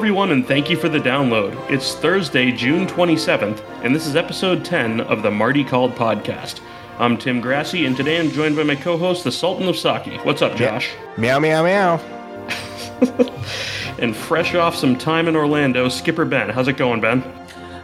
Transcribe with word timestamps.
Hello, 0.00 0.08
everyone, 0.08 0.30
and 0.30 0.48
thank 0.48 0.70
you 0.70 0.78
for 0.78 0.88
the 0.88 0.98
download. 0.98 1.70
It's 1.70 1.94
Thursday, 1.94 2.52
June 2.52 2.86
27th, 2.86 3.62
and 3.84 3.94
this 3.94 4.06
is 4.06 4.16
episode 4.16 4.64
10 4.64 5.02
of 5.02 5.22
the 5.22 5.30
Marty 5.30 5.62
Called 5.62 5.94
podcast. 5.94 6.62
I'm 6.98 7.18
Tim 7.18 7.38
Grassi, 7.38 7.84
and 7.84 7.94
today 7.94 8.18
I'm 8.18 8.30
joined 8.30 8.56
by 8.56 8.62
my 8.62 8.76
co 8.76 8.96
host, 8.96 9.24
the 9.24 9.30
Sultan 9.30 9.68
of 9.68 9.76
Saki. 9.76 10.16
What's 10.20 10.40
up, 10.40 10.56
Josh? 10.56 10.88
Meow, 11.18 11.38
meow, 11.38 11.62
meow. 11.62 11.96
and 13.98 14.16
fresh 14.16 14.54
off 14.54 14.74
some 14.74 14.96
time 14.96 15.28
in 15.28 15.36
Orlando, 15.36 15.90
Skipper 15.90 16.24
Ben. 16.24 16.48
How's 16.48 16.68
it 16.68 16.78
going, 16.78 17.02
Ben? 17.02 17.22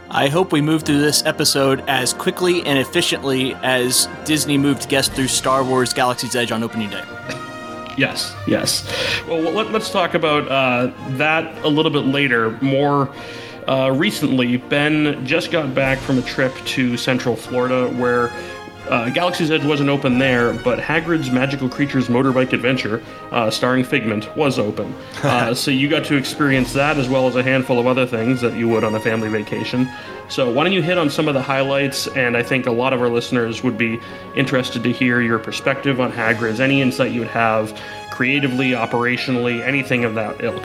I 0.09 0.27
hope 0.27 0.51
we 0.51 0.59
move 0.59 0.81
through 0.81 1.01
this 1.01 1.23
episode 1.23 1.83
as 1.87 2.15
quickly 2.15 2.65
and 2.65 2.79
efficiently 2.79 3.53
as 3.61 4.09
Disney 4.25 4.57
moved 4.57 4.89
guests 4.89 5.15
through 5.15 5.27
Star 5.27 5.63
Wars 5.63 5.93
Galaxy's 5.93 6.35
Edge 6.35 6.51
on 6.51 6.63
opening 6.63 6.89
day. 6.89 7.03
Yes, 7.97 8.35
yes. 8.45 8.87
Well, 9.27 9.41
let, 9.41 9.73
us 9.73 9.91
talk 9.91 10.13
about 10.13 10.47
uh, 10.47 10.93
that 11.17 11.65
a 11.65 11.67
little 11.67 11.91
bit 11.91 12.05
later. 12.05 12.51
More 12.61 13.11
uh, 13.67 13.91
recently, 13.91 14.57
Ben 14.57 15.25
just 15.25 15.51
got 15.51 15.73
back 15.73 15.97
from 15.97 16.19
a 16.19 16.21
trip 16.21 16.53
to 16.65 16.95
Central 16.95 17.35
Florida 17.35 17.89
where 17.89 18.31
uh, 18.89 19.09
Galaxy's 19.09 19.51
Edge 19.51 19.65
wasn't 19.65 19.89
open 19.89 20.17
there, 20.17 20.53
but 20.53 20.79
Hagrid's 20.79 21.29
Magical 21.29 21.67
Creatures 21.67 22.07
Motorbike 22.07 22.53
Adventure, 22.53 23.03
uh, 23.31 23.49
starring 23.49 23.83
Figment, 23.83 24.35
was 24.35 24.59
open. 24.59 24.93
Uh, 25.27 25.53
so 25.53 25.71
you 25.71 25.89
got 25.89 26.05
to 26.05 26.15
experience 26.15 26.71
that 26.73 26.97
as 26.97 27.09
well 27.09 27.27
as 27.27 27.35
a 27.35 27.43
handful 27.43 27.79
of 27.79 27.85
other 27.85 28.05
things 28.05 28.39
that 28.39 28.53
you 28.53 28.67
would 28.67 28.83
on 28.83 28.95
a 28.95 28.99
family 28.99 29.27
vacation. 29.27 29.89
So 30.29 30.51
why 30.51 30.63
don't 30.63 30.73
you 30.73 30.81
hit 30.81 30.97
on 30.97 31.09
some 31.09 31.27
of 31.27 31.33
the 31.33 31.41
highlights? 31.41 32.07
And 32.07 32.37
I 32.37 32.43
think 32.43 32.65
a 32.65 32.71
lot 32.71 32.93
of 32.93 33.01
our 33.01 33.09
listeners 33.09 33.61
would 33.61 33.77
be 33.77 33.99
interested 34.35 34.83
to 34.83 34.91
hear 34.91 35.21
your 35.21 35.37
perspective 35.37 35.99
on 35.99 36.11
Hagrid's, 36.11 36.59
any 36.59 36.81
insight 36.81 37.11
you 37.11 37.19
would 37.21 37.29
have 37.29 37.77
creatively, 38.09 38.71
operationally, 38.71 39.61
anything 39.61 40.05
of 40.05 40.15
that 40.15 40.41
ilk. 40.41 40.63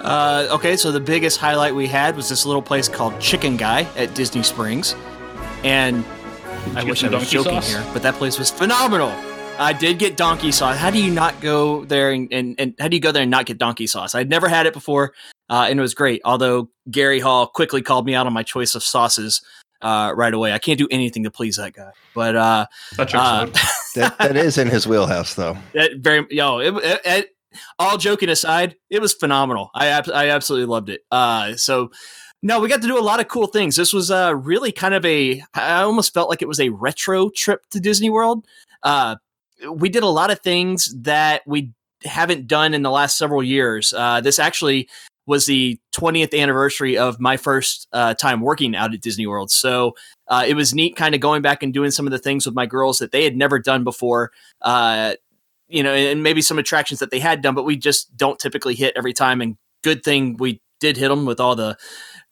Uh, 0.00 0.46
okay, 0.52 0.76
so 0.76 0.92
the 0.92 1.00
biggest 1.00 1.38
highlight 1.38 1.74
we 1.74 1.86
had 1.86 2.16
was 2.16 2.28
this 2.28 2.46
little 2.46 2.62
place 2.62 2.88
called 2.88 3.20
Chicken 3.20 3.56
Guy 3.56 3.82
at 3.96 4.14
Disney 4.14 4.42
Springs. 4.42 4.94
And 5.64 6.04
I 6.74 6.84
wish 6.84 7.04
I 7.04 7.08
was 7.08 7.30
joking 7.30 7.52
sauce? 7.52 7.70
here, 7.70 7.84
but 7.92 8.02
that 8.02 8.14
place 8.14 8.38
was 8.38 8.50
phenomenal. 8.50 9.14
I 9.58 9.72
did 9.72 9.98
get 9.98 10.16
donkey 10.16 10.52
sauce. 10.52 10.76
How 10.76 10.90
do 10.90 11.02
you 11.02 11.10
not 11.10 11.40
go 11.40 11.84
there 11.84 12.10
and, 12.10 12.30
and, 12.32 12.54
and 12.58 12.74
how 12.78 12.88
do 12.88 12.96
you 12.96 13.00
go 13.00 13.12
there 13.12 13.22
and 13.22 13.30
not 13.30 13.46
get 13.46 13.58
donkey 13.58 13.86
sauce? 13.86 14.14
I'd 14.14 14.28
never 14.28 14.48
had 14.48 14.66
it 14.66 14.74
before, 14.74 15.14
uh, 15.48 15.66
and 15.70 15.78
it 15.78 15.82
was 15.82 15.94
great. 15.94 16.20
Although 16.24 16.68
Gary 16.90 17.20
Hall 17.20 17.46
quickly 17.46 17.80
called 17.80 18.04
me 18.04 18.14
out 18.14 18.26
on 18.26 18.32
my 18.32 18.42
choice 18.42 18.74
of 18.74 18.82
sauces 18.82 19.40
uh, 19.82 20.12
right 20.14 20.32
away. 20.32 20.52
I 20.52 20.58
can't 20.58 20.78
do 20.78 20.88
anything 20.90 21.24
to 21.24 21.30
please 21.30 21.56
that 21.56 21.72
guy. 21.72 21.92
But 22.14 22.36
uh, 22.36 22.66
uh 22.98 23.46
that, 23.94 24.18
that 24.18 24.36
is 24.36 24.58
in 24.58 24.68
his 24.68 24.86
wheelhouse, 24.86 25.34
though. 25.34 25.56
That 25.74 25.92
very 25.98 26.26
yo. 26.30 26.58
It, 26.58 26.74
it, 26.76 27.00
it, 27.04 27.28
all 27.78 27.96
joking 27.96 28.28
aside, 28.28 28.76
it 28.90 29.00
was 29.00 29.14
phenomenal. 29.14 29.70
I 29.74 29.88
I 30.12 30.28
absolutely 30.30 30.66
loved 30.66 30.90
it. 30.90 31.02
Uh, 31.10 31.56
so 31.56 31.90
no, 32.42 32.60
we 32.60 32.68
got 32.68 32.82
to 32.82 32.88
do 32.88 32.98
a 32.98 33.00
lot 33.00 33.20
of 33.20 33.28
cool 33.28 33.46
things. 33.46 33.76
This 33.76 33.92
was 33.92 34.10
uh, 34.10 34.34
really 34.36 34.72
kind 34.72 34.94
of 34.94 35.04
a, 35.04 35.42
I 35.54 35.82
almost 35.82 36.14
felt 36.14 36.28
like 36.28 36.42
it 36.42 36.48
was 36.48 36.60
a 36.60 36.68
retro 36.68 37.30
trip 37.30 37.66
to 37.70 37.80
Disney 37.80 38.10
World. 38.10 38.46
Uh, 38.82 39.16
we 39.70 39.88
did 39.88 40.02
a 40.02 40.08
lot 40.08 40.30
of 40.30 40.40
things 40.40 40.94
that 41.02 41.42
we 41.46 41.72
haven't 42.04 42.46
done 42.46 42.74
in 42.74 42.82
the 42.82 42.90
last 42.90 43.16
several 43.16 43.42
years. 43.42 43.92
Uh, 43.92 44.20
this 44.20 44.38
actually 44.38 44.88
was 45.26 45.46
the 45.46 45.78
20th 45.92 46.38
anniversary 46.38 46.96
of 46.96 47.18
my 47.18 47.36
first 47.36 47.88
uh, 47.92 48.14
time 48.14 48.40
working 48.40 48.76
out 48.76 48.94
at 48.94 49.00
Disney 49.00 49.26
World. 49.26 49.50
So 49.50 49.96
uh, 50.28 50.44
it 50.46 50.54
was 50.54 50.72
neat 50.72 50.94
kind 50.94 51.14
of 51.14 51.20
going 51.20 51.42
back 51.42 51.62
and 51.62 51.74
doing 51.74 51.90
some 51.90 52.06
of 52.06 52.12
the 52.12 52.18
things 52.18 52.46
with 52.46 52.54
my 52.54 52.66
girls 52.66 52.98
that 52.98 53.10
they 53.10 53.24
had 53.24 53.36
never 53.36 53.58
done 53.58 53.82
before. 53.82 54.30
Uh, 54.62 55.14
you 55.68 55.82
know, 55.82 55.92
and 55.92 56.22
maybe 56.22 56.42
some 56.42 56.58
attractions 56.58 57.00
that 57.00 57.10
they 57.10 57.18
had 57.18 57.42
done, 57.42 57.56
but 57.56 57.64
we 57.64 57.76
just 57.76 58.16
don't 58.16 58.38
typically 58.38 58.76
hit 58.76 58.92
every 58.94 59.12
time. 59.12 59.40
And 59.40 59.56
good 59.82 60.04
thing 60.04 60.36
we 60.36 60.60
did 60.78 60.96
hit 60.96 61.08
them 61.08 61.26
with 61.26 61.40
all 61.40 61.56
the 61.56 61.76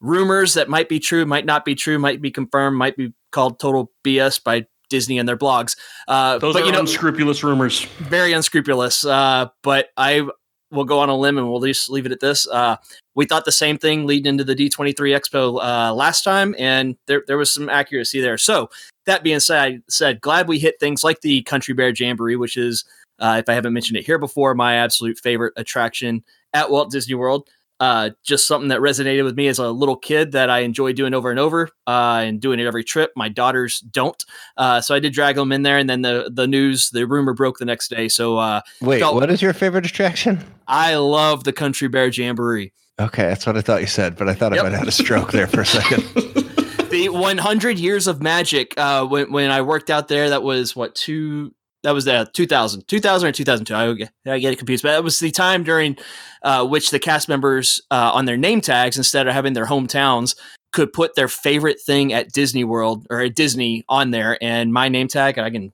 rumors 0.04 0.54
that 0.54 0.68
might 0.68 0.88
be 0.88 1.00
true, 1.00 1.24
might 1.24 1.46
not 1.46 1.64
be 1.64 1.74
true, 1.74 1.98
might 1.98 2.20
be 2.20 2.30
confirmed, 2.30 2.76
might 2.76 2.96
be 2.96 3.12
called 3.32 3.58
total 3.58 3.90
BS 4.04 4.42
by 4.42 4.66
Disney 4.90 5.18
and 5.18 5.28
their 5.28 5.36
blogs. 5.36 5.76
Uh, 6.06 6.38
Those 6.38 6.54
but, 6.54 6.62
are 6.62 6.66
you 6.66 6.72
know, 6.72 6.80
unscrupulous 6.80 7.42
rumors. 7.42 7.84
Very 7.98 8.32
unscrupulous. 8.32 9.04
Uh, 9.04 9.48
but 9.62 9.88
I 9.96 10.28
will 10.70 10.84
go 10.84 10.98
on 11.00 11.08
a 11.08 11.16
limb 11.16 11.38
and 11.38 11.50
we'll 11.50 11.60
just 11.60 11.88
leave 11.88 12.04
it 12.04 12.12
at 12.12 12.20
this. 12.20 12.46
Uh, 12.48 12.76
we 13.14 13.24
thought 13.24 13.44
the 13.44 13.52
same 13.52 13.78
thing 13.78 14.06
leading 14.06 14.26
into 14.26 14.44
the 14.44 14.54
D23 14.54 14.94
Expo 14.94 15.58
uh, 15.62 15.94
last 15.94 16.22
time, 16.22 16.54
and 16.58 16.96
there, 17.06 17.22
there 17.26 17.38
was 17.38 17.50
some 17.52 17.68
accuracy 17.68 18.20
there. 18.20 18.38
So, 18.38 18.70
that 19.06 19.22
being 19.22 19.40
said, 19.40 19.58
I 19.60 19.78
said, 19.88 20.20
glad 20.20 20.48
we 20.48 20.58
hit 20.58 20.80
things 20.80 21.04
like 21.04 21.20
the 21.20 21.42
Country 21.42 21.74
Bear 21.74 21.92
Jamboree, 21.94 22.36
which 22.36 22.56
is, 22.56 22.84
uh, 23.18 23.36
if 23.38 23.48
I 23.48 23.52
haven't 23.52 23.74
mentioned 23.74 23.98
it 23.98 24.06
here 24.06 24.18
before, 24.18 24.54
my 24.54 24.76
absolute 24.76 25.18
favorite 25.18 25.52
attraction 25.56 26.24
at 26.54 26.70
Walt 26.70 26.90
Disney 26.90 27.14
World 27.14 27.48
uh, 27.80 28.10
just 28.22 28.46
something 28.46 28.68
that 28.68 28.80
resonated 28.80 29.24
with 29.24 29.36
me 29.36 29.48
as 29.48 29.58
a 29.58 29.70
little 29.70 29.96
kid 29.96 30.32
that 30.32 30.50
I 30.50 30.60
enjoy 30.60 30.92
doing 30.92 31.14
over 31.14 31.30
and 31.30 31.40
over 31.40 31.68
uh, 31.86 32.22
and 32.24 32.40
doing 32.40 32.60
it 32.60 32.66
every 32.66 32.84
trip. 32.84 33.12
My 33.16 33.28
daughters 33.28 33.80
don't, 33.80 34.22
uh, 34.56 34.80
so 34.80 34.94
I 34.94 35.00
did 35.00 35.12
drag 35.12 35.36
them 35.36 35.52
in 35.52 35.62
there. 35.62 35.78
And 35.78 35.88
then 35.88 36.02
the 36.02 36.30
the 36.32 36.46
news, 36.46 36.90
the 36.90 37.06
rumor 37.06 37.34
broke 37.34 37.58
the 37.58 37.64
next 37.64 37.88
day. 37.88 38.08
So 38.08 38.38
uh, 38.38 38.60
wait, 38.80 39.00
felt, 39.00 39.14
what 39.14 39.30
is 39.30 39.42
your 39.42 39.52
favorite 39.52 39.86
attraction? 39.86 40.44
I 40.68 40.96
love 40.96 41.44
the 41.44 41.52
Country 41.52 41.88
Bear 41.88 42.08
Jamboree. 42.08 42.72
Okay, 43.00 43.24
that's 43.24 43.44
what 43.44 43.56
I 43.56 43.60
thought 43.60 43.80
you 43.80 43.88
said, 43.88 44.16
but 44.16 44.28
I 44.28 44.34
thought 44.34 44.52
yep. 44.52 44.60
I 44.60 44.64
might 44.64 44.72
have 44.72 44.80
had 44.80 44.88
a 44.88 44.92
stroke 44.92 45.32
there 45.32 45.48
for 45.48 45.62
a 45.62 45.66
second. 45.66 46.04
the 46.90 47.08
100 47.08 47.78
years 47.78 48.06
of 48.06 48.22
magic. 48.22 48.72
Uh, 48.76 49.04
when 49.04 49.32
when 49.32 49.50
I 49.50 49.62
worked 49.62 49.90
out 49.90 50.08
there, 50.08 50.30
that 50.30 50.42
was 50.42 50.76
what 50.76 50.94
two 50.94 51.52
that 51.84 51.92
was 51.92 52.06
the 52.06 52.28
2000, 52.32 52.88
2000 52.88 53.28
or 53.28 53.32
2002. 53.32 53.74
I, 53.74 54.32
I 54.32 54.38
get 54.38 54.52
it 54.52 54.56
confused, 54.56 54.82
but 54.82 54.92
that 54.92 55.04
was 55.04 55.20
the 55.20 55.30
time 55.30 55.62
during 55.62 55.96
uh, 56.42 56.66
which 56.66 56.90
the 56.90 56.98
cast 56.98 57.28
members 57.28 57.80
uh, 57.90 58.10
on 58.12 58.24
their 58.24 58.38
name 58.38 58.60
tags, 58.60 58.96
instead 58.96 59.28
of 59.28 59.34
having 59.34 59.52
their 59.52 59.66
hometowns, 59.66 60.34
could 60.72 60.92
put 60.92 61.14
their 61.14 61.28
favorite 61.28 61.80
thing 61.80 62.12
at 62.12 62.32
Disney 62.32 62.64
World 62.64 63.06
or 63.10 63.20
at 63.20 63.36
Disney 63.36 63.84
on 63.88 64.10
there. 64.10 64.36
And 64.42 64.72
my 64.72 64.88
name 64.88 65.08
tag, 65.08 65.38
I 65.38 65.50
can 65.50 65.72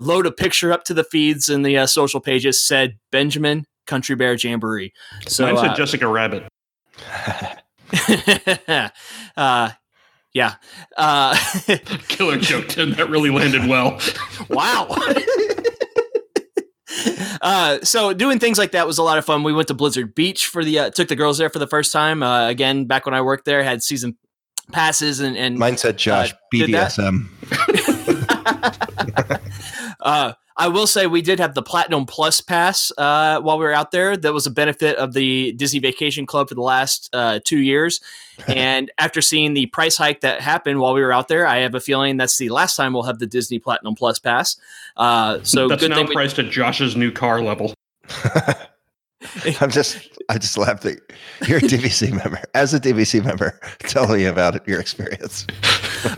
load 0.00 0.26
a 0.26 0.32
picture 0.32 0.72
up 0.72 0.84
to 0.84 0.94
the 0.94 1.04
feeds 1.04 1.48
and 1.48 1.64
the 1.64 1.78
uh, 1.78 1.86
social 1.86 2.20
pages 2.20 2.60
said 2.60 2.98
Benjamin 3.10 3.64
Country 3.86 4.16
Bear 4.16 4.34
Jamboree. 4.34 4.92
So 5.26 5.46
I 5.46 5.54
said 5.54 5.70
uh, 5.70 5.76
Jessica 5.76 6.08
Rabbit. 6.08 6.48
uh, 9.36 9.70
yeah. 10.38 10.54
Uh, 10.96 11.36
Killer 12.08 12.38
joke, 12.38 12.68
Tim. 12.68 12.92
That 12.92 13.10
really 13.10 13.30
landed 13.30 13.66
well. 13.66 14.00
wow. 14.48 14.86
uh, 17.42 17.80
so 17.82 18.12
doing 18.12 18.38
things 18.38 18.56
like 18.56 18.70
that 18.70 18.86
was 18.86 18.98
a 18.98 19.02
lot 19.02 19.18
of 19.18 19.24
fun. 19.24 19.42
We 19.42 19.52
went 19.52 19.66
to 19.66 19.74
Blizzard 19.74 20.14
Beach 20.14 20.46
for 20.46 20.64
the 20.64 20.78
uh, 20.78 20.90
took 20.90 21.08
the 21.08 21.16
girls 21.16 21.38
there 21.38 21.50
for 21.50 21.58
the 21.58 21.66
first 21.66 21.92
time. 21.92 22.22
Uh, 22.22 22.46
again, 22.46 22.84
back 22.84 23.04
when 23.04 23.16
I 23.16 23.20
worked 23.20 23.46
there, 23.46 23.64
had 23.64 23.82
season 23.82 24.16
passes 24.70 25.18
and 25.18 25.36
and 25.36 25.58
mine 25.58 25.76
said 25.76 25.98
Josh 25.98 26.32
uh, 26.34 26.36
BDSM. 26.54 27.26
uh, 30.00 30.34
I 30.58 30.66
will 30.66 30.88
say 30.88 31.06
we 31.06 31.22
did 31.22 31.38
have 31.38 31.54
the 31.54 31.62
Platinum 31.62 32.04
Plus 32.04 32.40
pass 32.40 32.90
uh, 32.98 33.40
while 33.40 33.58
we 33.58 33.64
were 33.64 33.72
out 33.72 33.92
there. 33.92 34.16
That 34.16 34.32
was 34.32 34.44
a 34.44 34.50
benefit 34.50 34.96
of 34.96 35.12
the 35.12 35.52
Disney 35.52 35.78
Vacation 35.78 36.26
Club 36.26 36.48
for 36.48 36.56
the 36.56 36.62
last 36.62 37.08
uh, 37.12 37.38
two 37.44 37.60
years. 37.60 38.00
and 38.48 38.90
after 38.98 39.20
seeing 39.20 39.54
the 39.54 39.66
price 39.66 39.96
hike 39.96 40.20
that 40.22 40.40
happened 40.40 40.80
while 40.80 40.94
we 40.94 41.00
were 41.00 41.12
out 41.12 41.28
there, 41.28 41.46
I 41.46 41.58
have 41.58 41.76
a 41.76 41.80
feeling 41.80 42.16
that's 42.16 42.36
the 42.38 42.48
last 42.48 42.74
time 42.74 42.92
we'll 42.92 43.04
have 43.04 43.20
the 43.20 43.26
Disney 43.26 43.60
Platinum 43.60 43.94
Plus 43.94 44.18
pass. 44.18 44.56
Uh, 44.96 45.38
so 45.44 45.68
that's 45.68 45.86
now 45.88 46.04
priced 46.06 46.38
we- 46.38 46.46
at 46.46 46.50
Josh's 46.50 46.96
new 46.96 47.12
car 47.12 47.40
level. 47.40 47.72
I'm 49.60 49.70
just, 49.70 50.08
I 50.28 50.38
just 50.38 50.56
laughed 50.56 50.82
that 50.84 51.00
you're 51.46 51.58
a 51.58 51.62
DVC 51.62 52.12
member. 52.12 52.40
As 52.54 52.72
a 52.72 52.80
DVC 52.80 53.24
member, 53.24 53.58
tell 53.80 54.08
me 54.08 54.24
about 54.24 54.54
it, 54.56 54.62
your 54.66 54.80
experience. 54.80 55.46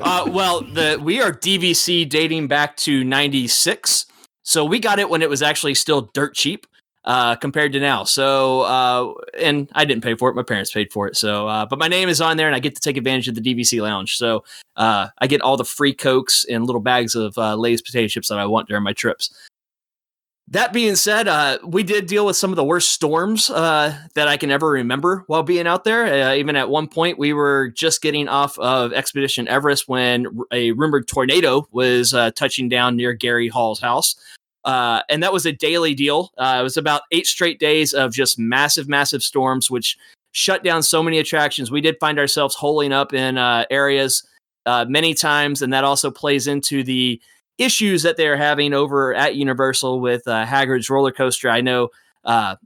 uh, 0.00 0.26
well, 0.28 0.60
the 0.60 0.98
we 1.02 1.20
are 1.20 1.32
DVC 1.32 2.08
dating 2.08 2.46
back 2.46 2.76
to 2.78 3.02
'96. 3.02 4.06
So 4.50 4.64
we 4.64 4.80
got 4.80 4.98
it 4.98 5.08
when 5.08 5.22
it 5.22 5.30
was 5.30 5.42
actually 5.42 5.76
still 5.76 6.10
dirt 6.12 6.34
cheap 6.34 6.66
uh, 7.04 7.36
compared 7.36 7.72
to 7.72 7.78
now. 7.78 8.02
So, 8.02 8.62
uh, 8.62 9.12
and 9.38 9.68
I 9.74 9.84
didn't 9.84 10.02
pay 10.02 10.16
for 10.16 10.28
it; 10.28 10.34
my 10.34 10.42
parents 10.42 10.72
paid 10.72 10.92
for 10.92 11.06
it. 11.06 11.16
So, 11.16 11.46
uh, 11.46 11.66
but 11.66 11.78
my 11.78 11.86
name 11.86 12.08
is 12.08 12.20
on 12.20 12.36
there, 12.36 12.48
and 12.48 12.56
I 12.56 12.58
get 12.58 12.74
to 12.74 12.80
take 12.80 12.96
advantage 12.96 13.28
of 13.28 13.36
the 13.36 13.40
DVC 13.40 13.80
lounge. 13.80 14.16
So, 14.16 14.42
uh, 14.74 15.06
I 15.18 15.28
get 15.28 15.40
all 15.40 15.56
the 15.56 15.64
free 15.64 15.94
cokes 15.94 16.44
and 16.50 16.66
little 16.66 16.80
bags 16.80 17.14
of 17.14 17.38
uh, 17.38 17.54
Lay's 17.54 17.80
potato 17.80 18.08
chips 18.08 18.26
that 18.26 18.40
I 18.40 18.46
want 18.46 18.66
during 18.66 18.82
my 18.82 18.92
trips. 18.92 19.32
That 20.48 20.72
being 20.72 20.96
said, 20.96 21.28
uh, 21.28 21.58
we 21.64 21.84
did 21.84 22.06
deal 22.06 22.26
with 22.26 22.34
some 22.34 22.50
of 22.50 22.56
the 22.56 22.64
worst 22.64 22.90
storms 22.90 23.50
uh, 23.50 23.96
that 24.16 24.26
I 24.26 24.36
can 24.36 24.50
ever 24.50 24.68
remember 24.68 25.22
while 25.28 25.44
being 25.44 25.68
out 25.68 25.84
there. 25.84 26.06
Uh, 26.06 26.34
even 26.34 26.56
at 26.56 26.68
one 26.68 26.88
point, 26.88 27.20
we 27.20 27.32
were 27.32 27.68
just 27.68 28.02
getting 28.02 28.26
off 28.26 28.58
of 28.58 28.92
Expedition 28.92 29.46
Everest 29.46 29.88
when 29.88 30.26
a 30.50 30.72
rumored 30.72 31.06
tornado 31.06 31.68
was 31.70 32.12
uh, 32.14 32.32
touching 32.32 32.68
down 32.68 32.96
near 32.96 33.12
Gary 33.12 33.46
Hall's 33.46 33.78
house. 33.78 34.16
Uh, 34.64 35.02
and 35.08 35.22
that 35.22 35.32
was 35.32 35.46
a 35.46 35.52
daily 35.52 35.94
deal. 35.94 36.32
Uh, 36.36 36.58
it 36.60 36.62
was 36.62 36.76
about 36.76 37.02
eight 37.12 37.26
straight 37.26 37.58
days 37.58 37.92
of 37.92 38.12
just 38.12 38.38
massive, 38.38 38.88
massive 38.88 39.22
storms, 39.22 39.70
which 39.70 39.96
shut 40.32 40.62
down 40.62 40.82
so 40.82 41.02
many 41.02 41.18
attractions. 41.18 41.70
We 41.70 41.80
did 41.80 41.96
find 41.98 42.18
ourselves 42.18 42.54
holing 42.54 42.92
up 42.92 43.12
in 43.12 43.38
uh, 43.38 43.64
areas 43.70 44.22
uh, 44.66 44.84
many 44.88 45.14
times, 45.14 45.62
and 45.62 45.72
that 45.72 45.84
also 45.84 46.10
plays 46.10 46.46
into 46.46 46.82
the 46.82 47.20
issues 47.58 48.02
that 48.02 48.16
they're 48.16 48.36
having 48.36 48.72
over 48.72 49.14
at 49.14 49.36
Universal 49.36 50.00
with 50.00 50.26
uh, 50.26 50.44
Hagrid's 50.44 50.90
roller 50.90 51.12
coaster. 51.12 51.48
I 51.48 51.60
know 51.60 51.88
uh, 52.24 52.56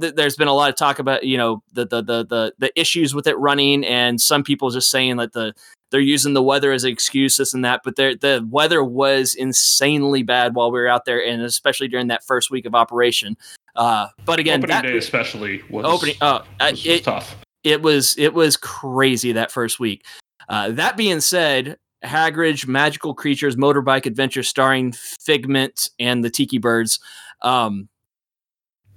th- 0.00 0.14
there's 0.14 0.36
been 0.36 0.48
a 0.48 0.54
lot 0.54 0.70
of 0.70 0.76
talk 0.76 0.98
about 0.98 1.24
you 1.24 1.36
know 1.36 1.62
the, 1.72 1.86
the 1.86 2.02
the 2.02 2.26
the 2.26 2.52
the 2.58 2.80
issues 2.80 3.14
with 3.14 3.26
it 3.26 3.36
running, 3.38 3.84
and 3.84 4.20
some 4.20 4.42
people 4.42 4.70
just 4.70 4.90
saying 4.90 5.16
that 5.16 5.32
the 5.32 5.54
they're 5.90 6.00
using 6.00 6.34
the 6.34 6.42
weather 6.42 6.72
as 6.72 6.84
an 6.84 6.90
excuse, 6.90 7.36
this 7.36 7.54
and 7.54 7.64
that. 7.64 7.82
But 7.84 7.96
the 7.96 8.46
weather 8.50 8.82
was 8.82 9.34
insanely 9.34 10.22
bad 10.22 10.54
while 10.54 10.70
we 10.70 10.80
were 10.80 10.88
out 10.88 11.04
there, 11.04 11.24
and 11.24 11.42
especially 11.42 11.88
during 11.88 12.08
that 12.08 12.24
first 12.24 12.50
week 12.50 12.66
of 12.66 12.74
operation. 12.74 13.36
Uh, 13.74 14.08
but 14.24 14.38
again, 14.38 14.60
opening 14.60 14.76
that, 14.76 14.82
day 14.82 14.96
especially 14.96 15.62
was 15.70 15.84
opening. 15.84 16.16
Uh, 16.20 16.42
was, 16.60 16.86
it, 16.86 17.04
tough. 17.04 17.36
It 17.62 17.82
was 17.82 18.16
it 18.18 18.34
was 18.34 18.56
crazy 18.56 19.32
that 19.32 19.50
first 19.50 19.78
week. 19.78 20.04
Uh, 20.48 20.70
that 20.72 20.96
being 20.96 21.20
said, 21.20 21.76
Hagrid's 22.04 22.66
Magical 22.66 23.14
Creatures 23.14 23.56
Motorbike 23.56 24.06
Adventure 24.06 24.42
starring 24.42 24.92
Figment 24.92 25.90
and 25.98 26.24
the 26.24 26.30
Tiki 26.30 26.58
Birds. 26.58 27.00
Um, 27.42 27.88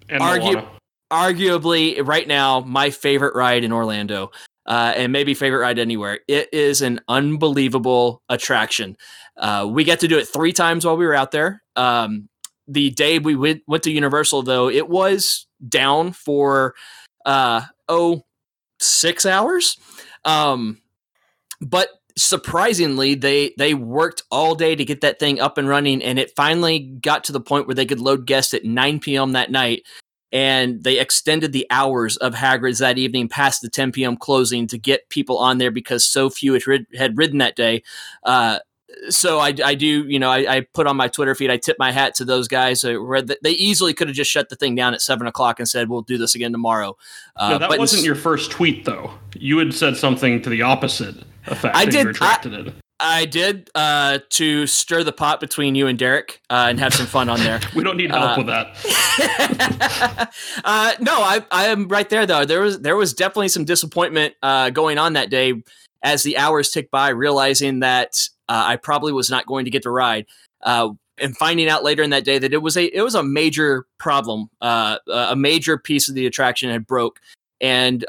and 0.08 0.22
argu- 0.22 0.68
arguably, 1.12 2.06
right 2.06 2.28
now, 2.28 2.62
my 2.62 2.90
favorite 2.90 3.36
ride 3.36 3.64
in 3.64 3.72
Orlando. 3.72 4.32
Uh, 4.66 4.94
and 4.96 5.12
maybe 5.12 5.34
favorite 5.34 5.62
ride 5.62 5.80
anywhere. 5.80 6.20
It 6.28 6.50
is 6.54 6.82
an 6.82 7.00
unbelievable 7.08 8.22
attraction. 8.30 8.98
Uh, 9.36 9.68
we 9.70 9.84
get 9.84 10.02
to 10.02 10.08
do 10.08 10.20
it 10.20 10.28
three 10.28 10.52
times 10.52 10.86
while 10.86 10.98
we 10.98 11.06
were 11.06 11.16
out 11.16 11.32
there. 11.32 11.64
Um, 11.76 12.30
the 12.68 12.92
day 12.92 13.18
we 13.18 13.36
went, 13.36 13.64
went 13.68 13.84
to 13.84 13.92
Universal, 13.92 14.44
though, 14.44 14.70
it 14.70 14.88
was 14.88 15.48
down 15.68 16.12
for 16.12 16.76
uh, 17.26 17.62
oh 17.88 18.26
six 18.80 19.26
hours. 19.26 19.78
Um, 20.26 20.82
but 21.62 21.90
surprisingly, 22.18 23.16
they 23.16 23.54
they 23.58 23.74
worked 23.74 24.24
all 24.30 24.56
day 24.56 24.76
to 24.76 24.86
get 24.86 25.02
that 25.02 25.20
thing 25.20 25.40
up 25.40 25.58
and 25.58 25.68
running, 25.68 26.04
and 26.04 26.20
it 26.20 26.36
finally 26.36 26.80
got 26.80 27.24
to 27.26 27.32
the 27.32 27.42
point 27.42 27.68
where 27.68 27.76
they 27.76 27.86
could 27.86 28.00
load 28.00 28.26
guests 28.26 28.54
at 28.54 28.66
9 28.66 29.00
p.m. 29.00 29.34
that 29.34 29.52
night 29.52 29.84
and 30.32 30.84
they 30.84 31.00
extended 31.00 31.52
the 31.52 31.66
hours 31.70 32.18
of 32.18 32.34
Hagrid's 32.34 32.80
that 32.80 32.98
evening 32.98 33.30
past 33.30 33.62
the 33.62 33.70
10 33.70 33.92
p.m. 33.92 34.18
closing 34.18 34.68
to 34.68 34.78
get 34.78 35.10
people 35.10 35.38
on 35.38 35.58
there 35.58 35.72
because 35.72 36.06
so 36.06 36.30
few 36.30 36.54
had, 36.54 36.68
rid- 36.68 36.88
had 36.96 37.18
ridden 37.18 37.40
that 37.40 37.56
day. 37.56 37.84
Uh, 38.24 38.60
so 39.10 39.40
I, 39.40 39.54
I, 39.64 39.76
do, 39.76 39.86
you 39.86 40.20
know, 40.20 40.30
I, 40.30 40.56
I, 40.56 40.62
put 40.62 40.88
on 40.88 40.98
my 40.98 41.08
Twitter 41.08 41.36
feed, 41.36 41.52
I 41.52 41.58
tip 41.58 41.78
my 41.80 41.92
hat 41.92 42.16
to 42.16 42.26
those 42.26 42.48
guys. 42.48 42.82
they 42.82 43.52
easily 43.52 43.94
could 43.94 44.08
have 44.08 44.18
just 44.18 44.32
shut 44.32 44.50
the 44.50 44.56
thing 44.56 44.76
down 44.76 44.94
at 44.94 45.02
seven 45.02 45.28
o'clock 45.28 45.60
and 45.60 45.70
said, 45.70 45.90
we'll 45.90 46.02
do 46.02 46.18
this 46.18 46.36
again 46.36 46.52
tomorrow. 46.52 46.98
Uh, 47.36 47.52
no, 47.52 47.58
that 47.60 47.80
wasn't 47.80 48.04
your 48.04 48.16
first 48.16 48.52
tweet 48.52 48.86
though. 48.86 49.12
You 49.36 49.58
had 49.60 49.74
said 49.74 49.96
something 49.96 50.42
to 50.42 50.50
the 50.50 50.64
opposite 50.64 51.16
effect. 51.46 51.76
I 51.76 51.86
did. 51.86 52.18
I, 52.20 52.74
I 53.00 53.26
did 53.26 53.70
uh, 53.76 54.20
to 54.32 54.68
stir 54.68 55.04
the 55.04 55.14
pot 55.14 55.40
between 55.40 55.76
you 55.76 55.88
and 55.88 55.98
Derek 55.98 56.42
uh, 56.50 56.68
and 56.70 56.80
have 56.80 56.94
some 56.94 57.06
fun 57.06 57.30
on 57.30 57.40
there. 57.40 57.60
we 57.76 57.84
don't 57.84 57.98
need 57.98 58.12
help 58.12 58.38
uh, 58.38 58.44
with 58.44 58.48
that. 58.48 60.34
Uh, 60.64 60.94
no, 61.00 61.14
I 61.14 61.44
I 61.52 61.68
am 61.68 61.88
right 61.88 62.10
there 62.10 62.26
though. 62.26 62.46
There 62.46 62.62
was 62.62 62.80
there 62.82 62.96
was 62.96 63.14
definitely 63.14 63.48
some 63.48 63.66
disappointment 63.66 64.36
uh, 64.44 64.70
going 64.70 64.98
on 64.98 65.14
that 65.14 65.30
day 65.30 65.54
as 66.04 66.24
the 66.24 66.38
hours 66.38 66.70
ticked 66.70 66.92
by, 66.92 67.10
realizing 67.10 67.80
that 67.80 68.16
uh, 68.48 68.64
I 68.68 68.76
probably 68.76 69.14
was 69.14 69.30
not 69.30 69.46
going 69.46 69.66
to 69.66 69.72
get 69.72 69.84
to 69.84 69.90
ride. 69.90 70.26
and 70.64 71.38
finding 71.38 71.70
out 71.70 71.84
later 71.84 72.04
in 72.04 72.10
that 72.12 72.24
day 72.24 72.40
that 72.40 72.54
it 72.54 72.62
was 72.62 72.78
a 72.78 72.86
it 72.86 73.02
was 73.02 73.16
a 73.16 73.24
major 73.24 73.86
problem, 73.98 74.50
a 74.62 75.36
major 75.36 75.78
piece 75.78 76.10
of 76.10 76.16
the 76.16 76.26
attraction 76.26 76.70
had 76.70 76.86
broke, 76.86 77.20
and 77.62 78.06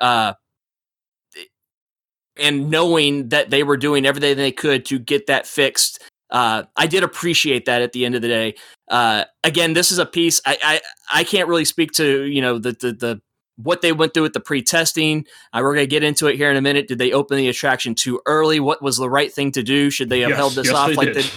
and 2.41 2.71
knowing 2.71 3.29
that 3.29 3.51
they 3.51 3.63
were 3.63 3.77
doing 3.77 4.07
everything 4.07 4.37
they 4.37 4.53
could 4.53 4.85
to 4.87 4.99
get 4.99 5.27
that 5.27 5.47
fixed. 5.47 6.03
Uh, 6.31 6.63
I 6.77 6.87
did 6.87 7.03
appreciate 7.03 7.67
that 7.67 7.83
at 7.83 7.93
the 7.93 8.05
end 8.05 8.15
of 8.15 8.23
the 8.23 8.29
day. 8.29 8.55
Uh, 8.89 9.25
again, 9.43 9.73
this 9.73 9.91
is 9.91 9.99
a 9.99 10.07
piece 10.07 10.41
I, 10.47 10.59
I, 10.63 10.81
I 11.21 11.25
can't 11.25 11.49
really 11.49 11.65
speak 11.65 11.93
to 11.93 12.25
you 12.25 12.41
know 12.41 12.59
the 12.59 12.73
the, 12.73 12.93
the 12.93 13.23
what 13.63 13.83
they 13.83 13.93
went 13.93 14.15
through 14.15 14.25
with 14.25 14.33
the 14.33 14.41
pre-testing. 14.41 15.27
Uh, 15.53 15.61
we're 15.63 15.75
going 15.75 15.85
to 15.85 15.91
get 15.91 16.03
into 16.03 16.27
it 16.29 16.37
here 16.37 16.51
in 16.51 16.57
a 16.57 16.63
minute. 16.63 16.89
Did 16.89 16.99
they 16.99 17.13
open 17.13 17.37
the 17.37 17.49
attraction 17.49 17.95
too 17.95 18.21
early? 18.27 18.59
What 18.59 18.83
was 18.83 18.97
the 18.97 19.11
right 19.11 19.33
thing 19.33 19.53
to 19.53 19.63
do? 19.63 19.91
Should 19.91 20.09
they 20.09 20.21
have 20.21 20.31
yes, 20.31 20.39
held 20.39 20.53
this 20.55 20.67
yes, 20.69 20.75
off 20.75 20.97
like 20.97 21.13
did. 21.13 21.25
they? 21.25 21.31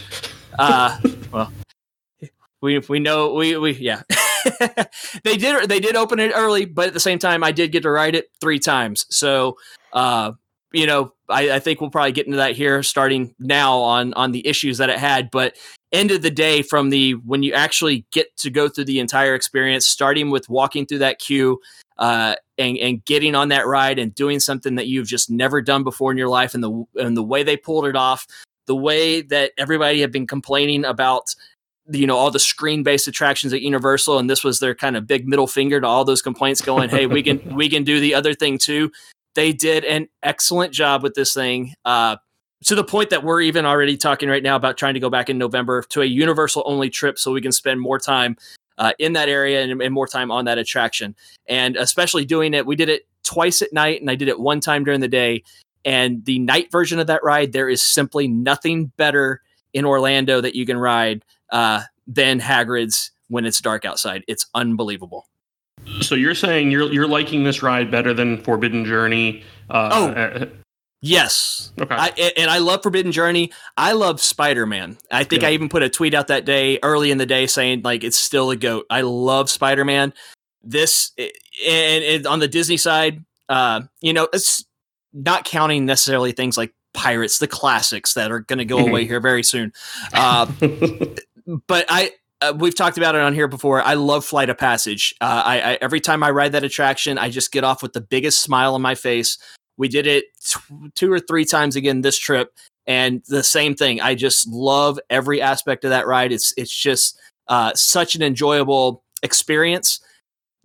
Uh, 0.57 0.99
well, 1.31 1.51
we 2.61 2.79
we 2.79 2.99
know 2.99 3.33
we 3.33 3.57
we 3.57 3.71
yeah. 3.73 4.03
they 5.23 5.37
did 5.37 5.67
they 5.69 5.79
did 5.79 5.95
open 5.95 6.19
it 6.19 6.31
early, 6.35 6.65
but 6.65 6.87
at 6.87 6.93
the 6.93 6.99
same 6.99 7.19
time, 7.19 7.43
I 7.43 7.51
did 7.51 7.71
get 7.71 7.83
to 7.83 7.89
ride 7.89 8.15
it 8.15 8.29
three 8.39 8.59
times. 8.59 9.05
So 9.09 9.57
uh, 9.91 10.31
you 10.73 10.87
know, 10.87 11.13
I, 11.29 11.51
I, 11.53 11.59
think 11.59 11.79
we'll 11.79 11.91
probably 11.91 12.11
get 12.11 12.25
into 12.25 12.37
that 12.37 12.55
here 12.55 12.81
starting 12.81 13.33
now 13.39 13.77
on 13.77 14.13
on 14.15 14.31
the 14.31 14.45
issues 14.45 14.79
that 14.79 14.89
it 14.89 14.97
had. 14.97 15.29
But 15.29 15.55
end 15.91 16.11
of 16.11 16.23
the 16.23 16.31
day, 16.31 16.63
from 16.63 16.89
the 16.89 17.13
when 17.13 17.43
you 17.43 17.53
actually 17.53 18.05
get 18.11 18.35
to 18.37 18.49
go 18.49 18.67
through 18.67 18.85
the 18.85 18.99
entire 18.99 19.35
experience, 19.35 19.85
starting 19.85 20.31
with 20.31 20.49
walking 20.49 20.85
through 20.85 20.99
that 20.99 21.19
queue 21.19 21.61
uh, 21.99 22.35
and 22.57 22.77
and 22.77 23.05
getting 23.05 23.35
on 23.35 23.49
that 23.49 23.67
ride 23.67 23.99
and 23.99 24.13
doing 24.15 24.39
something 24.39 24.75
that 24.75 24.87
you've 24.87 25.07
just 25.07 25.29
never 25.29 25.61
done 25.61 25.83
before 25.83 26.11
in 26.11 26.17
your 26.17 26.27
life, 26.27 26.55
and 26.55 26.63
the 26.63 26.83
and 26.95 27.15
the 27.15 27.23
way 27.23 27.43
they 27.43 27.55
pulled 27.55 27.85
it 27.85 27.95
off, 27.95 28.25
the 28.65 28.75
way 28.75 29.21
that 29.21 29.51
everybody 29.57 30.01
had 30.01 30.11
been 30.11 30.27
complaining 30.27 30.83
about 30.83 31.35
you 31.89 32.07
know 32.07 32.17
all 32.17 32.31
the 32.31 32.39
screen 32.39 32.81
based 32.81 33.07
attractions 33.07 33.53
at 33.53 33.61
universal 33.61 34.17
and 34.17 34.29
this 34.29 34.43
was 34.43 34.59
their 34.59 34.73
kind 34.73 34.95
of 34.95 35.05
big 35.05 35.27
middle 35.27 35.47
finger 35.47 35.81
to 35.81 35.87
all 35.87 36.05
those 36.05 36.21
complaints 36.21 36.61
going 36.61 36.89
hey 36.89 37.07
we 37.07 37.21
can 37.21 37.41
we 37.55 37.67
can 37.67 37.83
do 37.83 37.99
the 37.99 38.13
other 38.13 38.33
thing 38.33 38.57
too 38.57 38.89
they 39.35 39.53
did 39.53 39.83
an 39.85 40.07
excellent 40.21 40.73
job 40.73 41.03
with 41.03 41.13
this 41.13 41.33
thing. 41.33 41.73
Uh, 41.85 42.17
to 42.65 42.75
the 42.75 42.83
point 42.83 43.09
that 43.09 43.23
we're 43.23 43.41
even 43.41 43.65
already 43.65 43.97
talking 43.97 44.29
right 44.29 44.43
now 44.43 44.55
about 44.55 44.77
trying 44.77 44.93
to 44.93 44.99
go 44.99 45.09
back 45.09 45.29
in 45.29 45.37
November 45.37 45.83
to 45.89 46.01
a 46.01 46.05
universal 46.05 46.63
only 46.65 46.89
trip 46.89 47.19
so 47.19 47.31
we 47.31 47.41
can 47.41 47.51
spend 47.51 47.79
more 47.79 47.99
time 47.99 48.37
uh, 48.77 48.93
in 48.99 49.13
that 49.13 49.29
area 49.29 49.61
and, 49.61 49.81
and, 49.81 49.93
more 49.93 50.07
time 50.07 50.31
on 50.31 50.45
that 50.45 50.57
attraction. 50.57 51.15
And 51.47 51.75
especially 51.75 52.25
doing 52.25 52.53
it, 52.53 52.65
we 52.65 52.75
did 52.75 52.89
it 52.89 53.07
twice 53.23 53.61
at 53.61 53.73
night 53.73 54.01
and 54.01 54.09
I 54.09 54.15
did 54.15 54.27
it 54.27 54.39
one 54.39 54.59
time 54.59 54.83
during 54.83 55.01
the 55.01 55.07
day. 55.07 55.43
And 55.85 56.23
the 56.25 56.39
night 56.39 56.71
version 56.71 56.99
of 56.99 57.07
that 57.07 57.23
ride, 57.23 57.51
there 57.51 57.69
is 57.69 57.81
simply 57.81 58.27
nothing 58.27 58.85
better 58.97 59.41
in 59.73 59.85
Orlando 59.85 60.41
that 60.41 60.55
you 60.55 60.65
can 60.65 60.77
ride 60.77 61.23
uh, 61.51 61.83
than 62.07 62.39
Hagrid's 62.39 63.11
when 63.27 63.45
it's 63.45 63.59
dark 63.59 63.85
outside. 63.85 64.23
It's 64.27 64.45
unbelievable. 64.55 65.27
So 66.01 66.15
you're 66.15 66.35
saying 66.35 66.71
you're 66.71 66.91
you're 66.91 67.07
liking 67.07 67.43
this 67.43 67.63
ride 67.63 67.91
better 67.91 68.13
than 68.13 68.41
Forbidden 68.43 68.85
Journey? 68.85 69.43
Uh, 69.69 69.89
oh, 69.91 70.07
uh, 70.09 70.45
yes. 71.01 71.71
Okay. 71.79 71.95
I, 71.95 72.31
and 72.37 72.49
I 72.49 72.57
love 72.57 72.83
Forbidden 72.83 73.11
Journey. 73.11 73.51
I 73.77 73.93
love 73.93 74.19
Spider 74.19 74.65
Man. 74.65 74.97
I 75.11 75.23
think 75.23 75.41
yeah. 75.41 75.49
I 75.49 75.51
even 75.51 75.69
put 75.69 75.83
a 75.83 75.89
tweet 75.89 76.13
out 76.13 76.27
that 76.27 76.45
day, 76.45 76.79
early 76.83 77.11
in 77.11 77.17
the 77.17 77.25
day, 77.25 77.47
saying 77.47 77.81
like 77.83 78.03
it's 78.03 78.17
still 78.17 78.51
a 78.51 78.55
goat. 78.55 78.85
I 78.89 79.01
love 79.01 79.49
Spider 79.49 79.85
Man. 79.85 80.13
This 80.63 81.11
and, 81.67 82.03
and, 82.03 82.27
on 82.27 82.39
the 82.39 82.47
Disney 82.47 82.77
side, 82.77 83.23
uh, 83.49 83.81
you 84.01 84.13
know, 84.13 84.29
it's 84.33 84.65
not 85.13 85.45
counting 85.45 85.85
necessarily 85.85 86.31
things 86.31 86.57
like 86.57 86.73
Pirates, 86.93 87.39
the 87.39 87.47
classics 87.47 88.13
that 88.13 88.31
are 88.31 88.39
going 88.39 88.59
to 88.59 88.65
go 88.65 88.79
away 88.79 89.05
here 89.05 89.19
very 89.19 89.43
soon. 89.43 89.73
Uh, 90.13 90.45
but 91.67 91.85
I 91.89 92.11
uh, 92.43 92.53
we've 92.53 92.75
talked 92.75 92.97
about 92.97 93.15
it 93.15 93.21
on 93.21 93.33
here 93.33 93.47
before. 93.47 93.81
I 93.81 93.93
love 93.93 94.25
Flight 94.25 94.49
of 94.49 94.57
Passage. 94.57 95.15
Uh, 95.21 95.43
I, 95.45 95.59
I, 95.59 95.77
every 95.81 95.99
time 95.99 96.23
I 96.23 96.31
ride 96.31 96.51
that 96.51 96.63
attraction, 96.63 97.17
I 97.17 97.29
just 97.29 97.51
get 97.51 97.63
off 97.63 97.81
with 97.81 97.93
the 97.93 98.01
biggest 98.01 98.41
smile 98.41 98.75
on 98.75 98.81
my 98.81 98.95
face. 98.95 99.37
We 99.77 99.87
did 99.87 100.05
it 100.05 100.25
t- 100.45 100.89
two 100.95 101.11
or 101.11 101.19
three 101.19 101.45
times 101.45 101.75
again 101.75 102.01
this 102.01 102.17
trip, 102.17 102.53
and 102.85 103.23
the 103.27 103.43
same 103.43 103.75
thing. 103.75 104.01
I 104.01 104.15
just 104.15 104.47
love 104.47 104.99
every 105.09 105.41
aspect 105.41 105.83
of 105.83 105.89
that 105.89 106.05
ride. 106.05 106.31
It's 106.31 106.53
it's 106.57 106.75
just 106.75 107.17
uh, 107.47 107.71
such 107.75 108.15
an 108.15 108.21
enjoyable 108.21 109.03
experience. 109.23 109.99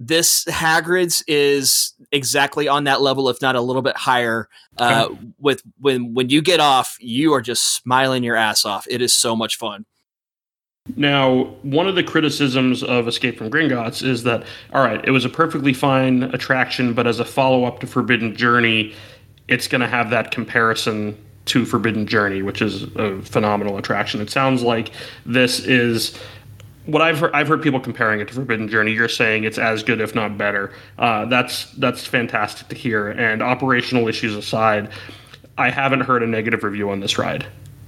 This 0.01 0.45
Hagrid's 0.45 1.25
is 1.27 1.95
exactly 2.13 2.69
on 2.69 2.85
that 2.85 3.01
level, 3.01 3.29
if 3.29 3.41
not 3.41 3.57
a 3.57 3.61
little 3.61 3.83
bit 3.83 3.97
higher. 3.97 4.49
Uh, 4.77 5.09
with 5.39 5.63
when 5.81 6.15
when 6.15 6.29
you 6.29 6.43
get 6.43 6.61
off, 6.61 6.97
you 7.01 7.33
are 7.33 7.43
just 7.43 7.75
smiling 7.75 8.23
your 8.23 8.37
ass 8.37 8.65
off. 8.65 8.87
It 8.89 9.01
is 9.01 9.13
so 9.13 9.35
much 9.35 9.57
fun. 9.57 9.87
Now, 10.97 11.45
one 11.63 11.87
of 11.87 11.95
the 11.95 12.03
criticisms 12.03 12.83
of 12.83 13.07
Escape 13.09 13.39
from 13.39 13.51
Gringotts 13.51 14.03
is 14.03 14.23
that, 14.25 14.45
all 14.73 14.83
right, 14.83 15.05
it 15.05 15.11
was 15.11 15.25
a 15.25 15.29
perfectly 15.29 15.73
fine 15.73 16.25
attraction, 16.25 16.95
but 16.95 17.07
as 17.07 17.21
a 17.21 17.25
follow 17.25 17.65
up 17.65 17.81
to 17.81 17.87
Forbidden 17.87 18.35
Journey, 18.37 18.95
it's 19.49 19.69
going 19.69 19.81
to 19.81 19.89
have 19.89 20.11
that 20.11 20.31
comparison 20.31 21.17
to 21.47 21.65
Forbidden 21.65 22.07
Journey, 22.07 22.43
which 22.43 22.61
is 22.61 22.85
a 22.97 23.21
phenomenal 23.23 23.79
attraction. 23.79 24.21
It 24.21 24.31
sounds 24.31 24.63
like 24.63 24.91
this 25.25 25.61
is 25.61 26.19
what 26.87 27.03
I've 27.03 27.19
heard, 27.21 27.33
I've 27.35 27.49
heard 27.49 27.63
people 27.63 27.81
comparing 27.81 28.21
it 28.21 28.29
to 28.29 28.35
Forbidden 28.35 28.69
Journey. 28.69 28.93
You're 28.93 29.09
saying 29.09 29.45
it's 29.45 29.59
as 29.59 29.83
good, 29.83 30.01
if 30.01 30.15
not 30.15 30.39
better. 30.39 30.73
Uh, 30.99 31.27
that's 31.27 31.71
that's 31.73 32.07
fantastic 32.07 32.69
to 32.69 32.75
hear. 32.75 33.09
And 33.11 33.43
operational 33.43 34.09
issues 34.09 34.35
aside, 34.35 34.91
I 35.59 35.71
haven't 35.71 36.01
heard 36.01 36.23
a 36.23 36.27
negative 36.27 36.65
review 36.65 36.91
on 36.91 37.01
this 37.01 37.19
ride. 37.19 37.47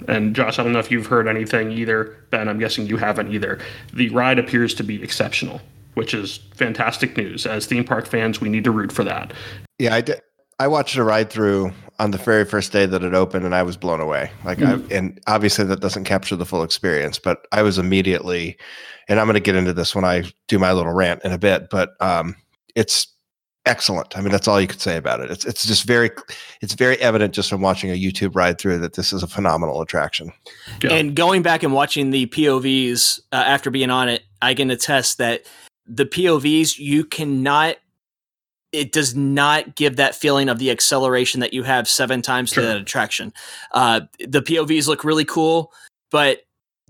And 0.09 0.35
Josh, 0.35 0.59
I 0.59 0.63
don't 0.63 0.73
know 0.73 0.79
if 0.79 0.91
you've 0.91 1.07
heard 1.07 1.29
anything 1.29 1.73
either. 1.73 2.17
Ben, 2.31 2.49
I'm 2.49 2.59
guessing 2.59 2.87
you 2.87 2.97
haven't 2.97 3.33
either. 3.33 3.59
The 3.93 4.09
ride 4.11 4.39
appears 4.39 4.75
to 4.75 4.83
be 4.83 5.03
exceptional, 5.03 5.61
which 5.95 6.15
is 6.15 6.39
fantastic 6.55 7.17
news. 7.17 7.47
As 7.47 7.67
theme 7.67 7.85
park 7.85 8.07
fans, 8.07 8.41
we 8.41 8.49
need 8.49 8.65
to 8.65 8.71
root 8.71 8.93
for 8.93 9.05
that. 9.05 9.33
Yeah, 9.79 9.95
I 9.95 10.01
did. 10.01 10.21
I 10.59 10.67
watched 10.69 10.97
a 10.97 11.03
ride 11.03 11.31
through 11.31 11.73
on 11.99 12.11
the 12.11 12.19
very 12.19 12.45
first 12.45 12.71
day 12.71 12.85
that 12.85 13.03
it 13.03 13.15
opened, 13.15 13.47
and 13.47 13.55
I 13.55 13.63
was 13.63 13.79
blown 13.79 13.99
away. 13.99 14.31
Like, 14.45 14.59
mm-hmm. 14.59 14.93
I, 14.93 14.95
and 14.95 15.21
obviously 15.27 15.65
that 15.65 15.81
doesn't 15.81 16.05
capture 16.05 16.37
the 16.37 16.45
full 16.45 16.63
experience, 16.63 17.19
but 17.19 17.47
I 17.51 17.63
was 17.63 17.79
immediately, 17.79 18.59
and 19.09 19.19
I'm 19.19 19.27
going 19.27 19.35
to 19.35 19.41
get 19.41 19.55
into 19.55 19.73
this 19.73 19.95
when 19.95 20.05
I 20.05 20.25
do 20.49 20.59
my 20.59 20.73
little 20.73 20.93
rant 20.93 21.25
in 21.25 21.33
a 21.33 21.39
bit. 21.39 21.71
But 21.71 21.91
um, 22.01 22.37
it's 22.75 23.07
excellent. 23.71 24.19
I 24.19 24.21
mean, 24.21 24.33
that's 24.33 24.49
all 24.49 24.61
you 24.61 24.67
could 24.67 24.81
say 24.81 24.97
about 24.97 25.21
it. 25.21 25.31
It's 25.31 25.45
it's 25.45 25.65
just 25.65 25.85
very 25.85 26.11
it's 26.61 26.75
very 26.75 26.99
evident 26.99 27.33
just 27.33 27.49
from 27.49 27.61
watching 27.61 27.91
a 27.91 27.95
YouTube 27.95 28.35
ride 28.35 28.59
through 28.59 28.79
that 28.81 28.95
this 28.95 29.13
is 29.13 29.23
a 29.23 29.29
phenomenal 29.29 29.81
attraction. 29.81 30.33
Yeah. 30.83 30.95
And 30.95 31.15
going 31.15 31.43
back 31.43 31.63
and 31.63 31.73
watching 31.73 32.11
the 32.11 32.27
POVs 32.27 33.21
uh, 33.33 33.37
after 33.37 33.71
being 33.71 33.91
on 33.91 34.09
it, 34.09 34.23
I 34.43 34.55
can 34.55 34.71
attest 34.71 35.19
that 35.19 35.45
the 35.87 36.05
POVs 36.05 36.79
you 36.79 37.05
cannot 37.05 37.77
it 38.73 38.93
does 38.93 39.17
not 39.17 39.75
give 39.75 39.97
that 39.97 40.15
feeling 40.15 40.49
of 40.49 40.59
the 40.59 40.71
acceleration 40.71 41.41
that 41.41 41.53
you 41.53 41.65
have 41.65 41.89
seven 41.89 42.23
times 42.23 42.51
sure. 42.51 42.63
to 42.63 42.69
that 42.69 42.77
attraction. 42.77 43.33
Uh, 43.73 44.03
the 44.21 44.43
POVs 44.43 44.87
look 44.87 45.03
really 45.03 45.25
cool, 45.25 45.73
but 46.11 46.43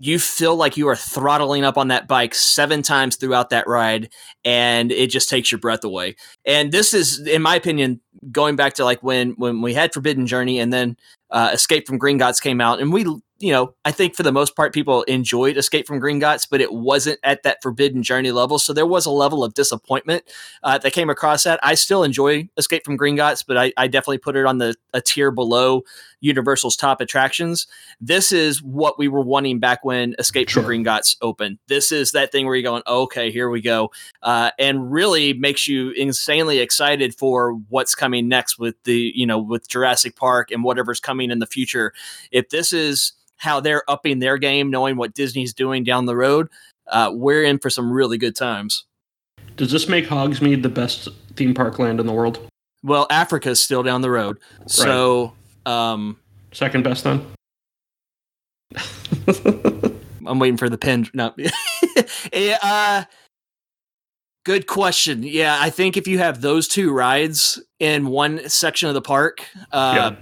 you 0.03 0.17
feel 0.17 0.55
like 0.55 0.77
you 0.77 0.87
are 0.87 0.95
throttling 0.95 1.63
up 1.63 1.77
on 1.77 1.89
that 1.89 2.07
bike 2.07 2.33
seven 2.33 2.81
times 2.81 3.17
throughout 3.17 3.51
that 3.51 3.67
ride 3.67 4.09
and 4.43 4.91
it 4.91 5.11
just 5.11 5.29
takes 5.29 5.51
your 5.51 5.59
breath 5.59 5.83
away. 5.83 6.15
And 6.43 6.71
this 6.71 6.95
is 6.95 7.19
in 7.27 7.43
my 7.43 7.55
opinion 7.55 8.01
going 8.31 8.55
back 8.55 8.73
to 8.75 8.83
like 8.83 9.03
when 9.03 9.31
when 9.37 9.61
we 9.61 9.75
had 9.75 9.93
forbidden 9.93 10.25
journey 10.25 10.59
and 10.59 10.73
then 10.73 10.97
uh, 11.31 11.49
escape 11.53 11.87
from 11.87 11.99
gringotts 11.99 12.41
came 12.41 12.61
out 12.61 12.79
and 12.79 12.91
we 12.91 13.05
you 13.41 13.51
know, 13.51 13.73
I 13.83 13.91
think 13.91 14.15
for 14.15 14.23
the 14.23 14.31
most 14.31 14.55
part, 14.55 14.73
people 14.73 15.03
enjoyed 15.03 15.57
Escape 15.57 15.87
from 15.87 15.99
Gringotts, 15.99 16.47
but 16.49 16.61
it 16.61 16.71
wasn't 16.71 17.19
at 17.23 17.43
that 17.43 17.57
Forbidden 17.61 18.03
Journey 18.03 18.31
level. 18.31 18.59
So 18.59 18.71
there 18.71 18.85
was 18.85 19.05
a 19.05 19.11
level 19.11 19.43
of 19.43 19.53
disappointment 19.53 20.23
uh, 20.63 20.77
that 20.77 20.93
came 20.93 21.09
across 21.09 21.43
that. 21.43 21.59
I 21.63 21.73
still 21.75 22.03
enjoy 22.03 22.49
Escape 22.57 22.85
from 22.85 22.97
Gringotts, 22.97 23.43
but 23.45 23.57
I, 23.57 23.73
I 23.77 23.87
definitely 23.87 24.19
put 24.19 24.35
it 24.35 24.45
on 24.45 24.59
the 24.59 24.75
a 24.93 25.01
tier 25.01 25.31
below 25.31 25.83
Universal's 26.19 26.75
top 26.75 27.01
attractions. 27.01 27.67
This 27.99 28.31
is 28.31 28.61
what 28.61 28.99
we 28.99 29.07
were 29.07 29.21
wanting 29.21 29.59
back 29.59 29.83
when 29.83 30.15
Escape 30.19 30.49
sure. 30.49 30.61
from 30.61 30.71
Gringotts 30.71 31.15
opened. 31.21 31.57
This 31.67 31.91
is 31.91 32.11
that 32.11 32.31
thing 32.31 32.45
where 32.45 32.55
you're 32.55 32.69
going, 32.69 32.83
okay, 32.85 33.31
here 33.31 33.49
we 33.49 33.61
go, 33.61 33.91
uh, 34.21 34.51
and 34.59 34.91
really 34.91 35.33
makes 35.33 35.67
you 35.67 35.91
insanely 35.91 36.59
excited 36.59 37.15
for 37.15 37.53
what's 37.69 37.95
coming 37.95 38.27
next 38.27 38.59
with 38.59 38.75
the 38.83 39.11
you 39.15 39.25
know 39.25 39.39
with 39.39 39.67
Jurassic 39.67 40.15
Park 40.15 40.51
and 40.51 40.63
whatever's 40.63 40.99
coming 40.99 41.20
in 41.29 41.39
the 41.39 41.45
future. 41.45 41.93
If 42.31 42.49
this 42.49 42.73
is 42.73 43.13
how 43.41 43.59
they're 43.59 43.83
upping 43.89 44.19
their 44.19 44.37
game, 44.37 44.69
knowing 44.69 44.97
what 44.97 45.15
Disney's 45.15 45.51
doing 45.51 45.83
down 45.83 46.05
the 46.05 46.15
road, 46.15 46.47
uh, 46.87 47.11
we're 47.11 47.43
in 47.43 47.57
for 47.57 47.71
some 47.71 47.91
really 47.91 48.19
good 48.19 48.35
times. 48.35 48.85
Does 49.57 49.71
this 49.71 49.89
make 49.89 50.05
Hogsmeade 50.05 50.61
the 50.61 50.69
best 50.69 51.07
theme 51.35 51.55
park 51.55 51.79
land 51.79 51.99
in 51.99 52.05
the 52.05 52.13
world? 52.13 52.47
Well, 52.83 53.07
Africa's 53.09 53.61
still 53.61 53.81
down 53.81 54.01
the 54.01 54.11
road, 54.11 54.37
so 54.67 55.33
right. 55.65 55.91
um, 55.91 56.17
second 56.51 56.83
best 56.83 57.03
then. 57.03 57.25
I'm 60.27 60.39
waiting 60.39 60.57
for 60.57 60.69
the 60.69 60.77
pin. 60.77 61.07
No, 61.13 61.33
uh, 62.63 63.03
good 64.45 64.67
question. 64.67 65.23
Yeah, 65.23 65.57
I 65.59 65.71
think 65.71 65.97
if 65.97 66.07
you 66.07 66.19
have 66.19 66.41
those 66.41 66.67
two 66.67 66.91
rides 66.91 67.59
in 67.79 68.07
one 68.07 68.47
section 68.49 68.87
of 68.87 68.93
the 68.93 69.01
park, 69.01 69.45
uh, 69.71 69.93
yeah 69.95 70.15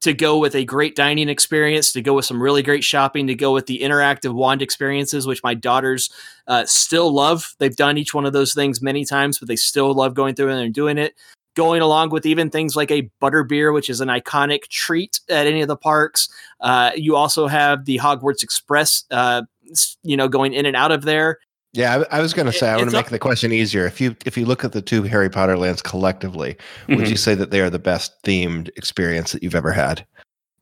to 0.00 0.14
go 0.14 0.38
with 0.38 0.54
a 0.54 0.64
great 0.64 0.96
dining 0.96 1.28
experience, 1.28 1.92
to 1.92 2.02
go 2.02 2.14
with 2.14 2.24
some 2.24 2.42
really 2.42 2.62
great 2.62 2.82
shopping, 2.82 3.26
to 3.26 3.34
go 3.34 3.52
with 3.52 3.66
the 3.66 3.80
interactive 3.80 4.32
wand 4.32 4.62
experiences, 4.62 5.26
which 5.26 5.42
my 5.42 5.54
daughters 5.54 6.10
uh, 6.46 6.64
still 6.64 7.12
love. 7.12 7.54
They've 7.58 7.76
done 7.76 7.98
each 7.98 8.14
one 8.14 8.24
of 8.24 8.32
those 8.32 8.54
things 8.54 8.80
many 8.80 9.04
times, 9.04 9.38
but 9.38 9.48
they 9.48 9.56
still 9.56 9.92
love 9.92 10.14
going 10.14 10.34
through 10.34 10.50
and 10.50 10.74
doing 10.74 10.98
it. 10.98 11.14
Going 11.56 11.82
along 11.82 12.10
with 12.10 12.26
even 12.26 12.48
things 12.48 12.76
like 12.76 12.90
a 12.92 13.10
butter 13.18 13.42
beer, 13.42 13.72
which 13.72 13.90
is 13.90 14.00
an 14.00 14.08
iconic 14.08 14.68
treat 14.68 15.20
at 15.28 15.46
any 15.46 15.60
of 15.60 15.68
the 15.68 15.76
parks. 15.76 16.28
Uh, 16.60 16.92
you 16.94 17.16
also 17.16 17.48
have 17.48 17.84
the 17.84 17.98
Hogwarts 17.98 18.42
Express, 18.42 19.04
uh, 19.10 19.42
you 20.02 20.16
know, 20.16 20.28
going 20.28 20.54
in 20.54 20.64
and 20.64 20.76
out 20.76 20.92
of 20.92 21.02
there. 21.02 21.38
Yeah, 21.72 22.02
I, 22.10 22.18
I 22.18 22.20
was 22.20 22.34
going 22.34 22.46
to 22.46 22.52
say 22.52 22.68
I 22.68 22.76
want 22.76 22.90
to 22.90 22.96
make 22.96 23.06
a- 23.06 23.10
the 23.10 23.18
question 23.18 23.52
easier. 23.52 23.86
If 23.86 24.00
you 24.00 24.16
if 24.26 24.36
you 24.36 24.44
look 24.44 24.64
at 24.64 24.72
the 24.72 24.82
two 24.82 25.04
Harry 25.04 25.30
Potter 25.30 25.56
lands 25.56 25.82
collectively, 25.82 26.54
mm-hmm. 26.54 26.96
would 26.96 27.08
you 27.08 27.16
say 27.16 27.34
that 27.34 27.50
they 27.50 27.60
are 27.60 27.70
the 27.70 27.78
best 27.78 28.20
themed 28.24 28.70
experience 28.76 29.32
that 29.32 29.42
you've 29.42 29.54
ever 29.54 29.72
had? 29.72 30.04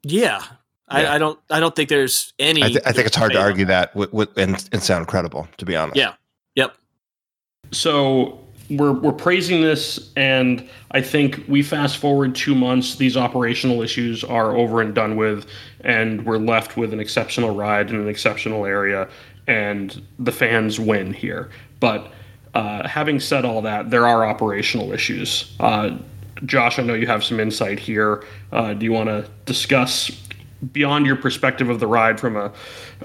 Yeah, 0.02 0.42
yeah. 0.42 0.44
I, 0.88 1.14
I, 1.14 1.18
don't 1.18 1.38
I 1.50 1.60
don't 1.60 1.74
think 1.74 1.88
there's 1.88 2.34
any. 2.38 2.62
I, 2.62 2.68
th- 2.68 2.82
I 2.84 2.92
think 2.92 3.06
it's 3.06 3.16
hard 3.16 3.32
to 3.32 3.40
argue 3.40 3.64
that 3.66 3.94
with, 3.96 4.12
with, 4.12 4.36
and, 4.36 4.68
and 4.72 4.82
sound 4.82 5.06
credible. 5.06 5.48
To 5.56 5.64
be 5.64 5.76
honest. 5.76 5.96
Yeah. 5.96 6.14
Yep. 6.56 6.76
So 7.72 8.44
we're 8.70 8.92
we're 8.92 9.12
praising 9.12 9.62
this, 9.62 10.12
and 10.14 10.68
I 10.90 11.00
think 11.00 11.42
we 11.48 11.62
fast 11.62 11.96
forward 11.96 12.34
two 12.34 12.54
months. 12.54 12.96
These 12.96 13.16
operational 13.16 13.80
issues 13.80 14.24
are 14.24 14.54
over 14.54 14.82
and 14.82 14.94
done 14.94 15.16
with, 15.16 15.46
and 15.80 16.26
we're 16.26 16.38
left 16.38 16.76
with 16.76 16.92
an 16.92 17.00
exceptional 17.00 17.54
ride 17.54 17.88
in 17.88 17.96
an 17.96 18.08
exceptional 18.08 18.66
area 18.66 19.08
and 19.48 20.00
the 20.18 20.30
fans 20.30 20.78
win 20.78 21.12
here. 21.12 21.50
But 21.80 22.12
uh, 22.54 22.86
having 22.86 23.18
said 23.18 23.44
all 23.44 23.62
that, 23.62 23.90
there 23.90 24.06
are 24.06 24.24
operational 24.24 24.92
issues. 24.92 25.56
Uh, 25.58 25.98
Josh, 26.44 26.78
I 26.78 26.82
know 26.82 26.94
you 26.94 27.06
have 27.06 27.24
some 27.24 27.40
insight 27.40 27.80
here. 27.80 28.24
Uh, 28.52 28.74
do 28.74 28.84
you 28.84 28.92
want 28.92 29.08
to 29.08 29.28
discuss 29.44 30.10
beyond 30.72 31.06
your 31.06 31.16
perspective 31.16 31.68
of 31.68 31.78
the 31.80 31.86
ride 31.86 32.18
from 32.18 32.36
a, 32.36 32.52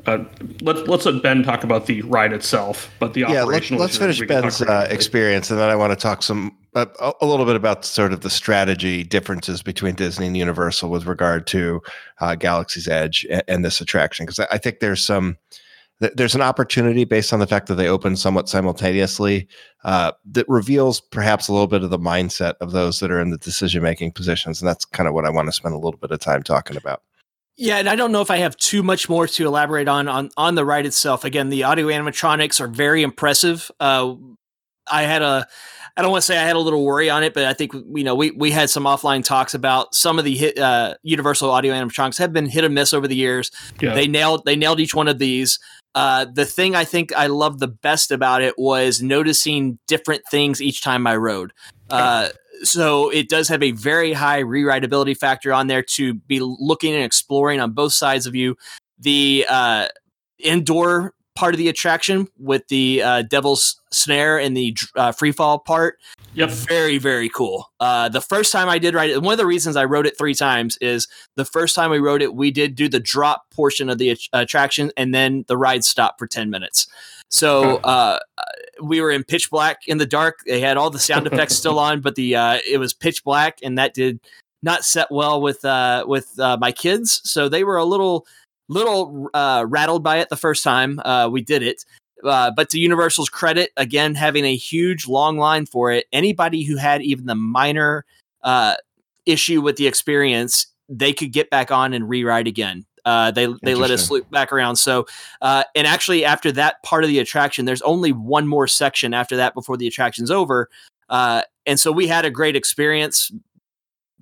a 0.08 0.26
let's 0.62 0.88
let's 0.88 1.06
let 1.06 1.22
Ben 1.22 1.44
talk 1.44 1.64
about 1.64 1.86
the 1.86 2.02
ride 2.04 2.34
itself, 2.34 2.92
but 3.00 3.14
the 3.14 3.22
yeah, 3.22 3.44
operational. 3.44 3.82
Let, 3.82 3.92
us 3.92 3.98
finish 3.98 4.22
Ben's 4.22 4.62
uh, 4.62 4.88
experience, 4.90 5.50
and 5.52 5.60
then 5.60 5.70
I 5.70 5.76
want 5.76 5.92
to 5.92 5.96
talk 5.96 6.24
some 6.24 6.56
uh, 6.76 6.86
a 7.22 7.26
little 7.26 7.46
bit 7.46 7.56
about 7.56 7.86
sort 7.86 8.14
of 8.14 8.22
the 8.22 8.30
strategy 8.30 9.04
differences 9.04 9.62
between 9.62 9.96
Disney 9.96 10.28
and 10.28 10.38
Universal 10.38 10.90
with 10.90 11.06
regard 11.06 11.46
to 11.48 11.82
uh, 12.22 12.36
Galaxy's 12.36 12.88
Edge 12.88 13.26
and, 13.30 13.44
and 13.48 13.66
this 13.66 13.82
attraction, 13.82 14.26
because 14.26 14.40
I, 14.40 14.48
I 14.52 14.58
think 14.58 14.80
there's 14.80 15.04
some 15.04 15.38
there's 16.16 16.36
an 16.36 16.42
opportunity 16.42 17.06
based 17.06 17.34
on 17.34 17.40
the 17.40 17.48
fact 17.48 17.68
that 17.68 17.76
they 17.76 17.88
open 17.88 18.16
somewhat 18.16 18.50
simultaneously 18.50 19.48
uh, 19.84 20.12
that 20.26 20.46
reveals 20.48 21.00
perhaps 21.00 21.48
a 21.48 21.54
little 21.54 21.68
bit 21.68 21.84
of 21.84 21.90
the 21.90 22.00
mindset 22.00 22.56
of 22.62 22.72
those 22.72 23.00
that 23.00 23.12
are 23.12 23.22
in 23.22 23.30
the 23.30 23.38
decision 23.38 23.84
making 23.84 24.12
positions 24.12 24.62
and 24.62 24.68
that's 24.68 24.86
kind 24.86 25.08
of 25.08 25.14
what 25.14 25.26
i 25.26 25.30
want 25.30 25.48
to 25.48 25.52
spend 25.52 25.74
a 25.74 25.78
little 25.78 26.00
bit 26.00 26.12
of 26.12 26.20
time 26.20 26.44
talking 26.44 26.78
about 26.78 27.02
yeah, 27.56 27.78
and 27.78 27.88
I 27.88 27.96
don't 27.96 28.12
know 28.12 28.22
if 28.22 28.32
I 28.32 28.38
have 28.38 28.58
too 28.58 28.82
much 28.82 29.08
more 29.08 29.28
to 29.28 29.46
elaborate 29.46 29.88
on 29.88 30.08
on 30.08 30.32
on 30.38 30.56
the 30.56 30.66
ride 30.66 30.88
itself. 30.88 31.24
Again, 31.24 31.50
the 31.50 31.64
audio 31.64 31.88
animatronics 31.88 32.60
are 32.60 32.68
very 32.68 33.04
impressive. 33.04 33.70
Uh, 33.80 34.16
I 34.92 35.04
had 35.04 35.22
a 35.22 35.48
I 35.96 36.02
don't 36.02 36.10
want 36.10 36.24
to 36.24 36.26
say 36.26 36.38
I 36.38 36.44
had 36.44 36.56
a 36.56 36.60
little 36.60 36.84
worry 36.84 37.10
on 37.10 37.24
it, 37.24 37.34
but 37.34 37.46
I 37.46 37.54
think 37.54 37.74
you 37.74 38.04
know 38.04 38.16
we 38.16 38.32
we 38.32 38.52
had 38.52 38.70
some 38.70 38.84
offline 38.84 39.24
talks 39.24 39.54
about 39.54 39.94
some 39.94 40.18
of 40.18 40.26
the 40.26 40.36
hit, 40.36 40.58
uh, 40.58 40.96
Universal 41.04 41.52
audio 41.52 41.74
animatronics 41.74 42.18
have 42.18 42.34
been 42.34 42.48
hit 42.48 42.64
or 42.64 42.70
miss 42.70 42.94
over 42.94 43.08
the 43.08 43.16
years. 43.16 43.52
Yeah. 43.80 43.94
They 43.94 44.08
nailed 44.08 44.46
they 44.46 44.56
nailed 44.56 44.80
each 44.80 44.96
one 44.96 45.08
of 45.08 45.20
these. 45.20 45.60
Uh, 45.96 46.26
the 46.26 46.46
thing 46.46 46.76
I 46.76 46.86
think 46.86 47.14
I 47.16 47.28
loved 47.28 47.60
the 47.60 47.68
best 47.68 48.12
about 48.12 48.42
it 48.42 48.58
was 48.58 49.04
noticing 49.04 49.78
different 49.88 50.24
things 50.32 50.60
each 50.60 50.82
time 50.82 51.06
I 51.06 51.16
rode. 51.18 51.54
Uh, 51.92 52.30
so 52.64 53.10
it 53.10 53.30
does 53.30 53.48
have 53.50 53.62
a 53.62 53.72
very 53.72 54.14
high 54.14 54.42
rewritability 54.42 55.16
factor 55.16 55.54
on 55.54 55.68
there 55.68 55.84
to 55.84 56.16
be 56.16 56.40
looking 56.42 56.96
and 56.96 57.04
exploring 57.04 57.60
on 57.60 57.72
both 57.72 57.94
sides 57.94 58.26
of 58.26 58.34
you. 58.34 58.56
The 59.00 59.46
uh, 59.48 59.90
indoor 60.40 61.14
part 61.36 61.54
of 61.54 61.58
the 61.58 61.68
attraction 61.68 62.28
with 62.38 62.68
the 62.68 63.02
uh, 63.02 63.22
Devil's 63.24 63.82
Snare 63.92 64.40
and 64.40 64.56
the 64.56 64.76
uh, 64.96 65.12
free 65.12 65.32
fall 65.32 65.60
part. 65.60 65.98
Yep. 66.36 66.50
Very, 66.50 66.98
very 66.98 67.30
cool. 67.30 67.72
Uh, 67.80 68.10
the 68.10 68.22
first 68.22 68.52
time 68.52 68.70
I 68.70 68.80
did 68.80 68.96
ride 68.96 69.12
it, 69.12 69.22
one 69.22 69.34
of 69.34 69.38
the 69.38 69.46
reasons 69.46 69.76
I 69.76 69.86
wrote 69.86 70.08
it 70.08 70.18
three 70.18 70.34
times 70.34 70.78
is 70.82 71.08
the 71.36 71.46
first 71.46 71.76
time 71.76 71.92
we 71.92 72.00
wrote 72.00 72.22
it, 72.22 72.34
we 72.34 72.52
did 72.52 72.76
do 72.76 72.90
the 72.90 73.00
drop 73.00 73.50
portion 73.52 73.90
of 73.90 73.98
the 73.98 74.18
attraction 74.34 74.92
and 74.98 75.14
then 75.14 75.46
the 75.48 75.58
ride 75.58 75.84
stopped 75.84 76.20
for 76.20 76.28
10 76.28 76.50
minutes. 76.50 76.88
So 77.30 77.78
uh, 77.84 78.20
we 78.82 79.02
were 79.02 79.12
in 79.12 79.24
pitch 79.24 79.50
black 79.50 79.88
in 79.88 79.98
the 79.98 80.06
dark. 80.06 80.40
They 80.46 80.60
had 80.60 80.78
all 80.78 80.90
the 80.90 81.00
sound 81.00 81.28
effects 81.32 81.56
still 81.56 81.80
on, 81.80 82.02
but 82.02 82.16
the 82.16 82.36
uh, 82.36 82.60
it 82.68 82.78
was 82.78 82.94
pitch 82.94 83.24
black, 83.24 83.60
and 83.64 83.78
that 83.78 83.94
did 83.94 84.20
not 84.62 84.86
set 84.86 85.12
well 85.12 85.42
with 85.42 85.64
uh, 85.66 86.06
with 86.08 86.40
uh, 86.40 86.58
my 86.60 86.72
kids. 86.72 87.22
So 87.24 87.50
they 87.50 87.64
were 87.64 87.78
a 87.78 87.86
little 87.86 88.26
little 88.68 89.30
uh, 89.34 89.66
rattled 89.68 90.04
by 90.04 90.18
it 90.18 90.30
the 90.30 90.36
first 90.36 90.64
time 90.64 91.00
uh, 91.04 91.30
we 91.32 91.42
did 91.42 91.64
it. 91.64 91.86
Uh, 92.24 92.52
but 92.56 92.70
to 92.70 92.80
Universal's 92.80 93.30
credit, 93.30 93.72
again, 93.76 94.16
having 94.16 94.46
a 94.46 94.56
huge 94.56 95.08
long 95.08 95.38
line 95.38 95.66
for 95.66 95.92
it, 95.92 96.06
anybody 96.14 96.64
who 96.64 96.78
had 96.78 97.02
even 97.02 97.26
the 97.26 97.36
minor 97.36 98.06
uh, 98.44 98.76
issue 99.26 99.62
with 99.62 99.76
the 99.76 99.88
experience, 99.88 100.68
they 100.88 101.12
could 101.12 101.34
get 101.34 101.50
back 101.50 101.72
on 101.72 101.94
and 101.94 102.08
rewrite 102.08 102.48
again. 102.48 102.86
Uh, 103.06 103.32
they 103.32 103.48
they 103.64 103.76
let 103.76 103.92
us 103.92 104.10
loop 104.10 104.30
back 104.32 104.54
around. 104.54 104.78
So, 104.78 105.06
uh, 105.42 105.66
and 105.76 105.86
actually, 105.86 106.24
after 106.24 106.54
that 106.54 106.82
part 106.84 107.04
of 107.04 107.10
the 107.10 107.20
attraction, 107.20 107.66
there's 107.66 107.82
only 107.82 108.14
one 108.14 108.48
more 108.48 108.66
section 108.66 109.14
after 109.14 109.36
that 109.36 109.54
before 109.54 109.76
the 109.76 109.88
attraction's 109.88 110.32
over. 110.32 110.70
and 111.10 111.78
so 111.78 111.92
we 111.92 112.08
had 112.08 112.24
a 112.24 112.32
great 112.32 112.56
experience 112.56 113.30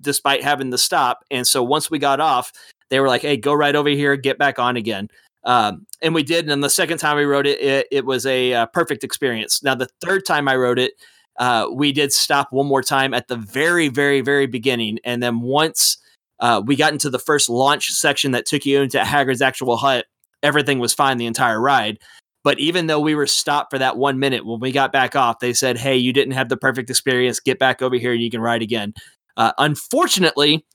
despite 0.00 0.42
having 0.42 0.72
to 0.72 0.78
stop. 0.78 1.24
And 1.30 1.46
so 1.46 1.62
once 1.62 1.90
we 1.90 1.98
got 1.98 2.20
off, 2.20 2.52
they 2.92 3.00
were 3.00 3.08
like, 3.08 3.22
"Hey, 3.22 3.38
go 3.38 3.54
right 3.54 3.74
over 3.74 3.88
here, 3.88 4.16
get 4.16 4.36
back 4.36 4.58
on 4.58 4.76
again." 4.76 5.08
Um, 5.44 5.86
and 6.02 6.14
we 6.14 6.22
did. 6.22 6.40
And 6.40 6.50
then 6.50 6.60
the 6.60 6.68
second 6.68 6.98
time 6.98 7.16
we 7.16 7.24
wrote 7.24 7.46
it, 7.46 7.58
it, 7.60 7.86
it 7.90 8.04
was 8.04 8.26
a 8.26 8.52
uh, 8.52 8.66
perfect 8.66 9.02
experience. 9.02 9.62
Now 9.62 9.74
the 9.74 9.88
third 10.02 10.26
time 10.26 10.46
I 10.46 10.56
wrote 10.56 10.78
it, 10.78 10.92
uh, 11.38 11.68
we 11.72 11.90
did 11.90 12.12
stop 12.12 12.48
one 12.52 12.66
more 12.66 12.82
time 12.82 13.14
at 13.14 13.28
the 13.28 13.36
very, 13.36 13.88
very, 13.88 14.20
very 14.20 14.46
beginning, 14.46 14.98
and 15.04 15.22
then 15.22 15.40
once 15.40 15.96
uh, 16.40 16.60
we 16.64 16.76
got 16.76 16.92
into 16.92 17.08
the 17.08 17.18
first 17.18 17.48
launch 17.48 17.88
section 17.88 18.32
that 18.32 18.44
took 18.44 18.66
you 18.66 18.82
into 18.82 18.98
Hagrid's 18.98 19.40
actual 19.40 19.78
hut, 19.78 20.04
everything 20.42 20.78
was 20.78 20.92
fine 20.92 21.16
the 21.16 21.26
entire 21.26 21.60
ride. 21.60 21.98
But 22.44 22.58
even 22.58 22.88
though 22.88 23.00
we 23.00 23.14
were 23.14 23.26
stopped 23.26 23.70
for 23.70 23.78
that 23.78 23.96
one 23.96 24.18
minute, 24.18 24.44
when 24.44 24.60
we 24.60 24.70
got 24.70 24.92
back 24.92 25.16
off, 25.16 25.38
they 25.38 25.54
said, 25.54 25.78
"Hey, 25.78 25.96
you 25.96 26.12
didn't 26.12 26.34
have 26.34 26.50
the 26.50 26.58
perfect 26.58 26.90
experience. 26.90 27.40
Get 27.40 27.58
back 27.58 27.80
over 27.80 27.96
here 27.96 28.12
and 28.12 28.22
you 28.22 28.30
can 28.30 28.40
ride 28.42 28.60
again." 28.60 28.92
Uh, 29.38 29.52
unfortunately, 29.56 30.66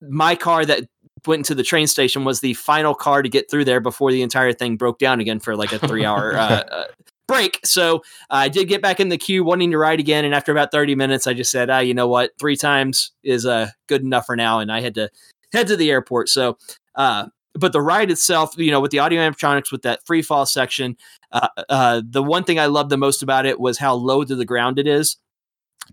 my 0.00 0.34
car 0.34 0.64
that 0.64 0.84
went 1.26 1.40
into 1.40 1.54
the 1.54 1.62
train 1.62 1.86
station 1.86 2.24
was 2.24 2.40
the 2.40 2.54
final 2.54 2.94
car 2.94 3.22
to 3.22 3.28
get 3.28 3.50
through 3.50 3.64
there 3.64 3.80
before 3.80 4.12
the 4.12 4.22
entire 4.22 4.52
thing 4.52 4.76
broke 4.76 4.98
down 4.98 5.20
again 5.20 5.40
for 5.40 5.56
like 5.56 5.72
a 5.72 5.78
three 5.78 6.04
hour 6.04 6.34
uh, 6.36 6.64
uh, 6.70 6.84
break. 7.26 7.60
So 7.64 8.02
I 8.30 8.48
did 8.48 8.66
get 8.66 8.82
back 8.82 8.98
in 8.98 9.10
the 9.10 9.18
queue 9.18 9.44
wanting 9.44 9.70
to 9.70 9.78
ride 9.78 10.00
again. 10.00 10.24
And 10.24 10.34
after 10.34 10.50
about 10.50 10.72
30 10.72 10.94
minutes, 10.94 11.26
I 11.26 11.34
just 11.34 11.50
said, 11.50 11.70
ah, 11.70 11.78
you 11.78 11.94
know 11.94 12.08
what? 12.08 12.32
Three 12.40 12.56
times 12.56 13.12
is 13.22 13.46
uh, 13.46 13.70
good 13.86 14.02
enough 14.02 14.26
for 14.26 14.34
now. 14.34 14.58
And 14.58 14.72
I 14.72 14.80
had 14.80 14.94
to 14.94 15.10
head 15.52 15.68
to 15.68 15.76
the 15.76 15.90
airport. 15.90 16.28
So, 16.28 16.58
uh, 16.94 17.26
but 17.54 17.72
the 17.72 17.82
ride 17.82 18.10
itself, 18.10 18.56
you 18.56 18.70
know, 18.70 18.80
with 18.80 18.90
the 18.90 18.98
audio 18.98 19.20
animatronics, 19.20 19.70
with 19.70 19.82
that 19.82 20.04
free 20.06 20.22
fall 20.22 20.46
section, 20.46 20.96
uh, 21.32 21.48
uh, 21.68 22.02
the 22.04 22.22
one 22.22 22.44
thing 22.44 22.58
I 22.58 22.66
loved 22.66 22.90
the 22.90 22.96
most 22.96 23.22
about 23.22 23.46
it 23.46 23.60
was 23.60 23.78
how 23.78 23.94
low 23.94 24.24
to 24.24 24.34
the 24.34 24.44
ground 24.44 24.78
it 24.78 24.86
is 24.86 25.16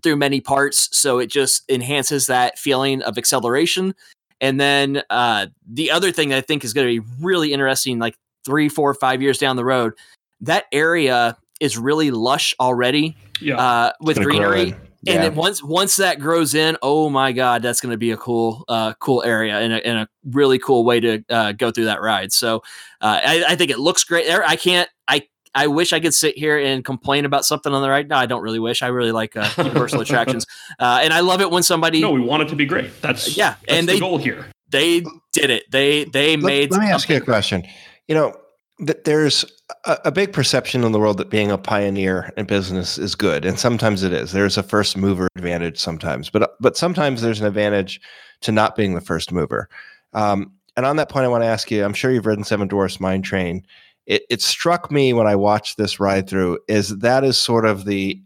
through 0.02 0.16
many 0.16 0.40
parts. 0.40 0.88
So 0.96 1.18
it 1.18 1.26
just 1.26 1.68
enhances 1.70 2.26
that 2.26 2.58
feeling 2.58 3.02
of 3.02 3.18
acceleration. 3.18 3.94
And 4.40 4.60
then 4.60 5.02
uh, 5.10 5.46
the 5.66 5.90
other 5.90 6.12
thing 6.12 6.32
I 6.34 6.40
think 6.40 6.64
is 6.64 6.72
going 6.72 6.86
to 6.86 7.00
be 7.02 7.08
really 7.20 7.52
interesting, 7.52 7.98
like 7.98 8.16
three, 8.44 8.68
four, 8.68 8.92
five 8.94 9.22
years 9.22 9.38
down 9.38 9.56
the 9.56 9.64
road, 9.64 9.92
that 10.40 10.64
area 10.72 11.36
is 11.60 11.78
really 11.78 12.10
lush 12.10 12.54
already 12.60 13.16
Yeah. 13.40 13.56
uh, 13.56 13.92
with 14.00 14.18
It's 14.18 14.26
gonna 14.26 14.38
grow 14.38 14.50
greenery. 14.50 14.68
in. 14.70 14.76
And 15.08 15.14
Yeah. 15.16 15.20
then 15.28 15.34
once 15.36 15.62
once 15.62 15.96
that 15.96 16.18
grows 16.18 16.54
in, 16.54 16.76
oh 16.82 17.08
my 17.08 17.30
god, 17.32 17.62
that's 17.62 17.80
going 17.80 17.92
to 17.92 17.96
be 17.98 18.10
a 18.10 18.16
cool 18.16 18.64
uh, 18.68 18.92
cool 18.94 19.22
area 19.22 19.58
and 19.60 19.72
a, 19.72 19.86
and 19.86 19.98
a 19.98 20.08
really 20.32 20.58
cool 20.58 20.84
way 20.84 20.98
to 21.00 21.22
uh, 21.30 21.52
go 21.52 21.70
through 21.70 21.84
that 21.84 22.00
ride. 22.02 22.32
So 22.32 22.56
uh, 23.00 23.20
I, 23.24 23.44
I 23.48 23.56
think 23.56 23.70
it 23.70 23.78
looks 23.78 24.02
great 24.04 24.26
there. 24.26 24.44
I 24.44 24.56
can't 24.56 24.88
I. 25.08 25.22
I 25.56 25.66
wish 25.66 25.92
I 25.92 26.00
could 26.00 26.14
sit 26.14 26.36
here 26.38 26.58
and 26.58 26.84
complain 26.84 27.24
about 27.24 27.44
something 27.44 27.72
on 27.72 27.82
the 27.82 27.88
ride. 27.88 28.08
No, 28.08 28.16
I 28.16 28.26
don't 28.26 28.42
really 28.42 28.58
wish. 28.60 28.82
I 28.82 28.88
really 28.88 29.12
like 29.12 29.36
uh, 29.36 29.48
Universal 29.58 30.02
attractions, 30.02 30.46
uh, 30.78 31.00
and 31.02 31.12
I 31.12 31.20
love 31.20 31.40
it 31.40 31.50
when 31.50 31.62
somebody. 31.62 32.00
no, 32.00 32.10
we 32.12 32.20
want 32.20 32.42
it 32.42 32.48
to 32.50 32.56
be 32.56 32.66
great. 32.66 32.90
That's 33.02 33.36
Yeah, 33.36 33.54
That's 33.66 33.78
and 33.78 33.88
the 33.88 33.94
they- 33.94 34.00
goal 34.00 34.18
here. 34.18 34.46
They 34.68 35.04
did 35.32 35.50
it. 35.50 35.64
They 35.70 36.04
they 36.04 36.36
Let, 36.36 36.44
made. 36.44 36.70
let 36.72 36.80
me 36.80 36.86
ask 36.88 37.08
you 37.08 37.16
a 37.16 37.20
question. 37.20 37.64
You 38.08 38.16
know, 38.16 38.36
th- 38.84 38.98
there's 39.04 39.44
a, 39.84 39.98
a 40.06 40.10
big 40.12 40.32
perception 40.32 40.82
in 40.82 40.90
the 40.92 40.98
world 40.98 41.18
that 41.18 41.30
being 41.30 41.52
a 41.52 41.56
pioneer 41.58 42.32
in 42.36 42.46
business 42.46 42.98
is 42.98 43.14
good, 43.14 43.44
and 43.44 43.58
sometimes 43.60 44.02
it 44.02 44.12
is. 44.12 44.32
There's 44.32 44.58
a 44.58 44.64
first 44.64 44.96
mover 44.96 45.28
advantage 45.36 45.78
sometimes, 45.78 46.30
but 46.30 46.56
but 46.60 46.76
sometimes 46.76 47.22
there's 47.22 47.40
an 47.40 47.46
advantage 47.46 48.00
to 48.40 48.50
not 48.52 48.74
being 48.74 48.94
the 48.94 49.00
first 49.00 49.30
mover. 49.32 49.68
Um, 50.14 50.50
and 50.76 50.84
on 50.84 50.96
that 50.96 51.08
point, 51.08 51.24
I 51.24 51.28
want 51.28 51.42
to 51.44 51.48
ask 51.48 51.70
you. 51.70 51.84
I'm 51.84 51.94
sure 51.94 52.10
you've 52.10 52.26
ridden 52.26 52.42
Seven 52.44 52.66
Dwarfs 52.68 52.98
Mine 53.00 53.22
Train. 53.22 53.64
It, 54.06 54.22
it 54.30 54.42
struck 54.42 54.90
me 54.90 55.12
when 55.12 55.26
I 55.26 55.36
watched 55.36 55.76
this 55.76 55.98
ride 55.98 56.28
through 56.28 56.58
is 56.68 56.98
that 56.98 57.24
is 57.24 57.36
sort 57.36 57.64
of 57.64 57.84
the 57.84 58.20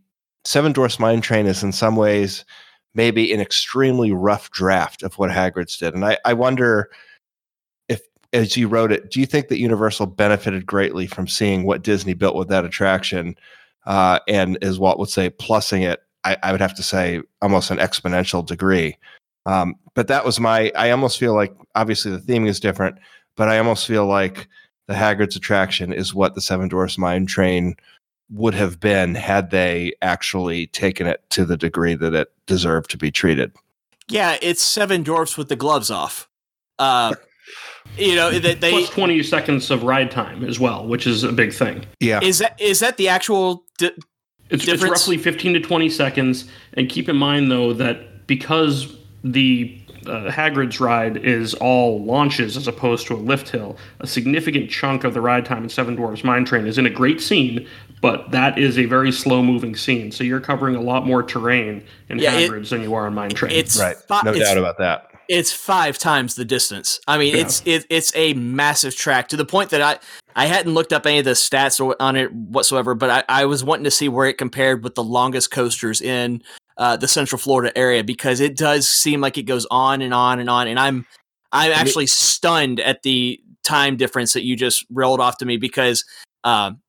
Seven 0.44 0.72
Dwarfs 0.72 0.98
Mine 0.98 1.20
Train 1.20 1.46
is 1.46 1.62
in 1.62 1.72
some 1.72 1.96
ways 1.96 2.44
maybe 2.94 3.32
an 3.32 3.40
extremely 3.40 4.12
rough 4.12 4.50
draft 4.50 5.02
of 5.02 5.14
what 5.18 5.30
Hagrid's 5.30 5.78
did, 5.78 5.94
and 5.94 6.04
I, 6.04 6.18
I 6.24 6.32
wonder 6.32 6.90
if 7.88 8.00
as 8.32 8.56
you 8.56 8.68
wrote 8.68 8.92
it, 8.92 9.10
do 9.10 9.20
you 9.20 9.26
think 9.26 9.48
that 9.48 9.58
Universal 9.58 10.06
benefited 10.06 10.66
greatly 10.66 11.06
from 11.06 11.28
seeing 11.28 11.64
what 11.64 11.82
Disney 11.82 12.14
built 12.14 12.36
with 12.36 12.48
that 12.48 12.64
attraction? 12.64 13.36
Uh, 13.86 14.18
and 14.28 14.62
as 14.62 14.78
Walt 14.78 14.98
would 14.98 15.08
say, 15.08 15.30
plussing 15.30 15.82
it, 15.82 16.02
I, 16.24 16.36
I 16.42 16.52
would 16.52 16.60
have 16.60 16.74
to 16.76 16.82
say 16.82 17.22
almost 17.40 17.70
an 17.70 17.78
exponential 17.78 18.44
degree. 18.44 18.96
Um, 19.46 19.76
but 19.94 20.08
that 20.08 20.24
was 20.24 20.38
my, 20.38 20.70
I 20.76 20.90
almost 20.90 21.18
feel 21.18 21.34
like 21.34 21.54
obviously 21.74 22.10
the 22.10 22.18
theming 22.18 22.48
is 22.48 22.60
different, 22.60 22.98
but 23.36 23.48
I 23.48 23.58
almost 23.58 23.86
feel 23.86 24.06
like 24.06 24.48
the 24.90 24.96
Hagrid's 24.96 25.36
attraction 25.36 25.92
is 25.92 26.12
what 26.12 26.34
the 26.34 26.40
Seven 26.40 26.66
Dwarfs 26.66 26.98
Mine 26.98 27.24
Train 27.24 27.76
would 28.28 28.54
have 28.54 28.80
been 28.80 29.14
had 29.14 29.50
they 29.50 29.92
actually 30.02 30.66
taken 30.66 31.06
it 31.06 31.22
to 31.30 31.44
the 31.44 31.56
degree 31.56 31.94
that 31.94 32.12
it 32.12 32.32
deserved 32.46 32.90
to 32.90 32.98
be 32.98 33.12
treated. 33.12 33.52
Yeah, 34.08 34.36
it's 34.42 34.62
seven 34.62 35.04
dwarfs 35.04 35.38
with 35.38 35.48
the 35.48 35.54
gloves 35.54 35.92
off. 35.92 36.28
Uh, 36.80 37.14
you 37.96 38.16
know 38.16 38.36
that 38.36 38.60
they 38.60 38.70
Plus 38.72 38.90
20 38.90 39.22
seconds 39.22 39.70
of 39.70 39.84
ride 39.84 40.10
time 40.10 40.44
as 40.44 40.58
well, 40.58 40.84
which 40.84 41.06
is 41.06 41.22
a 41.22 41.30
big 41.30 41.52
thing. 41.52 41.86
Yeah. 42.00 42.18
is 42.20 42.38
that 42.38 42.60
is 42.60 42.80
that 42.80 42.96
the 42.96 43.08
actual 43.08 43.64
di- 43.78 43.92
It's, 44.48 44.66
it's 44.66 44.82
roughly 44.82 45.18
15 45.18 45.54
to 45.54 45.60
20 45.60 45.88
seconds. 45.88 46.50
And 46.74 46.88
keep 46.88 47.08
in 47.08 47.16
mind, 47.16 47.52
though, 47.52 47.72
that 47.74 48.26
because 48.26 48.92
the 49.22 49.79
uh, 50.06 50.30
Hagrid's 50.30 50.80
ride 50.80 51.16
is 51.18 51.54
all 51.54 52.02
launches 52.04 52.56
as 52.56 52.66
opposed 52.68 53.06
to 53.08 53.14
a 53.14 53.16
lift 53.16 53.48
hill, 53.50 53.76
a 54.00 54.06
significant 54.06 54.70
chunk 54.70 55.04
of 55.04 55.14
the 55.14 55.20
ride 55.20 55.44
time 55.44 55.64
in 55.64 55.68
Seven 55.68 55.94
Dwarfs 55.96 56.24
Mine 56.24 56.44
Train 56.44 56.66
is 56.66 56.78
in 56.78 56.86
a 56.86 56.90
great 56.90 57.20
scene, 57.20 57.66
but 58.00 58.30
that 58.30 58.58
is 58.58 58.78
a 58.78 58.86
very 58.86 59.12
slow 59.12 59.42
moving 59.42 59.76
scene. 59.76 60.10
So 60.12 60.24
you're 60.24 60.40
covering 60.40 60.74
a 60.76 60.80
lot 60.80 61.06
more 61.06 61.22
terrain 61.22 61.84
in 62.08 62.18
Yeah, 62.18 62.34
it- 62.34 62.50
Hagrid's 62.50 62.70
than 62.70 62.82
you 62.82 62.94
are 62.94 63.06
on 63.06 63.14
Mine 63.14 63.30
Train. 63.30 63.52
it's 63.52 63.78
right. 63.78 63.96
fi- 63.96 64.22
No 64.24 64.30
it's, 64.32 64.40
doubt 64.40 64.58
about 64.58 64.78
that. 64.78 65.06
it's 65.28 65.52
five 65.52 65.98
times 65.98 66.34
the 66.34 66.44
distance. 66.44 66.98
I 67.06 67.18
mean, 67.18 67.34
Yeah. 67.34 67.42
it's 67.42 67.62
it, 67.64 67.86
it's 67.90 68.12
a 68.14 68.34
massive 68.34 68.96
track 68.96 69.28
to 69.28 69.36
the 69.36 69.44
point 69.44 69.70
that 69.70 69.82
I 69.82 69.98
I 70.36 70.46
hadn't 70.46 70.74
looked 70.74 70.92
up 70.92 71.06
any 71.06 71.18
of 71.18 71.24
the 71.24 71.32
stats 71.32 71.84
or 71.84 71.96
on 72.00 72.14
it 72.16 72.32
whatsoever, 72.32 72.94
but 72.94 73.10
I, 73.10 73.24
I 73.42 73.44
was 73.46 73.64
wanting 73.64 73.84
to 73.84 73.90
see 73.90 74.08
where 74.08 74.26
it 74.28 74.38
compared 74.38 74.84
with 74.84 74.94
the 74.94 75.02
longest 75.02 75.50
coasters 75.50 76.00
in 76.00 76.42
uh, 76.80 76.96
the 76.96 77.06
Central 77.06 77.38
Florida 77.38 77.70
area 77.78 78.02
because 78.02 78.40
it 78.40 78.56
does 78.56 78.88
seem 78.88 79.20
like 79.20 79.38
it 79.38 79.44
goes 79.44 79.66
on 79.70 80.02
and 80.02 80.12
on 80.12 80.40
and 80.40 80.50
on, 80.50 80.66
and 80.66 80.80
I'm 80.80 81.06
I'm 81.52 81.70
actually 81.70 82.06
stunned 82.08 82.80
at 82.80 83.02
the 83.04 83.40
time 83.62 83.96
difference 83.96 84.32
that 84.32 84.44
you 84.44 84.56
just 84.56 84.84
rolled 84.90 85.20
off 85.20 85.38
to 85.38 85.46
me 85.46 85.56
because. 85.56 86.04
Um, 86.42 86.80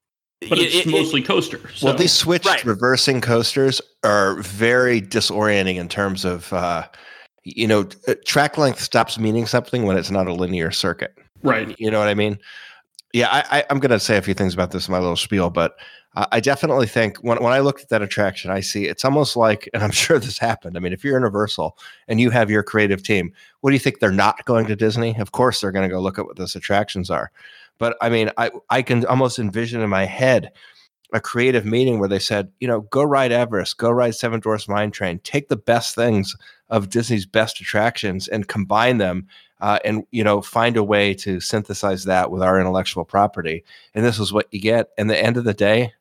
but 0.50 0.58
it's 0.58 0.74
it- 0.74 0.88
it- 0.88 0.92
mostly 0.92 1.22
coaster. 1.22 1.60
So. 1.76 1.86
Well, 1.88 1.96
these 1.96 2.12
switched 2.14 2.48
Right. 2.48 2.64
reversing 2.66 3.22
coasters 3.22 3.80
are 4.04 4.42
very 4.42 5.00
disorienting 5.00 5.76
in 5.76 5.88
terms 5.88 6.26
of, 6.26 6.52
uh, 6.52 6.88
you 7.44 7.68
know, 7.68 7.88
uh, 8.08 8.16
track 8.26 8.58
length 8.58 8.80
stops 8.82 9.20
meaning 9.20 9.46
something 9.46 9.84
when 9.84 9.98
it's 9.98 10.10
not 10.10 10.26
a 10.26 10.34
linear 10.34 10.72
circuit. 10.72 11.14
right. 11.44 11.76
You 11.78 11.92
know 11.92 12.00
what 12.00 12.08
I 12.08 12.16
mean? 12.16 12.40
Yeah, 13.14 13.28
I, 13.30 13.60
I, 13.60 13.64
I'm 13.70 13.80
going 13.80 13.92
to 13.92 14.00
say 14.00 14.18
a 14.18 14.22
few 14.24 14.34
things 14.34 14.54
about 14.56 14.72
this 14.72 14.88
in 14.88 14.92
my 14.94 14.98
little 15.00 15.16
spiel, 15.16 15.50
but 15.52 15.74
I 16.14 16.42
definitely 16.42 16.88
think 16.88 17.18
when, 17.20 17.42
when 17.42 17.54
I 17.54 17.60
looked 17.60 17.82
at 17.82 17.90
that 17.90 18.02
attraction, 18.02 18.52
I 18.52 18.60
see 18.60 18.86
it's 18.86 19.06
almost 19.06 19.38
like, 19.38 19.70
and 19.74 19.82
I'm 19.82 19.92
sure 20.04 20.20
this 20.20 20.38
happened. 20.38 20.76
I 20.76 20.82
mean, 20.82 20.92
if 20.92 21.04
you're 21.04 21.14
Universal 21.14 21.78
and 22.08 22.20
you 22.20 22.30
have 22.32 22.52
your 22.52 22.64
creative 22.64 23.02
team, 23.02 23.32
what 23.62 23.70
do 23.70 23.76
you 23.76 23.80
think 23.80 24.00
they're 24.00 24.12
not 24.12 24.44
going 24.46 24.66
to 24.68 24.76
Disney? 24.76 25.16
Of 25.18 25.32
course, 25.32 25.62
they're 25.62 25.72
going 25.72 25.88
to 25.88 25.94
go 25.94 26.02
look 26.02 26.20
at 26.20 26.26
what 26.26 26.36
those 26.36 26.56
attractions 26.56 27.10
are. 27.10 27.32
But 27.78 27.96
I 28.02 28.10
mean, 28.10 28.30
I, 28.38 28.52
I 28.70 28.82
can 28.82 29.06
almost 29.06 29.40
envision 29.40 29.82
in 29.82 29.90
my 29.90 30.06
head 30.06 30.52
a 31.14 31.20
creative 31.20 31.66
meeting 31.66 32.00
where 32.00 32.10
they 32.10 32.20
said, 32.20 32.52
you 32.60 32.68
know, 32.68 32.82
go 32.82 33.04
ride 33.04 33.32
Everest, 33.32 33.78
go 33.78 33.90
ride 33.90 34.16
Seven 34.16 34.40
Dwarfs 34.40 34.68
Mine 34.68 34.92
Train, 34.92 35.20
take 35.20 35.50
the 35.50 35.58
best 35.58 35.96
things 35.96 36.36
of 36.70 36.90
Disney's 36.90 37.26
best 37.26 37.60
attractions 37.60 38.28
and 38.28 38.48
combine 38.48 38.98
them 38.98 39.28
uh, 39.62 39.80
and 39.86 40.04
you 40.12 40.24
know 40.24 40.42
find 40.42 40.76
a 40.76 40.84
way 40.84 41.14
to 41.14 41.40
synthesize 41.40 42.04
that 42.06 42.32
with 42.32 42.42
our 42.42 42.60
intellectual 42.60 43.06
property 43.06 43.64
and 43.94 44.04
this 44.04 44.20
is 44.20 44.34
what 44.34 44.48
you 44.52 44.60
get 44.60 44.90
and 44.98 45.10
the 45.10 45.24
end 45.24 45.38
of 45.38 45.44
the 45.44 45.54
day 45.54 45.94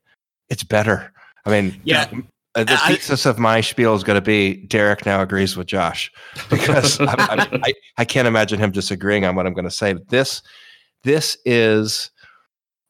it's 0.50 0.64
better 0.64 1.12
i 1.46 1.50
mean 1.50 1.80
Yeah. 1.84 2.06
uh, 2.54 2.64
the 2.64 2.72
I- 2.72 2.94
thesis 2.94 3.24
of 3.26 3.38
my 3.38 3.60
spiel 3.60 3.94
is 3.94 4.04
going 4.04 4.16
to 4.16 4.20
be 4.24 4.66
derek 4.66 5.06
now 5.06 5.22
agrees 5.22 5.56
with 5.56 5.66
josh 5.66 6.10
because 6.50 7.00
I'm, 7.00 7.08
I'm, 7.18 7.60
I, 7.64 7.72
I 7.98 8.04
can't 8.04 8.28
imagine 8.28 8.58
him 8.58 8.70
disagreeing 8.72 9.24
on 9.24 9.34
what 9.36 9.46
i'm 9.46 9.54
going 9.54 9.64
to 9.64 9.70
say 9.70 9.94
this 10.08 10.42
this 11.04 11.38
is 11.44 12.10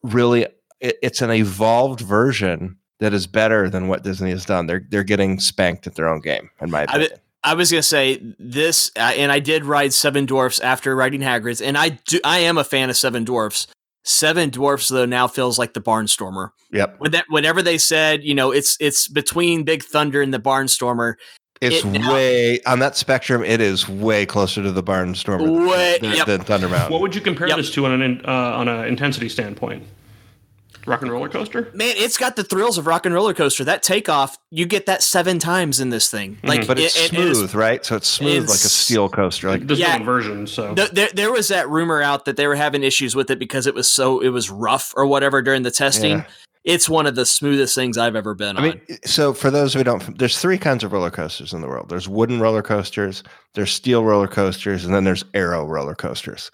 really 0.03 0.47
it, 0.81 0.97
it's 1.03 1.23
an 1.23 1.31
evolved 1.31 2.01
version 2.01 2.77
that 3.01 3.13
is 3.15 3.27
better 3.27 3.69
than 3.71 3.89
what 3.89 4.03
disney 4.03 4.31
has 4.31 4.45
done 4.45 4.67
they're 4.67 4.85
they're 4.91 5.05
getting 5.05 5.39
spanked 5.39 5.87
at 5.87 5.95
their 5.95 6.09
own 6.09 6.21
game 6.21 6.51
in 6.61 6.71
my 6.71 6.81
I- 6.81 6.85
opinion 6.85 7.11
I 7.43 7.55
was 7.55 7.71
gonna 7.71 7.83
say 7.83 8.21
this, 8.39 8.91
uh, 8.99 9.15
and 9.17 9.33
I 9.33 9.39
did 9.41 9.65
ride 9.65 9.95
Seven 9.95 10.27
Dwarfs 10.27 10.61
after 10.61 10.95
riding 10.95 11.23
Hagrid's, 11.23 11.63
and 11.63 11.79
I 11.79 11.89
do. 12.07 12.21
I 12.23 12.41
am 12.41 12.59
a 12.59 12.65
fan 12.65 12.91
of 12.91 12.99
Seven 12.99 13.25
Dwarfs. 13.25 13.67
Seven 14.05 14.49
Dwarfs 14.51 14.89
though 14.89 15.05
now 15.07 15.27
feels 15.29 15.59
like 15.59 15.75
the 15.75 15.81
Barnstormer. 15.81 16.51
yep 16.73 16.97
When 16.99 17.11
that, 17.13 17.27
whenever 17.29 17.63
they 17.63 17.79
said, 17.79 18.23
you 18.25 18.35
know, 18.35 18.51
it's 18.51 18.77
it's 18.81 19.09
between 19.09 19.63
Big 19.63 19.83
Thunder 19.83 20.23
and 20.23 20.33
the 20.33 20.39
Barnstormer. 20.41 21.15
It's 21.61 21.85
It 21.85 21.89
now- 22.01 22.15
way 22.15 22.61
on 22.63 22.79
that 22.79 22.97
spectrum. 22.97 23.45
It 23.45 23.61
is 23.61 23.87
way 23.87 24.25
closer 24.25 24.63
to 24.63 24.73
the 24.73 24.83
Barnstormer 24.83 25.69
Way- 25.69 25.99
than, 26.01 26.13
yep. 26.17 26.27
than 26.27 26.41
Thunder 26.41 26.71
Mountain. 26.71 26.91
What 26.91 27.03
would 27.03 27.15
you 27.15 27.21
compare 27.21 27.49
Yep. 27.49 27.57
this 27.59 27.71
to 27.73 27.85
on 27.85 28.01
an 28.01 28.23
uh, 28.25 28.31
on 28.33 28.67
an 28.69 28.87
intensity 28.87 29.29
standpoint? 29.29 29.83
Rock 30.87 31.03
and 31.03 31.11
roller 31.13 31.29
coaster. 31.29 31.71
Man, 31.75 31.95
it's 31.97 32.17
got 32.17 32.37
the 32.37 32.45
thrills 32.45 32.79
of 32.79 32.87
Rock 32.87 33.05
and 33.07 33.15
Roller 33.15 33.35
Coaster. 33.35 33.65
That 33.65 33.83
takeoff, 33.83 34.39
you 34.51 34.65
get 34.67 34.87
that 34.87 35.03
seven 35.03 35.39
times 35.39 35.79
in 35.81 35.91
this 35.91 36.11
thing. 36.11 36.37
Mm-hmm. 36.37 36.47
Like, 36.47 36.67
but 36.67 36.79
it's 36.79 36.97
it- 36.97 37.13
it 37.13 37.19
is- 37.21 37.39
smooth, 37.39 37.55
right? 37.55 37.85
So 37.85 37.97
it's 37.97 38.09
smooth 38.09 38.49
like 38.49 38.55
a 38.57 38.69
steel 38.69 39.09
coaster. 39.09 39.49
Like 39.51 39.67
There's 39.67 39.79
Yeah. 39.79 39.91
no 39.93 39.97
inversion, 39.97 40.47
so 40.47 40.75
Th- 40.75 40.91
there, 40.91 41.11
there 41.15 41.31
was 41.33 41.49
that 41.49 41.69
rumor 41.69 42.01
out 42.03 42.25
that 42.25 42.37
they 42.37 42.47
were 42.47 42.57
having 42.57 42.83
issues 42.83 43.15
with 43.15 43.31
it 43.31 43.39
because 43.39 43.67
it 43.67 43.75
was 43.75 43.89
so 43.89 44.21
it 44.21 44.31
was 44.31 44.51
rough 44.51 44.93
or 44.97 45.07
whatever 45.07 45.43
during 45.43 45.63
the 45.63 45.71
testing. 45.71 46.11
Yeah. 46.19 46.25
It's 46.63 46.91
one 46.91 47.07
of 47.07 47.15
the 47.15 47.25
smoothest 47.25 47.75
things 47.75 47.97
I've 47.97 48.15
ever 48.17 48.35
been 48.35 48.59
I 48.59 48.61
on. 48.61 48.69
mean, 48.69 48.99
so 49.07 49.33
for 49.33 49.51
those 49.51 49.73
who 49.73 49.83
don't, 49.83 50.19
there's 50.19 50.39
three 50.39 50.59
kinds 50.59 50.85
of 50.85 50.93
roller 50.93 51.11
coasters 51.11 51.55
in 51.55 51.63
the 51.63 51.67
world. 51.67 51.89
There's 51.89 52.07
wooden 52.07 52.39
roller 52.39 52.61
coasters, 52.63 53.23
there's 53.55 53.71
steel 53.73 54.05
roller 54.05 54.29
coasters, 54.29 54.85
and 54.85 54.95
then 54.95 55.05
there's 55.05 55.25
Arrow 55.33 55.65
roller 55.65 55.95
coasters. 55.95 56.51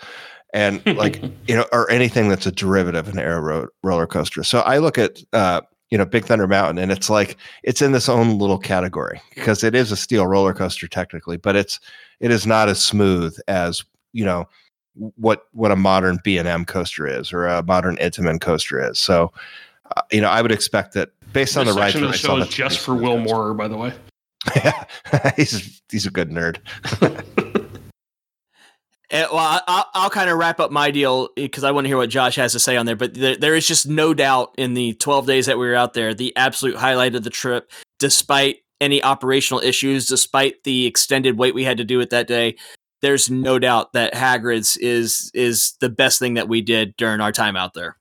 And 0.56 0.84
like 0.96 1.22
you 1.46 1.54
know, 1.54 1.66
or 1.70 1.88
anything 1.90 2.28
that's 2.28 2.46
a 2.46 2.52
derivative 2.52 3.06
of 3.06 3.14
an 3.14 3.20
air 3.20 3.40
ro- 3.40 3.68
roller 3.82 4.06
coaster. 4.06 4.42
So 4.42 4.60
I 4.60 4.78
look 4.78 4.98
at 4.98 5.22
uh, 5.32 5.60
you 5.90 5.98
know 5.98 6.06
Big 6.06 6.24
Thunder 6.24 6.48
Mountain, 6.48 6.78
and 6.78 6.90
it's 6.90 7.10
like 7.10 7.36
it's 7.62 7.82
in 7.82 7.92
this 7.92 8.08
own 8.08 8.38
little 8.38 8.58
category 8.58 9.20
because 9.34 9.62
it 9.62 9.74
is 9.74 9.92
a 9.92 9.96
steel 9.96 10.26
roller 10.26 10.54
coaster 10.54 10.88
technically, 10.88 11.36
but 11.36 11.54
it's 11.54 11.78
it 12.18 12.30
is 12.30 12.46
not 12.46 12.68
as 12.68 12.82
smooth 12.82 13.36
as 13.46 13.84
you 14.12 14.24
know 14.24 14.48
what 14.94 15.42
what 15.52 15.70
a 15.70 15.76
modern 15.76 16.18
B 16.24 16.38
and 16.38 16.48
M 16.48 16.64
coaster 16.64 17.06
is 17.06 17.32
or 17.32 17.46
a 17.46 17.62
modern 17.62 17.96
Intamin 17.98 18.40
coaster 18.40 18.80
is. 18.90 18.98
So 18.98 19.32
uh, 19.94 20.02
you 20.10 20.22
know, 20.22 20.30
I 20.30 20.40
would 20.40 20.52
expect 20.52 20.94
that 20.94 21.10
based 21.32 21.56
on 21.58 21.66
the 21.66 21.74
ride 21.74 21.92
section 21.92 22.04
of 22.04 22.12
that 22.12 22.22
the 22.22 22.32
I 22.32 22.36
show 22.38 22.42
is 22.42 22.48
just 22.48 22.80
for 22.80 22.94
Will 22.94 23.18
Moore, 23.18 23.54
by 23.54 23.68
the 23.68 23.76
way. 23.76 23.92
Yeah, 24.54 24.84
he's 25.36 25.82
he's 25.90 26.06
a 26.06 26.10
good 26.10 26.30
nerd. 26.30 26.58
Eh, 29.10 29.24
well, 29.30 29.38
I- 29.38 29.60
I'll, 29.68 29.86
I'll 29.94 30.10
kind 30.10 30.28
of 30.30 30.36
wrap 30.38 30.58
up 30.58 30.70
my 30.72 30.90
deal 30.90 31.28
because 31.36 31.62
I 31.64 31.70
want 31.70 31.84
to 31.84 31.88
hear 31.88 31.96
what 31.96 32.10
Josh 32.10 32.36
has 32.36 32.52
to 32.52 32.58
say 32.58 32.76
on 32.76 32.86
there. 32.86 32.96
But 32.96 33.14
there, 33.14 33.36
there 33.36 33.54
is 33.54 33.66
just 33.66 33.86
no 33.86 34.14
doubt 34.14 34.54
in 34.58 34.74
the 34.74 34.94
12 34.94 35.26
days 35.26 35.46
that 35.46 35.58
we 35.58 35.66
were 35.66 35.74
out 35.76 35.94
there, 35.94 36.12
the 36.12 36.36
absolute 36.36 36.76
highlight 36.76 37.14
of 37.14 37.22
the 37.22 37.30
trip, 37.30 37.70
despite 38.00 38.58
any 38.80 39.02
operational 39.02 39.60
issues, 39.62 40.06
despite 40.06 40.64
the 40.64 40.86
extended 40.86 41.38
wait 41.38 41.54
we 41.54 41.64
had 41.64 41.76
to 41.78 41.84
do 41.84 42.00
it 42.00 42.10
that 42.10 42.26
day, 42.26 42.56
there's 43.00 43.30
no 43.30 43.58
doubt 43.58 43.92
that 43.92 44.12
Hagrid's 44.14 44.76
is 44.78 45.30
is 45.34 45.74
the 45.80 45.88
best 45.88 46.18
thing 46.18 46.34
that 46.34 46.48
we 46.48 46.60
did 46.60 46.96
during 46.96 47.20
our 47.20 47.30
time 47.32 47.54
out 47.56 47.74
there. 47.74 47.96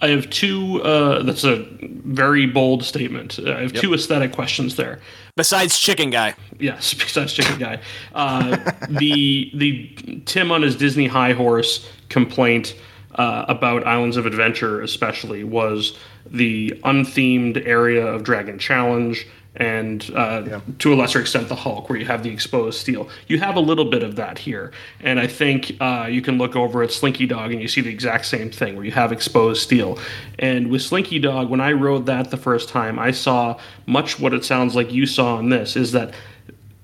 I 0.00 0.08
have 0.08 0.28
two. 0.30 0.82
Uh, 0.82 1.22
that's 1.22 1.44
a 1.44 1.66
very 1.80 2.46
bold 2.46 2.82
statement. 2.82 3.38
I 3.46 3.60
have 3.60 3.74
Yep. 3.74 3.82
two 3.82 3.94
aesthetic 3.94 4.32
questions 4.32 4.76
there. 4.76 5.00
Besides 5.36 5.78
Chicken 5.78 6.10
Guy, 6.10 6.34
Yes, 6.58 6.92
besides 6.98 7.32
Chicken 7.32 7.58
Guy, 7.58 7.80
uh, 8.14 8.56
the 8.88 9.50
the 9.54 10.22
Tim 10.26 10.52
on 10.52 10.62
his 10.62 10.76
Disney 10.76 11.06
high 11.06 11.32
horse 11.32 11.88
complaint 12.10 12.74
uh, 13.14 13.46
about 13.48 13.86
Islands 13.86 14.16
of 14.16 14.26
Adventure, 14.26 14.82
especially, 14.82 15.42
was 15.44 15.98
the 16.26 16.78
unthemed 16.84 17.66
area 17.66 18.06
of 18.06 18.22
Dragon 18.24 18.58
Challenge, 18.58 19.26
and 19.56 20.10
uh, 20.14 20.60
to 20.78 20.94
a 20.94 20.96
lesser 20.96 21.20
extent 21.20 21.48
the 21.48 21.54
Hulk, 21.54 21.88
where 21.88 21.98
you 21.98 22.06
have 22.06 22.22
the 22.22 22.30
exposed 22.30 22.78
steel. 22.78 23.08
You 23.26 23.38
have 23.38 23.56
a 23.56 23.60
little 23.60 23.84
bit 23.84 24.02
of 24.02 24.16
that 24.16 24.38
here, 24.38 24.72
and 25.00 25.20
I 25.20 25.26
think 25.26 25.76
uh, 25.80 26.08
you 26.10 26.22
can 26.22 26.38
look 26.38 26.56
over 26.56 26.82
at 26.82 26.90
Slinky 26.90 27.26
Dog 27.26 27.52
and 27.52 27.60
you 27.60 27.68
see 27.68 27.80
the 27.80 27.90
exact 27.90 28.26
same 28.26 28.50
thing, 28.50 28.76
where 28.76 28.84
you 28.84 28.92
have 28.92 29.12
exposed 29.12 29.62
steel. 29.62 29.98
And 30.38 30.70
with 30.70 30.82
Slinky 30.82 31.18
Dog, 31.18 31.50
when 31.50 31.60
I 31.60 31.72
rode 31.72 32.06
that 32.06 32.30
the 32.30 32.36
first 32.36 32.68
time, 32.68 32.98
I 32.98 33.10
saw 33.10 33.58
much 33.86 34.18
what 34.18 34.32
it 34.32 34.44
sounds 34.44 34.74
like 34.74 34.92
you 34.92 35.06
saw 35.06 35.38
in 35.38 35.50
this. 35.50 35.76
Is 35.76 35.92
that 35.92 36.14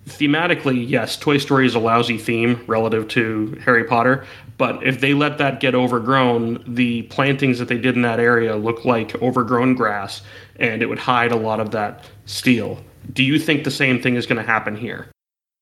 thematically, 0.06 0.88
yes, 0.88 1.16
Toy 1.16 1.38
Story 1.38 1.66
is 1.66 1.74
a 1.74 1.78
lousy 1.78 2.18
theme 2.18 2.62
relative 2.66 3.08
to 3.08 3.60
Harry 3.64 3.84
Potter, 3.84 4.26
but 4.58 4.84
if 4.86 5.00
they 5.00 5.14
let 5.14 5.38
that 5.38 5.60
get 5.60 5.74
overgrown, 5.74 6.62
the 6.66 7.02
plantings 7.02 7.58
that 7.58 7.68
they 7.68 7.78
did 7.78 7.94
in 7.96 8.02
that 8.02 8.20
area 8.20 8.56
look 8.56 8.84
like 8.84 9.14
overgrown 9.22 9.74
grass 9.74 10.20
and 10.56 10.82
it 10.82 10.86
would 10.86 10.98
hide 10.98 11.32
a 11.32 11.36
lot 11.36 11.60
of 11.60 11.70
that 11.70 12.04
steel. 12.26 12.78
Do 13.12 13.22
you 13.24 13.38
think 13.38 13.64
the 13.64 13.70
same 13.70 14.02
thing 14.02 14.16
is 14.16 14.26
going 14.26 14.36
to 14.36 14.42
happen 14.46 14.76
here? 14.76 15.08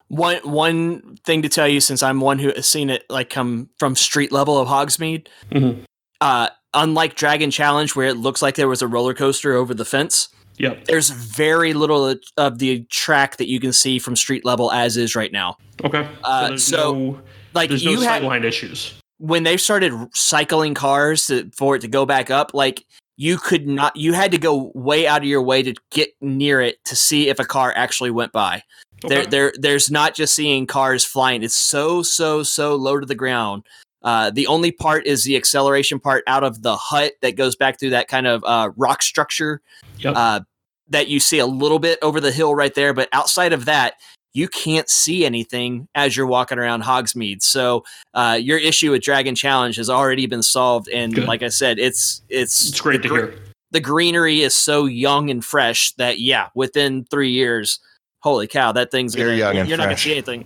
one 0.08 0.36
one 0.44 1.16
thing 1.24 1.42
to 1.42 1.48
tell 1.48 1.66
you, 1.66 1.80
since 1.80 2.00
I'm 2.02 2.20
one 2.20 2.38
who 2.38 2.52
has 2.54 2.66
seen 2.68 2.90
it 2.90 3.04
like 3.10 3.28
come 3.28 3.68
from 3.78 3.96
street 3.96 4.30
level 4.32 4.56
of 4.56 4.68
Hogsmeade, 4.68 5.26
Mhm. 5.52 5.82
uh, 6.20 6.48
unlike 6.74 7.16
Dragon 7.16 7.50
Challenge, 7.50 7.94
where 7.96 8.06
it 8.06 8.16
looks 8.16 8.40
like 8.40 8.54
there 8.54 8.68
was 8.68 8.82
a 8.82 8.86
roller 8.86 9.14
coaster 9.14 9.54
over 9.54 9.74
the 9.74 9.84
fence, 9.84 10.28
Yep. 10.58 10.84
there's 10.84 11.10
very 11.10 11.72
little 11.74 12.14
of 12.36 12.58
the 12.60 12.84
track 12.88 13.36
that 13.38 13.48
you 13.48 13.58
can 13.58 13.72
see 13.72 13.98
from 13.98 14.14
street 14.14 14.44
level 14.44 14.70
as 14.72 14.96
is 14.96 15.16
right 15.16 15.32
now. 15.32 15.56
Okay. 15.84 16.06
Uh, 16.22 16.48
there's 16.50 16.62
so, 16.64 16.94
no, 16.94 17.20
Like 17.56 17.68
there's 17.70 17.84
no 17.84 17.90
you 17.92 18.00
had 18.02 18.22
sightline 18.22 18.44
issues. 18.44 18.94
when 19.18 19.42
they 19.42 19.56
started 19.56 19.92
cycling 20.14 20.74
cars 20.74 21.26
to, 21.26 21.50
for 21.56 21.76
it 21.76 21.80
to 21.80 21.88
go 21.88 22.06
back 22.06 22.30
up, 22.30 22.52
like 22.54 22.84
you 23.16 23.38
could 23.38 23.66
not, 23.66 23.96
you 23.96 24.12
had 24.12 24.30
to 24.32 24.38
go 24.38 24.70
way 24.74 25.06
out 25.06 25.22
of 25.22 25.28
your 25.28 25.42
way 25.42 25.62
to 25.62 25.74
get 25.90 26.10
near 26.20 26.60
it 26.60 26.76
to 26.84 26.94
see 26.94 27.28
if 27.28 27.38
a 27.38 27.44
car 27.44 27.72
actually 27.74 28.10
went 28.10 28.30
by. 28.32 28.62
There, 29.08 29.26
there, 29.26 29.52
there's 29.58 29.90
not 29.90 30.14
just 30.14 30.34
seeing 30.34 30.66
cars 30.66 31.04
flying. 31.04 31.42
It's 31.42 31.56
so, 31.56 32.02
so, 32.02 32.42
so 32.42 32.74
low 32.76 32.98
to 32.98 33.06
the 33.06 33.14
ground. 33.14 33.64
Uh, 34.02 34.30
the 34.30 34.46
only 34.46 34.70
part 34.70 35.06
is 35.06 35.24
the 35.24 35.36
acceleration 35.36 35.98
part 35.98 36.24
out 36.26 36.44
of 36.44 36.62
the 36.62 36.76
hut 36.76 37.12
that 37.22 37.36
goes 37.36 37.56
back 37.56 37.78
through 37.78 37.90
that 37.90 38.08
kind 38.08 38.26
of 38.26 38.42
uh, 38.44 38.70
rock 38.76 39.02
structure 39.02 39.60
Yep. 39.98 40.14
uh, 40.16 40.40
that 40.88 41.08
you 41.08 41.18
see 41.20 41.38
a 41.38 41.46
little 41.46 41.78
bit 41.78 41.98
over 42.02 42.20
the 42.20 42.30
hill 42.32 42.54
right 42.54 42.74
there. 42.74 42.92
But 42.94 43.08
outside 43.12 43.52
of 43.52 43.64
that, 43.64 43.94
you 44.36 44.48
can't 44.48 44.88
see 44.88 45.24
anything 45.24 45.88
as 45.94 46.16
you're 46.16 46.26
walking 46.26 46.58
around 46.58 46.82
Hogsmeade. 46.82 47.42
So 47.42 47.84
uh, 48.14 48.38
your 48.40 48.58
issue 48.58 48.90
with 48.90 49.02
Dragon 49.02 49.34
Challenge 49.34 49.76
has 49.76 49.88
already 49.88 50.26
been 50.26 50.42
solved, 50.42 50.88
and 50.88 51.14
Good. 51.14 51.26
like 51.26 51.42
I 51.42 51.48
said, 51.48 51.78
it's 51.78 52.22
it's 52.28 52.68
it's 52.68 52.80
great 52.80 53.02
to 53.02 53.08
gre- 53.08 53.16
hear. 53.16 53.34
The 53.72 53.80
greenery 53.80 54.42
is 54.42 54.54
so 54.54 54.84
young 54.84 55.30
and 55.30 55.44
fresh 55.44 55.92
that 55.94 56.20
yeah, 56.20 56.48
within 56.54 57.04
three 57.04 57.30
years, 57.30 57.80
holy 58.20 58.46
cow, 58.46 58.72
that 58.72 58.90
thing's 58.90 59.14
You're 59.14 59.28
gonna 59.28 59.38
young 59.38 59.56
and 59.56 59.68
you're 59.68 59.78
not 59.78 59.84
gonna 59.84 59.96
see 59.96 60.12
anything. 60.12 60.44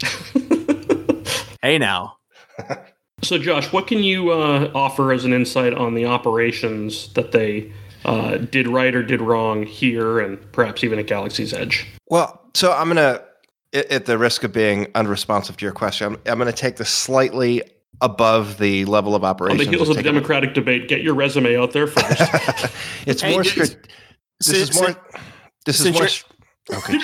hey 1.62 1.78
now, 1.78 2.16
So, 3.22 3.36
Josh, 3.36 3.70
what 3.72 3.86
can 3.86 4.02
you 4.02 4.30
uh, 4.30 4.70
offer 4.74 5.12
as 5.12 5.24
an 5.24 5.32
insight 5.32 5.74
on 5.74 5.94
the 5.94 6.06
operations 6.06 7.12
that 7.12 7.32
they 7.32 7.70
uh, 8.04 8.38
did 8.38 8.66
right 8.66 8.94
or 8.94 9.02
did 9.02 9.20
wrong 9.20 9.64
here, 9.64 10.20
and 10.20 10.40
perhaps 10.52 10.82
even 10.84 10.98
at 10.98 11.06
Galaxy's 11.06 11.52
Edge? 11.52 11.86
Well, 12.08 12.40
so 12.54 12.72
I'm 12.72 12.88
gonna, 12.88 13.22
at 13.22 13.29
at 13.72 14.04
the 14.06 14.18
risk 14.18 14.42
of 14.44 14.52
being 14.52 14.88
unresponsive 14.94 15.56
to 15.58 15.64
your 15.64 15.72
question, 15.72 16.14
I'm, 16.14 16.20
I'm 16.26 16.38
gonna 16.38 16.52
take 16.52 16.76
this 16.76 16.90
slightly 16.90 17.62
above 18.00 18.58
the 18.58 18.84
level 18.86 19.14
of 19.14 19.22
operation. 19.24 19.60
On 19.60 19.64
the 19.64 19.70
heels 19.70 19.88
of 19.88 19.96
the 19.96 20.02
take 20.02 20.10
it- 20.10 20.14
Democratic 20.14 20.54
debate, 20.54 20.88
get 20.88 21.02
your 21.02 21.14
resume 21.14 21.56
out 21.56 21.72
there 21.72 21.86
first. 21.86 22.20
it's 23.06 23.22
Hey, 23.22 23.32
more. 23.32 23.42
this- 23.44 23.52
strat- 23.54 23.76
this 24.38 24.48
is 24.48 24.68
since- 24.68 24.80
more. 24.80 24.96
This 25.66 25.76
is 25.76 25.82
since 25.82 25.94
more. 25.96 26.04
you're- 26.04 26.16
Okay. 26.72 26.98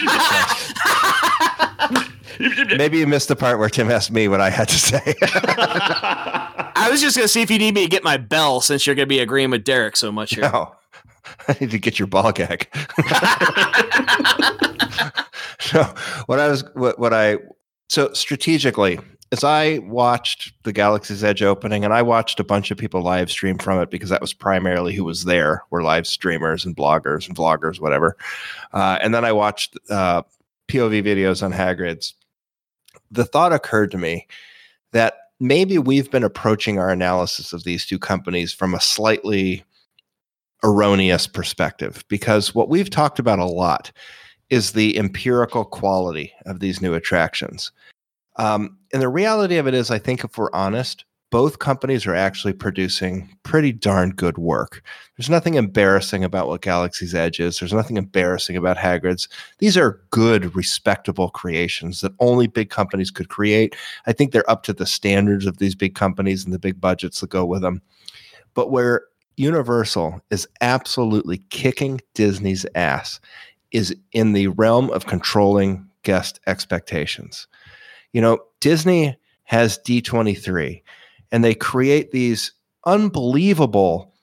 Maybe 2.76 2.98
you 2.98 3.07
missed 3.07 3.29
the 3.29 3.37
part 3.37 3.59
where 3.59 3.68
Tim 3.70 3.90
asked 3.90 4.11
me 4.12 4.29
what 4.29 4.40
I 4.40 4.50
had 4.50 4.68
to 4.68 4.79
say. 4.79 5.14
I 5.22 6.88
was 6.90 7.00
just 7.00 7.16
gonna 7.16 7.26
see 7.29 7.40
if 7.42 7.50
you 7.50 7.59
need 7.59 7.74
me 7.74 7.85
to 7.85 7.88
get 7.88 8.05
my 8.05 8.16
bell 8.18 8.61
since 8.61 8.87
you're 8.87 8.94
gonna 8.94 9.07
be 9.07 9.18
agreeing 9.20 9.50
with 9.50 9.64
Derek 9.64 9.96
so 9.96 10.12
much 10.12 10.35
here. 10.35 10.44
no, 10.44 10.74
I 11.48 11.57
need 11.61 11.70
to 11.70 11.79
get 11.79 11.98
your 11.98 12.07
ball 12.07 12.33
gag. 12.33 12.68
so 15.60 15.82
what 16.26 16.38
I 16.38 16.48
was 16.48 16.64
what, 16.74 16.98
what 16.98 17.12
I 17.12 17.38
so 17.88 18.12
strategically 18.12 18.98
as 19.32 19.42
I 19.42 19.78
watched 19.78 20.52
the 20.62 20.72
Galaxy's 20.72 21.24
Edge 21.24 21.42
opening 21.42 21.84
and 21.84 21.92
I 21.92 22.02
watched 22.02 22.38
a 22.38 22.44
bunch 22.44 22.70
of 22.70 22.78
people 22.78 23.02
live 23.02 23.30
stream 23.30 23.58
from 23.58 23.80
it 23.80 23.90
because 23.90 24.10
that 24.10 24.20
was 24.20 24.32
primarily 24.32 24.94
who 24.94 25.04
was 25.04 25.24
there 25.24 25.62
were 25.70 25.82
live 25.82 26.06
streamers 26.06 26.64
and 26.64 26.76
bloggers 26.76 27.26
and 27.26 27.36
vloggers 27.36 27.80
whatever. 27.80 28.16
Uh, 28.72 28.98
and 29.00 29.14
then 29.14 29.24
I 29.24 29.32
watched 29.32 29.76
uh, 29.90 30.22
POV 30.68 31.04
videos 31.04 31.42
on 31.42 31.52
Hagrid's. 31.52 32.14
The 33.10 33.24
thought 33.24 33.52
occurred 33.52 33.90
to 33.92 33.98
me 33.98 34.26
that 34.92 35.14
maybe 35.40 35.78
we've 35.78 36.10
been 36.10 36.24
approaching 36.24 36.78
our 36.78 36.90
analysis 36.90 37.52
of 37.52 37.64
these 37.64 37.84
two 37.84 37.98
companies 37.98 38.52
from 38.52 38.74
a 38.74 38.80
slightly 38.80 39.64
erroneous 40.64 41.26
perspective 41.26 42.04
because 42.08 42.54
what 42.54 42.68
we've 42.68 42.90
talked 42.90 43.18
about 43.18 43.38
a 43.38 43.44
lot 43.44 43.92
is 44.50 44.72
the 44.72 44.96
empirical 44.98 45.64
quality 45.64 46.32
of 46.46 46.61
these 46.61 46.80
new 46.80 46.94
attractions. 46.94 47.72
Um, 48.37 48.78
and 48.92 49.02
the 49.02 49.09
reality 49.09 49.56
of 49.56 49.66
it 49.66 49.74
is, 49.74 49.90
I 49.90 49.98
think 49.98 50.22
if 50.22 50.38
we're 50.38 50.52
honest, 50.52 51.04
both 51.30 51.59
companies 51.59 52.06
are 52.06 52.14
actually 52.14 52.52
producing 52.52 53.37
pretty 53.42 53.72
darn 53.72 54.11
good 54.11 54.38
work. 54.38 54.82
There's 55.16 55.28
nothing 55.28 55.54
embarrassing 55.54 56.22
about 56.22 56.46
what 56.46 56.62
Galaxy's 56.62 57.14
Edge 57.14 57.40
is. 57.40 57.59
There's 57.59 57.72
nothing 57.72 57.96
embarrassing 57.96 58.56
about 58.56 58.76
Hagrid's. 58.76 59.28
These 59.59 59.76
are 59.76 60.00
good, 60.11 60.54
respectable 60.54 61.30
creations 61.30 62.00
that 62.00 62.12
only 62.20 62.46
big 62.46 62.70
companies 62.70 63.11
could 63.11 63.28
create. 63.28 63.74
I 64.06 64.12
think 64.12 64.30
they're 64.30 64.48
up 64.48 64.62
to 64.64 64.72
the 64.72 64.87
standards 64.87 65.46
of 65.46 65.59
these 65.59 65.74
big 65.74 65.96
companies 65.96 66.44
and 66.44 66.54
the 66.54 66.61
big 66.61 66.80
budgets 66.80 67.20
that 67.20 67.30
go 67.30 67.44
with 67.44 67.62
them. 67.62 67.82
But 68.54 68.70
where 68.70 69.02
Universal 69.37 70.22
is 70.30 70.48
absolutely 70.61 71.38
kicking 71.50 72.00
Disney's 72.14 72.64
ass 72.74 73.20
is 73.76 73.94
in 74.12 74.32
the 74.32 74.48
realm 74.48 74.90
of 74.90 75.06
controlling 75.06 75.86
guest 76.02 76.40
expectations. 76.46 77.46
You 78.12 78.22
know, 78.22 78.38
Disney 78.60 79.16
has 79.44 79.78
D23 79.86 80.82
and 81.30 81.44
they 81.44 81.54
create 81.54 82.10
these 82.10 82.52
unbelievable, 82.86 84.14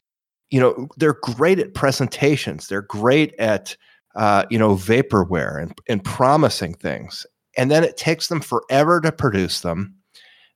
you 0.49 0.59
know, 0.59 0.87
they're 0.97 1.19
great 1.21 1.59
at 1.59 1.75
presentations, 1.75 2.67
they're 2.67 2.81
great 2.81 3.35
at, 3.37 3.77
uh, 4.15 4.45
you 4.49 4.57
know, 4.57 4.75
vaporware 4.75 5.61
and, 5.61 5.77
and 5.87 6.03
promising 6.03 6.73
things. 6.73 7.25
And 7.55 7.69
then 7.69 7.83
it 7.83 7.95
takes 7.95 8.27
them 8.27 8.41
forever 8.41 8.99
to 9.01 9.11
produce 9.11 9.59
them. 9.59 9.93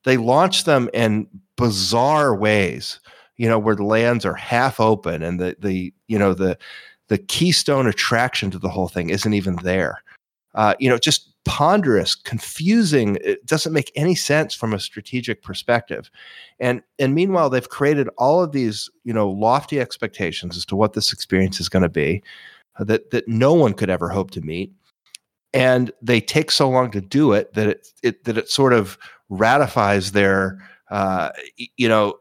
They 0.05 0.17
launch 0.17 0.63
them 0.63 0.89
in 0.93 1.27
bizarre 1.55 2.35
ways 2.35 2.99
you 3.37 3.47
know, 3.47 3.59
where 3.59 3.75
the 3.75 3.83
lands 3.83 4.25
are 4.25 4.33
half 4.33 4.79
open 4.79 5.23
and 5.23 5.39
the 5.39 5.55
the 5.59 5.93
you 6.07 6.17
know 6.19 6.33
the 6.33 6.57
the 7.07 7.17
keystone 7.17 7.87
attraction 7.87 8.51
to 8.51 8.59
the 8.59 8.69
whole 8.69 8.87
thing 8.87 9.09
isn't 9.09 9.33
even 9.33 9.55
there. 9.57 10.03
Uh, 10.55 10.73
you 10.79 10.89
know, 10.89 10.97
just 10.97 11.33
ponderous, 11.45 12.13
confusing. 12.13 13.17
It 13.23 13.45
doesn't 13.45 13.73
make 13.73 13.91
any 13.95 14.15
sense 14.15 14.53
from 14.53 14.73
a 14.73 14.79
strategic 14.79 15.41
perspective. 15.41 16.11
And 16.59 16.81
and 16.99 17.15
meanwhile, 17.15 17.49
they've 17.49 17.69
created 17.69 18.09
all 18.17 18.43
of 18.43 18.51
these, 18.51 18.89
you 19.03 19.13
know, 19.13 19.29
lofty 19.29 19.79
expectations 19.79 20.57
as 20.57 20.65
to 20.65 20.75
what 20.75 20.93
this 20.93 21.13
experience 21.13 21.59
is 21.59 21.69
going 21.69 21.83
to 21.83 21.89
be 21.89 22.21
uh, 22.77 22.83
that 22.85 23.11
that 23.11 23.27
no 23.27 23.53
one 23.53 23.73
could 23.73 23.89
ever 23.89 24.09
hope 24.09 24.31
to 24.31 24.41
meet. 24.41 24.71
And 25.53 25.91
they 26.01 26.19
take 26.19 26.51
so 26.51 26.69
long 26.69 26.91
to 26.91 27.01
do 27.01 27.31
it 27.31 27.53
that 27.53 27.67
it, 27.67 27.87
it 28.03 28.23
that 28.25 28.37
it 28.37 28.49
sort 28.49 28.73
of 28.73 28.97
ratifies 29.29 30.11
their 30.11 30.59
uh, 30.91 31.29
you 31.77 31.87
know 31.87 32.17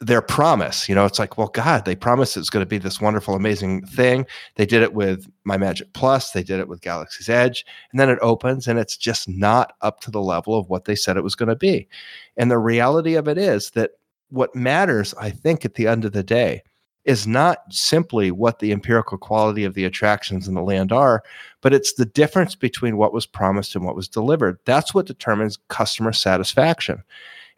their 0.00 0.22
promise. 0.22 0.88
You 0.88 0.94
know, 0.94 1.04
it's 1.04 1.18
like, 1.18 1.38
well, 1.38 1.48
God, 1.48 1.84
they 1.84 1.96
promised 1.96 2.36
it's 2.36 2.50
going 2.50 2.64
to 2.64 2.68
be 2.68 2.78
this 2.78 3.00
wonderful, 3.00 3.34
amazing 3.34 3.86
thing. 3.86 4.26
They 4.56 4.66
did 4.66 4.82
it 4.82 4.94
with 4.94 5.30
My 5.44 5.56
Magic 5.56 5.92
Plus, 5.92 6.30
they 6.30 6.42
did 6.42 6.60
it 6.60 6.68
with 6.68 6.80
Galaxy's 6.80 7.28
Edge, 7.28 7.64
and 7.90 8.00
then 8.00 8.10
it 8.10 8.18
opens 8.22 8.66
and 8.66 8.78
it's 8.78 8.96
just 8.96 9.28
not 9.28 9.74
up 9.80 10.00
to 10.00 10.10
the 10.10 10.20
level 10.20 10.58
of 10.58 10.68
what 10.68 10.84
they 10.84 10.94
said 10.94 11.16
it 11.16 11.24
was 11.24 11.34
going 11.34 11.48
to 11.48 11.56
be. 11.56 11.88
And 12.36 12.50
the 12.50 12.58
reality 12.58 13.14
of 13.14 13.28
it 13.28 13.38
is 13.38 13.70
that 13.70 13.92
what 14.30 14.54
matters, 14.54 15.14
I 15.14 15.30
think, 15.30 15.64
at 15.64 15.74
the 15.74 15.86
end 15.86 16.04
of 16.04 16.12
the 16.12 16.22
day, 16.22 16.62
is 17.08 17.26
not 17.26 17.60
simply 17.70 18.30
what 18.30 18.58
the 18.58 18.70
empirical 18.70 19.16
quality 19.16 19.64
of 19.64 19.72
the 19.72 19.86
attractions 19.86 20.46
in 20.46 20.54
the 20.54 20.62
land 20.62 20.92
are, 20.92 21.22
but 21.62 21.72
it's 21.72 21.94
the 21.94 22.04
difference 22.04 22.54
between 22.54 22.98
what 22.98 23.14
was 23.14 23.24
promised 23.24 23.74
and 23.74 23.82
what 23.82 23.96
was 23.96 24.08
delivered. 24.08 24.58
That's 24.66 24.92
what 24.92 25.06
determines 25.06 25.58
customer 25.68 26.12
satisfaction. 26.12 27.02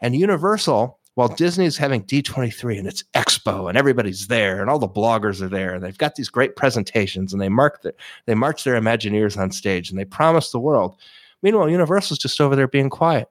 And 0.00 0.14
Universal 0.14 0.99
while 1.14 1.28
Disney's 1.28 1.76
having 1.76 2.04
D23 2.04 2.78
and 2.78 2.86
it's 2.86 3.04
expo 3.14 3.68
and 3.68 3.76
everybody's 3.76 4.28
there 4.28 4.60
and 4.60 4.70
all 4.70 4.78
the 4.78 4.88
bloggers 4.88 5.42
are 5.42 5.48
there 5.48 5.74
and 5.74 5.82
they've 5.82 5.98
got 5.98 6.14
these 6.14 6.28
great 6.28 6.56
presentations 6.56 7.32
and 7.32 7.42
they 7.42 7.48
mark 7.48 7.82
the, 7.82 7.94
they 8.26 8.34
march 8.34 8.64
their 8.64 8.80
Imagineers 8.80 9.36
on 9.36 9.50
stage 9.50 9.90
and 9.90 9.98
they 9.98 10.04
promise 10.04 10.50
the 10.50 10.60
world. 10.60 10.96
Meanwhile, 11.42 11.70
Universal's 11.70 12.18
just 12.18 12.40
over 12.40 12.54
there 12.54 12.68
being 12.68 12.90
quiet. 12.90 13.28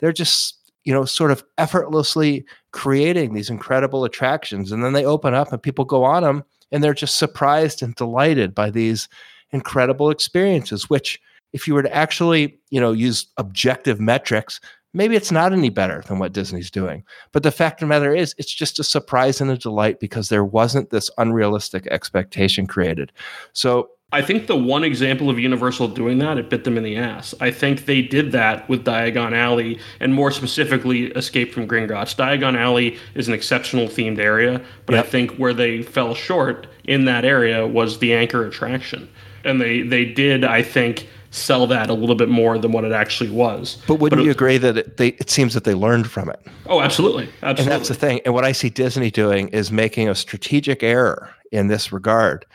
They're 0.00 0.12
just, 0.12 0.72
you 0.84 0.92
know, 0.92 1.04
sort 1.04 1.30
of 1.30 1.44
effortlessly 1.58 2.44
creating 2.70 3.34
these 3.34 3.50
incredible 3.50 4.04
attractions. 4.04 4.72
And 4.72 4.82
then 4.82 4.92
they 4.92 5.04
open 5.04 5.34
up 5.34 5.52
and 5.52 5.62
people 5.62 5.84
go 5.84 6.04
on 6.04 6.22
them 6.22 6.44
and 6.72 6.82
they're 6.82 6.94
just 6.94 7.16
surprised 7.16 7.82
and 7.82 7.94
delighted 7.94 8.54
by 8.54 8.70
these 8.70 9.08
incredible 9.50 10.10
experiences, 10.10 10.88
which 10.88 11.20
if 11.52 11.66
you 11.66 11.74
were 11.74 11.82
to 11.82 11.94
actually, 11.94 12.58
you 12.70 12.80
know, 12.80 12.92
use 12.92 13.26
objective 13.38 14.00
metrics, 14.00 14.60
maybe 14.94 15.16
it's 15.16 15.32
not 15.32 15.52
any 15.52 15.70
better 15.70 16.02
than 16.06 16.18
what 16.18 16.32
Disney's 16.32 16.70
doing. 16.70 17.04
But 17.32 17.42
the 17.42 17.50
fact 17.50 17.82
of 17.82 17.88
the 17.88 17.94
matter 17.94 18.14
is, 18.14 18.34
it's 18.38 18.52
just 18.52 18.78
a 18.78 18.84
surprise 18.84 19.40
and 19.40 19.50
a 19.50 19.56
delight 19.56 20.00
because 20.00 20.28
there 20.28 20.44
wasn't 20.44 20.90
this 20.90 21.10
unrealistic 21.18 21.86
expectation 21.88 22.66
created. 22.66 23.12
So 23.52 23.90
I 24.10 24.22
think 24.22 24.46
the 24.46 24.56
one 24.56 24.84
example 24.84 25.28
of 25.28 25.38
Universal 25.38 25.88
doing 25.88 26.18
that, 26.20 26.38
it 26.38 26.48
bit 26.48 26.64
them 26.64 26.78
in 26.78 26.82
the 26.82 26.96
ass. 26.96 27.34
I 27.40 27.50
think 27.50 27.84
they 27.84 28.00
did 28.00 28.32
that 28.32 28.66
with 28.66 28.86
Diagon 28.86 29.36
Alley 29.36 29.78
and 30.00 30.14
more 30.14 30.30
specifically 30.30 31.06
Escape 31.12 31.52
from 31.52 31.68
Gringotts. 31.68 32.16
Diagon 32.16 32.56
Alley 32.56 32.96
is 33.14 33.28
an 33.28 33.34
exceptional 33.34 33.86
themed 33.86 34.18
area, 34.18 34.64
but 34.86 34.94
yep. 34.94 35.04
I 35.04 35.08
think 35.08 35.32
where 35.32 35.52
they 35.52 35.82
fell 35.82 36.14
short 36.14 36.66
in 36.84 37.04
that 37.04 37.26
area 37.26 37.66
was 37.66 37.98
the 37.98 38.14
anchor 38.14 38.46
attraction. 38.46 39.10
And 39.44 39.60
they, 39.60 39.82
they 39.82 40.06
did, 40.06 40.42
I 40.42 40.62
think, 40.62 41.06
sell 41.30 41.66
that 41.66 41.90
a 41.90 41.94
little 41.94 42.14
bit 42.14 42.28
more 42.28 42.58
than 42.58 42.72
what 42.72 42.84
it 42.84 42.92
actually 42.92 43.30
was. 43.30 43.78
But 43.86 43.96
wouldn't 43.96 44.20
but 44.20 44.24
you 44.24 44.30
it, 44.30 44.36
agree 44.36 44.58
that 44.58 44.76
it, 44.78 44.96
they, 44.96 45.08
it 45.08 45.30
seems 45.30 45.54
that 45.54 45.64
they 45.64 45.74
learned 45.74 46.10
from 46.10 46.30
it? 46.30 46.40
Oh, 46.66 46.80
absolutely. 46.80 47.28
Absolutely. 47.42 47.62
And 47.62 47.70
that's 47.70 47.88
the 47.88 47.94
thing. 47.94 48.20
And 48.24 48.34
what 48.34 48.44
I 48.44 48.52
see 48.52 48.70
Disney 48.70 49.10
doing 49.10 49.48
is 49.48 49.70
making 49.70 50.08
a 50.08 50.14
strategic 50.14 50.82
error 50.82 51.34
in 51.52 51.68
this 51.68 51.92
regard. 51.92 52.46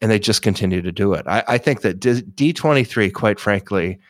And 0.00 0.10
they 0.10 0.18
just 0.18 0.42
continue 0.42 0.82
to 0.82 0.90
do 0.90 1.12
it. 1.14 1.26
I, 1.28 1.44
I 1.46 1.58
think 1.58 1.82
that 1.82 2.00
D23, 2.00 3.12
quite 3.12 3.38
frankly, 3.38 4.00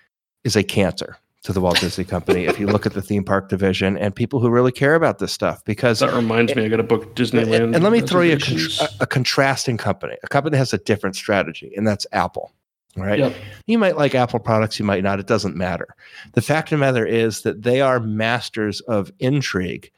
is 0.43 0.57
a 0.57 0.63
cancer 0.63 1.19
to 1.43 1.53
the 1.53 1.61
Walt 1.61 1.81
Disney 1.81 2.05
Company 2.05 2.45
if 2.45 2.59
you 2.59 2.67
look 2.67 2.87
at 2.87 2.95
the 2.95 3.03
theme 3.03 3.25
park 3.25 3.49
division 3.49 3.99
and 3.99 4.15
people 4.15 4.41
who 4.41 4.49
really 4.49 4.73
care 4.73 4.95
about 4.95 5.19
this 5.19 5.33
stuff. 5.33 5.63
Because 5.65 5.99
that 5.99 6.15
reminds 6.15 6.55
me, 6.55 6.65
I 6.65 6.69
got 6.69 6.77
to 6.79 6.83
book 6.83 7.15
Disneyland. 7.15 7.63
And, 7.63 7.75
and 7.75 7.85
let 7.85 7.93
me 7.93 8.01
throw 8.01 8.23
you 8.23 8.37
a, 8.37 8.39
con- 8.39 8.59
a, 8.81 8.89
a, 9.01 9.07
contrasting 9.07 9.77
company, 9.77 10.17
a 10.23 10.29
company 10.29 10.53
that 10.53 10.59
has 10.59 10.73
a 10.73 10.79
different 10.79 11.17
strategy, 11.17 11.73
and 11.77 11.87
that's 11.87 12.07
Apple 12.13 12.53
right? 12.97 13.19
Yep. 13.19 13.35
You 13.67 13.79
might 13.79 13.97
like 13.97 14.15
Apple 14.15 14.39
products, 14.39 14.79
you 14.79 14.85
might 14.85 15.03
not. 15.03 15.21
It 15.21 15.27
doesn't 15.27 15.57
matter. 15.57 15.95
The 16.33 16.43
fact 16.43 16.73
of 16.73 16.79
the 16.79 16.85
matter 16.85 17.07
is 17.07 17.43
that 17.43 17.63
they 17.63 17.81
are 17.81 18.01
masters 18.01 18.81
of 18.83 19.13
intrigue 19.19 19.91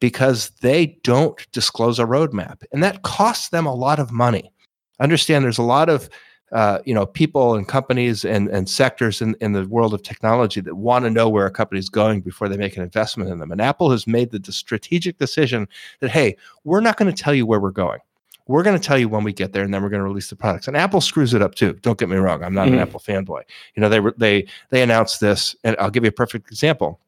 because 0.00 0.50
they 0.60 0.98
don't 1.02 1.46
disclose 1.52 1.98
a 1.98 2.04
roadmap, 2.04 2.62
and 2.72 2.82
that 2.82 3.02
costs 3.02 3.50
them 3.50 3.66
a 3.66 3.74
lot 3.74 3.98
of 3.98 4.12
money. 4.12 4.52
Understand? 4.98 5.44
There's 5.44 5.58
a 5.58 5.62
lot 5.62 5.88
of 5.88 6.08
uh, 6.52 6.80
you 6.84 6.92
know 6.94 7.06
people 7.06 7.54
and 7.54 7.68
companies 7.68 8.24
and, 8.24 8.48
and 8.48 8.68
sectors 8.68 9.22
in, 9.22 9.36
in 9.40 9.52
the 9.52 9.66
world 9.68 9.94
of 9.94 10.02
technology 10.02 10.60
that 10.60 10.74
want 10.74 11.04
to 11.04 11.10
know 11.10 11.28
where 11.28 11.46
a 11.46 11.50
company 11.50 11.78
is 11.78 11.88
going 11.88 12.20
before 12.20 12.48
they 12.48 12.56
make 12.56 12.76
an 12.76 12.82
investment 12.82 13.30
in 13.30 13.38
them 13.38 13.52
and 13.52 13.60
apple 13.60 13.88
has 13.90 14.04
made 14.06 14.32
the 14.32 14.52
strategic 14.52 15.16
decision 15.18 15.68
that 16.00 16.10
hey 16.10 16.36
we're 16.64 16.80
not 16.80 16.96
going 16.96 17.12
to 17.12 17.22
tell 17.22 17.32
you 17.32 17.46
where 17.46 17.60
we're 17.60 17.70
going 17.70 18.00
we're 18.50 18.64
going 18.64 18.78
to 18.78 18.84
tell 18.84 18.98
you 18.98 19.08
when 19.08 19.22
we 19.22 19.32
get 19.32 19.52
there, 19.52 19.62
and 19.62 19.72
then 19.72 19.80
we're 19.80 19.88
going 19.88 20.00
to 20.00 20.04
release 20.04 20.28
the 20.28 20.34
products. 20.34 20.66
And 20.66 20.76
Apple 20.76 21.00
screws 21.00 21.34
it 21.34 21.40
up 21.40 21.54
too. 21.54 21.74
Don't 21.82 21.98
get 21.98 22.08
me 22.08 22.16
wrong; 22.16 22.42
I'm 22.42 22.52
not 22.52 22.66
mm-hmm. 22.66 22.74
an 22.74 22.80
Apple 22.80 22.98
fanboy. 22.98 23.42
You 23.76 23.80
know, 23.80 23.88
they 23.88 24.00
they 24.16 24.46
they 24.70 24.82
announced 24.82 25.20
this, 25.20 25.54
and 25.62 25.76
I'll 25.78 25.90
give 25.90 26.02
you 26.02 26.08
a 26.08 26.12
perfect 26.12 26.50
example. 26.50 27.00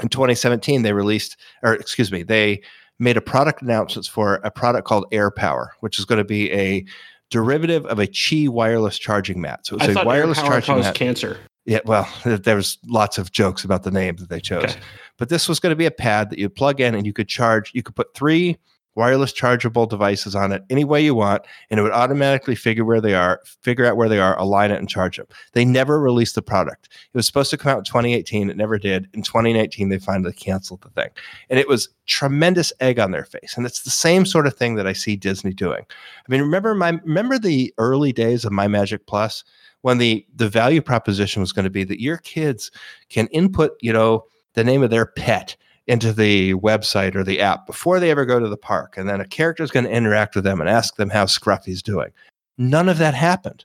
In 0.00 0.08
2017, 0.08 0.82
they 0.82 0.94
released, 0.94 1.36
or 1.62 1.74
excuse 1.74 2.10
me, 2.10 2.22
they 2.22 2.62
made 2.98 3.18
a 3.18 3.20
product 3.20 3.60
announcements 3.60 4.08
for 4.08 4.36
a 4.36 4.50
product 4.50 4.86
called 4.86 5.04
AirPower, 5.12 5.68
which 5.80 5.98
is 5.98 6.06
going 6.06 6.18
to 6.18 6.24
be 6.24 6.50
a 6.52 6.86
derivative 7.30 7.84
of 7.84 7.98
a 7.98 8.06
Qi 8.06 8.48
wireless 8.48 8.98
charging 8.98 9.42
mat. 9.42 9.66
So 9.66 9.76
it's 9.76 9.94
a 9.94 10.04
wireless 10.04 10.38
charging 10.38 10.80
mat. 10.80 10.94
Cancer. 10.94 11.38
Yeah, 11.66 11.80
well, 11.84 12.08
there 12.24 12.56
was 12.56 12.78
lots 12.86 13.18
of 13.18 13.30
jokes 13.30 13.62
about 13.62 13.82
the 13.82 13.90
name 13.90 14.16
that 14.16 14.30
they 14.30 14.40
chose, 14.40 14.64
okay. 14.64 14.80
but 15.18 15.28
this 15.28 15.50
was 15.50 15.60
going 15.60 15.72
to 15.72 15.76
be 15.76 15.84
a 15.84 15.90
pad 15.90 16.30
that 16.30 16.38
you 16.38 16.48
plug 16.48 16.80
in 16.80 16.94
and 16.94 17.06
you 17.06 17.12
could 17.12 17.28
charge. 17.28 17.72
You 17.74 17.82
could 17.82 17.94
put 17.94 18.14
three 18.14 18.56
wireless 18.98 19.32
chargeable 19.32 19.86
devices 19.86 20.34
on 20.34 20.50
it 20.50 20.64
any 20.70 20.82
way 20.84 21.00
you 21.00 21.14
want, 21.14 21.42
and 21.70 21.78
it 21.78 21.84
would 21.84 21.92
automatically 21.92 22.56
figure 22.56 22.84
where 22.84 23.00
they 23.00 23.14
are, 23.14 23.40
figure 23.62 23.86
out 23.86 23.96
where 23.96 24.08
they 24.08 24.18
are, 24.18 24.36
align 24.40 24.72
it, 24.72 24.78
and 24.78 24.88
charge 24.88 25.16
them. 25.16 25.26
They 25.52 25.64
never 25.64 26.00
released 26.00 26.34
the 26.34 26.42
product. 26.42 26.88
It 26.92 27.16
was 27.16 27.24
supposed 27.24 27.50
to 27.50 27.56
come 27.56 27.70
out 27.70 27.78
in 27.78 27.84
2018. 27.84 28.50
It 28.50 28.56
never 28.56 28.76
did. 28.76 29.08
In 29.14 29.22
2019, 29.22 29.88
they 29.88 30.00
finally 30.00 30.32
canceled 30.32 30.82
the 30.82 30.90
thing. 30.90 31.10
And 31.48 31.60
it 31.60 31.68
was 31.68 31.88
tremendous 32.06 32.72
egg 32.80 32.98
on 32.98 33.12
their 33.12 33.24
face. 33.24 33.54
And 33.56 33.64
it's 33.64 33.82
the 33.82 33.90
same 33.90 34.26
sort 34.26 34.48
of 34.48 34.56
thing 34.56 34.74
that 34.74 34.88
I 34.88 34.94
see 34.94 35.14
Disney 35.14 35.52
doing. 35.52 35.84
I 35.88 36.30
mean, 36.32 36.40
remember 36.40 36.74
my 36.74 36.98
remember 37.04 37.38
the 37.38 37.72
early 37.78 38.12
days 38.12 38.44
of 38.44 38.50
My 38.50 38.66
Magic 38.66 39.06
Plus 39.06 39.44
when 39.82 39.98
the 39.98 40.26
the 40.34 40.48
value 40.48 40.82
proposition 40.82 41.40
was 41.40 41.52
going 41.52 41.64
to 41.64 41.70
be 41.70 41.84
that 41.84 42.02
your 42.02 42.16
kids 42.16 42.72
can 43.10 43.28
input, 43.28 43.76
you 43.80 43.92
know, 43.92 44.24
the 44.54 44.64
name 44.64 44.82
of 44.82 44.90
their 44.90 45.06
pet 45.06 45.56
into 45.88 46.12
the 46.12 46.54
website 46.54 47.14
or 47.14 47.24
the 47.24 47.40
app 47.40 47.66
before 47.66 47.98
they 47.98 48.10
ever 48.10 48.26
go 48.26 48.38
to 48.38 48.48
the 48.48 48.58
park. 48.58 48.96
And 48.96 49.08
then 49.08 49.20
a 49.20 49.26
character 49.26 49.62
is 49.62 49.70
going 49.70 49.86
to 49.86 49.90
interact 49.90 50.34
with 50.34 50.44
them 50.44 50.60
and 50.60 50.68
ask 50.68 50.96
them 50.96 51.08
how 51.08 51.24
Scruffy's 51.24 51.82
doing. 51.82 52.10
None 52.58 52.88
of 52.88 52.98
that 52.98 53.14
happened. 53.14 53.64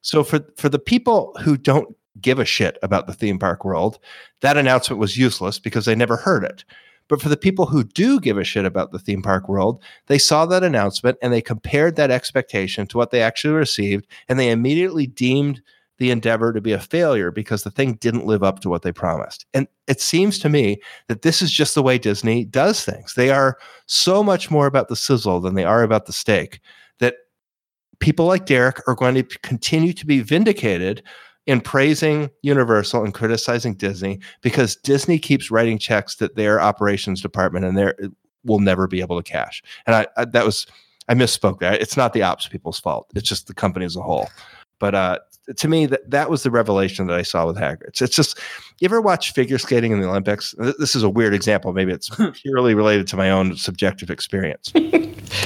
So 0.00 0.22
for, 0.22 0.40
for 0.56 0.68
the 0.68 0.78
people 0.78 1.36
who 1.42 1.56
don't 1.56 1.94
give 2.20 2.38
a 2.38 2.44
shit 2.44 2.78
about 2.82 3.08
the 3.08 3.12
theme 3.12 3.40
park 3.40 3.64
world, 3.64 3.98
that 4.40 4.56
announcement 4.56 5.00
was 5.00 5.16
useless 5.16 5.58
because 5.58 5.84
they 5.84 5.96
never 5.96 6.16
heard 6.16 6.44
it. 6.44 6.64
But 7.08 7.20
for 7.20 7.28
the 7.28 7.36
people 7.36 7.66
who 7.66 7.84
do 7.84 8.20
give 8.20 8.38
a 8.38 8.44
shit 8.44 8.64
about 8.64 8.92
the 8.92 8.98
theme 8.98 9.22
park 9.22 9.48
world, 9.48 9.82
they 10.06 10.18
saw 10.18 10.46
that 10.46 10.64
announcement 10.64 11.18
and 11.20 11.32
they 11.32 11.42
compared 11.42 11.96
that 11.96 12.10
expectation 12.10 12.86
to 12.88 12.96
what 12.96 13.10
they 13.10 13.22
actually 13.22 13.54
received, 13.54 14.06
and 14.28 14.38
they 14.38 14.50
immediately 14.50 15.06
deemed 15.06 15.62
the 15.98 16.10
endeavor 16.10 16.52
to 16.52 16.60
be 16.60 16.72
a 16.72 16.80
failure 16.80 17.30
because 17.30 17.62
the 17.62 17.70
thing 17.70 17.94
didn't 17.94 18.26
live 18.26 18.42
up 18.42 18.60
to 18.60 18.68
what 18.68 18.82
they 18.82 18.92
promised. 18.92 19.46
And 19.54 19.66
it 19.86 20.00
seems 20.00 20.38
to 20.40 20.48
me 20.48 20.80
that 21.08 21.22
this 21.22 21.40
is 21.40 21.50
just 21.50 21.74
the 21.74 21.82
way 21.82 21.98
Disney 21.98 22.44
does 22.44 22.84
things. 22.84 23.14
They 23.14 23.30
are 23.30 23.58
so 23.86 24.22
much 24.22 24.50
more 24.50 24.66
about 24.66 24.88
the 24.88 24.96
sizzle 24.96 25.40
than 25.40 25.54
they 25.54 25.64
are 25.64 25.82
about 25.82 26.06
the 26.06 26.12
steak 26.12 26.60
that 26.98 27.16
people 28.00 28.26
like 28.26 28.46
Derek 28.46 28.80
are 28.86 28.94
going 28.94 29.14
to 29.14 29.22
continue 29.22 29.92
to 29.94 30.06
be 30.06 30.20
vindicated 30.20 31.02
in 31.46 31.60
praising 31.60 32.28
Universal 32.42 33.04
and 33.04 33.14
criticizing 33.14 33.74
Disney 33.74 34.18
because 34.42 34.76
Disney 34.76 35.18
keeps 35.18 35.50
writing 35.50 35.78
checks 35.78 36.16
that 36.16 36.34
their 36.34 36.60
operations 36.60 37.22
department 37.22 37.64
and 37.64 37.78
their 37.78 37.94
will 38.44 38.58
never 38.60 38.86
be 38.86 39.00
able 39.00 39.20
to 39.20 39.28
cash. 39.28 39.62
And 39.86 39.94
I, 39.96 40.06
I 40.16 40.24
that 40.26 40.44
was 40.44 40.66
I 41.08 41.14
misspoke 41.14 41.60
there. 41.60 41.74
It's 41.74 41.96
not 41.96 42.12
the 42.12 42.22
ops 42.22 42.48
people's 42.48 42.80
fault. 42.80 43.10
It's 43.14 43.28
just 43.28 43.46
the 43.46 43.54
company 43.54 43.84
as 43.84 43.96
a 43.96 44.02
whole. 44.02 44.28
But 44.78 44.94
uh, 44.94 45.18
to 45.56 45.68
me, 45.68 45.86
that 45.86 46.10
that 46.10 46.30
was 46.30 46.42
the 46.42 46.50
revelation 46.50 47.06
that 47.06 47.16
I 47.16 47.22
saw 47.22 47.46
with 47.46 47.56
Hagrid's. 47.56 48.00
It's 48.02 48.14
just, 48.14 48.38
you 48.80 48.86
ever 48.86 49.00
watch 49.00 49.32
figure 49.32 49.58
skating 49.58 49.92
in 49.92 50.00
the 50.00 50.08
Olympics? 50.08 50.54
This 50.78 50.94
is 50.94 51.02
a 51.02 51.10
weird 51.10 51.34
example. 51.34 51.72
Maybe 51.72 51.92
it's 51.92 52.08
hmm. 52.08 52.30
purely 52.30 52.74
related 52.74 53.06
to 53.08 53.16
my 53.16 53.30
own 53.30 53.56
subjective 53.56 54.10
experience. 54.10 54.72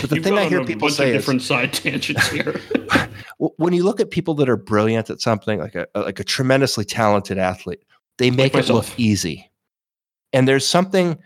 But 0.01 0.11
the 0.11 0.17
you 0.17 0.23
thing 0.23 0.39
I 0.39 0.49
hear 0.49 0.65
people 0.65 0.91
say 0.91 1.13
different 1.13 1.41
is, 1.41 1.47
side 1.47 1.73
tangents 1.73 2.29
here. 2.29 2.61
when 3.39 3.73
you 3.73 3.83
look 3.83 4.01
at 4.01 4.11
people 4.11 4.35
that 4.35 4.49
are 4.49 4.57
brilliant 4.57 5.11
at 5.11 5.21
something, 5.21 5.59
like 5.59 5.75
a 5.75 5.87
like 5.95 6.21
a 6.21 6.25
tremendously 6.25 6.85
talented 6.85 7.39
athlete, 7.39 7.83
they 8.19 8.31
make 8.31 8.55
like 8.55 8.69
it 8.69 8.73
look 8.73 8.87
easy. 8.99 9.51
And 10.33 10.47
there's 10.47 10.67
something 10.67 11.19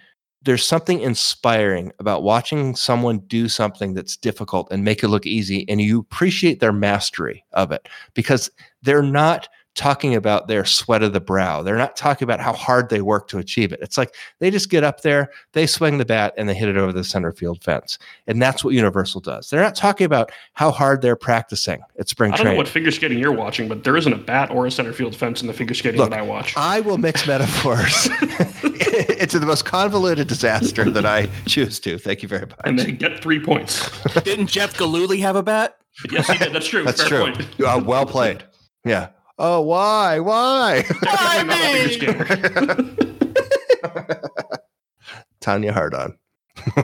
there's 0.44 0.64
something 0.64 1.00
inspiring 1.00 1.92
about 1.98 2.22
watching 2.22 2.76
someone 2.76 3.18
do 3.20 3.48
something 3.48 3.94
that's 3.94 4.16
difficult 4.16 4.68
and 4.70 4.84
make 4.84 5.02
it 5.02 5.08
look 5.08 5.26
easy 5.26 5.68
and 5.68 5.80
you 5.80 6.00
appreciate 6.00 6.60
their 6.60 6.72
mastery 6.72 7.44
of 7.52 7.72
it 7.72 7.88
because 8.14 8.50
they're 8.82 9.02
not 9.02 9.48
talking 9.74 10.14
about 10.14 10.46
their 10.46 10.64
sweat 10.64 11.02
of 11.02 11.12
the 11.12 11.20
brow. 11.20 11.62
They're 11.62 11.76
not 11.76 11.96
talking 11.96 12.24
about 12.24 12.40
how 12.40 12.52
hard 12.52 12.90
they 12.90 13.00
work 13.00 13.26
to 13.28 13.38
achieve 13.38 13.72
it. 13.72 13.80
It's 13.82 13.98
like 13.98 14.14
they 14.38 14.50
just 14.50 14.70
get 14.70 14.84
up 14.84 15.00
there, 15.02 15.30
they 15.52 15.66
swing 15.66 15.98
the 15.98 16.04
bat, 16.04 16.32
and 16.38 16.48
they 16.48 16.54
hit 16.54 16.68
it 16.68 16.76
over 16.76 16.92
the 16.92 17.02
center 17.02 17.32
field 17.32 17.62
fence. 17.62 17.98
And 18.26 18.40
that's 18.40 18.62
what 18.62 18.72
Universal 18.74 19.22
does. 19.22 19.50
They're 19.50 19.60
not 19.60 19.74
talking 19.74 20.04
about 20.04 20.30
how 20.52 20.70
hard 20.70 21.02
they're 21.02 21.16
practicing 21.16 21.80
at 21.98 22.08
spring 22.08 22.32
I 22.32 22.36
don't 22.36 22.44
training. 22.44 22.56
know 22.56 22.60
what 22.60 22.68
figure 22.68 22.90
skating 22.92 23.18
you're 23.18 23.32
watching, 23.32 23.66
but 23.68 23.82
there 23.84 23.96
isn't 23.96 24.12
a 24.12 24.16
bat 24.18 24.50
or 24.50 24.66
a 24.66 24.70
center 24.70 24.92
field 24.92 25.16
fence 25.16 25.40
in 25.42 25.48
the 25.48 25.52
figure 25.54 25.74
skating 25.74 26.00
Look, 26.00 26.10
that 26.10 26.18
I 26.18 26.22
watch. 26.22 26.54
I 26.56 26.80
will 26.80 26.98
mix 26.98 27.26
metaphors 27.26 28.08
it's 28.64 29.32
the 29.34 29.40
most 29.46 29.64
convoluted 29.64 30.28
disaster 30.28 30.88
that 30.90 31.04
I 31.06 31.26
choose 31.46 31.80
to. 31.80 31.98
Thank 31.98 32.22
you 32.22 32.28
very 32.28 32.46
much. 32.46 32.58
and 32.64 32.78
they 32.78 32.92
get 32.92 33.20
three 33.20 33.40
points. 33.40 33.90
Didn't 34.22 34.46
Jeff 34.46 34.76
Gillooly 34.78 35.18
have 35.18 35.36
a 35.36 35.42
bat? 35.42 35.78
yes, 36.10 36.28
he 36.28 36.38
did. 36.38 36.52
That's 36.52 36.66
true. 36.68 36.84
That's 36.84 37.00
Fair 37.06 37.24
true. 37.24 37.32
point. 37.34 37.60
Uh, 37.60 37.82
well 37.84 38.06
played. 38.06 38.44
Yeah. 38.84 39.08
Oh, 39.38 39.62
why? 39.62 40.20
Why? 40.20 40.82
Definitely 41.02 41.44
not 41.44 41.60
a 41.60 41.88
figure 41.88 42.24
skater. 42.24 42.26
Tonya 45.40 45.72
Harding. 45.72 46.16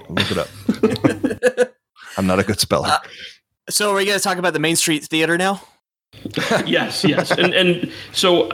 Look 0.08 0.30
it 0.30 0.38
up. 0.38 0.48
I'm 2.16 2.26
not 2.26 2.38
a 2.38 2.42
good 2.42 2.60
speller. 2.60 2.88
Uh, 2.88 2.98
so 3.68 3.92
are 3.92 3.94
we 3.94 4.04
going 4.04 4.18
to 4.18 4.22
talk 4.22 4.36
about 4.36 4.52
the 4.52 4.58
Main 4.58 4.76
Street 4.76 5.04
Theater 5.04 5.38
now? 5.38 5.62
yes, 6.66 7.04
yes, 7.04 7.30
and 7.30 7.54
and 7.54 7.90
so 8.12 8.50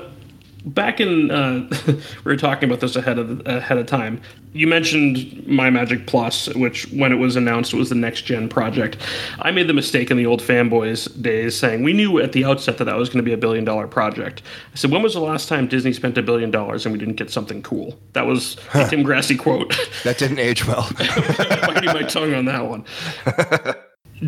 back 0.66 1.00
in 1.00 1.31
uh, 1.31 1.68
we 1.87 2.02
were 2.24 2.37
talking 2.37 2.68
about 2.68 2.81
this 2.81 2.96
ahead 2.96 3.18
of 3.18 3.46
ahead 3.46 3.79
of 3.79 3.87
time. 3.87 4.20
You 4.52 4.66
mentioned 4.66 5.46
My 5.46 5.70
Magic 5.70 6.07
Plus, 6.07 6.48
which 6.55 6.90
when 6.92 7.12
it 7.12 7.16
was 7.16 7.37
announced 7.37 7.72
it 7.72 7.76
was 7.76 7.88
the 7.88 7.94
next 7.94 8.22
gen 8.22 8.48
project. 8.48 8.96
I 9.38 9.50
made 9.50 9.68
the 9.68 9.74
mistake 9.74 10.11
in 10.11 10.16
the 10.16 10.26
old 10.26 10.40
fanboys 10.40 11.11
days 11.22 11.57
saying 11.57 11.83
we 11.83 11.92
knew 11.92 12.18
at 12.18 12.33
the 12.33 12.44
outset 12.44 12.79
that 12.79 12.85
that 12.85 12.96
was 12.96 13.09
going 13.09 13.18
to 13.18 13.22
be 13.22 13.33
a 13.33 13.37
billion 13.37 13.64
dollar 13.64 13.87
project. 13.87 14.42
I 14.72 14.76
said, 14.76 14.90
when 14.90 15.02
was 15.02 15.14
the 15.14 15.20
last 15.20 15.48
time 15.48 15.68
Disney 15.68 15.92
spent 15.92 16.18
a 16.18 16.22
billion 16.22 16.50
dollars 16.50 16.85
and 16.85 16.92
we 16.92 16.98
didn't 16.98 17.14
get 17.16 17.31
something 17.31 17.62
cool? 17.62 17.98
That 18.14 18.26
was 18.26 18.57
a 18.74 18.88
Tim 18.88 19.02
Grassy 19.02 19.37
quote. 19.37 19.79
that 20.05 20.18
didn't 20.18 20.38
age 20.38 20.66
well. 20.66 20.88
biting 20.98 21.92
my 21.92 22.02
tongue 22.02 22.35
on 22.35 22.46
that 22.46 22.66
one. 22.66 22.85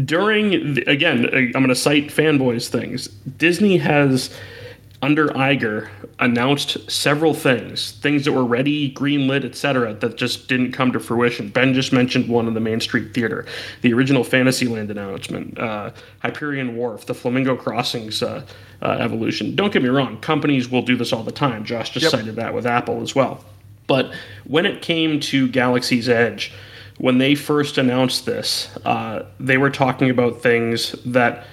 During 0.04 0.74
the, 0.74 0.82
again, 0.82 1.24
I'm 1.32 1.52
going 1.52 1.68
to 1.68 1.74
cite 1.74 2.08
fanboys 2.08 2.68
things. 2.68 3.08
Disney 3.38 3.78
has 3.78 4.30
under 5.00 5.28
Iger 5.28 5.88
announced 6.18 6.90
several 6.90 7.32
things, 7.32 7.92
things 7.92 8.24
that 8.24 8.32
were 8.32 8.44
ready, 8.44 8.92
greenlit, 8.92 9.44
etc., 9.44 9.94
that 9.94 10.16
just 10.16 10.48
didn't 10.48 10.72
come 10.72 10.90
to 10.92 10.98
fruition. 10.98 11.50
Ben 11.50 11.72
just 11.72 11.92
mentioned 11.92 12.28
one 12.28 12.48
in 12.48 12.54
the 12.54 12.60
Main 12.60 12.80
Street 12.80 13.14
Theater, 13.14 13.46
the 13.82 13.92
original 13.92 14.24
Fantasyland 14.24 14.90
announcement, 14.90 15.56
uh, 15.58 15.90
Hyperion 16.22 16.76
Wharf, 16.76 17.06
the 17.06 17.14
Flamingo 17.14 17.54
Crossings 17.56 18.22
uh, 18.24 18.44
uh, 18.82 18.96
evolution. 18.98 19.54
Don't 19.54 19.72
get 19.72 19.82
me 19.82 19.88
wrong, 19.88 20.18
companies 20.20 20.68
will 20.68 20.82
do 20.82 20.96
this 20.96 21.12
all 21.12 21.22
the 21.22 21.32
time. 21.32 21.64
Josh 21.64 21.90
just 21.90 22.02
Yep. 22.04 22.10
cited 22.10 22.36
that 22.36 22.52
with 22.52 22.66
Apple 22.66 23.00
as 23.00 23.14
well. 23.14 23.44
But 23.86 24.12
when 24.44 24.66
it 24.66 24.82
came 24.82 25.20
to 25.20 25.48
Galaxy's 25.48 26.08
Edge, 26.08 26.52
when 26.98 27.18
they 27.18 27.36
first 27.36 27.78
announced 27.78 28.26
this, 28.26 28.68
uh, 28.84 29.24
they 29.38 29.56
were 29.58 29.70
talking 29.70 30.10
about 30.10 30.42
things 30.42 30.92
that 31.06 31.46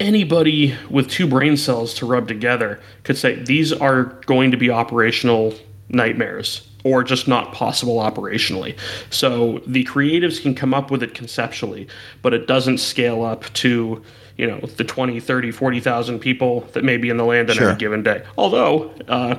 anybody 0.00 0.76
with 0.90 1.08
two 1.08 1.26
brain 1.26 1.56
cells 1.56 1.94
to 1.94 2.06
rub 2.06 2.28
together 2.28 2.80
could 3.04 3.16
say 3.16 3.36
these 3.36 3.72
are 3.72 4.04
going 4.26 4.50
to 4.50 4.56
be 4.56 4.70
operational 4.70 5.54
nightmares 5.88 6.68
or 6.84 7.04
just 7.04 7.28
not 7.28 7.52
possible 7.52 7.98
operationally. 7.98 8.76
So 9.10 9.60
the 9.66 9.84
creatives 9.84 10.42
can 10.42 10.54
come 10.54 10.74
up 10.74 10.90
with 10.90 11.02
it 11.02 11.14
conceptually, 11.14 11.86
but 12.22 12.34
it 12.34 12.46
doesn't 12.46 12.78
scale 12.78 13.22
up 13.22 13.44
to, 13.54 14.02
you 14.42 14.48
know, 14.48 14.58
the 14.58 14.82
20, 14.82 15.20
30, 15.20 15.52
40,000 15.52 16.18
people 16.18 16.62
that 16.72 16.82
may 16.82 16.96
be 16.96 17.08
in 17.10 17.16
the 17.16 17.24
land 17.24 17.48
on 17.48 17.54
Sure. 17.54 17.70
any 17.70 17.78
given 17.78 18.02
day. 18.02 18.24
Although 18.36 18.90
uh, 19.06 19.36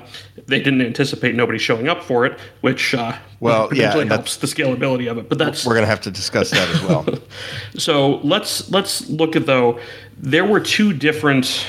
they 0.48 0.60
didn't 0.60 0.82
anticipate 0.82 1.36
nobody 1.36 1.60
showing 1.60 1.90
up 1.90 2.02
for 2.02 2.26
it, 2.26 2.40
which 2.62 2.96
uh, 2.96 3.12
Well, 3.42 3.64
yeah, 3.64 3.68
potentially 3.68 4.02
and 4.04 4.12
helps 4.12 4.38
the 4.38 4.48
scalability 4.48 5.12
of 5.12 5.18
it. 5.18 5.28
But 5.28 5.40
that's 5.40 5.66
We're 5.66 5.74
going 5.74 5.84
to 5.84 5.90
have 5.90 6.00
to 6.04 6.12
discuss 6.12 6.52
that 6.52 6.70
as 6.70 6.82
well. 6.84 7.06
so 7.76 8.22
let's 8.24 8.72
let's 8.72 9.10
look 9.10 9.36
at 9.36 9.46
though 9.46 9.78
there 10.18 10.46
were 10.46 10.62
two 10.62 10.94
different 10.94 11.68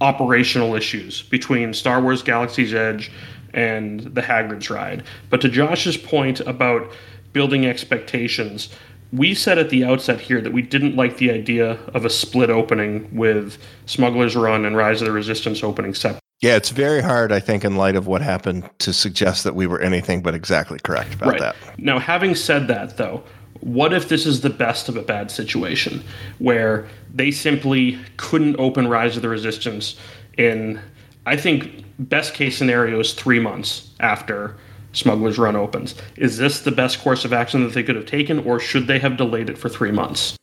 operational 0.00 0.74
issues 0.74 1.22
between 1.22 1.72
Star 1.72 2.00
Wars 2.00 2.24
Galaxy's 2.24 2.74
Edge 2.74 3.12
and 3.54 4.00
the 4.00 4.20
Hagrid's 4.20 4.68
ride. 4.68 5.04
But 5.30 5.40
to 5.42 5.48
Josh's 5.48 5.96
point 5.96 6.40
about 6.40 6.90
building 7.32 7.66
expectations, 7.66 8.70
we 9.12 9.34
said 9.34 9.58
at 9.58 9.70
the 9.70 9.84
outset 9.84 10.20
here 10.20 10.40
that 10.40 10.52
we 10.52 10.62
didn't 10.62 10.96
like 10.96 11.16
the 11.16 11.30
idea 11.30 11.78
of 11.94 12.04
a 12.04 12.10
split 12.10 12.50
opening 12.50 13.08
with 13.14 13.58
Smuggler's 13.86 14.36
Run 14.36 14.64
and 14.64 14.76
Rise 14.76 15.00
of 15.00 15.06
the 15.06 15.12
Resistance 15.12 15.62
opening 15.62 15.94
separate. 15.94 16.22
Yeah, 16.40 16.56
it's 16.56 16.70
very 16.70 17.00
hard, 17.00 17.32
I 17.32 17.40
think, 17.40 17.64
in 17.64 17.76
light 17.76 17.96
of 17.96 18.06
what 18.06 18.22
happened, 18.22 18.68
to 18.78 18.92
suggest 18.92 19.42
that 19.44 19.56
we 19.56 19.66
were 19.66 19.80
anything 19.80 20.22
but 20.22 20.34
exactly 20.34 20.78
correct 20.78 21.14
about 21.14 21.38
that. 21.40 21.56
Now, 21.78 21.98
having 21.98 22.34
said 22.34 22.68
that, 22.68 22.96
though, 22.96 23.24
what 23.60 23.92
if 23.92 24.08
this 24.08 24.24
is 24.24 24.42
the 24.42 24.50
best 24.50 24.88
of 24.88 24.96
a 24.96 25.02
bad 25.02 25.32
situation 25.32 26.04
where 26.38 26.86
they 27.12 27.32
simply 27.32 27.98
couldn't 28.18 28.54
open 28.56 28.86
Rise 28.86 29.16
of 29.16 29.22
the 29.22 29.28
Resistance 29.28 29.96
in, 30.36 30.80
I 31.26 31.36
think, 31.36 31.84
best 31.98 32.34
case 32.34 32.56
scenario 32.56 33.00
is 33.00 33.14
three 33.14 33.40
months 33.40 33.90
after 33.98 34.56
Smuggler's 34.92 35.38
Run 35.38 35.56
opens? 35.56 35.94
Is 36.16 36.38
this 36.38 36.62
the 36.62 36.70
best 36.72 37.00
course 37.00 37.24
of 37.24 37.32
action 37.32 37.62
that 37.64 37.74
they 37.74 37.82
could 37.82 37.96
have 37.96 38.06
taken, 38.06 38.40
or 38.40 38.58
should 38.58 38.86
they 38.86 38.98
have 38.98 39.16
delayed 39.16 39.50
it 39.50 39.58
for 39.58 39.68
three 39.68 39.92
months? 39.92 40.36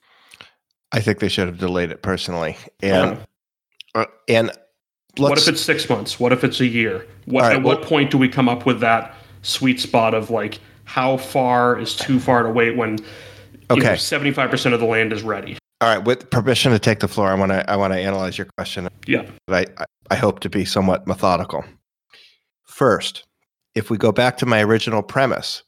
I 0.91 1.01
think 1.01 1.19
they 1.19 1.29
should 1.29 1.47
have 1.47 1.57
delayed 1.57 1.91
it 1.91 2.01
personally. 2.01 2.57
And 2.81 3.17
uh, 3.95 4.05
and 4.27 4.47
let's, 5.17 5.29
what 5.29 5.37
if 5.37 5.47
it's 5.47 5.61
six 5.61 5.89
months? 5.89 6.19
What 6.19 6.31
if 6.31 6.43
it's 6.43 6.59
a 6.59 6.65
year? 6.67 7.07
What, 7.25 7.41
right, 7.41 7.55
at 7.57 7.63
what 7.63 7.81
point 7.81 8.11
do 8.11 8.17
we 8.17 8.29
come 8.29 8.47
up 8.47 8.65
with 8.65 8.79
that 8.81 9.15
sweet 9.41 9.79
spot 9.79 10.13
of 10.13 10.29
like 10.29 10.59
how 10.85 11.17
far 11.17 11.77
is 11.77 11.95
too 11.95 12.19
far 12.19 12.43
to 12.43 12.49
wait 12.49 12.77
when 12.77 12.99
Okay. 13.71 13.95
seventy 13.97 14.31
five 14.31 14.51
percent 14.51 14.73
of 14.73 14.79
the 14.79 14.85
land 14.85 15.11
is 15.11 15.23
ready? 15.23 15.57
all 15.81 15.89
right, 15.89 16.05
with 16.05 16.29
permission 16.29 16.71
to 16.71 16.79
take 16.79 16.99
the 16.99 17.07
floor, 17.07 17.27
I 17.27 17.33
want 17.33 17.51
to 17.51 17.69
I 17.69 17.75
want 17.75 17.93
to 17.93 17.99
analyze 17.99 18.37
your 18.37 18.47
question. 18.57 18.87
Yeah. 19.07 19.29
I, 19.49 19.65
I 20.09 20.15
hope 20.15 20.39
to 20.41 20.49
be 20.49 20.65
somewhat 20.65 21.05
methodical. 21.05 21.65
First, 22.63 23.25
if 23.75 23.89
we 23.89 23.97
go 23.97 24.11
back 24.11 24.37
to 24.37 24.45
my 24.45 24.61
original 24.63 25.03
premise, 25.03 25.63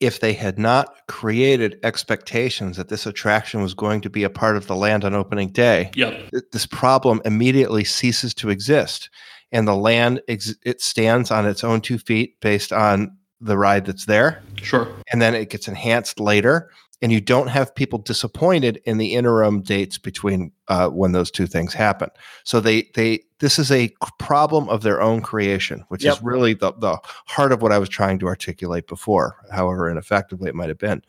if 0.00 0.20
they 0.20 0.32
had 0.34 0.58
not 0.58 0.94
created 1.08 1.78
expectations 1.82 2.76
that 2.76 2.88
this 2.88 3.06
attraction 3.06 3.62
was 3.62 3.74
going 3.74 4.00
to 4.02 4.10
be 4.10 4.24
a 4.24 4.30
part 4.30 4.56
of 4.56 4.66
the 4.66 4.76
land 4.76 5.04
on 5.04 5.14
opening 5.14 5.48
day, 5.50 5.90
Yep. 5.94 6.30
th- 6.30 6.44
this 6.52 6.66
problem 6.66 7.20
immediately 7.24 7.82
ceases 7.84 8.34
to 8.34 8.50
exist. 8.50 9.08
And 9.52 9.66
the 9.66 9.76
land 9.76 10.20
ex- 10.28 10.54
it 10.64 10.80
stands 10.82 11.30
on 11.30 11.46
its 11.46 11.64
own 11.64 11.80
two 11.80 11.98
feet 11.98 12.38
based 12.40 12.72
on 12.72 13.16
the 13.40 13.56
ride 13.58 13.84
that's 13.86 14.06
there 14.06 14.42
Sure. 14.62 14.88
and 15.12 15.20
then 15.20 15.34
it 15.34 15.50
gets 15.50 15.68
enhanced 15.68 16.18
later 16.18 16.70
and 17.02 17.12
you 17.12 17.20
don't 17.20 17.48
have 17.48 17.74
people 17.74 17.98
disappointed 17.98 18.80
in 18.84 18.98
the 18.98 19.14
interim 19.14 19.60
dates 19.60 19.98
between 19.98 20.50
uh, 20.68 20.88
when 20.88 21.12
those 21.12 21.30
two 21.30 21.46
things 21.46 21.74
happen. 21.74 22.08
So 22.44 22.60
they 22.60 22.90
they 22.94 23.20
this 23.38 23.58
is 23.58 23.70
a 23.70 23.92
problem 24.18 24.68
of 24.68 24.82
their 24.82 25.02
own 25.02 25.20
creation 25.20 25.84
which 25.88 26.04
Yep. 26.04 26.14
is 26.14 26.22
really 26.22 26.54
the, 26.54 26.72
the 26.72 26.98
heart 27.26 27.52
of 27.52 27.60
what 27.60 27.70
i 27.70 27.78
was 27.78 27.90
trying 27.90 28.18
to 28.20 28.26
articulate 28.26 28.86
before 28.86 29.36
however 29.52 29.90
ineffectively 29.90 30.48
it 30.48 30.54
might 30.54 30.68
have 30.68 30.78
been. 30.78 31.02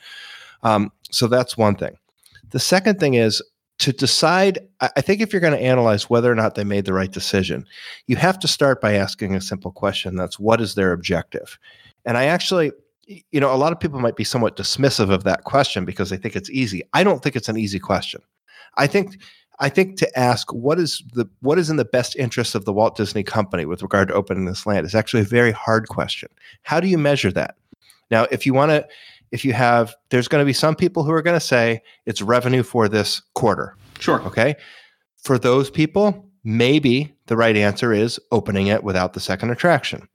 Um, 0.64 0.92
so 1.10 1.28
that's 1.28 1.58
one 1.58 1.76
thing. 1.76 1.98
The 2.50 2.60
second 2.60 3.00
thing 3.00 3.14
is 3.14 3.42
to 3.80 3.94
decide 3.94 4.60
I 4.82 5.02
think 5.02 5.22
if 5.22 5.32
you're 5.32 5.40
going 5.40 5.58
to 5.58 5.64
analyze 5.64 6.10
whether 6.10 6.32
or 6.32 6.36
not 6.36 6.56
they 6.56 6.64
made 6.64 6.86
the 6.86 6.94
right 6.94 7.12
decision 7.12 7.66
you 8.08 8.18
have 8.18 8.40
to 8.40 8.48
start 8.48 8.82
by 8.82 8.94
asking 8.94 9.36
a 9.36 9.42
simple 9.42 9.72
question. 9.72 10.16
That's 10.16 10.40
what 10.40 10.60
is 10.60 10.76
their 10.76 10.92
objective? 10.92 11.58
And 12.06 12.18
i 12.18 12.26
actually 12.26 12.72
you 13.08 13.40
know 13.40 13.54
a 13.54 13.56
lot 13.56 13.72
of 13.72 13.80
people 13.80 14.00
might 14.00 14.16
be 14.16 14.24
somewhat 14.24 14.58
dismissive 14.58 15.10
of 15.10 15.24
that 15.24 15.44
question 15.44 15.86
because 15.86 16.10
they 16.10 16.18
think 16.18 16.36
it's 16.36 16.50
easy 16.50 16.82
i 16.94 17.04
don't 17.04 17.24
think 17.24 17.36
it's 17.36 17.50
an 17.50 17.58
easy 17.58 17.80
question 17.80 18.22
i 18.76 18.86
think 18.86 19.20
i 19.60 19.70
think 19.70 19.98
to 19.98 20.20
ask 20.20 20.52
what 20.54 20.80
is 20.80 21.04
the 21.14 21.28
what 21.42 21.58
is 21.58 21.70
in 21.70 21.78
the 21.78 21.86
best 21.86 22.16
interest 22.16 22.56
of 22.56 22.66
the 22.66 22.74
walt 22.74 22.96
disney 22.96 23.24
company 23.24 23.66
with 23.66 23.82
regard 23.82 24.08
to 24.08 24.14
opening 24.14 24.46
this 24.46 24.66
land 24.66 24.86
is 24.86 24.96
actually 24.96 25.22
a 25.22 25.26
very 25.26 25.52
hard 25.52 25.88
question 25.88 26.30
how 26.64 26.80
do 26.80 26.88
you 26.88 26.98
measure 26.98 27.32
that 27.32 27.56
now 28.12 28.24
if 28.32 28.46
you 28.46 28.54
want 28.54 28.72
to 28.72 28.86
if 29.32 29.44
you 29.44 29.54
have 29.54 29.96
there's 30.10 30.28
going 30.28 30.42
to 30.42 30.46
be 30.46 30.54
some 30.54 30.76
people 30.76 31.04
who 31.04 31.12
are 31.12 31.22
going 31.22 31.36
to 31.36 31.46
say 31.46 31.82
it's 32.06 32.22
revenue 32.22 32.64
for 32.64 32.88
this 32.88 33.22
quarter 33.34 33.76
Sure. 34.00 34.22
Okay. 34.22 34.56
For 35.24 35.38
those 35.38 35.70
people, 35.70 36.30
maybe 36.44 37.14
the 37.28 37.38
right 37.38 37.56
answer 37.56 37.92
is 37.94 38.20
opening 38.32 38.68
it 38.68 38.84
without 38.84 39.14
the 39.14 39.20
second 39.20 39.50
attraction. 39.50 40.08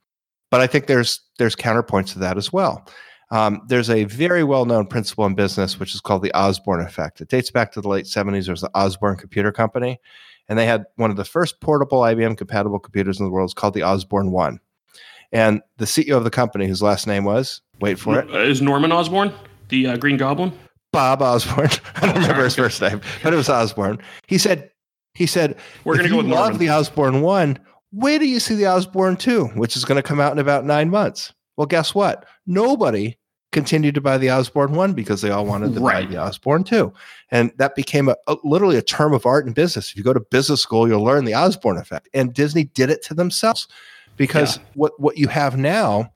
But 0.53 0.61
I 0.61 0.67
think 0.67 0.85
there's 0.85 1.19
there's 1.39 1.55
counterpoints 1.55 2.13
to 2.13 2.19
that 2.19 2.37
as 2.37 2.53
well. 2.53 2.87
Um, 3.31 3.63
there's 3.69 3.89
a 3.89 4.03
very 4.03 4.43
well 4.43 4.65
known 4.65 4.85
principle 4.85 5.25
in 5.25 5.33
business 5.33 5.79
which 5.79 5.95
is 5.95 5.99
called 5.99 6.21
the 6.21 6.31
Osborne 6.33 6.81
effect. 6.85 7.21
It 7.21 7.27
dates 7.29 7.49
back 7.49 7.71
to 7.71 7.81
the 7.81 7.87
late 7.89 8.05
70s. 8.05 8.45
There 8.45 8.53
was 8.53 8.61
the 8.61 8.69
Osborne 8.75 9.17
Computer 9.17 9.51
Company, 9.51 9.99
and 10.47 10.59
they 10.59 10.67
had 10.67 10.85
one 10.95 11.09
of 11.09 11.17
the 11.17 11.25
first 11.25 11.59
portable 11.59 12.01
IBM 12.01 12.37
compatible 12.37 12.77
computers 12.77 13.19
in 13.19 13.25
the 13.25 13.31
world. 13.31 13.47
It's 13.47 13.55
called 13.55 13.73
the 13.73 13.81
Osborne 13.81 14.29
One. 14.29 14.59
And 15.31 15.63
the 15.77 15.85
CEO 15.85 16.17
of 16.17 16.23
the 16.23 16.29
company, 16.29 16.67
whose 16.67 16.83
last 16.83 17.07
name 17.07 17.23
was 17.23 17.61
wait 17.79 17.97
for 17.97 18.19
it, 18.19 18.29
Uh, 18.29 18.63
Norman 18.63 18.91
Osborne, 18.91 19.33
the 19.69 19.87
uh, 19.87 19.97
Green 19.97 20.17
Goblin? 20.17 20.51
Bob 20.91 21.23
Osborne. 21.23 21.71
I 21.95 22.05
don't 22.05 22.21
remember 22.21 22.43
his 22.43 22.55
first 22.55 22.79
name, 22.79 23.01
but 23.23 23.33
it 23.33 23.37
was 23.37 23.49
Osborne. 23.49 23.97
He 24.27 24.37
said, 24.37 24.69
he 25.15 25.25
said, 25.25 25.57
We're 25.83 25.97
gonna 25.97 26.09
go 26.09 26.17
with 26.17 26.27
love 26.27 26.39
Norman. 26.51 26.57
the 26.59 26.69
Osborne 26.69 27.21
one. 27.23 27.57
Wait 27.93 28.19
till 28.19 28.27
you 28.27 28.39
see 28.39 28.55
the 28.55 28.65
Osborne 28.67 29.15
2, 29.15 29.45
which 29.55 29.77
is 29.77 29.85
going 29.85 29.95
to 29.97 30.03
come 30.03 30.19
out 30.19 30.31
in 30.31 30.39
about 30.39 30.65
nine 30.65 30.89
months. 30.89 31.31
Well, 31.57 31.67
guess 31.67 31.93
what? 31.93 32.25
Nobody 32.47 33.17
continued 33.51 33.93
to 33.93 34.01
buy 34.01 34.17
the 34.17 34.31
Osborne 34.31 34.73
1 34.73 34.93
because 34.93 35.21
they 35.21 35.29
all 35.29 35.45
wanted 35.45 35.75
to 35.75 35.79
Right. 35.79 36.05
buy 36.07 36.11
the 36.11 36.17
Osborne 36.19 36.63
2. 36.63 36.91
And 37.29 37.51
that 37.57 37.75
became 37.75 38.09
a, 38.09 38.15
a- 38.27 38.37
literally 38.43 38.77
a 38.77 38.81
term 38.81 39.13
of 39.13 39.27
art 39.27 39.45
in 39.45 39.53
business. 39.53 39.91
If 39.91 39.95
you 39.97 40.03
go 40.03 40.11
to 40.13 40.19
business 40.19 40.59
school, 40.61 40.87
you'll 40.87 41.03
learn 41.03 41.25
the 41.25 41.35
Osborne 41.35 41.77
effect. 41.77 42.09
And 42.15 42.33
Disney 42.33 42.63
did 42.63 42.89
it 42.89 43.03
to 43.03 43.13
themselves 43.13 43.67
because 44.17 44.59
what, 44.73 44.99
what 44.99 45.17
you 45.19 45.27
have 45.27 45.55
now. 45.55 46.11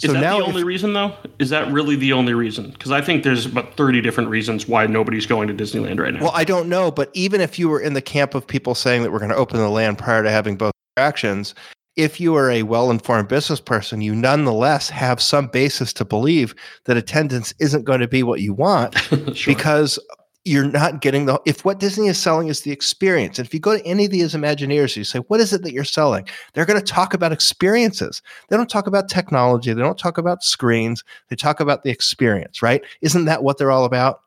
Is 0.00 0.08
So 0.08 0.12
that 0.14 0.20
now 0.20 0.36
the 0.38 0.44
if- 0.44 0.48
only 0.48 0.64
reason, 0.64 0.94
though? 0.94 1.12
Is 1.38 1.50
that 1.50 1.70
really 1.70 1.96
the 1.96 2.14
only 2.14 2.32
reason? 2.32 2.70
Because 2.70 2.92
I 2.92 3.02
think 3.02 3.22
there's 3.22 3.44
about 3.44 3.76
30 3.76 4.00
different 4.00 4.30
reasons 4.30 4.66
why 4.66 4.86
nobody's 4.86 5.26
going 5.26 5.48
to 5.48 5.54
Disneyland 5.54 6.00
right 6.00 6.14
now. 6.14 6.20
Well, 6.22 6.32
I 6.34 6.44
don't 6.44 6.70
know, 6.70 6.90
but 6.90 7.10
even 7.12 7.42
if 7.42 7.58
you 7.58 7.68
were 7.68 7.80
in 7.80 7.92
the 7.92 8.00
camp 8.00 8.34
of 8.34 8.46
people 8.46 8.74
saying 8.74 9.02
that 9.02 9.12
we're 9.12 9.18
going 9.18 9.30
to 9.32 9.36
open 9.36 9.58
the 9.58 9.68
land 9.68 9.98
prior 9.98 10.22
to 10.22 10.30
having 10.30 10.56
both 10.56 10.72
attractions, 10.98 11.54
if 11.96 12.20
you 12.20 12.34
are 12.36 12.50
a 12.50 12.62
well-informed 12.62 13.28
business 13.28 13.60
person, 13.60 14.00
you 14.00 14.14
nonetheless 14.14 14.88
have 14.90 15.20
some 15.20 15.46
basis 15.48 15.92
to 15.94 16.04
believe 16.04 16.54
that 16.84 16.96
attendance 16.96 17.52
isn't 17.60 17.84
going 17.84 18.00
to 18.00 18.08
be 18.08 18.22
what 18.22 18.40
you 18.40 18.52
want 18.54 18.94
Sure. 19.34 19.54
because 19.54 19.98
you're 20.44 20.64
not 20.70 21.00
getting 21.02 21.26
the 21.26 21.38
if 21.44 21.64
what 21.64 21.78
Disney 21.80 22.06
is 22.06 22.16
selling 22.16 22.48
is 22.48 22.62
the 22.62 22.70
experience. 22.70 23.38
And 23.38 23.46
if 23.46 23.52
you 23.52 23.60
go 23.60 23.76
to 23.76 23.84
any 23.84 24.06
of 24.06 24.10
these 24.12 24.32
Imagineers, 24.34 24.96
you 24.96 25.04
say, 25.04 25.18
"What 25.18 25.40
is 25.40 25.52
it 25.52 25.62
that 25.62 25.72
you're 25.72 25.84
selling?" 25.84 26.26
They're 26.54 26.64
going 26.64 26.80
to 26.80 26.86
talk 26.86 27.12
about 27.12 27.32
experiences. 27.32 28.22
They 28.48 28.56
don't 28.56 28.70
talk 28.70 28.86
about 28.86 29.10
technology. 29.10 29.72
They 29.74 29.82
don't 29.82 29.98
talk 29.98 30.16
about 30.16 30.42
screens. 30.42 31.04
They 31.28 31.36
talk 31.36 31.60
about 31.60 31.82
the 31.82 31.90
experience, 31.90 32.62
right? 32.62 32.82
Isn't 33.02 33.26
that 33.26 33.42
what 33.42 33.58
they're 33.58 33.72
all 33.72 33.84
about? 33.84 34.20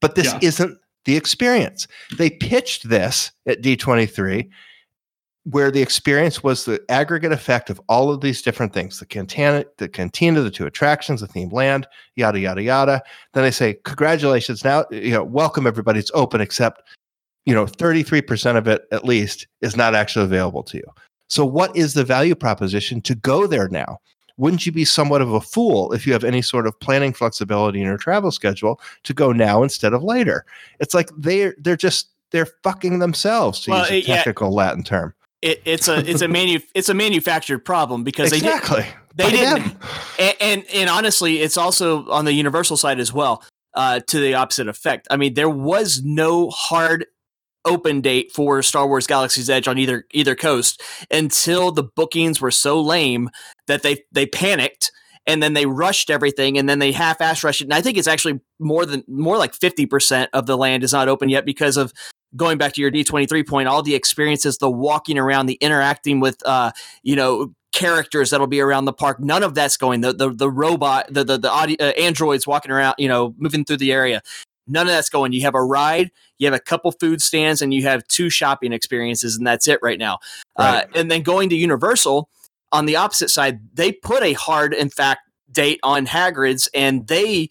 But 0.00 0.14
this 0.14 0.26
Yeah. 0.32 0.38
isn't 0.42 0.78
the 1.04 1.16
experience. 1.16 1.86
They 2.16 2.30
pitched 2.30 2.88
this 2.88 3.30
at 3.46 3.60
D23 3.60 4.48
where 5.50 5.70
the 5.70 5.80
experience 5.82 6.42
was 6.42 6.64
the 6.64 6.82
aggregate 6.88 7.32
effect 7.32 7.70
of 7.70 7.80
all 7.88 8.10
of 8.12 8.20
these 8.20 8.42
different 8.42 8.72
things 8.72 8.98
the 8.98 9.06
cantina 9.06 9.64
the 9.78 9.88
cantina 9.88 10.40
the 10.40 10.50
two 10.50 10.66
attractions 10.66 11.20
the 11.20 11.28
themed 11.28 11.52
land 11.52 11.86
yada 12.16 12.38
yada 12.40 12.62
yada. 12.62 13.02
Then 13.34 13.44
they 13.44 13.50
say 13.50 13.74
congratulations 13.84 14.64
now 14.64 14.84
you 14.90 15.12
know 15.12 15.24
welcome 15.24 15.66
everybody 15.66 15.98
it's 16.00 16.10
open 16.14 16.40
except 16.40 16.82
you 17.46 17.54
know 17.54 17.66
33% 17.66 18.56
of 18.56 18.68
it 18.68 18.82
at 18.92 19.04
least 19.04 19.46
is 19.62 19.76
not 19.76 19.94
actually 19.94 20.24
available 20.24 20.62
to 20.64 20.76
you. 20.78 20.84
So 21.28 21.44
what 21.44 21.74
is 21.76 21.94
the 21.94 22.04
value 22.04 22.34
proposition 22.34 23.00
to 23.02 23.14
go 23.14 23.46
there 23.46 23.68
now? 23.68 23.98
Wouldn't 24.38 24.66
you 24.66 24.72
be 24.72 24.84
somewhat 24.84 25.20
of 25.20 25.32
a 25.32 25.40
fool 25.40 25.92
if 25.92 26.06
you 26.06 26.12
have 26.12 26.24
any 26.24 26.42
sort 26.42 26.66
of 26.66 26.78
planning 26.80 27.12
flexibility 27.12 27.80
in 27.80 27.86
your 27.86 27.96
travel 27.98 28.30
schedule 28.30 28.80
to 29.04 29.12
go 29.14 29.32
now 29.32 29.62
instead 29.62 29.92
of 29.92 30.02
later? 30.02 30.44
It's 30.80 30.94
like 30.94 31.10
they're 31.16 31.54
they're 31.58 31.76
just 31.76 32.08
they're 32.30 32.46
fucking 32.62 32.98
themselves 32.98 33.60
to 33.62 33.70
Well, 33.70 33.80
use 33.80 33.90
a 33.90 33.98
it- 33.98 34.08
yeah. 34.08 34.16
technical 34.16 34.52
latin 34.54 34.82
term 34.84 35.14
It, 35.42 35.62
it's 35.64 35.88
a 35.88 35.98
it's 35.98 36.22
a 36.22 36.28
manu 36.36 36.58
it's 36.74 36.88
a 36.88 36.94
manufactured 36.94 37.60
problem 37.60 38.04
because 38.04 38.30
they 38.30 38.40
did, 38.40 38.48
exactly 38.48 38.86
they 39.14 39.30
didn't- 39.30 39.76
and, 40.18 40.36
and 40.40 40.64
and 40.72 40.90
honestly, 40.90 41.40
it's 41.40 41.56
also 41.56 42.08
on 42.10 42.24
the 42.24 42.32
Universal 42.32 42.76
side 42.76 43.00
as 43.00 43.12
well. 43.12 43.42
Uh, 43.74 44.00
to 44.08 44.18
the 44.18 44.34
opposite 44.34 44.66
effect. 44.66 45.06
I 45.08 45.16
mean, 45.16 45.34
there 45.34 45.50
was 45.50 46.02
no 46.02 46.50
hard 46.50 47.06
open 47.64 48.00
date 48.00 48.32
for 48.32 48.60
Star 48.62 48.88
Wars 48.88 49.06
Galaxy's 49.06 49.48
Edge 49.48 49.68
on 49.68 49.78
either 49.78 50.04
either 50.12 50.34
coast 50.34 50.82
until 51.12 51.70
the 51.70 51.84
bookings 51.84 52.40
were 52.40 52.50
so 52.50 52.80
lame 52.80 53.30
that 53.68 53.82
they 53.82 54.02
they 54.10 54.26
panicked 54.26 54.90
and 55.26 55.42
then 55.42 55.52
they 55.52 55.66
rushed 55.66 56.10
everything 56.10 56.58
and 56.58 56.68
then 56.68 56.78
they 56.80 56.90
half-ass 56.90 57.44
rushed 57.44 57.60
it. 57.60 57.64
And 57.64 57.74
I 57.74 57.80
think 57.82 57.98
it's 57.98 58.08
actually 58.08 58.40
more 58.58 58.86
than 58.86 59.04
more 59.06 59.36
like 59.36 59.52
50% 59.52 60.28
of 60.32 60.46
the 60.46 60.56
land 60.56 60.82
is 60.82 60.92
not 60.94 61.08
open 61.08 61.28
yet 61.28 61.44
because 61.44 61.76
of 61.76 61.92
going 62.36 62.58
back 62.58 62.72
to 62.74 62.80
your 62.80 62.90
D23 62.90 63.46
point, 63.46 63.68
all 63.68 63.82
the 63.82 63.94
experiences, 63.94 64.58
the 64.58 64.70
walking 64.70 65.18
around, 65.18 65.46
the 65.46 65.54
interacting 65.54 66.20
with 66.20 66.44
uh, 66.46 66.72
you 67.02 67.16
know, 67.16 67.52
characters 67.72 68.30
that'll 68.30 68.46
be 68.46 68.60
around 68.60 68.84
the 68.84 68.92
park. 68.92 69.20
None 69.20 69.42
of 69.42 69.54
that's 69.54 69.76
going. 69.76 70.00
The 70.00 70.12
the 70.12 70.30
the 70.30 70.50
robot, 70.50 71.06
the 71.10 71.24
the 71.24 71.38
the 71.38 71.50
audio, 71.50 71.76
uh, 71.80 71.92
androids 71.98 72.46
walking 72.46 72.70
around, 72.70 72.94
you 72.98 73.08
know, 73.08 73.34
moving 73.38 73.64
through 73.64 73.78
the 73.78 73.92
area. 73.92 74.22
None 74.66 74.86
of 74.86 74.92
that's 74.92 75.08
going. 75.08 75.32
You 75.32 75.42
have 75.42 75.54
a 75.54 75.62
ride, 75.62 76.10
you 76.38 76.46
have 76.46 76.54
a 76.54 76.60
couple 76.60 76.92
food 76.92 77.22
stands, 77.22 77.62
and 77.62 77.72
you 77.72 77.84
have 77.84 78.06
two 78.08 78.28
shopping 78.28 78.72
experiences, 78.72 79.36
and 79.36 79.46
that's 79.46 79.66
it 79.66 79.78
right 79.82 79.98
now. 79.98 80.18
Uh, 80.56 80.82
and 80.94 81.10
then 81.10 81.22
going 81.22 81.48
to 81.48 81.56
Universal 81.56 82.28
on 82.70 82.84
the 82.84 82.96
opposite 82.96 83.30
side, 83.30 83.60
they 83.72 83.92
put 83.92 84.22
a 84.22 84.34
hard, 84.34 84.74
in 84.74 84.90
fact, 84.90 85.22
date 85.50 85.80
on 85.82 86.06
Hagrid's, 86.06 86.68
and 86.74 87.06
they 87.06 87.48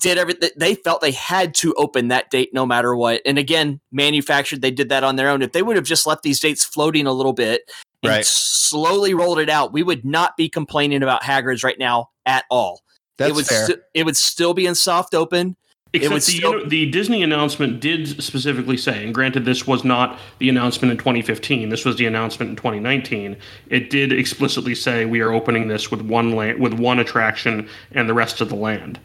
did 0.00 0.18
everything. 0.18 0.50
They 0.56 0.74
felt 0.74 1.00
they 1.00 1.12
had 1.12 1.54
to 1.56 1.72
open 1.74 2.08
that 2.08 2.30
date 2.30 2.50
no 2.52 2.66
matter 2.66 2.96
what. 2.96 3.20
And 3.24 3.38
again, 3.38 3.80
manufactured, 3.92 4.62
they 4.62 4.70
did 4.70 4.88
that 4.88 5.04
on 5.04 5.16
their 5.16 5.28
own. 5.28 5.42
If 5.42 5.52
they 5.52 5.62
would 5.62 5.76
have 5.76 5.84
just 5.84 6.06
left 6.06 6.22
these 6.22 6.40
dates 6.40 6.64
floating 6.64 7.06
a 7.06 7.12
little 7.12 7.32
bit 7.32 7.70
and 8.02 8.10
Right. 8.10 8.24
slowly 8.26 9.14
rolled 9.14 9.38
it 9.38 9.50
out, 9.50 9.72
we 9.72 9.82
would 9.82 10.04
not 10.04 10.36
be 10.36 10.48
complaining 10.48 11.02
about 11.02 11.22
Hagrid's 11.22 11.62
right 11.62 11.78
now 11.78 12.08
at 12.26 12.44
all. 12.50 12.80
That's 13.18 13.30
it 13.30 13.34
would 13.34 13.46
fair. 13.46 13.64
sti- 13.66 13.74
it 13.94 14.04
would 14.06 14.16
still 14.16 14.54
be 14.54 14.66
in 14.66 14.74
soft 14.74 15.14
open. 15.14 15.56
Except 15.92 16.12
would 16.14 16.22
the, 16.22 16.32
still- 16.36 16.68
the 16.68 16.86
Disney 16.90 17.20
announcement 17.24 17.80
did 17.80 18.06
specifically 18.22 18.76
say, 18.76 19.02
and 19.04 19.12
granted, 19.12 19.44
this 19.44 19.66
was 19.66 19.82
not 19.84 20.20
the 20.38 20.48
announcement 20.48 20.92
in 20.92 20.98
2015. 20.98 21.68
This 21.68 21.84
was 21.84 21.96
the 21.96 22.06
announcement 22.06 22.48
in 22.50 22.54
2019. 22.56 23.36
It 23.68 23.90
did 23.90 24.12
explicitly 24.12 24.76
say 24.76 25.04
we 25.04 25.18
are 25.20 25.32
opening 25.32 25.66
this 25.66 25.90
with 25.90 26.00
one 26.02 26.36
land, 26.36 26.60
with 26.60 26.74
one 26.74 27.00
attraction, 27.00 27.68
and 27.90 28.08
the 28.08 28.14
rest 28.14 28.40
of 28.40 28.48
the 28.50 28.54
land. 28.54 29.00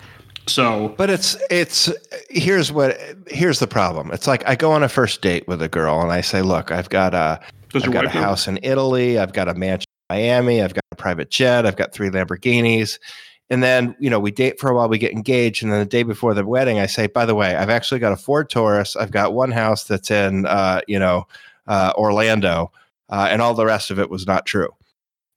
So 0.47 0.93
But 0.97 1.09
it's 1.09 1.37
it's 1.49 1.91
here's 2.29 2.71
what 2.71 2.97
here's 3.27 3.59
the 3.59 3.67
problem. 3.67 4.11
It's 4.11 4.27
like 4.27 4.47
I 4.47 4.55
go 4.55 4.71
on 4.71 4.83
a 4.83 4.89
first 4.89 5.21
date 5.21 5.47
with 5.47 5.61
a 5.61 5.67
girl 5.67 6.01
and 6.01 6.11
I 6.11 6.21
say, 6.21 6.41
"Look, 6.41 6.71
I've 6.71 6.89
got 6.89 7.13
a 7.13 7.39
I've 7.73 7.91
got 7.91 8.05
a 8.05 8.09
house 8.09 8.47
in 8.47 8.59
Italy, 8.63 9.17
I've 9.17 9.33
got 9.33 9.47
a 9.47 9.53
mansion 9.53 9.87
in 10.09 10.15
Miami, 10.15 10.61
I've 10.61 10.73
got 10.73 10.83
a 10.91 10.95
private 10.95 11.29
jet, 11.29 11.65
I've 11.65 11.75
got 11.75 11.93
three 11.93 12.09
Lamborghinis." 12.09 12.99
And 13.49 13.61
then, 13.61 13.95
you 13.99 14.09
know, 14.09 14.19
we 14.19 14.31
date 14.31 14.59
for 14.59 14.71
a 14.71 14.75
while, 14.75 14.89
we 14.89 14.97
get 14.97 15.11
engaged, 15.11 15.61
and 15.61 15.71
then 15.71 15.79
the 15.79 15.85
day 15.85 16.01
before 16.01 16.33
the 16.33 16.45
wedding, 16.45 16.79
I 16.79 16.87
say, 16.87 17.07
"By 17.07 17.25
the 17.25 17.35
way, 17.35 17.55
I've 17.55 17.69
actually 17.69 17.99
got 17.99 18.11
a 18.13 18.17
Ford 18.17 18.49
Taurus. 18.49 18.95
I've 18.95 19.11
got 19.11 19.33
one 19.33 19.51
house 19.51 19.83
that's 19.83 20.09
in 20.09 20.45
uh, 20.45 20.81
you 20.87 20.99
know, 20.99 21.27
uh, 21.67 21.91
Orlando, 21.97 22.71
uh, 23.09 23.27
and 23.29 23.41
all 23.41 23.53
the 23.53 23.65
rest 23.65 23.91
of 23.91 23.99
it 23.99 24.09
was 24.09 24.25
not 24.27 24.45
true." 24.45 24.69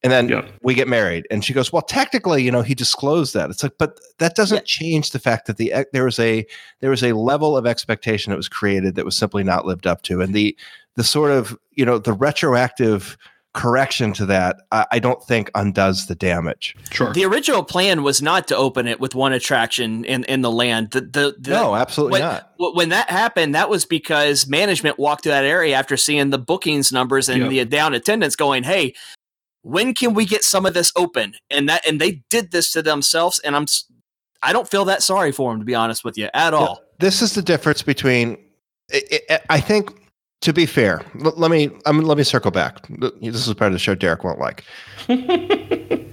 And 0.05 0.13
then 0.13 0.29
Yeah. 0.29 0.43
we 0.63 0.75
get 0.75 0.87
married, 0.87 1.27
and 1.29 1.45
she 1.45 1.53
goes, 1.53 1.73
"Well, 1.73 1.83
technically, 1.83 2.45
you 2.45 2.53
know, 2.53 2.63
he 2.63 2.75
disclosed 2.75 3.35
that." 3.35 3.51
It's 3.51 3.65
like, 3.65 3.73
but 3.79 3.99
that 4.19 4.37
doesn't 4.37 4.59
Yeah. 4.59 4.63
change 4.65 5.11
the 5.11 5.19
fact 5.19 5.47
that 5.47 5.57
the 5.57 5.73
there 5.93 6.05
was 6.05 6.21
a 6.21 6.47
there 6.81 6.91
was 6.91 7.03
a 7.03 7.13
level 7.15 7.57
of 7.57 7.67
expectation 7.67 8.31
that 8.31 8.37
was 8.37 8.49
created 8.49 8.95
that 8.95 9.05
was 9.05 9.17
simply 9.17 9.43
not 9.43 9.67
lived 9.67 9.87
up 9.89 10.03
to, 10.03 10.21
and 10.21 10.35
the 10.35 10.57
the 10.95 11.03
sort 11.03 11.33
of 11.33 11.57
you 11.73 11.85
know 11.85 11.99
the 11.99 12.13
retroactive 12.13 13.17
correction 13.55 14.13
to 14.13 14.27
that, 14.27 14.57
I, 14.71 14.87
I 14.93 14.99
don't 15.01 15.21
think 15.25 15.51
undoes 15.57 16.07
the 16.07 16.15
damage. 16.15 16.77
Sure. 16.93 17.13
The 17.13 17.25
original 17.25 17.65
plan 17.65 18.05
was 18.05 18.23
not 18.23 18.47
to 18.49 18.57
open 18.57 18.87
it 18.87 19.01
with 19.01 19.17
one 19.17 19.33
attraction 19.33 20.05
in, 20.05 20.23
in 20.25 20.43
the 20.43 20.51
land. 20.51 20.91
The, 20.93 21.01
the, 21.01 21.35
the, 21.41 21.51
no, 21.51 21.75
absolutely 21.75 22.21
when, 22.21 22.29
not. 22.31 22.53
when 22.59 22.89
that 22.91 23.11
happened, 23.11 23.57
that 23.57 23.69
was 23.69 23.85
because 23.85 24.47
management 24.47 24.99
walked 24.99 25.25
to 25.25 25.31
that 25.31 25.45
area 25.45 25.75
after 25.75 25.97
seeing 25.97 26.31
the 26.31 26.39
bookings 26.39 26.93
numbers 26.93 27.29
and 27.29 27.43
Yeah. 27.45 27.49
the 27.49 27.65
down 27.65 27.95
attendance, 27.95 28.37
going, 28.37 28.63
"Hey, 28.63 28.95
when 29.69 29.95
can 29.95 30.15
we 30.15 30.25
get 30.25 30.43
some 30.45 30.67
of 30.67 30.75
this 30.75 30.93
open?" 30.97 31.35
And 31.51 31.69
that 31.69 31.87
and 31.87 32.01
they 32.01 32.23
did 32.31 32.51
this 32.51 32.73
to 32.73 32.83
themselves. 32.83 33.39
And 33.41 33.55
I'm 33.57 33.65
s- 33.65 33.85
I 34.43 34.53
don't 34.53 34.69
feel 34.69 34.85
that 34.87 35.03
sorry 35.03 35.33
for 35.33 35.51
them 35.53 35.61
to 35.61 35.65
be 35.65 35.75
honest 35.75 36.05
with 36.05 36.17
you 36.19 36.29
at 36.35 36.55
all. 36.55 36.81
This 36.99 37.23
is 37.23 37.35
the 37.35 37.43
difference 37.43 37.83
between. 37.83 38.37
I, 38.93 39.03
I- 39.31 39.41
I 39.51 39.61
think, 39.61 39.91
to 40.43 40.53
be 40.53 40.65
fair, 40.67 41.03
let 41.15 41.51
me 41.51 41.71
I 41.87 41.93
mean, 41.93 42.07
let 42.07 42.17
me 42.19 42.25
circle 42.25 42.51
back. 42.51 42.87
This 43.21 43.47
is 43.47 43.53
part 43.55 43.69
of 43.69 43.73
the 43.75 43.79
show 43.79 43.95
Derek 43.95 44.25
won't 44.25 44.39
like. 44.39 44.65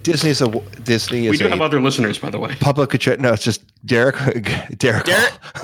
Disney's 0.03 0.41
a 0.45 0.47
Disney 0.83 1.25
is 1.27 1.31
we 1.31 1.37
do 1.37 1.45
a 1.47 1.49
have 1.49 1.61
other 1.61 1.81
listeners, 1.81 2.17
by 2.19 2.29
the 2.29 2.39
way. 2.39 2.55
public 2.59 2.93
attra- 2.93 3.17
No, 3.17 3.33
it's 3.33 3.43
just 3.43 3.61
Derek. 3.85 4.15
Derek. 4.77 5.05
Derek- 5.05 5.33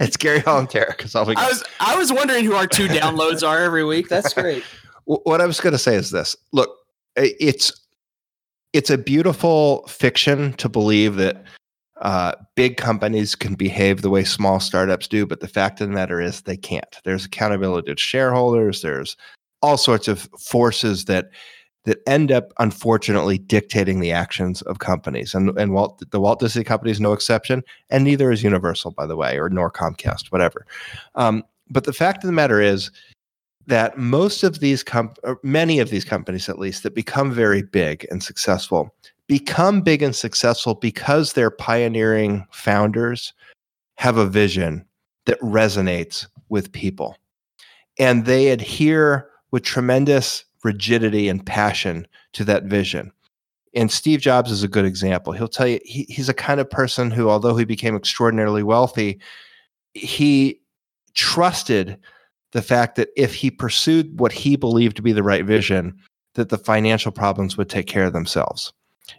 it's 0.00 0.16
Gary 0.16 0.40
Hall 0.40 0.58
and 0.60 0.68
Derek. 0.68 1.02
It's 1.02 1.14
all 1.14 1.24
we 1.26 1.34
got. 1.34 1.44
I 1.44 1.48
was 1.48 1.64
I 1.80 1.96
was 1.96 2.12
wondering 2.12 2.44
who 2.44 2.54
our 2.54 2.66
two 2.66 2.86
downloads 2.88 3.46
are 3.46 3.58
every 3.62 3.84
week. 3.84 4.08
That's 4.08 4.32
great. 4.34 4.64
Wh- 5.08 5.24
what 5.26 5.40
I 5.40 5.46
was 5.46 5.60
going 5.60 5.72
to 5.72 5.78
say 5.78 5.94
is 5.94 6.10
this: 6.10 6.36
look, 6.52 6.70
it's 7.16 7.72
it's 8.72 8.90
a 8.90 8.98
beautiful 8.98 9.86
fiction 9.88 10.52
to 10.54 10.68
believe 10.68 11.16
that 11.16 11.42
uh, 12.00 12.32
big 12.54 12.76
companies 12.76 13.34
can 13.34 13.54
behave 13.54 14.02
the 14.02 14.10
way 14.10 14.22
small 14.22 14.60
startups 14.60 15.08
do, 15.08 15.26
but 15.26 15.40
the 15.40 15.48
fact 15.48 15.80
of 15.80 15.88
the 15.88 15.94
matter 15.94 16.20
is 16.20 16.42
they 16.42 16.56
can't. 16.56 16.96
There's 17.04 17.24
accountability 17.24 17.92
to 17.92 18.00
shareholders. 18.00 18.82
There's 18.82 19.16
all 19.62 19.76
sorts 19.76 20.06
of 20.06 20.28
forces 20.38 21.06
that 21.06 21.30
that 21.84 21.98
end 22.06 22.30
up 22.30 22.52
unfortunately 22.58 23.38
dictating 23.38 24.00
the 24.00 24.12
actions 24.12 24.62
of 24.62 24.78
companies, 24.78 25.34
and 25.34 25.58
and 25.58 25.72
Walt 25.72 26.02
the 26.10 26.20
Walt 26.20 26.38
Disney 26.38 26.64
Company 26.64 26.90
is 26.90 27.00
no 27.00 27.12
exception, 27.12 27.64
and 27.90 28.04
neither 28.04 28.30
is 28.30 28.42
Universal, 28.42 28.92
by 28.92 29.06
the 29.06 29.16
way, 29.16 29.38
or 29.38 29.48
nor 29.48 29.70
Comcast, 29.70 30.30
whatever. 30.30 30.66
Um, 31.14 31.42
but 31.70 31.84
the 31.84 31.92
fact 31.92 32.22
of 32.22 32.28
the 32.28 32.32
matter 32.32 32.60
is 32.60 32.90
that 33.68 33.98
most 33.98 34.42
of 34.42 34.60
these 34.60 34.82
com- 34.82 35.14
many 35.42 35.78
of 35.78 35.90
these 35.90 36.04
companies 36.04 36.48
at 36.48 36.58
least 36.58 36.82
that 36.82 36.94
become 36.94 37.30
very 37.30 37.62
big 37.62 38.06
and 38.10 38.22
successful 38.22 38.94
become 39.26 39.82
big 39.82 40.02
and 40.02 40.16
successful 40.16 40.74
because 40.74 41.34
their 41.34 41.50
pioneering 41.50 42.46
founders 42.50 43.34
have 43.96 44.16
a 44.16 44.26
vision 44.26 44.84
that 45.26 45.38
resonates 45.40 46.26
with 46.48 46.72
people 46.72 47.14
and 47.98 48.24
they 48.24 48.48
adhere 48.48 49.28
with 49.50 49.62
tremendous 49.62 50.44
rigidity 50.64 51.28
and 51.28 51.44
passion 51.44 52.06
to 52.32 52.44
that 52.44 52.64
vision. 52.64 53.12
And 53.74 53.92
Steve 53.92 54.20
Jobs 54.20 54.50
is 54.50 54.62
a 54.62 54.68
good 54.68 54.86
example. 54.86 55.34
He'll 55.34 55.46
tell 55.46 55.68
you 55.68 55.78
he, 55.84 56.04
he's 56.08 56.30
a 56.30 56.34
kind 56.34 56.58
of 56.58 56.70
person 56.70 57.10
who, 57.10 57.28
although 57.28 57.56
he 57.56 57.66
became 57.66 57.94
extraordinarily 57.94 58.62
wealthy, 58.62 59.20
he 59.92 60.60
trusted 61.14 61.98
the 62.52 62.62
fact 62.62 62.96
that 62.96 63.08
if 63.16 63.34
he 63.34 63.50
pursued 63.50 64.18
what 64.18 64.32
he 64.32 64.56
believed 64.56 64.96
to 64.96 65.02
be 65.02 65.12
the 65.12 65.22
right 65.22 65.44
vision, 65.44 65.96
that 66.34 66.48
the 66.48 66.58
financial 66.58 67.12
problems 67.12 67.56
would 67.56 67.68
take 67.68 67.86
care 67.86 68.04
of 68.04 68.12
themselves. 68.12 68.72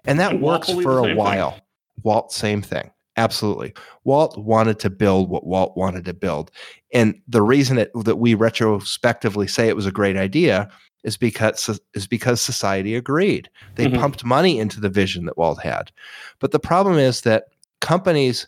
And 0.05 0.19
that 0.19 0.33
And 0.33 0.41
works 0.41 0.69
for 0.69 0.99
a 0.99 1.01
same 1.01 1.03
thing. 1.09 1.17
while. 1.17 1.59
Walt, 2.03 2.31
same 2.31 2.61
thing. 2.61 2.91
Absolutely. 3.17 3.73
Walt 4.05 4.37
wanted 4.37 4.79
to 4.79 4.89
build 4.89 5.29
what 5.29 5.45
Walt 5.45 5.75
wanted 5.75 6.05
to 6.05 6.13
build. 6.13 6.51
And 6.93 7.19
the 7.27 7.41
reason 7.41 7.77
it, 7.77 7.91
that 8.05 8.15
we 8.17 8.33
retrospectively 8.33 9.47
say 9.47 9.67
it 9.67 9.75
was 9.75 9.85
a 9.85 9.91
great 9.91 10.15
idea 10.15 10.69
is 11.03 11.17
because 11.17 11.79
is 11.93 12.07
because 12.07 12.39
society 12.41 12.95
agreed. 12.95 13.49
They 13.75 13.87
Mhm. 13.87 13.99
pumped 13.99 14.23
money 14.23 14.59
into 14.59 14.79
the 14.79 14.89
vision 14.89 15.25
that 15.25 15.37
Walt 15.37 15.61
had. 15.61 15.91
But 16.39 16.51
the 16.51 16.59
problem 16.59 16.97
is 16.97 17.21
that 17.21 17.45
companies 17.81 18.47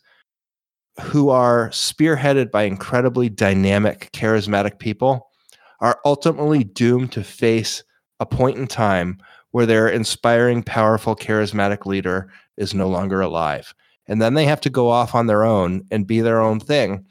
who 1.00 1.30
are 1.30 1.70
spearheaded 1.70 2.52
by 2.52 2.64
incredibly 2.64 3.30
dynamic, 3.30 4.10
charismatic 4.14 4.80
people 4.80 5.30
are 5.80 6.00
ultimately 6.06 6.64
doomed 6.64 7.12
to 7.14 7.24
face 7.24 7.84
a 8.20 8.26
point 8.26 8.58
in 8.58 8.68
time 8.68 9.18
where 9.52 9.66
their 9.66 9.88
inspiring, 9.88 10.64
powerful, 10.64 11.16
charismatic 11.16 11.86
leader 11.86 12.32
is 12.58 12.74
no 12.74 12.88
longer 12.88 13.22
alive. 13.22 13.74
And 14.08 14.22
then 14.22 14.34
they 14.34 14.46
have 14.46 14.62
to 14.62 14.70
go 14.70 14.90
off 14.90 15.16
on 15.16 15.28
their 15.28 15.44
own 15.44 15.86
and 15.92 16.06
be 16.08 16.22
their 16.22 16.42
own 16.42 16.60
thing. 16.60 17.06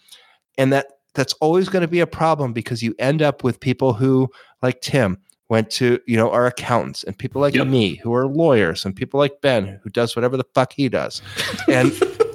And 0.58 0.72
that 0.72 0.86
that's 1.14 1.32
always 1.34 1.68
going 1.68 1.82
to 1.82 1.88
be 1.88 2.00
a 2.00 2.06
problem 2.06 2.52
because 2.52 2.82
you 2.82 2.94
end 2.98 3.20
up 3.22 3.42
with 3.42 3.58
people 3.58 3.92
who, 3.92 4.28
like 4.62 4.80
Tim, 4.80 5.18
went 5.48 5.68
to, 5.70 5.98
you 6.06 6.16
know, 6.16 6.30
are 6.30 6.46
accountants 6.46 7.02
and 7.02 7.18
people 7.18 7.40
like 7.40 7.54
Yep. 7.54 7.66
me 7.66 7.96
who 7.96 8.14
are 8.14 8.28
lawyers 8.28 8.84
and 8.84 8.94
people 8.94 9.18
like 9.18 9.40
Ben 9.40 9.80
who 9.82 9.90
does 9.90 10.14
whatever 10.14 10.36
the 10.36 10.44
fuck 10.54 10.72
he 10.72 10.88
does. 10.88 11.20
And 11.68 11.92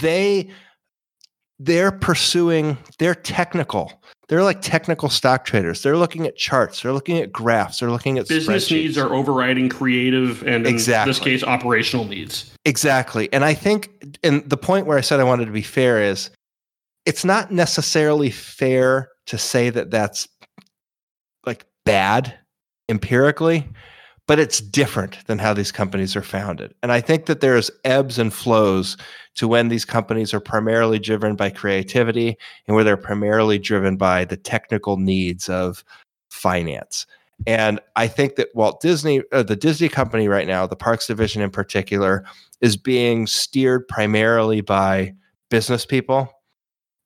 they 0.00 0.50
they're 1.58 1.92
pursuing 1.92 2.76
they're 2.98 3.14
technical. 3.14 4.00
They're 4.28 4.42
like 4.42 4.62
technical 4.62 5.08
stock 5.08 5.44
traders. 5.44 5.82
They're 5.82 5.98
looking 5.98 6.26
at 6.26 6.36
charts. 6.36 6.82
They're 6.82 6.92
looking 6.92 7.18
at 7.18 7.30
graphs. 7.30 7.78
They're 7.80 7.90
looking 7.90 8.18
at 8.18 8.26
Business 8.26 8.70
needs 8.70 8.96
are 8.96 9.12
overriding 9.12 9.68
creative 9.68 10.42
and, 10.46 10.66
in 10.66 10.76
this 10.76 11.18
case, 11.18 11.44
operational 11.44 12.06
needs. 12.06 12.52
exactly. 12.64 13.32
And 13.32 13.44
i 13.44 13.54
think 13.54 14.18
and 14.22 14.48
the 14.48 14.56
point 14.56 14.86
where 14.86 14.98
i 14.98 15.02
said 15.02 15.20
i 15.20 15.24
wanted 15.24 15.46
to 15.46 15.52
be 15.52 15.62
fair 15.62 16.02
is 16.02 16.30
it's 17.06 17.24
not 17.24 17.50
necessarily 17.50 18.30
fair 18.30 19.10
to 19.26 19.36
say 19.38 19.70
that 19.70 19.90
that's 19.90 20.26
like 21.46 21.66
bad 21.84 22.34
empirically 22.88 23.68
but 24.26 24.38
it's 24.38 24.60
different 24.60 25.18
than 25.26 25.38
how 25.38 25.52
these 25.52 25.72
companies 25.72 26.16
are 26.16 26.22
founded. 26.22 26.74
And 26.82 26.92
i 26.92 27.00
think 27.00 27.26
that 27.26 27.40
there's 27.40 27.70
ebbs 27.84 28.18
and 28.18 28.32
flows 28.32 28.96
to 29.36 29.48
when 29.48 29.68
these 29.68 29.84
companies 29.84 30.32
are 30.32 30.40
primarily 30.40 30.98
driven 30.98 31.36
by 31.36 31.50
creativity 31.50 32.36
and 32.66 32.74
where 32.74 32.84
they're 32.84 32.96
primarily 32.96 33.58
driven 33.58 33.96
by 33.96 34.24
the 34.24 34.36
technical 34.36 34.96
needs 34.96 35.48
of 35.48 35.84
finance. 36.30 37.06
And 37.46 37.80
i 37.96 38.06
think 38.06 38.36
that 38.36 38.48
walt 38.54 38.80
disney 38.80 39.22
uh, 39.32 39.42
the 39.42 39.56
disney 39.56 39.88
company 39.88 40.28
right 40.28 40.46
now 40.46 40.66
the 40.66 40.76
parks 40.76 41.06
division 41.06 41.42
in 41.42 41.50
particular 41.50 42.24
is 42.60 42.76
being 42.76 43.26
steered 43.26 43.86
primarily 43.88 44.60
by 44.60 45.14
business 45.50 45.84
people. 45.84 46.30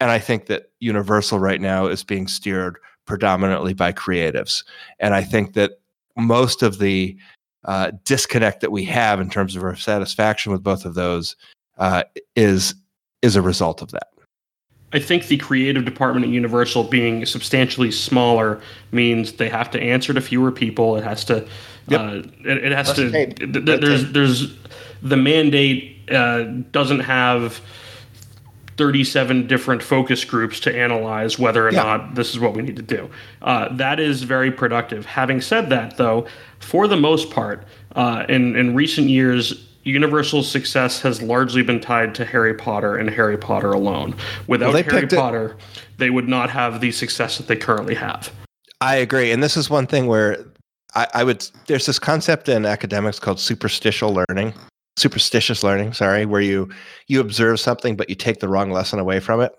And 0.00 0.10
i 0.10 0.18
think 0.18 0.46
that 0.46 0.70
universal 0.80 1.38
right 1.38 1.60
now 1.60 1.86
is 1.86 2.04
being 2.04 2.28
steered 2.28 2.78
predominantly 3.06 3.74
by 3.74 3.92
creatives. 3.92 4.64
And 5.00 5.14
i 5.14 5.24
think 5.24 5.54
that 5.54 5.72
most 6.18 6.62
of 6.62 6.78
the 6.78 7.16
uh, 7.64 7.92
disconnect 8.04 8.60
that 8.60 8.72
we 8.72 8.84
have 8.84 9.20
in 9.20 9.30
terms 9.30 9.56
of 9.56 9.62
our 9.62 9.76
satisfaction 9.76 10.52
with 10.52 10.62
both 10.62 10.84
of 10.84 10.94
those 10.94 11.36
uh, 11.78 12.02
is 12.36 12.74
is 13.22 13.36
a 13.36 13.42
result 13.42 13.82
of 13.82 13.90
that. 13.90 14.08
I 14.92 14.98
think 15.00 15.26
the 15.26 15.36
creative 15.36 15.84
department 15.84 16.24
at 16.24 16.32
Universal 16.32 16.84
being 16.84 17.26
substantially 17.26 17.90
smaller 17.90 18.60
means 18.90 19.32
they 19.32 19.48
have 19.48 19.70
to 19.72 19.80
answer 19.80 20.14
to 20.14 20.20
fewer 20.20 20.50
people. 20.50 20.96
It 20.96 21.04
has 21.04 21.24
to. 21.26 21.46
Yep. 21.88 22.00
Uh, 22.00 22.14
it, 22.44 22.64
it 22.64 22.72
has 22.72 22.88
Less 22.88 22.96
to. 22.96 23.10
th- 23.10 23.36
th- 23.36 23.80
there's 23.80 24.04
tape. 24.04 24.12
there's 24.12 24.56
the 25.02 25.16
mandate 25.16 26.10
uh, 26.10 26.44
doesn't 26.72 27.00
have. 27.00 27.60
37 28.78 29.46
different 29.46 29.82
focus 29.82 30.24
groups 30.24 30.60
to 30.60 30.74
analyze 30.74 31.38
whether 31.38 31.68
or 31.68 31.72
Yeah. 31.72 31.82
not 31.82 32.14
this 32.14 32.30
is 32.30 32.38
what 32.38 32.54
we 32.54 32.62
need 32.62 32.76
to 32.76 32.82
do. 32.82 33.10
Uh, 33.42 33.68
that 33.76 34.00
is 34.00 34.22
very 34.22 34.50
productive. 34.50 35.04
Having 35.04 35.42
said 35.42 35.68
that, 35.70 35.96
though, 35.98 36.26
for 36.60 36.86
the 36.88 36.96
most 36.96 37.30
part, 37.30 37.64
uh, 37.96 38.24
in, 38.28 38.56
in 38.56 38.74
recent 38.74 39.08
years, 39.08 39.64
Universal's 39.84 40.50
success 40.50 41.00
has 41.02 41.20
largely 41.22 41.62
been 41.62 41.80
tied 41.80 42.14
to 42.14 42.24
Harry 42.24 42.54
Potter 42.54 42.96
and 42.96 43.10
Harry 43.10 43.36
Potter 43.36 43.72
alone. 43.72 44.14
Without 44.46 44.72
they 44.72 44.82
Harry 44.82 45.00
picked 45.02 45.12
it- 45.12 45.16
Potter, 45.16 45.56
they 45.98 46.10
would 46.10 46.28
not 46.28 46.50
have 46.50 46.80
the 46.80 46.92
success 46.92 47.36
that 47.38 47.46
they 47.48 47.56
currently 47.56 47.94
have. 47.96 48.30
I 48.80 48.96
agree, 48.96 49.32
and 49.32 49.42
this 49.42 49.56
is 49.56 49.68
one 49.68 49.86
thing 49.86 50.06
where 50.06 50.38
I, 50.94 51.06
I 51.14 51.24
would. 51.24 51.44
There's 51.66 51.84
this 51.86 51.98
concept 51.98 52.48
in 52.48 52.64
academics 52.64 53.18
called 53.18 53.40
superstitial 53.40 54.14
learning, 54.14 54.54
superstitious 54.98 55.62
learning. 55.62 55.92
Sorry, 55.94 56.26
where 56.26 56.40
you 56.40 56.68
you 57.06 57.20
observe 57.20 57.60
something 57.60 57.96
but 57.96 58.08
you 58.08 58.14
take 58.14 58.40
the 58.40 58.48
wrong 58.48 58.70
lesson 58.70 58.98
away 58.98 59.20
from 59.20 59.40
it, 59.40 59.52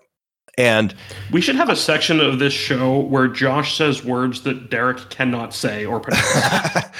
and 0.58 0.94
We 1.32 1.40
should 1.40 1.56
have 1.56 1.68
a 1.70 1.76
section 1.76 2.20
of 2.20 2.38
this 2.38 2.52
show 2.52 3.00
where 3.00 3.28
Josh 3.28 3.76
says 3.76 4.04
words 4.04 4.42
that 4.42 4.70
Derek 4.70 5.08
cannot 5.10 5.54
say 5.54 5.84
or 5.86 6.00
pronounce. 6.04 6.28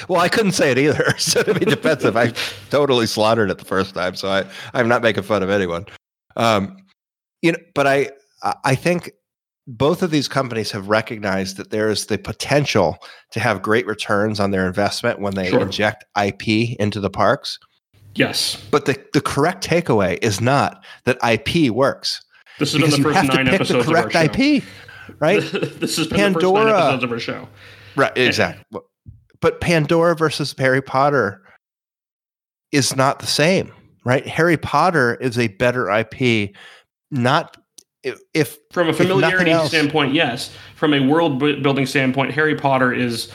well, 0.09 0.21
I 0.21 0.29
couldn't 0.29 0.53
say 0.53 0.71
it 0.73 0.79
either. 0.79 1.15
So 1.19 1.43
to 1.43 1.55
be 1.55 1.65
defensive, 1.65 2.17
I 2.17 2.33
totally 2.71 3.07
slaughtered 3.07 3.51
it 3.51 3.59
the 3.59 3.65
first 3.65 3.95
time. 3.95 4.15
So 4.17 4.29
I, 4.29 4.45
I'm 4.75 4.89
not 4.89 5.03
making 5.03 5.23
fun 5.25 5.43
of 5.43 5.51
anyone. 5.51 5.87
Um, 6.37 6.77
you 7.43 7.53
know, 7.53 7.59
but 7.75 7.87
I, 7.87 8.11
I- 8.65 8.75
think 8.75 9.11
both 9.67 10.03
of 10.03 10.11
these 10.11 10.27
companies 10.27 10.71
have 10.73 10.89
recognized 10.89 11.57
that 11.57 11.71
there 11.71 11.91
is 11.91 12.07
the 12.07 12.19
potential 12.19 12.99
to 13.31 13.39
have 13.41 13.63
great 13.63 13.87
returns 13.87 14.41
on 14.41 14.51
their 14.51 14.67
investment 14.67 15.21
when 15.21 15.35
they 15.35 15.51
Sure. 15.51 15.61
inject 15.61 16.05
IP 16.21 16.77
into 16.81 16.99
the 17.01 17.11
parks. 17.11 17.59
Yes. 18.15 18.57
But 18.71 18.85
the, 18.87 19.03
the 19.13 19.21
correct 19.21 19.67
takeaway 19.67 20.19
is 20.23 20.41
not 20.41 20.85
that 21.05 21.19
IP 21.23 21.71
works 21.71 22.21
This 22.59 22.73
has 22.73 22.81
been 22.83 22.91
the 22.91 23.13
first 23.13 23.25
nine 23.29 23.47
pick 23.47 23.47
the 23.47 23.55
episodes 23.55 23.89
of 23.89 23.95
our 23.95 24.09
correct 24.09 24.37
show. 24.37 24.43
IP, 24.43 24.65
right? 25.19 25.41
this 25.81 25.97
has 25.97 26.07
been 26.07 26.33
the 26.33 26.41
first 26.41 26.45
Pandora. 26.45 26.65
nine 26.65 26.75
episodes 26.75 27.05
of 27.05 27.13
our 27.13 27.19
show. 27.19 27.49
Right, 27.97 28.13
eh. 28.17 28.27
exactly. 28.27 28.81
But 29.41 29.61
Pandora 29.61 30.15
versus 30.17 30.55
Harry 30.59 30.83
Potter 30.83 31.43
is 32.73 32.95
not 32.95 33.19
the 33.21 33.27
same, 33.27 33.73
right? 34.05 34.27
Harry 34.27 34.57
Potter 34.57 35.15
is 35.15 35.39
a 35.39 35.49
better 35.49 35.91
IP, 35.91 36.55
not 37.11 37.57
if, 38.03 38.19
if 38.33 38.59
From 38.73 38.89
a 38.89 38.93
familiarity 38.93 39.51
else- 39.51 39.69
standpoint, 39.69 40.15
yes. 40.15 40.55
From 40.77 40.95
a 40.95 41.07
world 41.07 41.39
building 41.39 41.85
standpoint, 41.87 42.33
Harry 42.33 42.55
Potter 42.55 42.93
is, 42.93 43.31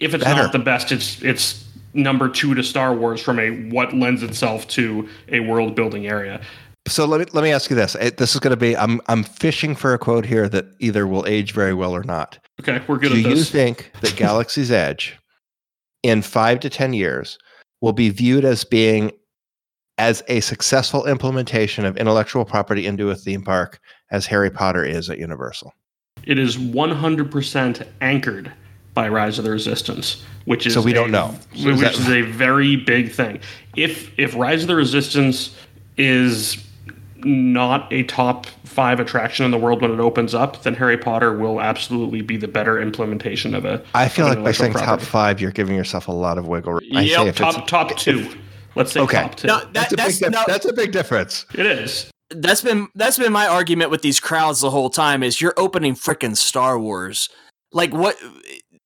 if 0.00 0.14
it's 0.14 0.24
Better. 0.24 0.42
not 0.42 0.52
the 0.52 0.58
best, 0.58 0.92
it's 0.92 1.22
it's 1.22 1.64
number 1.94 2.28
two 2.28 2.54
to 2.54 2.62
Star 2.62 2.94
Wars 2.94 3.20
from 3.20 3.38
a 3.38 3.50
what 3.70 3.94
lends 3.94 4.22
itself 4.22 4.66
to 4.68 5.08
a 5.28 5.40
world 5.40 5.74
building 5.74 6.06
area. 6.06 6.40
so. 6.86 7.04
Let 7.04 7.20
me 7.20 7.26
let 7.32 7.42
me 7.42 7.52
ask 7.52 7.70
you 7.70 7.76
this. 7.76 7.94
This 8.16 8.34
is 8.34 8.40
going 8.40 8.50
to 8.50 8.56
be. 8.56 8.76
I'm 8.76 9.00
I'm 9.06 9.22
fishing 9.22 9.74
for 9.74 9.94
a 9.94 9.98
quote 9.98 10.24
here 10.24 10.48
that 10.48 10.66
either 10.78 11.06
will 11.06 11.26
age 11.26 11.52
very 11.52 11.74
well 11.74 11.94
or 11.94 12.02
not. 12.02 12.38
Okay, 12.60 12.82
we're 12.86 12.98
good 12.98 13.12
Do 13.12 13.20
you 13.20 13.42
think 13.42 13.92
that 14.00 14.16
Galaxy's 14.16 14.70
Edge, 14.70 15.18
in 16.02 16.22
five 16.22 16.60
to 16.60 16.70
ten 16.70 16.92
years, 16.92 17.38
will 17.80 17.92
be 17.92 18.10
viewed 18.10 18.44
as 18.44 18.64
being 18.64 19.12
as 19.98 20.22
a 20.28 20.40
successful 20.40 21.06
implementation 21.06 21.84
of 21.84 21.96
intellectual 21.96 22.44
property 22.44 22.86
into 22.86 23.10
a 23.10 23.14
theme 23.14 23.42
park 23.42 23.80
as 24.10 24.26
Harry 24.26 24.50
Potter 24.50 24.84
is 24.84 25.10
at 25.10 25.18
Universal? 25.18 25.74
It 26.24 26.38
is 26.38 26.56
100% 26.56 27.86
anchored 28.00 28.52
by 28.98 29.08
Rise 29.08 29.38
of 29.38 29.44
the 29.44 29.50
Resistance, 29.52 30.24
which 30.44 30.66
is 30.66 30.74
So 30.74 30.82
we 30.82 30.92
don't 30.92 31.10
a- 31.10 31.12
know. 31.12 31.34
So 31.54 31.66
which 31.66 31.74
is 31.76 31.80
that- 31.82 31.94
is 31.94 32.08
a 32.10 32.22
very 32.22 32.74
big 32.74 33.12
thing. 33.12 33.38
If 33.76 34.10
if 34.18 34.34
Rise 34.34 34.62
of 34.62 34.66
the 34.68 34.74
Resistance 34.74 35.54
is 35.96 36.56
not 37.18 37.92
a 37.92 38.02
top 38.04 38.46
five 38.64 38.98
attraction 38.98 39.44
in 39.44 39.52
the 39.52 39.56
world 39.56 39.82
when 39.82 39.92
it 39.92 40.00
opens 40.00 40.34
up, 40.34 40.64
then 40.64 40.74
Harry 40.74 40.98
Potter 40.98 41.32
will 41.36 41.60
absolutely 41.60 42.22
be 42.22 42.36
the 42.36 42.48
better 42.48 42.80
implementation 42.80 43.54
of 43.54 43.64
it. 43.64 43.86
I 43.94 44.08
feel 44.08 44.24
like 44.26 44.38
an 44.38 44.42
by 44.42 44.50
intellectual 44.50 44.78
saying 44.80 44.86
top 44.86 45.00
five, 45.00 45.40
you're 45.40 45.52
giving 45.52 45.76
yourself 45.76 46.08
a 46.08 46.12
lot 46.12 46.36
of 46.38 46.48
wiggle 46.48 46.72
room. 46.72 46.82
I 46.96 47.02
Yep, 47.02 47.20
say 47.22 47.28
if 47.28 47.36
top 47.36 47.56
it's, 47.58 47.70
top 47.70 47.96
two. 47.96 48.28
Let's 48.74 48.90
say 48.90 49.00
Okay. 49.00 49.22
top 49.22 49.36
two. 49.36 49.46
No, 49.46 49.58
that, 49.60 49.72
that's, 49.74 49.92
a 49.92 49.96
that's, 49.96 50.18
big, 50.20 50.32
no, 50.32 50.42
that's 50.48 50.66
a 50.66 50.72
big 50.72 50.90
difference. 50.90 51.46
it 51.54 51.66
is. 51.66 52.10
that's 52.30 52.62
been 52.62 52.88
that's 52.96 53.16
been 53.18 53.32
my 53.32 53.46
argument 53.46 53.92
with 53.92 54.02
these 54.02 54.18
crowds 54.18 54.60
the 54.60 54.70
whole 54.70 54.90
time 54.90 55.22
is 55.22 55.40
you're 55.40 55.54
opening 55.56 55.94
freaking 55.94 56.36
Star 56.36 56.76
Wars. 56.80 57.28
Like 57.70 57.92
what 57.92 58.16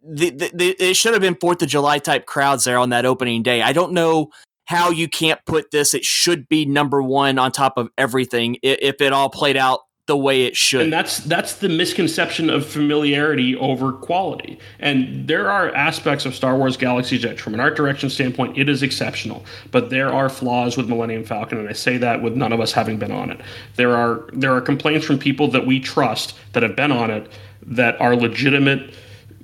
the, 0.02 0.30
the, 0.30 0.76
it 0.78 0.94
should 0.96 1.12
have 1.12 1.22
been 1.22 1.34
4th 1.36 1.62
of 1.62 1.68
July 1.68 1.98
type 1.98 2.26
crowds 2.26 2.64
there 2.64 2.78
on 2.78 2.90
that 2.90 3.06
opening 3.06 3.42
day. 3.42 3.62
I 3.62 3.72
don't 3.72 3.92
know 3.92 4.30
how 4.64 4.90
you 4.90 5.08
can't 5.08 5.40
put 5.44 5.70
this 5.70 5.92
it 5.92 6.04
should 6.04 6.48
be 6.48 6.64
number 6.64 7.02
1 7.02 7.38
on 7.38 7.50
top 7.52 7.76
of 7.76 7.88
everything 7.98 8.56
i- 8.64 8.78
if 8.80 9.00
it 9.00 9.12
all 9.12 9.28
played 9.28 9.56
out 9.56 9.80
the 10.06 10.16
way 10.16 10.42
it 10.44 10.56
should. 10.56 10.80
And 10.82 10.92
that's 10.92 11.18
that's 11.18 11.56
the 11.56 11.68
misconception 11.68 12.50
of 12.50 12.66
familiarity 12.66 13.54
over 13.56 13.92
quality. 13.92 14.58
And 14.80 15.28
there 15.28 15.48
are 15.48 15.72
aspects 15.74 16.26
of 16.26 16.34
Star 16.34 16.56
Wars 16.56 16.76
Galaxy's 16.76 17.24
Edge 17.24 17.40
from 17.40 17.54
an 17.54 17.60
art 17.60 17.76
direction 17.76 18.10
standpoint, 18.10 18.58
it 18.58 18.68
is 18.68 18.82
exceptional. 18.82 19.44
But 19.70 19.90
there 19.90 20.12
are 20.12 20.28
flaws 20.28 20.76
with 20.76 20.88
Millennium 20.88 21.22
Falcon, 21.24 21.58
and 21.58 21.68
I 21.68 21.72
say 21.72 21.98
that 21.98 22.20
with 22.20 22.34
none 22.34 22.52
of 22.52 22.60
us 22.60 22.72
having 22.72 22.98
been 22.98 23.12
on 23.12 23.30
it. 23.30 23.40
There 23.76 23.96
are 23.96 24.28
there 24.32 24.52
are 24.52 24.60
complaints 24.60 25.06
from 25.06 25.18
people 25.18 25.48
that 25.48 25.66
we 25.66 25.78
trust 25.78 26.34
that 26.52 26.64
have 26.64 26.74
been 26.74 26.90
on 26.92 27.10
it 27.10 27.30
that 27.64 28.00
are 28.00 28.16
legitimate 28.16 28.92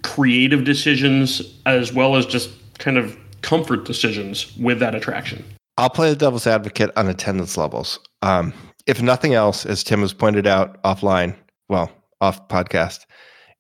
creative 0.03 0.65
decisions 0.65 1.43
as 1.67 1.93
well 1.93 2.17
as 2.17 2.27
just 2.27 2.51
kind 2.79 2.97
of 2.97 3.17
comfort 3.43 3.85
decisions 3.85 4.57
with 4.57 4.79
that 4.81 4.95
attraction. 4.95 5.45
I'll 5.77 5.91
play 5.91 6.11
the 6.11 6.17
devil's 6.17 6.47
advocate 6.47 6.91
on 6.97 7.09
attendance 7.09 7.57
levels. 7.57 8.01
Um, 8.23 8.53
if 8.87 9.01
nothing 9.01 9.35
else, 9.35 9.65
as 9.65 9.85
Tim 9.85 10.01
has 10.01 10.13
pointed 10.13 10.47
out 10.47 10.83
offline, 10.83 11.37
well, 11.69 11.93
off 12.21 12.49
podcast, 12.49 13.07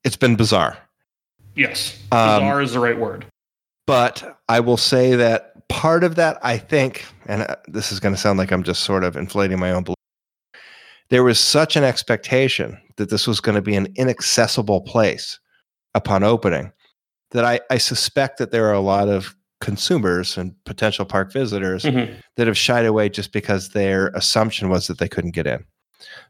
it's 0.05 0.16
been 0.16 0.34
bizarre. 0.34 0.76
Yes, 1.55 1.97
um, 2.12 2.41
bizarre 2.41 2.59
um, 2.59 2.64
is 2.64 2.72
the 2.72 2.80
right 2.80 2.99
word. 2.99 3.26
But 3.86 4.39
I 4.49 4.61
will 4.61 4.76
say 4.76 5.14
that 5.16 5.68
part 5.68 6.05
of 6.05 6.16
that, 6.16 6.39
I 6.43 6.59
think, 6.59 7.05
and 7.26 7.43
uh, 7.43 7.57
this 7.68 7.93
is 7.93 8.01
going 8.01 8.14
to 8.14 8.20
sound 8.20 8.39
like 8.39 8.51
I'm 8.51 8.62
just 8.62 8.82
sort 8.84 9.05
of 9.05 9.16
inflating 9.16 9.59
my 9.59 9.70
own 9.70 9.84
belief. 9.84 9.95
There 11.11 11.24
was 11.24 11.41
such 11.41 11.76
an 11.76 11.84
expectation 11.84 12.78
that 12.97 13.11
this 13.11 13.26
was 13.26 13.41
going 13.41 13.55
to 13.55 13.62
be 13.62 13.76
an 13.76 13.89
inaccessible 13.97 14.82
place 14.82 15.39
upon 15.95 16.22
opening 16.22 16.72
that 17.30 17.45
I, 17.45 17.61
I 17.70 17.78
suspect 17.78 18.39
that 18.39 18.51
there 18.51 18.66
are 18.66 18.74
a 18.74 18.80
lot 18.80 19.09
of 19.09 19.34
consumers 19.61 20.39
and 20.39 20.55
potential 20.64 21.05
park 21.05 21.32
visitors 21.32 21.82
mm-hmm. 21.82 22.12
that 22.36 22.47
have 22.47 22.57
shied 22.57 22.86
away 22.86 23.09
just 23.09 23.32
because 23.32 23.70
their 23.70 24.09
assumption 24.09 24.68
was 24.68 24.86
that 24.86 24.99
they 24.99 25.09
couldn't 25.09 25.32
get 25.32 25.47
in. 25.47 25.64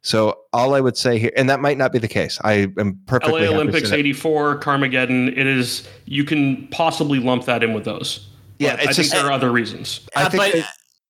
So 0.02 0.38
all 0.52 0.74
I 0.74 0.80
would 0.80 0.96
say 0.96 1.18
here, 1.18 1.32
and 1.36 1.48
that 1.50 1.60
might 1.60 1.76
not 1.76 1.92
be 1.92 1.98
the 1.98 2.08
case. 2.08 2.38
I 2.42 2.68
am 2.78 2.98
perfectly. 3.06 3.46
LA 3.46 3.52
Olympics 3.52 3.92
'84, 3.92 4.60
Carmageddon. 4.60 5.28
It 5.28 5.46
is. 5.46 5.86
You 6.06 6.24
can 6.24 6.66
possibly 6.68 7.18
lump 7.18 7.44
that 7.44 7.62
in 7.62 7.74
with 7.74 7.84
those. 7.84 8.28
Yeah, 8.58 8.76
I 8.78 8.86
just, 8.86 8.98
think 8.98 9.10
there 9.10 9.26
are 9.26 9.32
other 9.32 9.52
reasons. 9.52 10.06
I 10.16 10.24
uh, 10.24 10.30
think 10.30 10.64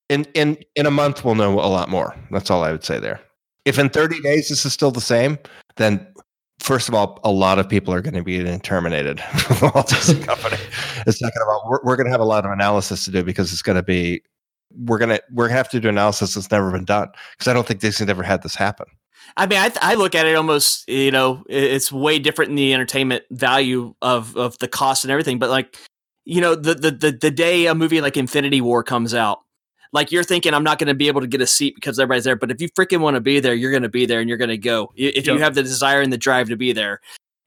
in 0.09 0.27
in 0.35 0.59
in 0.75 0.87
a 0.87 0.91
month 0.91 1.25
we'll 1.25 1.37
know 1.37 1.55
a 1.55 1.69
lot 1.69 1.89
more. 1.89 2.17
That's 2.31 2.51
all 2.51 2.65
I 2.65 2.73
would 2.73 2.85
say 2.85 2.99
there. 2.99 3.21
If 3.65 3.79
in 3.79 3.91
30 3.91 4.21
days 4.23 4.49
this 4.49 4.65
is 4.65 4.73
still 4.73 4.91
the 4.91 5.01
same, 5.01 5.39
then 5.77 6.07
first 6.69 6.87
of 6.87 6.95
all, 6.95 7.19
a 7.25 7.33
lot 7.33 7.59
of 7.59 7.67
people 7.67 7.95
are 7.95 8.03
going 8.03 8.15
to 8.15 8.23
be 8.23 8.59
terminated 8.59 9.21
from 9.39 9.71
Walt 9.75 9.89
Disney 9.89 10.21
Company. 10.25 10.59
And 11.07 11.15
second 11.15 11.43
of 11.43 11.49
all, 11.49 11.67
we're, 11.69 11.81
we're 11.83 11.97
going 11.97 12.05
to 12.05 12.13
have 12.13 12.21
a 12.21 12.27
lot 12.27 12.45
of 12.45 12.53
analysis 12.53 13.07
to 13.07 13.11
do 13.11 13.25
because 13.25 13.53
it's 13.53 13.63
going 13.63 13.77
to 13.77 13.83
be 13.83 14.23
we're 14.85 14.99
going 14.99 15.09
to 15.09 15.23
we're 15.33 15.45
going 15.45 15.55
to 15.55 15.57
have 15.57 15.71
to 15.71 15.81
do 15.81 15.89
analysis 15.89 16.35
that's 16.35 16.51
never 16.51 16.71
been 16.71 16.85
done 16.85 17.09
because 17.33 17.49
I 17.49 17.55
don't 17.55 17.67
think 17.67 17.81
Disney's 17.81 18.11
ever 18.11 18.23
had 18.23 18.43
this 18.43 18.55
happen. 18.55 18.87
I 19.37 19.47
mean, 19.47 19.59
I, 19.59 19.73
I 19.81 19.95
look 19.95 20.15
at 20.15 20.27
it 20.27 20.37
almost, 20.37 20.87
you 20.89 21.11
know, 21.11 21.43
it's 21.49 21.91
way 21.91 22.19
different 22.19 22.51
in 22.51 22.57
the 22.57 22.75
entertainment 22.75 23.25
value 23.31 23.95
of 24.03 24.37
of 24.37 24.59
the 24.59 24.69
cost 24.69 25.05
and 25.05 25.11
everything. 25.11 25.39
But 25.39 25.49
like, 25.49 25.75
you 26.27 26.43
know, 26.43 26.55
the 26.55 26.75
the 26.75 26.91
the, 26.91 27.13
the 27.13 27.31
day 27.31 27.67
a 27.67 27.75
movie 27.75 28.03
like 28.03 28.19
Infinity 28.19 28.61
War 28.61 28.83
comes 28.85 29.15
out, 29.15 29.41
like 29.93 30.13
you're 30.13 30.25
thinking 30.25 30.55
I'm 30.55 30.65
not 30.65 30.79
going 30.79 30.89
to 30.89 30.95
be 30.95 31.09
able 31.09 31.21
to 31.21 31.27
get 31.27 31.41
a 31.41 31.47
seat 31.47 31.75
because 31.75 31.99
everybody's 31.99 32.25
there, 32.25 32.37
but 32.37 32.51
if 32.51 32.61
you 32.61 32.69
freaking 32.71 33.01
want 33.01 33.15
to 33.15 33.21
be 33.21 33.41
there, 33.41 33.55
you're 33.55 33.71
going 33.71 33.83
to 33.83 33.89
be 33.89 34.07
there 34.07 34.21
and 34.21 34.29
you're 34.29 34.39
going 34.39 34.49
to 34.49 34.59
go. 34.59 34.93
If 34.97 35.27
yep. 35.27 35.37
you 35.37 35.39
have 35.39 35.55
the 35.55 35.63
desire 35.63 36.01
and 36.01 36.13
the 36.13 36.19
drive 36.19 36.49
to 36.49 36.57
be 36.57 36.73
there. 36.73 37.01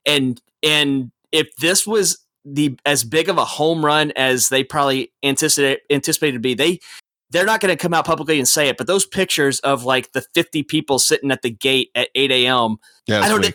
And 0.06 0.42
and 0.64 1.12
if 1.32 1.56
this 1.58 1.86
was 1.86 2.18
the 2.44 2.78
as 2.86 3.04
big 3.04 3.30
of 3.30 3.38
a 3.38 3.46
home 3.46 3.86
run 3.86 4.12
as 4.16 4.50
they 4.50 4.64
probably 4.64 5.12
anticipated 5.24 5.82
anticipated 5.90 6.34
to 6.34 6.40
be, 6.40 6.54
they 6.54 6.80
they're 7.32 7.46
not 7.46 7.62
going 7.62 7.76
to 7.76 7.82
come 7.82 7.94
out 7.94 8.06
publicly 8.06 8.38
and 8.38 8.48
say 8.48 8.68
it, 8.68 8.78
but 8.78 8.88
those 8.88 9.06
pictures 9.06 9.60
of 9.62 9.86
like 9.86 10.12
the 10.12 10.22
50 10.34 10.64
people 10.64 11.00
sitting 11.00 11.32
at 11.32 11.42
the 11.42 11.50
gate 11.50 11.90
at 11.96 12.10
8 12.14 12.32
a.m. 12.32 12.78
Yeah, 13.08 13.22
I 13.22 13.30
don't. 13.30 13.46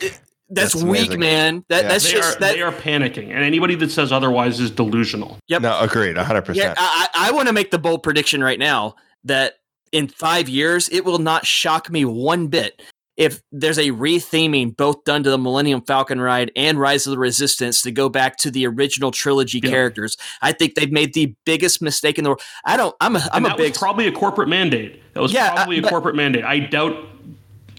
That's, 0.48 0.74
that's 0.74 0.84
weak, 0.84 1.18
man. 1.18 1.64
That, 1.68 1.82
yeah. 1.82 1.88
That's 1.88 2.04
they 2.04 2.12
just 2.12 2.36
are, 2.36 2.40
that, 2.40 2.54
they 2.54 2.62
are 2.62 2.72
panicking, 2.72 3.30
and 3.30 3.44
anybody 3.44 3.74
that 3.76 3.90
says 3.90 4.12
otherwise 4.12 4.60
is 4.60 4.70
delusional. 4.70 5.38
Yep. 5.48 5.62
No, 5.62 5.78
agreed, 5.80 6.16
hundred 6.16 6.40
yeah, 6.54 6.74
percent. 6.74 6.78
I, 6.78 7.08
I 7.14 7.30
want 7.32 7.48
to 7.48 7.52
make 7.52 7.70
the 7.70 7.78
bold 7.78 8.02
prediction 8.02 8.42
right 8.42 8.58
now 8.58 8.94
that 9.24 9.54
in 9.92 10.08
five 10.08 10.48
years, 10.48 10.88
it 10.90 11.04
will 11.04 11.18
not 11.18 11.46
shock 11.46 11.90
me 11.90 12.04
one 12.04 12.48
bit 12.48 12.80
if 13.16 13.40
there's 13.50 13.78
a 13.78 13.88
retheming 13.90 14.76
both 14.76 15.02
done 15.04 15.22
to 15.22 15.30
the 15.30 15.38
Millennium 15.38 15.80
Falcon 15.82 16.20
ride 16.20 16.52
and 16.54 16.78
Rise 16.78 17.06
of 17.06 17.12
the 17.12 17.18
Resistance 17.18 17.82
to 17.82 17.90
go 17.90 18.08
back 18.08 18.36
to 18.38 18.50
the 18.50 18.66
original 18.66 19.10
trilogy 19.10 19.60
yeah. 19.62 19.70
characters. 19.70 20.16
I 20.42 20.52
think 20.52 20.74
they've 20.74 20.92
made 20.92 21.14
the 21.14 21.34
biggest 21.44 21.80
mistake 21.80 22.18
in 22.18 22.24
the 22.24 22.30
world. 22.30 22.42
I 22.64 22.76
don't. 22.76 22.94
I'm 23.00 23.16
a. 23.16 23.28
I'm 23.32 23.44
and 23.44 23.54
a 23.54 23.56
big. 23.56 23.74
probably 23.74 24.06
a 24.06 24.12
corporate 24.12 24.48
mandate. 24.48 25.02
That 25.14 25.22
was 25.22 25.32
yeah, 25.32 25.54
probably 25.54 25.78
a 25.78 25.82
corporate 25.82 26.14
mandate. 26.14 26.44
I 26.44 26.60
doubt. 26.60 26.96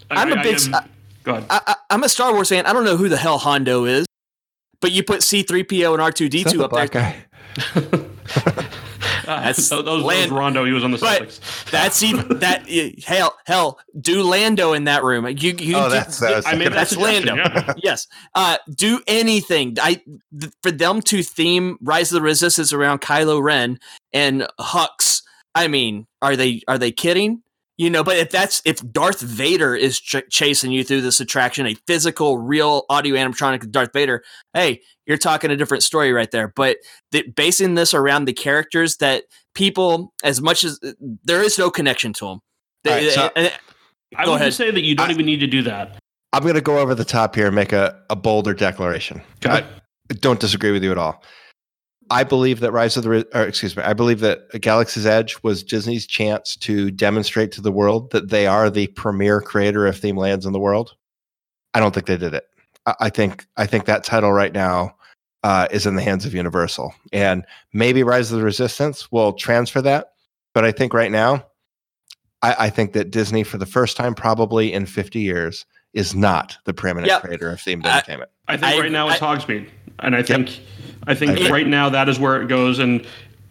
I, 0.09 0.24
am 0.24 0.32
a 0.32 0.41
big. 0.41 0.57
I, 0.74 0.80
am, 0.80 0.89
go 1.28 1.36
ahead. 1.36 1.46
I, 1.50 1.76
am 1.90 2.04
a 2.04 2.10
Star 2.10 2.34
Wars 2.34 2.50
fan. 2.50 2.66
I 2.66 2.74
don't 2.74 2.86
know 2.86 2.98
who 2.98 3.10
the 3.10 3.18
hell 3.18 3.38
Hondo 3.38 3.86
is, 3.86 4.06
but 4.82 4.92
you 4.92 5.04
put 5.04 5.20
C3PO 5.22 5.94
and 5.94 6.02
R2D2 6.02 6.62
up 6.62 6.72
there. 6.72 6.88
Guy? 6.88 7.16
that's 9.26 9.70
that, 9.70 9.86
was, 9.86 10.04
Land- 10.04 10.32
Rondo. 10.32 10.66
He 10.66 10.72
was 10.72 10.84
on 10.84 10.92
the 10.92 10.98
Celtics. 10.98 11.70
That's 11.70 12.02
even 12.02 12.40
that. 12.40 12.68
Hell, 13.06 13.38
hell, 13.46 13.80
do 14.00 14.24
Lando 14.24 14.74
in 14.74 14.86
that 14.86 15.04
room. 15.04 15.28
You, 15.28 15.54
you 15.58 15.76
oh, 15.76 15.90
that's, 15.90 16.20
do, 16.20 16.42
I 16.46 16.56
mean, 16.56 16.72
that's 16.72 16.96
Lando. 16.96 17.36
Yeah. 17.36 17.74
yes. 17.84 18.08
Uh, 18.34 18.58
do 18.74 19.02
anything. 19.08 19.78
I 19.82 20.02
th- 20.40 20.54
for 20.64 20.72
them 20.72 21.02
to 21.04 21.24
theme 21.24 21.78
Rise 21.82 22.12
of 22.12 22.16
the 22.16 22.22
Resistance 22.22 22.74
around 22.74 23.02
Kylo 23.02 23.42
Ren 23.42 23.80
and 24.14 24.48
Hux. 24.60 25.22
I 25.54 25.68
mean, 25.68 26.08
are 26.22 26.36
they 26.36 26.62
are 26.68 26.78
they 26.78 26.92
kidding? 26.92 27.44
You 27.78 27.92
know, 27.92 28.04
but 28.04 28.18
if 28.18 28.32
that's 28.32 28.62
if 28.66 28.80
Darth 28.92 29.22
Vader 29.22 29.76
is 29.76 30.00
ch- 30.00 30.28
chasing 30.32 30.72
you 30.72 30.84
through 30.84 31.02
this 31.02 31.20
attraction, 31.20 31.68
a 31.68 31.76
physical, 31.86 32.40
real 32.40 32.86
audio 32.90 33.16
animatronic 33.16 33.70
Darth 33.70 33.92
Vader, 33.94 34.24
hey, 34.56 34.82
you're 35.06 35.18
talking 35.18 35.52
a 35.52 35.56
different 35.56 35.84
story 35.84 36.12
right 36.12 36.32
there. 36.32 36.52
But 36.56 36.78
basing 37.36 37.76
this 37.76 37.94
around 37.94 38.26
the 38.26 38.34
characters 38.34 38.98
that 38.98 39.26
people, 39.54 40.12
as 40.24 40.42
much 40.42 40.64
as 40.64 40.80
there 41.24 41.44
is 41.44 41.60
no 41.60 41.70
connection 41.70 42.14
to 42.14 42.26
them. 42.26 42.40
They, 42.84 43.08
right, 43.08 43.12
so 43.12 43.32
I 44.16 44.28
would 44.28 44.54
say 44.54 44.72
that 44.72 44.84
you 44.84 44.96
don't 44.96 45.10
I, 45.10 45.12
even 45.12 45.26
need 45.26 45.40
to 45.42 45.48
do 45.48 45.62
that. 45.64 46.00
I'm 46.34 46.44
going 46.44 46.56
to 46.56 46.62
go 46.62 46.80
over 46.80 46.96
the 46.96 47.06
top 47.06 47.36
here 47.36 47.48
and 47.48 47.56
make 47.56 47.74
a, 47.74 48.02
a 48.10 48.16
bolder 48.16 48.54
declaration. 48.54 49.22
I 49.46 49.64
don't 50.10 50.40
disagree 50.40 50.72
with 50.72 50.84
you 50.84 50.92
at 50.92 50.98
all. 50.98 51.24
I 52.10 52.24
believe 52.24 52.60
that 52.62 52.72
Rise 52.72 52.97
of 52.97 53.03
the, 53.03 53.28
or 53.34 53.43
excuse 53.43 53.76
me, 53.76 53.84
I 53.84 53.93
believe 53.93 54.20
that 54.22 54.49
Galaxy's 54.62 55.05
Edge 55.05 55.41
was 55.43 55.64
Disney's 55.64 56.05
chance 56.05 56.55
to 56.58 56.91
demonstrate 56.91 57.51
to 57.53 57.62
the 57.62 57.72
world 57.72 58.12
that 58.12 58.30
they 58.30 58.47
are 58.47 58.70
the 58.70 58.88
premier 58.88 59.41
creator 59.41 59.86
of 59.86 59.97
theme 59.97 60.18
lands 60.18 60.45
in 60.45 60.53
the 60.53 60.60
world. 60.60 60.95
I 61.74 61.80
don't 61.80 61.93
think 61.93 62.08
they 62.08 62.18
did 62.18 62.34
it. 62.34 62.45
I 62.99 63.10
think 63.10 63.45
I 63.58 63.66
think 63.66 63.86
that 63.86 64.03
title 64.05 64.32
right 64.32 64.53
now 64.53 64.95
uh, 65.43 65.68
is 65.72 65.86
in 65.86 65.95
the 65.95 66.01
hands 66.01 66.26
of 66.26 66.34
Universal, 66.34 66.93
and 67.12 67.45
maybe 67.74 68.01
Rise 68.03 68.32
of 68.32 68.39
the 68.39 68.45
Resistance 68.45 69.12
will 69.12 69.34
transfer 69.34 69.82
that. 69.82 70.14
But 70.53 70.64
I 70.64 70.72
think 70.72 70.93
right 70.93 71.12
now, 71.12 71.45
I, 72.41 72.55
I 72.60 72.70
think 72.70 72.93
that 72.93 73.12
Disney, 73.12 73.43
for 73.43 73.58
the 73.58 73.66
first 73.66 73.97
time 73.97 74.16
probably 74.16 74.72
in 74.72 74.86
50 74.86 75.20
years, 75.20 75.66
is 75.93 76.16
not 76.16 76.58
the 76.64 76.74
preeminent 76.74 77.10
yep. 77.10 77.22
creator 77.22 77.49
of 77.49 77.60
themed 77.60 77.86
entertainment. 77.86 78.32
I 78.47 78.55
think 78.55 78.76
I, 78.76 78.80
right 78.80 78.91
now 78.91 79.10
it's 79.10 79.20
Hogsmeade, 79.20 79.70
and 79.99 80.16
I 80.16 80.24
think. 80.24 80.58
Yep 80.58 80.66
I 81.08 81.16
think 81.16 81.49
right 81.49 81.66
now 81.66 81.89
that 81.89 82.10
is 82.10 82.20
where 82.20 82.41
it 82.41 82.47
goes, 82.47 82.80
and 82.80 83.05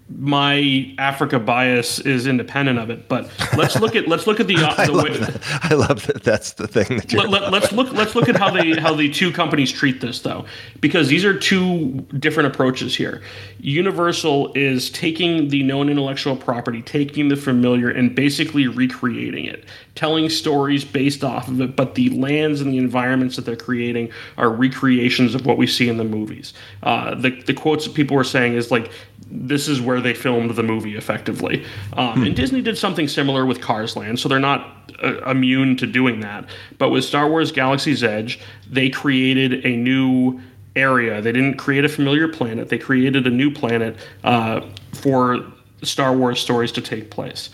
my 0.08 0.94
Africa 0.98 1.40
bias 1.40 1.98
is 1.98 2.28
independent 2.28 2.78
of 2.78 2.90
it. 2.90 3.08
But 3.08 3.28
let's 3.56 3.80
look 3.80 3.96
at 3.96 4.06
let's 4.06 4.26
look 4.26 4.38
at 4.38 4.46
the, 4.46 4.56
uh, 4.58 4.86
the 4.86 4.92
I, 4.92 5.02
way, 5.02 5.16
that. 5.16 5.40
I 5.64 5.74
love 5.74 6.06
that. 6.06 6.22
That's 6.22 6.52
the 6.52 6.68
thing 6.68 6.98
that 6.98 7.12
you're. 7.12 7.26
Let, 7.26 7.42
us 7.42 7.50
let, 7.52 7.72
look. 7.72 7.92
Let's 7.92 8.14
look 8.14 8.28
at 8.28 8.36
how 8.36 8.50
they 8.50 8.78
how 8.80 8.94
the 8.94 9.10
two 9.10 9.32
companies 9.32 9.72
treat 9.72 10.00
this 10.00 10.20
though, 10.20 10.46
because 10.80 11.08
these 11.08 11.24
are 11.24 11.36
two 11.36 12.06
different 12.18 12.54
approaches 12.54 12.94
here. 12.94 13.22
Universal 13.58 14.52
is 14.54 14.90
taking 14.90 15.48
the 15.48 15.64
known 15.64 15.88
intellectual 15.88 16.36
property, 16.36 16.82
taking 16.82 17.28
the 17.28 17.36
familiar, 17.36 17.90
and 17.90 18.14
basically 18.14 18.68
recreating 18.68 19.44
it, 19.44 19.64
telling 19.96 20.28
stories 20.28 20.84
based 20.84 21.24
off 21.24 21.48
of 21.48 21.60
it. 21.60 21.74
But 21.74 21.96
the 21.96 22.10
lands 22.10 22.60
and 22.60 22.72
the 22.72 22.78
environments 22.78 23.34
that 23.36 23.44
they're 23.44 23.56
creating 23.56 24.10
are 24.38 24.50
recreations 24.50 25.34
of 25.34 25.46
what 25.46 25.58
we 25.58 25.66
see 25.66 25.88
in 25.88 25.96
the 25.96 26.04
movies. 26.04 26.54
Uh, 26.84 27.16
the 27.16 27.30
the 27.42 27.54
quotes 27.54 27.86
that 27.86 27.94
people 27.94 28.16
were 28.16 28.24
saying 28.24 28.54
is 28.54 28.70
like 28.70 28.92
this 29.28 29.68
is 29.68 29.80
where 29.80 29.95
they 30.00 30.14
filmed 30.14 30.50
the 30.50 30.62
movie 30.62 30.96
effectively. 30.96 31.64
Um, 31.94 32.20
hmm. 32.20 32.22
And 32.24 32.36
Disney 32.36 32.62
did 32.62 32.78
something 32.78 33.08
similar 33.08 33.46
with 33.46 33.60
Cars 33.60 33.96
Land, 33.96 34.20
so 34.20 34.28
they're 34.28 34.38
not 34.38 34.90
uh, 35.02 35.22
immune 35.30 35.76
to 35.78 35.86
doing 35.86 36.20
that. 36.20 36.48
But 36.78 36.90
with 36.90 37.04
Star 37.04 37.28
Wars 37.28 37.52
Galaxy's 37.52 38.02
Edge, 38.02 38.40
they 38.70 38.90
created 38.90 39.64
a 39.64 39.76
new 39.76 40.40
area. 40.74 41.20
They 41.20 41.32
didn't 41.32 41.56
create 41.56 41.84
a 41.84 41.88
familiar 41.88 42.28
planet, 42.28 42.68
they 42.68 42.78
created 42.78 43.26
a 43.26 43.30
new 43.30 43.50
planet 43.50 43.96
uh, 44.24 44.60
for 44.92 45.44
Star 45.82 46.14
Wars 46.14 46.40
stories 46.40 46.72
to 46.72 46.80
take 46.80 47.10
place. 47.10 47.50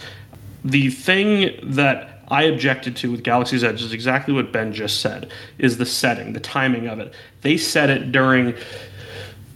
The 0.64 0.90
thing 0.90 1.58
that 1.62 2.12
I 2.28 2.44
objected 2.44 2.96
to 2.96 3.10
with 3.10 3.24
Galaxy's 3.24 3.62
Edge 3.62 3.82
is 3.82 3.92
exactly 3.92 4.32
what 4.32 4.52
Ben 4.52 4.72
just 4.72 5.00
said 5.00 5.30
is 5.58 5.76
the 5.76 5.86
setting, 5.86 6.32
the 6.32 6.40
timing 6.40 6.86
of 6.86 6.98
it. 6.98 7.12
They 7.42 7.56
set 7.56 7.90
it 7.90 8.10
during 8.12 8.54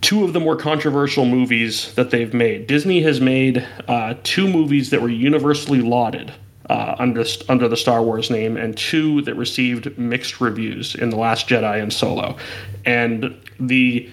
two 0.06 0.22
of 0.22 0.32
the 0.32 0.38
more 0.38 0.54
controversial 0.54 1.26
movies 1.26 1.92
that 1.94 2.10
they've 2.10 2.32
made. 2.32 2.68
Disney 2.68 3.02
has 3.02 3.20
made 3.20 3.66
uh, 3.88 4.14
two 4.22 4.46
movies 4.46 4.90
that 4.90 5.02
were 5.02 5.08
universally 5.08 5.80
lauded 5.80 6.32
uh, 6.70 6.94
under 7.00 7.24
under 7.48 7.66
the 7.66 7.76
Star 7.76 8.00
Wars 8.04 8.30
name, 8.30 8.56
and 8.56 8.76
two 8.76 9.20
that 9.22 9.34
received 9.34 9.98
mixed 9.98 10.40
reviews 10.40 10.94
in 10.94 11.10
the 11.10 11.16
Last 11.16 11.48
Jedi 11.48 11.82
and 11.82 11.92
Solo, 11.92 12.36
and 12.84 13.36
the 13.58 14.08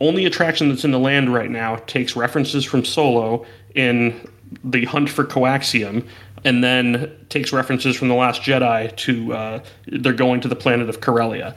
only 0.00 0.24
attraction 0.24 0.68
that's 0.68 0.84
in 0.84 0.90
the 0.90 0.98
land 0.98 1.32
right 1.32 1.50
now 1.50 1.76
takes 1.76 2.16
references 2.16 2.64
from 2.64 2.84
Solo 2.84 3.46
in 3.76 4.28
the 4.64 4.84
hunt 4.86 5.08
for 5.08 5.24
coaxium, 5.24 6.04
and 6.42 6.64
then 6.64 7.16
takes 7.28 7.52
references 7.52 7.94
from 7.94 8.08
the 8.08 8.16
Last 8.16 8.42
Jedi 8.42 8.96
to 8.96 9.32
uh, 9.32 9.64
they're 9.86 10.12
going 10.12 10.40
to 10.40 10.48
the 10.48 10.56
planet 10.56 10.88
of 10.88 11.00
Corellia, 11.00 11.54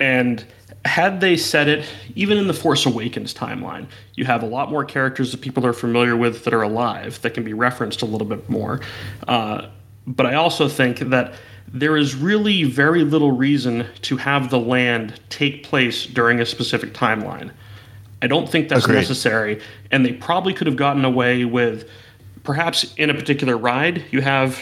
and 0.00 0.44
had 0.84 1.20
they 1.20 1.36
said 1.36 1.68
it, 1.68 1.86
even 2.14 2.38
in 2.38 2.46
the 2.46 2.54
Force 2.54 2.86
Awakens 2.86 3.34
timeline, 3.34 3.86
you 4.14 4.24
have 4.24 4.42
a 4.42 4.46
lot 4.46 4.70
more 4.70 4.84
characters 4.84 5.30
that 5.32 5.40
people 5.40 5.66
are 5.66 5.72
familiar 5.72 6.16
with 6.16 6.44
that 6.44 6.54
are 6.54 6.62
alive 6.62 7.20
that 7.22 7.34
can 7.34 7.44
be 7.44 7.52
referenced 7.52 8.02
a 8.02 8.06
little 8.06 8.26
bit 8.26 8.48
more. 8.48 8.80
Uh, 9.28 9.68
but 10.06 10.26
I 10.26 10.34
also 10.34 10.68
think 10.68 10.98
that 11.00 11.34
there 11.68 11.96
is 11.96 12.14
really 12.14 12.64
very 12.64 13.04
little 13.04 13.32
reason 13.32 13.86
to 14.02 14.16
have 14.16 14.50
the 14.50 14.58
land 14.58 15.20
take 15.28 15.62
place 15.64 16.06
during 16.06 16.40
a 16.40 16.46
specific 16.46 16.94
timeline. 16.94 17.52
I 18.22 18.26
don't 18.26 18.48
think 18.48 18.68
that's 18.68 18.84
Agreed. 18.84 18.96
necessary, 18.96 19.62
and 19.90 20.04
they 20.04 20.12
probably 20.12 20.52
could 20.52 20.66
have 20.66 20.76
gotten 20.76 21.04
away 21.04 21.44
with 21.44 21.88
perhaps 22.42 22.94
in 22.96 23.10
a 23.10 23.14
particular 23.14 23.56
ride 23.56 24.04
you 24.10 24.20
have 24.20 24.60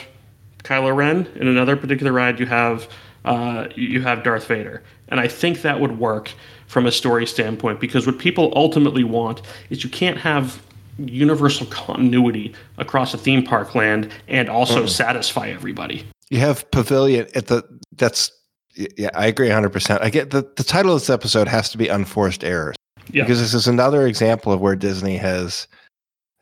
Kylo 0.65 0.95
Ren, 0.95 1.27
in 1.37 1.49
another 1.49 1.77
particular 1.77 2.13
ride 2.13 2.41
you 2.41 2.47
have 2.47 2.89
uh, 3.25 3.69
you 3.75 4.01
have 4.03 4.23
Darth 4.23 4.47
Vader, 4.47 4.83
and 5.09 5.21
I 5.21 5.29
think 5.29 5.63
that 5.63 5.81
would 5.81 5.99
work 5.99 6.33
from 6.67 6.87
a 6.87 6.93
story 6.93 7.27
standpoint 7.27 7.81
because 7.81 8.07
what 8.07 8.19
people 8.19 8.53
ultimately 8.55 9.05
want 9.05 9.43
is 9.71 9.83
you 9.83 9.91
can't 9.91 10.19
have 10.19 10.63
universal 10.99 11.67
continuity 11.67 12.55
across 12.77 13.15
a 13.15 13.19
theme 13.19 13.43
park 13.43 13.75
land 13.75 14.11
and 14.27 14.49
also 14.49 14.85
satisfy 14.87 15.49
everybody. 15.49 16.05
You 16.29 16.39
have 16.41 16.69
Pavilion 16.71 17.27
at 17.35 17.47
the 17.47 17.63
that's 17.93 18.33
yeah, 18.75 19.11
I 19.15 19.27
agree 19.27 19.49
100%. 19.49 20.03
I 20.03 20.11
get 20.11 20.31
the 20.31 20.43
the 20.57 20.65
title 20.65 20.95
of 20.95 21.01
this 21.01 21.11
episode 21.11 21.49
has 21.49 21.71
to 21.71 21.79
be 21.79 21.89
unforced 21.89 22.45
errors 22.45 22.77
Yeah. 23.11 23.23
because 23.25 23.41
this 23.41 23.55
is 23.55 23.67
another 23.67 24.07
example 24.07 24.53
of 24.53 24.61
where 24.61 24.77
Disney 24.77 25.17
has 25.17 25.67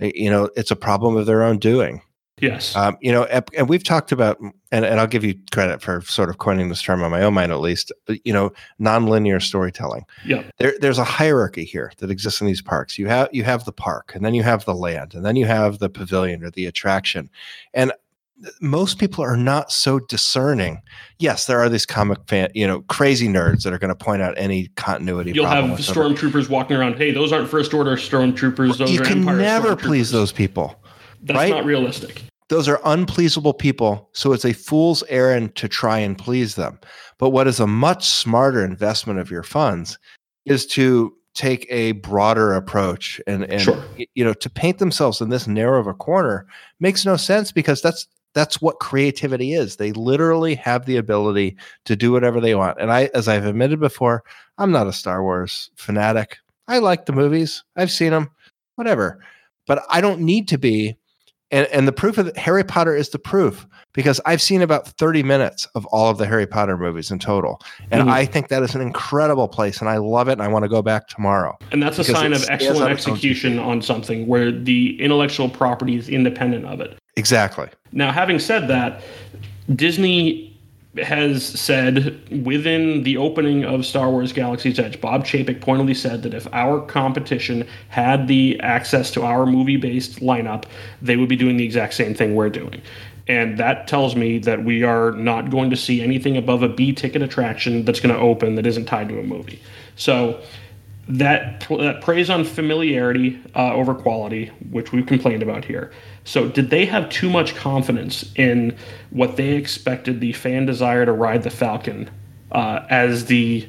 you 0.00 0.30
know, 0.30 0.50
it's 0.56 0.70
a 0.70 0.76
problem 0.76 1.16
of 1.16 1.24
their 1.26 1.42
own 1.42 1.58
doing. 1.58 2.02
Yes. 2.40 2.76
Um, 2.76 2.98
you 3.00 3.12
know, 3.12 3.24
and 3.56 3.68
we've 3.68 3.82
talked 3.82 4.12
about, 4.12 4.38
and, 4.40 4.84
and 4.84 5.00
I'll 5.00 5.06
give 5.06 5.24
you 5.24 5.34
credit 5.52 5.80
for 5.80 6.02
sort 6.02 6.28
of 6.28 6.36
coining 6.36 6.68
this 6.68 6.82
term 6.82 7.02
on 7.02 7.10
my 7.10 7.22
own 7.22 7.32
mind, 7.32 7.50
at 7.50 7.60
least. 7.60 7.92
You 8.24 8.32
know, 8.32 8.52
nonlinear 8.78 9.40
storytelling. 9.40 10.04
yeah. 10.24 10.42
There, 10.58 10.74
there's 10.78 10.98
a 10.98 11.04
hierarchy 11.04 11.64
here 11.64 11.92
that 11.98 12.10
exists 12.10 12.42
in 12.42 12.46
these 12.46 12.60
parks. 12.60 12.98
You 12.98 13.06
have 13.08 13.30
you 13.32 13.44
have 13.44 13.64
the 13.64 13.72
park, 13.72 14.14
and 14.14 14.24
then 14.24 14.34
you 14.34 14.42
have 14.42 14.66
the 14.66 14.74
land, 14.74 15.14
and 15.14 15.24
then 15.24 15.36
you 15.36 15.46
have 15.46 15.78
the 15.78 15.88
pavilion 15.88 16.44
or 16.44 16.50
the 16.50 16.66
attraction, 16.66 17.30
and 17.72 17.92
most 18.60 18.98
people 18.98 19.24
are 19.24 19.36
not 19.36 19.72
so 19.72 19.98
discerning. 19.98 20.82
Yes, 21.18 21.46
there 21.46 21.58
are 21.58 21.68
these 21.68 21.86
comic 21.86 22.18
fan, 22.26 22.50
you 22.54 22.66
know, 22.66 22.82
crazy 22.82 23.28
nerds 23.28 23.62
that 23.62 23.72
are 23.72 23.78
going 23.78 23.88
to 23.88 23.94
point 23.94 24.20
out 24.20 24.34
any 24.36 24.68
continuity. 24.76 25.32
You'll 25.32 25.46
have 25.46 25.64
stormtroopers 25.78 26.48
walking 26.50 26.76
around. 26.76 26.96
Hey, 26.96 27.12
those 27.12 27.32
aren't 27.32 27.48
first 27.48 27.72
order 27.72 27.96
stormtroopers. 27.96 28.76
Those 28.76 28.92
You 28.92 29.00
are 29.00 29.04
can 29.04 29.20
Empire 29.20 29.36
never 29.38 29.76
please 29.76 30.10
those 30.10 30.32
people. 30.32 30.78
That's 31.26 31.36
right? 31.36 31.50
not 31.50 31.64
realistic. 31.64 32.22
those 32.48 32.68
are 32.68 32.78
unpleasable 32.84 33.58
people. 33.58 34.08
So 34.12 34.32
it's 34.32 34.44
a 34.44 34.52
fool's 34.52 35.02
errand 35.08 35.54
to 35.56 35.68
try 35.68 35.98
and 35.98 36.16
please 36.16 36.54
them. 36.54 36.78
But 37.18 37.30
what 37.30 37.46
is 37.48 37.58
a 37.60 37.66
much 37.66 38.06
smarter 38.08 38.64
investment 38.64 39.18
of 39.18 39.30
your 39.30 39.42
funds 39.42 39.98
is 40.44 40.66
to 40.68 41.12
take 41.34 41.66
a 41.68 41.92
broader 41.92 42.54
approach 42.54 43.20
and, 43.26 43.44
and 43.44 43.60
Sure. 43.60 43.84
you 44.14 44.24
know 44.24 44.32
to 44.32 44.48
paint 44.48 44.78
themselves 44.78 45.20
in 45.20 45.28
this 45.28 45.46
narrow 45.46 45.78
of 45.80 45.86
a 45.86 45.92
corner 45.92 46.46
makes 46.80 47.04
no 47.04 47.16
sense 47.16 47.52
because 47.52 47.82
that's 47.82 48.06
that's 48.32 48.60
what 48.62 48.78
creativity 48.80 49.52
is. 49.54 49.76
They 49.76 49.92
literally 49.92 50.54
have 50.56 50.84
the 50.86 50.96
ability 50.98 51.56
to 51.86 51.96
do 51.96 52.12
whatever 52.12 52.38
they 52.40 52.54
want. 52.54 52.78
And 52.80 52.92
I 52.92 53.10
as 53.14 53.28
I've 53.28 53.44
admitted 53.46 53.80
before, 53.80 54.22
I'm 54.58 54.70
not 54.72 54.86
a 54.86 54.92
Star 54.92 55.22
Wars 55.22 55.70
fanatic. 55.76 56.38
I 56.68 56.78
like 56.78 57.06
the 57.06 57.12
movies. 57.12 57.64
I've 57.76 57.90
seen 57.90 58.10
them. 58.12 58.30
Whatever. 58.76 59.20
But 59.66 59.84
I 59.90 60.00
don't 60.00 60.20
need 60.20 60.48
to 60.48 60.58
be 60.58 60.96
and 61.50 61.66
and 61.68 61.86
the 61.86 61.92
proof 61.92 62.18
of 62.18 62.34
Harry 62.36 62.64
Potter 62.64 62.94
is 62.94 63.10
the 63.10 63.18
proof 63.18 63.66
because 63.92 64.20
I've 64.26 64.42
seen 64.42 64.62
about 64.62 64.88
30 64.88 65.22
minutes 65.22 65.66
of 65.74 65.86
all 65.86 66.10
of 66.10 66.18
the 66.18 66.26
Harry 66.26 66.46
Potter 66.46 66.76
movies 66.76 67.10
in 67.10 67.18
total. 67.18 67.60
And 67.90 68.04
Mhm. 68.08 68.10
I 68.12 68.26
think 68.26 68.48
that 68.48 68.62
is 68.62 68.74
an 68.74 68.80
incredible 68.82 69.48
place 69.48 69.80
and 69.80 69.88
I 69.88 69.96
love 69.96 70.28
it 70.28 70.32
and 70.32 70.42
I 70.42 70.48
want 70.48 70.64
to 70.64 70.68
go 70.68 70.82
back 70.82 71.08
tomorrow. 71.08 71.56
And 71.72 71.82
that's 71.82 71.98
a 71.98 72.04
sign 72.04 72.32
of 72.32 72.44
excellent 72.50 72.82
on 72.82 72.92
its 72.92 73.06
own 73.06 73.12
two 73.12 73.16
execution 73.16 73.58
on 73.58 73.80
something 73.80 74.26
where 74.26 74.52
the 74.52 75.00
intellectual 75.00 75.48
property 75.48 75.96
is 75.96 76.08
independent 76.08 76.66
of 76.66 76.80
it. 76.80 76.98
Exactly. 77.16 77.68
Now, 77.92 78.12
having 78.12 78.38
said 78.38 78.68
that, 78.68 79.00
Disney 79.74 80.45
has 80.98 81.44
said 81.44 82.44
within 82.44 83.02
the 83.02 83.16
opening 83.16 83.64
of 83.64 83.84
Star 83.84 84.10
Wars 84.10 84.32
Galaxy's 84.32 84.78
Edge, 84.78 85.00
Bob 85.00 85.24
Chapek 85.24 85.60
pointedly 85.60 85.94
said 85.94 86.22
that 86.22 86.34
if 86.34 86.46
our 86.52 86.80
competition 86.80 87.66
had 87.88 88.28
the 88.28 88.58
access 88.60 89.10
to 89.12 89.22
our 89.22 89.46
movie 89.46 89.76
based 89.76 90.20
lineup, 90.20 90.64
they 91.02 91.16
would 91.16 91.28
be 91.28 91.36
doing 91.36 91.56
the 91.56 91.64
exact 91.64 91.94
same 91.94 92.14
thing 92.14 92.34
we're 92.34 92.50
doing. 92.50 92.80
And 93.28 93.58
that 93.58 93.88
tells 93.88 94.14
me 94.14 94.38
that 94.40 94.64
we 94.64 94.84
are 94.84 95.10
not 95.12 95.50
going 95.50 95.70
to 95.70 95.76
see 95.76 96.00
anything 96.00 96.36
above 96.36 96.62
a 96.62 96.68
B 96.68 96.92
ticket 96.92 97.22
attraction 97.22 97.84
that's 97.84 97.98
going 97.98 98.14
to 98.14 98.20
open 98.20 98.54
that 98.54 98.66
isn't 98.66 98.86
tied 98.86 99.08
to 99.08 99.18
a 99.18 99.22
movie. 99.22 99.60
So 99.96 100.40
that, 101.08 101.66
that 101.68 102.02
preys 102.02 102.30
on 102.30 102.44
familiarity 102.44 103.40
uh, 103.54 103.72
over 103.72 103.94
quality, 103.94 104.46
which 104.70 104.92
we've 104.92 105.06
complained 105.06 105.42
about 105.42 105.64
here. 105.64 105.92
So, 106.26 106.48
did 106.48 106.68
they 106.70 106.84
have 106.86 107.08
too 107.08 107.30
much 107.30 107.54
confidence 107.54 108.30
in 108.36 108.76
what 109.10 109.36
they 109.36 109.50
expected 109.54 110.20
the 110.20 110.32
fan 110.34 110.66
desire 110.66 111.06
to 111.06 111.12
ride 111.12 111.42
the 111.44 111.50
Falcon 111.50 112.10
uh, 112.52 112.80
as 112.90 113.24
the 113.26 113.66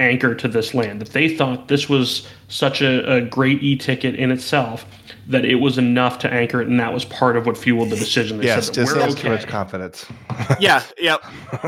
anchor 0.00 0.34
to 0.34 0.48
this 0.48 0.74
land? 0.74 1.00
That 1.00 1.10
they 1.10 1.34
thought 1.34 1.68
this 1.68 1.88
was 1.88 2.26
such 2.48 2.82
a, 2.82 3.10
a 3.14 3.20
great 3.20 3.62
e 3.62 3.76
ticket 3.76 4.16
in 4.16 4.30
itself 4.32 4.84
that 5.28 5.44
it 5.44 5.54
was 5.56 5.78
enough 5.78 6.18
to 6.18 6.32
anchor 6.32 6.60
it, 6.60 6.66
and 6.66 6.80
that 6.80 6.92
was 6.92 7.04
part 7.04 7.36
of 7.36 7.46
what 7.46 7.56
fueled 7.56 7.90
the 7.90 7.96
decision. 7.96 8.38
They 8.38 8.46
Yes, 8.46 8.66
said 8.66 8.74
that 8.74 8.80
Disney 8.80 8.98
we're 8.98 9.06
has 9.06 9.14
too 9.14 9.28
much 9.28 9.46
confidence. 9.46 10.04
yeah, 10.58 10.82
yeah. 10.98 11.16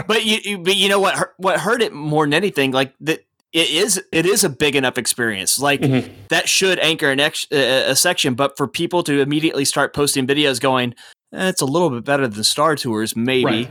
But 0.08 0.24
you, 0.24 0.38
you, 0.42 0.58
but 0.58 0.74
you 0.74 0.88
know 0.88 0.98
what? 0.98 1.14
hurt- 1.14 1.34
What 1.36 1.60
hurt 1.60 1.80
it 1.82 1.92
more 1.92 2.24
than 2.26 2.34
anything, 2.34 2.72
like 2.72 2.92
that, 3.02 3.24
it 3.52 3.70
is, 3.70 4.02
it 4.12 4.26
is 4.26 4.44
a 4.44 4.48
big 4.48 4.74
enough 4.76 4.96
experience. 4.98 5.58
Like 5.58 5.80
Mhm. 5.80 6.10
that 6.28 6.48
should 6.48 6.78
anchor 6.78 7.10
an 7.10 7.20
ex, 7.20 7.46
a, 7.52 7.90
a 7.90 7.96
section. 7.96 8.34
But 8.34 8.56
for 8.56 8.66
people 8.66 9.02
to 9.04 9.20
immediately 9.20 9.64
start 9.64 9.94
posting 9.94 10.26
videos 10.26 10.60
going, 10.60 10.94
eh, 11.34 11.48
it's 11.48 11.60
a 11.60 11.66
little 11.66 11.90
bit 11.90 12.04
better 12.04 12.26
than 12.26 12.44
Star 12.44 12.76
Tours, 12.76 13.14
maybe. 13.16 13.44
Right. 13.44 13.70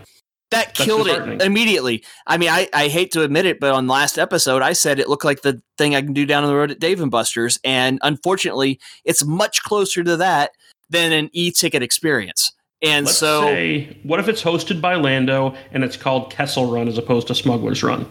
That 0.52 0.76
That's 0.76 0.84
killed 0.84 1.08
it 1.08 1.42
immediately. 1.42 2.04
I 2.28 2.38
mean, 2.38 2.50
I, 2.50 2.68
I 2.74 2.90
hate 2.90 3.12
to 3.14 3.22
admit 3.24 3.46
it, 3.46 3.62
but 3.62 3.72
on 3.72 3.88
last 3.88 4.18
episode, 4.20 4.62
I 4.62 4.74
said 4.74 5.00
it 5.00 5.08
looked 5.08 5.24
like 5.24 5.44
the 5.44 5.62
thing 5.78 5.96
I 5.96 6.02
can 6.02 6.12
do 6.12 6.26
down 6.26 6.44
on 6.44 6.50
the 6.50 6.56
road 6.58 6.72
at 6.72 6.80
Dave 6.80 7.00
and 7.02 7.10
Buster's, 7.10 7.58
and 7.64 8.00
unfortunately, 8.02 8.78
it's 9.06 9.24
much 9.24 9.64
closer 9.64 10.04
to 10.04 10.18
that 10.18 10.52
than 10.90 11.14
an 11.14 11.30
e-ticket 11.32 11.82
experience. 11.82 12.52
And 12.82 13.06
Let's 13.06 13.18
so, 13.18 13.44
say, 13.44 13.98
what 14.04 14.20
if 14.20 14.28
it's 14.28 14.44
hosted 14.44 14.82
by 14.82 14.96
Lando 14.96 15.56
and 15.72 15.86
it's 15.86 15.96
called 15.96 16.32
Kessel 16.32 16.70
Run 16.70 16.90
as 16.90 16.98
opposed 16.98 17.28
to 17.28 17.34
Smuggler's 17.34 17.82
Run? 17.82 18.06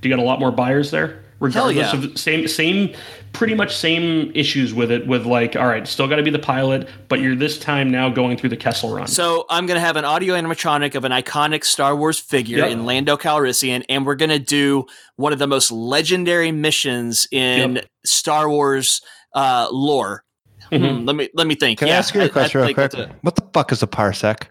Do 0.00 0.08
you 0.08 0.14
got 0.14 0.22
a 0.22 0.26
lot 0.26 0.40
more 0.40 0.50
buyers 0.52 0.90
there? 0.90 1.22
Regardless 1.38 1.92
yeah. 1.92 2.04
of 2.04 2.18
same 2.18 2.48
same 2.48 2.94
pretty 3.34 3.54
much 3.54 3.76
same 3.76 4.32
issues 4.34 4.72
with 4.72 4.90
it 4.90 5.06
with 5.06 5.26
like 5.26 5.54
all 5.54 5.66
right 5.66 5.86
still 5.86 6.08
got 6.08 6.16
to 6.16 6.22
be 6.22 6.30
the 6.30 6.38
pilot 6.38 6.88
but 7.08 7.20
you're 7.20 7.36
this 7.36 7.58
time 7.58 7.90
now 7.90 8.08
going 8.08 8.38
through 8.38 8.48
the 8.48 8.56
Kessel 8.56 8.94
Run. 8.94 9.06
So 9.06 9.44
I'm 9.50 9.66
going 9.66 9.74
to 9.76 9.80
have 9.82 9.96
an 9.96 10.06
audio 10.06 10.34
animatronic 10.34 10.94
of 10.94 11.04
an 11.04 11.12
iconic 11.12 11.64
Star 11.64 11.94
Wars 11.94 12.18
figure 12.18 12.58
Yep. 12.58 12.70
in 12.70 12.86
Lando 12.86 13.18
Calrissian, 13.18 13.84
and 13.90 14.06
we're 14.06 14.14
going 14.14 14.30
to 14.30 14.38
do 14.38 14.86
one 15.16 15.34
of 15.34 15.38
the 15.38 15.46
most 15.46 15.70
legendary 15.70 16.52
missions 16.52 17.28
in 17.30 17.74
Yep. 17.74 17.86
Star 18.06 18.48
Wars 18.48 19.02
uh, 19.34 19.68
lore. 19.70 20.24
Mhm. 20.72 21.00
Hmm, 21.00 21.04
let 21.04 21.16
me 21.16 21.28
let 21.34 21.46
me 21.46 21.54
think. 21.54 21.80
Can 21.80 21.88
I 21.88 21.92
ask 21.92 22.14
you 22.14 22.22
a 22.22 22.28
question 22.30 22.60
real 22.60 22.68
think 22.68 22.76
quick? 22.78 22.92
that's 22.92 23.10
it. 23.10 23.16
What 23.20 23.36
the 23.36 23.46
fuck 23.52 23.72
is 23.72 23.82
a 23.82 23.86
parsec? 23.86 24.44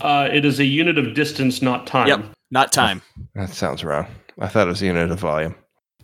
Uh, 0.00 0.28
it 0.32 0.44
is 0.44 0.60
a 0.60 0.64
unit 0.64 0.96
of 0.96 1.12
distance, 1.14 1.60
not 1.60 1.88
time. 1.88 2.06
Yep, 2.06 2.24
not 2.52 2.72
time. 2.72 3.02
That 3.34 3.50
sounds 3.50 3.82
wrong. 3.82 4.06
I 4.38 4.48
thought 4.48 4.66
it 4.66 4.70
was 4.70 4.82
a 4.82 4.86
unit 4.86 5.10
of 5.10 5.20
volume. 5.20 5.54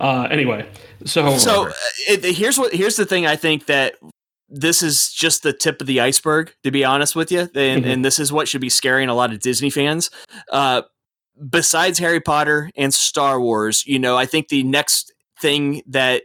Uh, 0.01 0.27
anyway, 0.31 0.69
so 1.05 1.37
So 1.39 1.69
uh, 1.69 1.73
it, 2.09 2.25
here's 2.37 2.59
what 2.59 2.73
here's 2.75 2.97
the 2.97 3.07
thing. 3.07 3.27
I 3.27 3.37
think 3.37 3.67
that 3.67 3.95
this 4.49 4.83
is 4.83 5.13
just 5.13 5.43
the 5.43 5.53
tip 5.53 5.81
of 5.81 5.87
the 5.87 6.01
iceberg, 6.01 6.53
to 6.65 6.71
be 6.71 6.85
honest 6.85 7.15
with 7.17 7.31
you, 7.33 7.49
and, 7.55 7.85
Mhm. 7.85 7.87
and 7.93 8.05
this 8.05 8.19
is 8.19 8.33
what 8.33 8.49
should 8.49 8.61
be 8.61 8.69
scaring 8.69 9.09
a 9.09 9.15
lot 9.15 9.33
of 9.33 9.41
Disney 9.41 9.71
fans. 9.71 10.11
Uh, 10.51 10.83
besides 11.49 11.99
Harry 11.99 12.21
Potter 12.21 12.71
and 12.77 12.93
Star 12.93 13.41
Wars, 13.41 13.85
you 13.87 13.99
know, 13.99 14.17
I 14.17 14.27
think 14.27 14.49
the 14.49 14.63
next 14.65 15.13
thing 15.41 15.83
that 15.87 16.23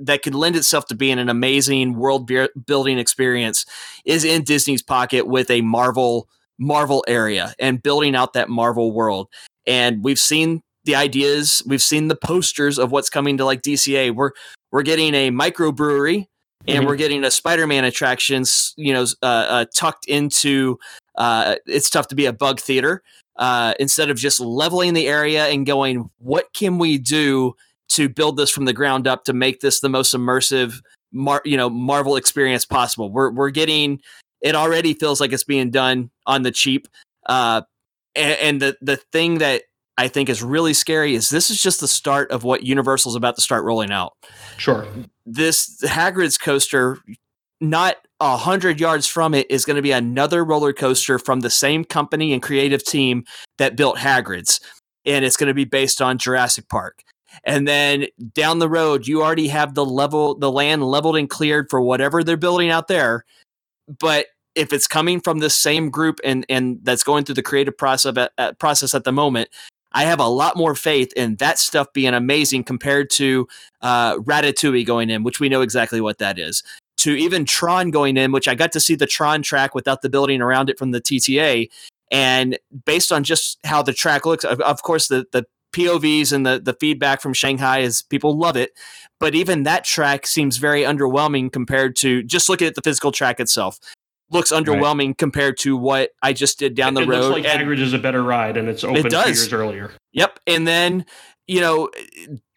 that 0.00 0.22
could 0.22 0.34
lend 0.34 0.56
itself 0.56 0.86
to 0.86 0.94
being 0.94 1.18
an 1.18 1.28
amazing 1.28 1.94
world 1.96 2.30
building 2.66 2.98
experience 2.98 3.64
is 4.04 4.24
in 4.24 4.44
Disney's 4.44 4.82
pocket 4.82 5.26
with 5.26 5.50
a 5.50 5.60
Marvel 5.60 6.28
Marvel 6.58 7.04
area 7.08 7.54
and 7.58 7.82
building 7.82 8.14
out 8.14 8.32
that 8.34 8.48
Marvel 8.50 8.92
world. 8.92 9.28
And 9.66 10.04
we've 10.04 10.18
seen 10.18 10.62
the 10.84 10.94
ideas, 10.94 11.62
we've 11.66 11.82
seen 11.82 12.08
the 12.08 12.16
posters 12.16 12.78
of 12.78 12.90
what's 12.92 13.10
coming 13.10 13.36
to 13.38 13.44
like 13.44 13.62
DCA. 13.62 14.10
We're 14.14 14.32
we're 14.72 14.82
getting 14.82 15.14
a 15.14 15.30
microbrewery 15.30 16.26
and 16.68 16.84
Mhm. 16.84 16.86
we're 16.86 16.96
getting 16.96 17.24
a 17.24 17.30
Spider-Man 17.30 17.84
attraction, 17.84 18.44
you 18.76 18.92
know, 18.92 19.04
uh, 19.22 19.26
uh, 19.26 19.64
tucked 19.74 20.06
into. 20.06 20.78
Uh, 21.16 21.56
it's 21.66 21.90
tough 21.90 22.06
to 22.08 22.14
be 22.14 22.26
a 22.26 22.32
bug 22.32 22.60
theater 22.60 23.02
uh, 23.36 23.74
instead 23.80 24.10
of 24.10 24.16
just 24.16 24.38
leveling 24.40 24.94
the 24.94 25.08
area 25.08 25.46
and 25.48 25.66
going, 25.66 26.08
what 26.18 26.52
can 26.54 26.78
we 26.78 26.98
do 26.98 27.54
to 27.88 28.08
build 28.08 28.36
this 28.36 28.50
from 28.50 28.64
the 28.64 28.72
ground 28.72 29.08
up 29.08 29.24
to 29.24 29.32
make 29.32 29.60
this 29.60 29.80
the 29.80 29.88
most 29.88 30.14
immersive, 30.14 30.80
mar- 31.12 31.42
you 31.44 31.56
know, 31.56 31.68
Marvel 31.68 32.14
experience 32.16 32.64
possible? 32.64 33.10
We're 33.10 33.30
we're 33.30 33.50
getting 33.50 34.00
it 34.40 34.54
already 34.54 34.94
feels 34.94 35.20
like 35.20 35.32
it's 35.32 35.44
being 35.44 35.70
done 35.70 36.10
on 36.26 36.42
the 36.42 36.50
cheap. 36.50 36.86
Uh, 37.26 37.62
and, 38.14 38.38
and 38.40 38.62
the 38.62 38.76
the 38.80 38.96
thing 38.96 39.38
that 39.38 39.62
I 40.00 40.08
think 40.08 40.30
is 40.30 40.42
really 40.42 40.72
scary 40.72 41.14
is 41.14 41.28
this 41.28 41.50
is 41.50 41.60
just 41.60 41.80
the 41.80 41.86
start 41.86 42.30
of 42.30 42.42
what 42.42 42.62
Universal's 42.62 43.16
about 43.16 43.36
to 43.36 43.42
start 43.42 43.64
rolling 43.64 43.90
out. 43.90 44.14
Sure. 44.56 44.86
This 45.26 45.78
Hagrid's 45.82 46.38
coaster, 46.38 46.96
not 47.60 47.96
a 48.18 48.38
hundred 48.38 48.80
yards 48.80 49.06
from 49.06 49.34
it, 49.34 49.46
is 49.50 49.66
going 49.66 49.76
to 49.76 49.82
be 49.82 49.92
another 49.92 50.42
roller 50.42 50.72
coaster 50.72 51.18
from 51.18 51.40
the 51.40 51.50
same 51.50 51.84
company 51.84 52.32
and 52.32 52.42
creative 52.42 52.82
team 52.82 53.24
that 53.58 53.76
built 53.76 53.98
Hagrid's, 53.98 54.58
and 55.04 55.22
it's 55.22 55.36
going 55.36 55.48
to 55.48 55.54
be 55.54 55.66
based 55.66 56.00
on 56.00 56.16
Jurassic 56.16 56.70
Park. 56.70 57.02
And 57.44 57.68
then 57.68 58.06
down 58.32 58.58
the 58.58 58.70
road, 58.70 59.06
you 59.06 59.22
already 59.22 59.48
have 59.48 59.74
the 59.74 59.84
level, 59.84 60.34
the 60.34 60.50
land 60.50 60.82
leveled 60.82 61.18
and 61.18 61.28
cleared 61.28 61.68
for 61.68 61.78
whatever 61.78 62.24
they're 62.24 62.38
building 62.38 62.70
out 62.70 62.88
there. 62.88 63.26
But 63.86 64.28
if 64.54 64.72
it's 64.72 64.86
coming 64.86 65.20
from 65.20 65.40
the 65.40 65.50
same 65.50 65.90
group 65.90 66.20
and 66.24 66.46
and 66.48 66.78
that's 66.84 67.02
going 67.02 67.24
through 67.24 67.34
the 67.34 67.42
creative 67.42 67.76
process 67.76 68.16
at, 68.16 68.32
at, 68.38 68.58
process 68.58 68.94
at 68.94 69.04
the 69.04 69.12
moment, 69.12 69.50
I 69.92 70.04
have 70.04 70.20
a 70.20 70.26
lot 70.26 70.56
more 70.56 70.74
faith 70.74 71.12
in 71.14 71.36
that 71.36 71.58
stuff 71.58 71.92
being 71.92 72.14
amazing 72.14 72.64
compared 72.64 73.10
to 73.10 73.48
uh, 73.82 74.16
Ratatouille 74.18 74.86
going 74.86 75.10
in, 75.10 75.22
which 75.22 75.40
we 75.40 75.48
know 75.48 75.62
exactly 75.62 76.00
what 76.00 76.18
that 76.18 76.38
is. 76.38 76.62
To 76.98 77.14
even 77.14 77.44
Tron 77.44 77.90
going 77.90 78.16
in, 78.16 78.30
which 78.30 78.46
I 78.46 78.54
got 78.54 78.72
to 78.72 78.80
see 78.80 78.94
the 78.94 79.06
Tron 79.06 79.42
track 79.42 79.74
without 79.74 80.02
the 80.02 80.10
building 80.10 80.42
around 80.42 80.68
it 80.68 80.78
from 80.78 80.90
the 80.90 81.00
TTA, 81.00 81.70
and 82.10 82.58
based 82.84 83.10
on 83.10 83.24
just 83.24 83.58
how 83.64 83.82
the 83.82 83.92
track 83.92 84.26
looks, 84.26 84.44
of, 84.44 84.60
of 84.60 84.82
course 84.82 85.08
the 85.08 85.26
the 85.32 85.46
POVs 85.72 86.32
and 86.32 86.44
the 86.44 86.60
the 86.60 86.74
feedback 86.74 87.20
from 87.20 87.32
Shanghai 87.32 87.78
is 87.78 88.02
people 88.02 88.36
love 88.36 88.56
it, 88.56 88.72
but 89.18 89.34
even 89.34 89.62
that 89.62 89.84
track 89.84 90.26
seems 90.26 90.58
very 90.58 90.82
underwhelming 90.82 91.52
compared 91.52 91.96
to 91.96 92.22
just 92.22 92.48
looking 92.48 92.66
at 92.66 92.74
the 92.74 92.82
physical 92.82 93.12
track 93.12 93.40
itself. 93.40 93.78
Looks 94.30 94.52
underwhelming 94.52 95.18
compared 95.18 95.58
to 95.58 95.76
what 95.76 96.10
I 96.22 96.32
just 96.32 96.58
did 96.58 96.74
down 96.76 96.94
the 96.94 97.02
it 97.02 97.08
road. 97.08 97.20
looks 97.32 97.44
like 97.44 97.44
and- 97.46 97.62
Hagrid's 97.68 97.80
is 97.80 97.92
a 97.92 97.98
better 97.98 98.22
ride, 98.22 98.56
and 98.56 98.68
it's 98.68 98.84
open 98.84 99.02
two 99.02 99.08
does. 99.08 99.26
years 99.26 99.52
earlier. 99.52 99.90
Yep. 100.12 100.38
And 100.46 100.66
then, 100.68 101.04
you 101.48 101.60
know, 101.60 101.90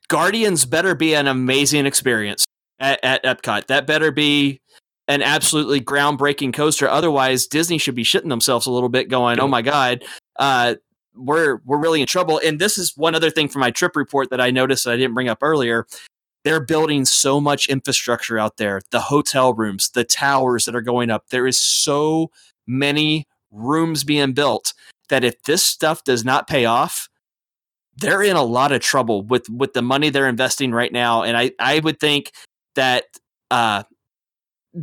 Guardians 0.08 0.66
better 0.66 0.94
be 0.96 1.16
an 1.16 1.28
amazing 1.28 1.86
experience 1.86 2.46
at, 2.80 3.00
at 3.04 3.24
Epcot. 3.24 3.68
That 3.68 3.88
better 3.88 4.12
be 4.12 4.62
an 5.08 5.22
absolutely 5.22 5.82
groundbreaking 5.82 6.54
coaster. 6.54 6.88
Otherwise, 6.88 7.48
Disney 7.48 7.78
should 7.78 7.96
be 7.96 8.04
shitting 8.04 8.30
themselves 8.30 8.68
a 8.68 8.72
little 8.72 8.90
bit, 8.90 9.10
going, 9.10 9.40
"Oh 9.40 9.48
my 9.48 9.62
god, 9.62 10.04
uh, 10.40 10.76
we're 11.16 11.60
we're 11.66 11.80
really 11.80 12.02
in 12.02 12.08
trouble." 12.08 12.40
And 12.46 12.60
this 12.60 12.78
is 12.78 12.94
one 12.96 13.16
other 13.16 13.30
thing 13.30 13.48
from 13.48 13.62
my 13.62 13.72
trip 13.72 13.96
report 13.96 14.30
that 14.30 14.40
I 14.40 14.52
noticed 14.52 14.86
that 14.86 14.92
I 14.94 14.98
didn't 14.98 15.14
bring 15.16 15.28
up 15.30 15.40
earlier. 15.42 15.88
They're 16.44 16.64
building 16.64 17.06
so 17.06 17.40
much 17.40 17.68
infrastructure 17.68 18.38
out 18.38 18.58
there. 18.58 18.82
The 18.92 19.00
hotel 19.00 19.54
rooms, 19.54 19.90
the 19.90 20.04
towers 20.04 20.66
that 20.66 20.76
are 20.76 20.82
going 20.82 21.10
up. 21.10 21.30
There 21.30 21.48
is 21.48 21.58
so 21.58 22.32
many 22.68 23.28
rooms 23.52 24.04
being 24.04 24.34
built 24.34 24.74
that 25.10 25.24
if 25.24 25.42
this 25.44 25.64
stuff 25.64 26.04
does 26.04 26.26
not 26.26 26.48
pay 26.48 26.66
off, 26.66 27.10
they're 27.96 28.24
in 28.24 28.36
a 28.36 28.44
lot 28.44 28.72
of 28.72 28.82
trouble 28.82 29.24
with 29.24 29.48
with 29.50 29.74
the 29.74 29.82
money 29.82 30.10
they're 30.10 30.28
investing 30.28 30.72
right 30.72 30.92
now. 30.92 31.24
And 31.24 31.38
I 31.38 31.52
I 31.60 31.80
would 31.80 32.00
think 32.00 32.32
that 32.76 33.06
uh, 33.52 33.84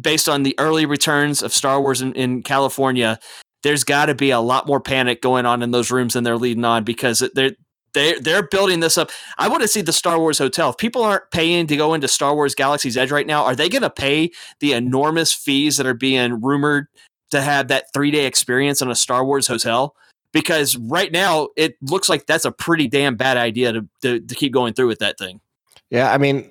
based 0.00 0.28
on 0.28 0.42
the 0.44 0.54
early 0.58 0.86
returns 0.86 1.42
of 1.42 1.52
Star 1.52 1.80
Wars 1.80 2.00
in, 2.00 2.12
in 2.14 2.42
California, 2.42 3.18
there's 3.62 3.84
got 3.84 4.06
to 4.06 4.14
be 4.14 4.30
a 4.30 4.40
lot 4.40 4.66
more 4.66 4.80
panic 4.80 5.20
going 5.20 5.46
on 5.46 5.62
in 5.62 5.72
those 5.72 5.90
rooms 5.90 6.14
than 6.14 6.24
they're 6.24 6.38
leading 6.38 6.64
on 6.64 6.84
because 6.84 7.28
they're 7.34 7.52
they're 7.92 8.20
they're 8.20 8.42
building 8.42 8.80
this 8.80 8.98
up. 8.98 9.10
I 9.38 9.48
want 9.48 9.62
to 9.62 9.68
see 9.68 9.80
the 9.80 9.92
Star 9.92 10.18
Wars 10.18 10.38
hotel. 10.38 10.70
If 10.70 10.76
people 10.76 11.02
aren't 11.02 11.30
paying 11.30 11.66
to 11.66 11.76
go 11.76 11.94
into 11.94 12.08
Star 12.08 12.34
Wars 12.34 12.54
Galaxy's 12.54 12.96
Edge 12.96 13.10
right 13.10 13.26
now, 13.26 13.44
are 13.44 13.56
they 13.56 13.68
going 13.68 13.82
to 13.82 13.90
pay 13.90 14.30
the 14.60 14.72
enormous 14.72 15.32
fees 15.32 15.76
that 15.76 15.86
are 15.86 15.94
being 15.94 16.40
rumored 16.40 16.86
to 17.30 17.40
have 17.40 17.68
that 17.68 17.92
three 17.92 18.10
day 18.10 18.26
experience 18.26 18.82
on 18.82 18.90
a 18.90 18.94
Star 18.94 19.24
Wars 19.24 19.46
hotel? 19.46 19.94
Because 20.32 20.76
right 20.76 21.10
now 21.10 21.48
it 21.56 21.76
looks 21.82 22.08
like 22.08 22.26
that's 22.26 22.44
a 22.44 22.52
pretty 22.52 22.86
damn 22.86 23.16
bad 23.16 23.36
idea 23.36 23.72
to 23.72 23.88
to, 24.02 24.20
to 24.20 24.34
keep 24.34 24.52
going 24.52 24.74
through 24.74 24.88
with 24.88 25.00
that 25.00 25.18
thing. 25.18 25.40
Yeah, 25.90 26.12
I 26.12 26.18
mean, 26.18 26.50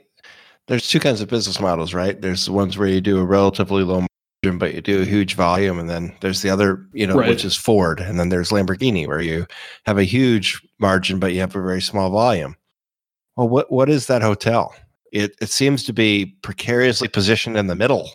there's 0.68 0.88
two 0.88 1.00
kinds 1.00 1.22
of 1.22 1.30
business 1.30 1.60
models, 1.60 1.94
right? 1.94 2.20
There's 2.20 2.46
the 2.46 2.52
ones 2.52 2.78
where 2.78 2.88
you 2.88 3.02
do 3.02 3.20
a 3.20 3.26
relatively 3.26 3.84
low 3.84 4.06
but 4.42 4.74
you 4.74 4.82
do 4.82 5.02
a 5.02 5.06
huge 5.06 5.36
volume, 5.36 5.80
and 5.80 5.90
then 5.90 6.14
there's 6.22 6.42
the 6.42 6.50
other, 6.50 6.86
you 6.94 7.06
know, 7.06 7.16
Right. 7.16 7.30
which 7.30 7.44
is 7.44 7.56
Ford, 7.56 8.00
and 8.00 8.20
then 8.20 8.30
there's 8.30 8.52
Lamborghini, 8.52 9.06
where 9.08 9.22
you 9.22 9.46
have 9.86 9.98
a 9.98 10.04
huge 10.04 10.62
margin, 10.80 11.20
but 11.20 11.34
you 11.34 11.40
have 11.42 11.56
a 11.56 11.62
very 11.62 11.82
small 11.82 12.10
volume. 12.10 12.56
Well, 13.36 13.50
what 13.50 13.72
what 13.72 13.90
is 13.90 14.08
that 14.08 14.22
hotel? 14.22 14.74
It 15.12 15.36
it 15.42 15.50
seems 15.50 15.84
to 15.86 15.94
be 15.94 16.38
precariously 16.42 17.08
positioned 17.08 17.58
in 17.58 17.68
the 17.68 17.76
middle. 17.76 18.12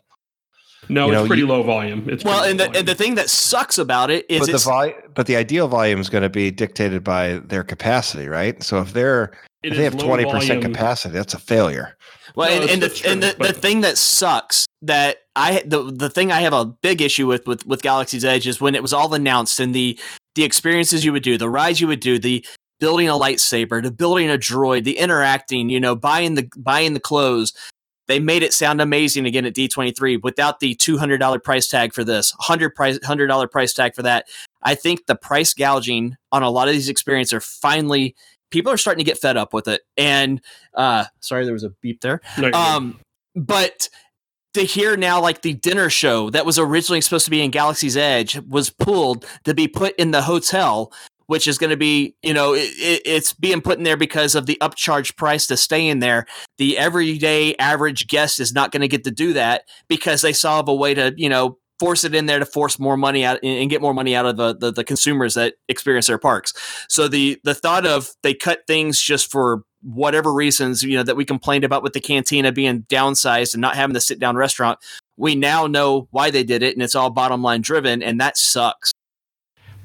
No, 0.90 1.06
You 1.06 1.12
it's 1.12 1.20
know, 1.22 1.26
pretty 1.26 1.42
you- 1.42 1.48
low 1.48 1.62
volume. 1.62 2.06
It's 2.10 2.24
Well, 2.24 2.42
and 2.44 2.58
low 2.58 2.68
the 2.68 2.78
and 2.78 2.88
the 2.88 2.94
thing 2.94 3.14
that 3.16 3.28
sucks 3.30 3.78
about 3.78 4.10
it 4.10 4.26
is 4.28 4.40
But 4.40 4.46
the 4.46 4.54
it's, 4.54 4.64
volume, 4.64 4.94
but 5.14 5.26
the 5.26 5.36
ideal 5.36 5.66
volume 5.68 6.00
is 6.00 6.08
going 6.10 6.22
to 6.22 6.28
be 6.30 6.50
dictated 6.50 7.02
by 7.04 7.38
their 7.44 7.64
capacity, 7.64 8.28
right? 8.28 8.62
So 8.62 8.80
if 8.80 8.92
they're 8.92 9.32
if 9.62 9.76
they 9.76 9.84
have 9.84 9.96
twenty 9.98 10.24
percent 10.24 10.60
volume. 10.62 10.72
capacity, 10.72 11.14
that's 11.14 11.34
a 11.34 11.38
failure. 11.38 11.96
Well, 12.37 12.51
No, 12.51 12.62
and, 12.62 12.70
and 12.70 12.82
the 12.82 12.87
and 12.87 12.95
true, 12.97 13.14
the, 13.14 13.26
the 13.28 13.35
but- 13.39 13.57
thing 13.57 13.80
that 13.82 13.99
sucks 13.99 14.66
that 14.82 15.18
I 15.37 15.62
the 15.66 15.82
the 15.93 16.11
thing 16.11 16.32
I 16.32 16.41
have 16.41 16.53
a 16.53 16.64
big 16.64 17.01
issue 17.01 17.26
with 17.26 17.47
with 17.47 17.66
with 17.66 17.82
Galaxy's 17.82 18.24
Edge 18.24 18.47
is 18.47 18.61
when 18.61 18.74
it 18.74 18.82
was 18.82 18.93
all 18.93 19.12
announced 19.14 19.61
and 19.61 19.74
the 19.74 19.99
the 20.35 20.45
experiences 20.45 21.05
you 21.05 21.12
would 21.12 21.22
do, 21.22 21.39
the 21.39 21.49
rides 21.51 21.80
you 21.80 21.87
would 21.87 22.01
do, 22.01 22.18
the 22.18 22.45
building 22.80 23.09
a 23.09 23.12
lightsaber, 23.12 23.82
the 23.82 23.91
building 23.93 24.28
a 24.28 24.37
droid, 24.37 24.85
the 24.85 24.99
interacting, 24.99 25.68
you 25.70 25.78
know, 25.80 25.95
buying 25.95 26.35
the 26.35 26.49
buying 26.57 26.95
the 26.95 27.01
clothes. 27.01 27.53
They 28.07 28.18
made 28.20 28.43
it 28.43 28.53
sound 28.53 28.82
amazing 28.82 29.24
again 29.24 29.47
at 29.47 29.55
D23 29.55 30.22
without 30.22 30.61
the 30.61 30.74
$200 30.74 31.43
price 31.43 31.68
tag 31.68 31.95
for 31.95 32.05
this, 32.05 32.35
100 32.35 32.74
price 32.74 32.99
$100 32.99 33.51
price 33.51 33.72
tag 33.72 33.95
for 33.95 34.03
that. 34.03 34.26
I 34.62 34.74
think 34.74 35.07
the 35.07 35.14
price 35.16 35.55
gouging 35.55 36.16
on 36.30 36.43
a 36.43 36.51
lot 36.51 36.68
of 36.68 36.74
these 36.74 36.91
experiences 36.91 37.32
are 37.32 37.41
finally 37.41 38.14
people 38.55 38.72
are 38.72 38.78
starting 38.78 39.05
to 39.05 39.11
get 39.11 39.18
fed 39.18 39.36
up 39.36 39.52
with 39.52 39.68
it. 39.68 39.82
And 39.98 40.40
uh 40.74 41.05
sorry 41.20 41.44
there 41.44 41.52
was 41.52 41.64
a 41.64 41.70
beep 41.82 42.00
there. 42.00 42.20
No. 42.38 42.50
Um, 42.52 43.00
but 43.34 43.88
to 44.55 44.62
hear 44.62 44.96
now, 44.96 45.20
like 45.20 45.42
the 45.42 45.55
dinner 45.55 45.90
show 45.90 46.30
that 46.30 46.46
was 46.46 46.59
originally 46.59 47.00
supposed 47.00 47.24
to 47.24 47.30
be 47.30 47.42
in 47.42 47.50
Galaxy's 47.50 47.96
Edge 47.96 48.38
was 48.48 48.70
pulled 48.70 49.26
to 49.44 49.52
be 49.52 49.66
put 49.66 49.96
in 49.96 50.12
the 50.12 50.22
hotel, 50.22 50.92
which 51.26 51.48
is 51.48 51.59
going 51.59 51.70
to 51.70 51.76
be, 51.76 52.14
you 52.22 52.32
know, 52.32 52.55
it, 52.55 52.70
it, 52.78 53.02
it's 53.05 53.32
being 53.32 53.61
put 53.61 53.78
in 53.78 53.84
there 53.84 53.96
because 53.96 54.36
of 54.36 54.46
the 54.46 54.57
upcharge 54.61 55.16
price 55.16 55.48
to 55.48 55.57
stay 55.57 55.88
in 55.88 55.98
there. 55.98 56.26
The 56.59 56.78
everyday 56.78 57.57
average 57.57 58.07
guest 58.07 58.38
is 58.38 58.52
not 58.52 58.70
going 58.70 58.82
to 58.82 58.88
get 58.88 59.02
to 59.05 59.11
do 59.11 59.32
that 59.32 59.64
because 59.88 60.22
they 60.22 60.32
saw 60.32 60.61
of 60.61 60.68
a 60.68 60.74
way 60.74 60.94
to, 60.94 61.12
you 61.16 61.28
know, 61.28 61.59
force 61.78 62.04
it 62.04 62.14
in 62.14 62.26
there 62.26 62.38
to 62.38 62.46
force 62.46 62.78
more 62.78 62.96
money 62.96 63.24
out 63.24 63.38
and 63.42 63.68
get 63.70 63.82
more 63.82 63.94
money 63.94 64.14
out 64.14 64.26
of 64.26 64.36
the, 64.36 64.54
the, 64.56 64.72
the 64.72 64.84
consumers 64.84 65.34
that 65.34 65.54
experience 65.68 66.06
their 66.06 66.18
parks. 66.18 66.52
So 66.88 67.08
the 67.08 67.40
the 67.44 67.54
thought 67.54 67.86
of 67.86 68.10
they 68.22 68.34
cut 68.34 68.60
things 68.66 69.00
just 69.00 69.30
for 69.30 69.62
whatever 69.82 70.32
reasons, 70.32 70.82
you 70.82 70.96
know, 70.96 71.02
that 71.02 71.16
we 71.16 71.24
complained 71.24 71.64
about 71.64 71.82
with 71.82 71.92
the 71.92 72.00
cantina 72.00 72.52
being 72.52 72.82
downsized 72.84 73.54
and 73.54 73.60
not 73.60 73.76
having 73.76 73.94
the 73.94 74.00
sit 74.00 74.18
down 74.18 74.36
restaurant, 74.36 74.78
we 75.16 75.34
now 75.34 75.66
know 75.66 76.08
why 76.10 76.30
they 76.30 76.42
did 76.42 76.62
it 76.62 76.74
and 76.74 76.82
it's 76.82 76.94
all 76.94 77.10
bottom 77.10 77.42
line 77.42 77.60
driven 77.60 78.02
and 78.02 78.20
that 78.20 78.36
sucks. 78.36 78.92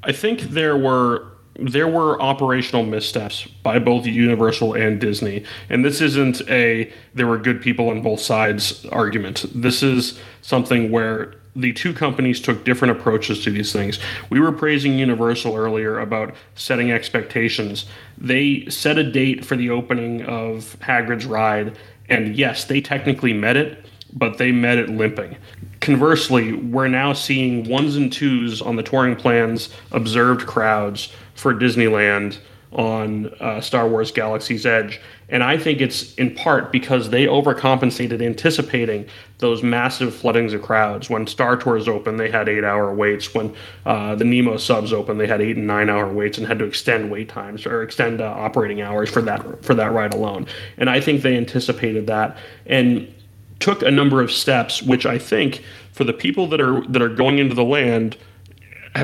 I 0.02 0.12
think 0.12 0.40
there 0.40 0.76
were 0.76 1.26
there 1.60 1.88
were 1.88 2.20
operational 2.22 2.84
missteps 2.84 3.46
by 3.62 3.78
both 3.78 4.06
Universal 4.06 4.74
and 4.74 4.98
Disney, 4.98 5.44
and 5.68 5.84
this 5.84 6.00
isn't 6.00 6.40
a 6.48 6.90
there 7.14 7.26
were 7.26 7.38
good 7.38 7.60
people 7.60 7.90
on 7.90 8.00
both 8.00 8.20
sides 8.20 8.86
argument. 8.86 9.44
This 9.54 9.82
is 9.82 10.18
something 10.40 10.90
where 10.90 11.34
the 11.56 11.72
two 11.72 11.92
companies 11.92 12.40
took 12.40 12.64
different 12.64 12.98
approaches 12.98 13.42
to 13.44 13.50
these 13.50 13.72
things. 13.72 13.98
We 14.28 14.40
were 14.40 14.52
praising 14.52 14.98
Universal 14.98 15.56
earlier 15.56 15.98
about 15.98 16.34
setting 16.54 16.92
expectations. 16.92 17.86
They 18.16 18.66
set 18.68 18.98
a 18.98 19.10
date 19.10 19.44
for 19.44 19.56
the 19.56 19.70
opening 19.70 20.22
of 20.22 20.76
Hagrid's 20.80 21.26
ride, 21.26 21.76
and 22.08 22.36
yes, 22.36 22.64
they 22.64 22.80
technically 22.80 23.32
met 23.32 23.56
it, 23.56 23.84
but 24.12 24.38
they 24.38 24.52
met 24.52 24.78
it 24.78 24.88
limping. 24.88 25.36
Conversely, 25.80 26.52
we're 26.52 26.88
now 26.88 27.12
seeing 27.12 27.68
ones 27.68 27.96
and 27.96 28.12
twos 28.12 28.60
on 28.60 28.76
the 28.76 28.82
touring 28.82 29.16
plans, 29.16 29.70
observed 29.92 30.46
crowds 30.46 31.12
for 31.34 31.54
Disneyland 31.54 32.38
on 32.72 33.26
uh, 33.40 33.60
Star 33.60 33.88
Wars 33.88 34.12
Galaxy's 34.12 34.66
Edge. 34.66 35.00
And 35.30 35.42
I 35.44 35.56
think 35.56 35.80
it's 35.80 36.14
in 36.14 36.34
part 36.34 36.72
because 36.72 37.10
they 37.10 37.26
overcompensated 37.26 38.20
anticipating 38.20 39.06
those 39.38 39.62
massive 39.62 40.14
floodings 40.14 40.52
of 40.52 40.62
crowds. 40.62 41.08
When 41.08 41.26
Star 41.26 41.56
Tours 41.56 41.88
opened, 41.88 42.18
they 42.18 42.30
had 42.30 42.48
eight 42.48 42.64
hour 42.64 42.92
waits. 42.94 43.32
When 43.34 43.54
uh, 43.86 44.14
the 44.16 44.24
Nemo 44.24 44.56
subs 44.56 44.92
opened, 44.92 45.20
they 45.20 45.26
had 45.26 45.40
eight 45.40 45.56
and 45.56 45.66
nine 45.66 45.88
hour 45.88 46.12
waits 46.12 46.36
and 46.38 46.46
had 46.46 46.58
to 46.58 46.64
extend 46.64 47.10
wait 47.10 47.28
times 47.28 47.64
or 47.64 47.82
extend 47.82 48.20
uh, 48.20 48.26
operating 48.26 48.82
hours 48.82 49.08
for 49.08 49.22
that 49.22 49.64
for 49.64 49.74
that 49.74 49.92
ride 49.92 50.14
alone. 50.14 50.46
And 50.76 50.90
I 50.90 51.00
think 51.00 51.22
they 51.22 51.36
anticipated 51.36 52.06
that. 52.08 52.36
And 52.66 53.12
took 53.60 53.82
a 53.82 53.90
number 53.90 54.22
of 54.22 54.32
steps, 54.32 54.82
which 54.82 55.06
I 55.06 55.18
think 55.18 55.62
for 55.92 56.04
the 56.04 56.12
people 56.12 56.46
that 56.48 56.60
are 56.60 56.80
that 56.88 57.02
are 57.02 57.08
going 57.08 57.38
into 57.38 57.54
the 57.54 57.64
land 57.64 58.16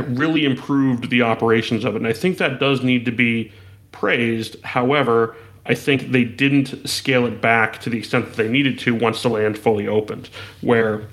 really 0.08 0.44
improved 0.44 1.10
the 1.10 1.22
operations 1.22 1.84
of 1.84 1.94
it. 1.94 1.98
And 1.98 2.06
I 2.06 2.12
think 2.12 2.38
that 2.38 2.58
does 2.58 2.82
need 2.82 3.04
to 3.04 3.12
be 3.12 3.52
praised. 3.92 4.60
However, 4.64 5.36
I 5.68 5.74
think 5.74 6.12
they 6.12 6.24
didn't 6.24 6.88
scale 6.88 7.26
it 7.26 7.40
back 7.40 7.80
to 7.80 7.90
the 7.90 7.98
extent 7.98 8.26
that 8.26 8.36
they 8.36 8.48
needed 8.48 8.78
to 8.80 8.94
once 8.94 9.22
the 9.22 9.28
land 9.28 9.58
fully 9.58 9.88
opened, 9.88 10.30
where 10.60 11.08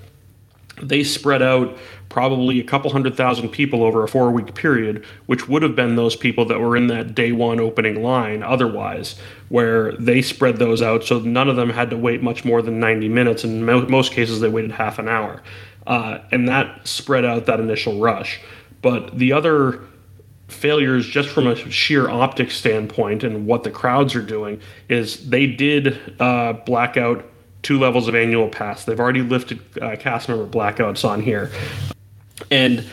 they 0.82 1.04
spread 1.04 1.42
out 1.42 1.78
probably 2.10 2.60
a 2.60 2.64
couple 2.64 2.92
hundred 2.92 3.16
thousand 3.16 3.50
people 3.50 3.84
over 3.84 4.04
a 4.04 4.08
four 4.08 4.32
week 4.32 4.54
period, 4.54 5.04
which 5.26 5.48
would 5.48 5.64
have 5.64 5.76
been 5.76 5.96
those 5.96 6.16
people 6.16 6.46
that 6.46 6.60
were 6.60 6.78
in 6.78 6.88
that 6.88 7.16
day 7.16 7.32
one 7.32 7.60
opening 7.60 8.04
line 8.04 8.44
otherwise, 8.44 9.16
where 9.50 9.94
they 9.94 10.22
spread 10.22 10.58
those 10.58 10.82
out 10.82 11.04
so 11.04 11.20
none 11.20 11.50
of 11.50 11.56
them 11.56 11.72
had 11.72 11.90
to 11.90 11.98
wait 11.98 12.22
much 12.22 12.46
more 12.46 12.62
than 12.62 12.80
90 12.80 13.10
minutes. 13.10 13.44
In 13.44 13.66
mo- 13.66 13.88
most 13.88 14.12
cases, 14.12 14.40
they 14.40 14.50
waited 14.50 14.72
half 14.72 15.00
an 15.00 15.10
hour. 15.10 15.42
Uh, 15.88 16.20
and 16.32 16.48
that 16.48 16.88
spread 16.88 17.26
out 17.26 17.48
that 17.48 17.60
initial 17.60 18.00
rush. 18.00 18.40
But 18.82 19.18
the 19.18 19.34
other 19.34 19.82
failures, 20.48 21.08
just 21.08 21.30
from 21.30 21.48
a 21.48 21.56
sheer 21.56 22.10
optics 22.10 22.56
standpoint 22.56 23.24
and 23.24 23.46
what 23.46 23.64
the 23.64 23.72
crowds 23.72 24.16
are 24.16 24.22
doing, 24.22 24.62
is 24.90 25.30
they 25.30 25.48
did 25.48 26.00
uh, 26.20 26.54
black 26.54 26.98
out 26.98 27.26
two 27.62 27.80
levels 27.80 28.08
of 28.08 28.16
annual 28.16 28.50
pass. 28.50 28.84
They've 28.84 29.00
already 29.00 29.22
lifted 29.22 29.60
uh, 29.82 29.96
cast 29.96 30.30
member 30.30 30.46
blackouts 30.46 31.08
on 31.08 31.22
here. 31.22 31.50
And 32.52 32.86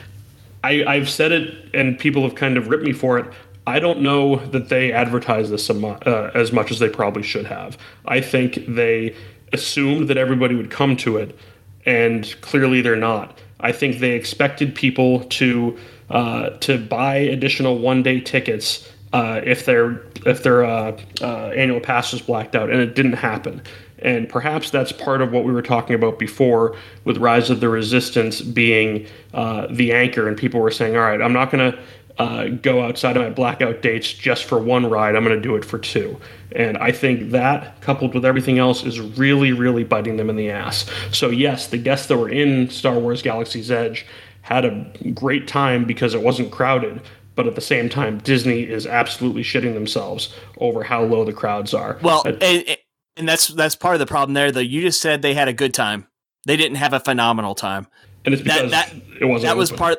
I, 0.62 0.84
I've 0.84 1.10
said 1.10 1.32
it, 1.32 1.74
and 1.74 1.98
people 1.98 2.22
have 2.22 2.34
kind 2.34 2.56
of 2.56 2.68
ripped 2.68 2.84
me 2.84 2.92
for 2.92 3.18
it. 3.18 3.26
I 3.66 3.78
don't 3.78 4.00
know 4.00 4.36
that 4.36 4.68
they 4.68 4.92
advertised 4.92 5.50
this 5.50 5.68
uh, 5.68 6.30
as 6.34 6.52
much 6.52 6.70
as 6.70 6.78
they 6.78 6.88
probably 6.88 7.22
should 7.22 7.46
have. 7.46 7.76
I 8.06 8.20
think 8.20 8.64
they 8.66 9.14
assumed 9.52 10.08
that 10.08 10.16
everybody 10.16 10.54
would 10.54 10.70
come 10.70 10.96
to 10.98 11.18
it, 11.18 11.36
and 11.84 12.34
clearly 12.40 12.80
they're 12.80 12.96
not. 12.96 13.38
I 13.58 13.72
think 13.72 13.98
they 13.98 14.12
expected 14.12 14.74
people 14.74 15.24
to 15.24 15.78
uh, 16.10 16.50
to 16.58 16.78
buy 16.78 17.16
additional 17.16 17.78
one 17.78 18.02
day 18.02 18.20
tickets 18.20 18.90
uh, 19.12 19.40
if 19.44 19.64
their 19.64 20.02
if 20.26 20.42
their 20.42 20.64
uh, 20.64 20.96
uh, 21.20 21.48
annual 21.48 21.80
pass 21.80 22.12
was 22.12 22.22
blacked 22.22 22.54
out, 22.54 22.70
and 22.70 22.80
it 22.80 22.94
didn't 22.94 23.14
happen. 23.14 23.62
And 23.98 24.28
perhaps 24.28 24.70
that's 24.70 24.92
part 24.92 25.20
of 25.20 25.30
what 25.30 25.44
we 25.44 25.52
were 25.52 25.62
talking 25.62 25.94
about 25.94 26.18
before 26.18 26.76
with 27.04 27.18
Rise 27.18 27.50
of 27.50 27.60
the 27.60 27.68
Resistance 27.68 28.40
being 28.40 29.06
uh, 29.34 29.66
the 29.70 29.92
anchor, 29.92 30.26
and 30.28 30.36
people 30.36 30.60
were 30.60 30.70
saying, 30.70 30.96
"All 30.96 31.02
right, 31.02 31.20
I'm 31.20 31.32
not 31.32 31.50
going 31.50 31.72
to." 31.72 31.78
Uh, 32.18 32.48
go 32.48 32.82
outside 32.82 33.16
of 33.16 33.22
my 33.22 33.30
blackout 33.30 33.80
dates 33.80 34.12
just 34.12 34.44
for 34.44 34.58
one 34.58 34.84
ride. 34.84 35.16
I'm 35.16 35.24
going 35.24 35.34
to 35.34 35.40
do 35.40 35.56
it 35.56 35.64
for 35.64 35.78
two. 35.78 36.20
And 36.52 36.76
I 36.76 36.92
think 36.92 37.30
that, 37.30 37.80
coupled 37.80 38.12
with 38.12 38.26
everything 38.26 38.58
else, 38.58 38.84
is 38.84 39.00
really, 39.00 39.52
really 39.52 39.84
biting 39.84 40.18
them 40.18 40.28
in 40.28 40.36
the 40.36 40.50
ass. 40.50 40.84
So, 41.12 41.30
yes, 41.30 41.68
the 41.68 41.78
guests 41.78 42.08
that 42.08 42.18
were 42.18 42.28
in 42.28 42.68
Star 42.68 42.98
Wars 42.98 43.22
Galaxy's 43.22 43.70
Edge 43.70 44.04
had 44.42 44.64
a 44.64 44.92
great 45.14 45.46
time 45.46 45.84
because 45.84 46.14
it 46.14 46.22
wasn't 46.22 46.50
crowded. 46.50 47.00
But 47.36 47.46
at 47.46 47.54
the 47.54 47.60
same 47.60 47.88
time, 47.88 48.18
Disney 48.18 48.62
is 48.62 48.86
absolutely 48.86 49.42
shitting 49.42 49.72
themselves 49.72 50.34
over 50.58 50.82
how 50.82 51.04
low 51.04 51.24
the 51.24 51.32
crowds 51.32 51.72
are. 51.72 51.98
Well, 52.02 52.22
and, 52.26 52.76
and 53.16 53.28
that's 53.28 53.48
that's 53.48 53.76
part 53.76 53.94
of 53.94 54.00
the 54.00 54.06
problem 54.06 54.34
there. 54.34 54.50
Though 54.50 54.60
you 54.60 54.82
just 54.82 55.00
said 55.00 55.22
they 55.22 55.32
had 55.32 55.48
a 55.48 55.52
good 55.52 55.72
time, 55.72 56.06
they 56.44 56.56
didn't 56.56 56.76
have 56.76 56.92
a 56.92 57.00
phenomenal 57.00 57.54
time, 57.54 57.86
and 58.24 58.34
it's 58.34 58.42
because 58.42 58.70
that, 58.72 58.92
that 58.92 59.20
it 59.20 59.24
wasn't. 59.24 59.48
That 59.48 59.56
was 59.56 59.70
part. 59.70 59.98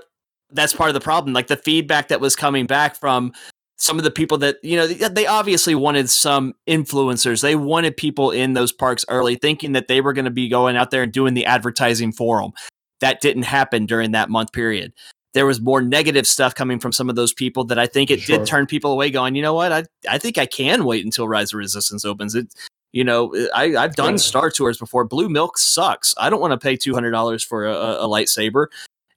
That's 0.52 0.74
part 0.74 0.90
of 0.90 0.94
the 0.94 1.00
problem. 1.00 1.34
Like 1.34 1.48
the 1.48 1.58
feedback 1.58 2.10
that 2.10 2.20
was 2.20 2.36
coming 2.36 2.68
back 2.68 2.96
from 2.96 3.34
some 3.78 3.98
of 3.98 4.04
the 4.04 4.12
people 4.12 4.38
that 4.38 4.58
you 4.62 4.76
know 4.76 4.86
they 4.86 5.26
obviously 5.26 5.74
wanted 5.74 6.08
some 6.10 6.54
influencers 6.68 7.42
they 7.42 7.56
wanted 7.56 7.98
people 7.98 8.30
in 8.30 8.54
those 8.54 8.72
parks 8.72 9.04
early 9.10 9.36
thinking 9.36 9.72
that 9.72 9.88
they 9.88 10.02
were 10.02 10.14
going 10.14 10.26
to 10.26 10.32
be 10.32 10.48
going 10.48 10.78
out 10.78 10.92
there 10.92 11.02
and 11.02 11.12
doing 11.12 11.34
the 11.34 11.48
advertising 11.48 12.12
for 12.12 12.40
them 12.40 12.52
that 13.02 13.22
didn't 13.22 13.44
happen 13.44 13.86
during 13.86 14.12
that 14.12 14.30
month 14.30 14.54
period. 14.54 14.94
There 15.34 15.46
was 15.46 15.62
more 15.62 15.82
negative 15.82 16.28
stuff 16.28 16.56
coming 16.56 16.80
from 16.80 16.92
some 16.92 17.10
of 17.10 17.16
those 17.16 17.34
people 17.34 17.64
that 17.66 17.80
I 17.80 17.88
think 17.88 18.12
it 18.12 18.22
sure. 18.22 18.38
did 18.38 18.48
turn 18.48 18.66
people 18.66 18.92
away 18.92 19.12
going, 19.12 19.36
you 19.36 19.42
know 19.42 19.54
what? 19.54 19.72
I, 19.72 19.84
I 20.10 20.18
think 20.18 20.38
I 20.38 20.46
can 20.46 20.84
wait 20.84 21.06
until 21.06 21.28
Rise 21.28 21.54
of 21.54 21.58
Resistance 21.58 22.04
opens. 22.04 22.36
It, 22.36 22.54
you 22.92 23.04
know, 23.04 23.34
I, 23.56 23.76
I've 23.78 23.96
done 23.96 24.18
Star 24.18 24.50
Tours 24.50 24.78
before. 24.78 25.06
Blue 25.06 25.30
Milk 25.30 25.58
sucks. 25.58 26.14
I 26.18 26.30
don't 26.30 26.42
want 26.42 26.52
to 26.52 26.58
pay 26.58 26.76
$200 26.76 27.46
for 27.46 27.66
a, 27.66 27.74
a 27.74 28.08
lightsaber 28.08 28.68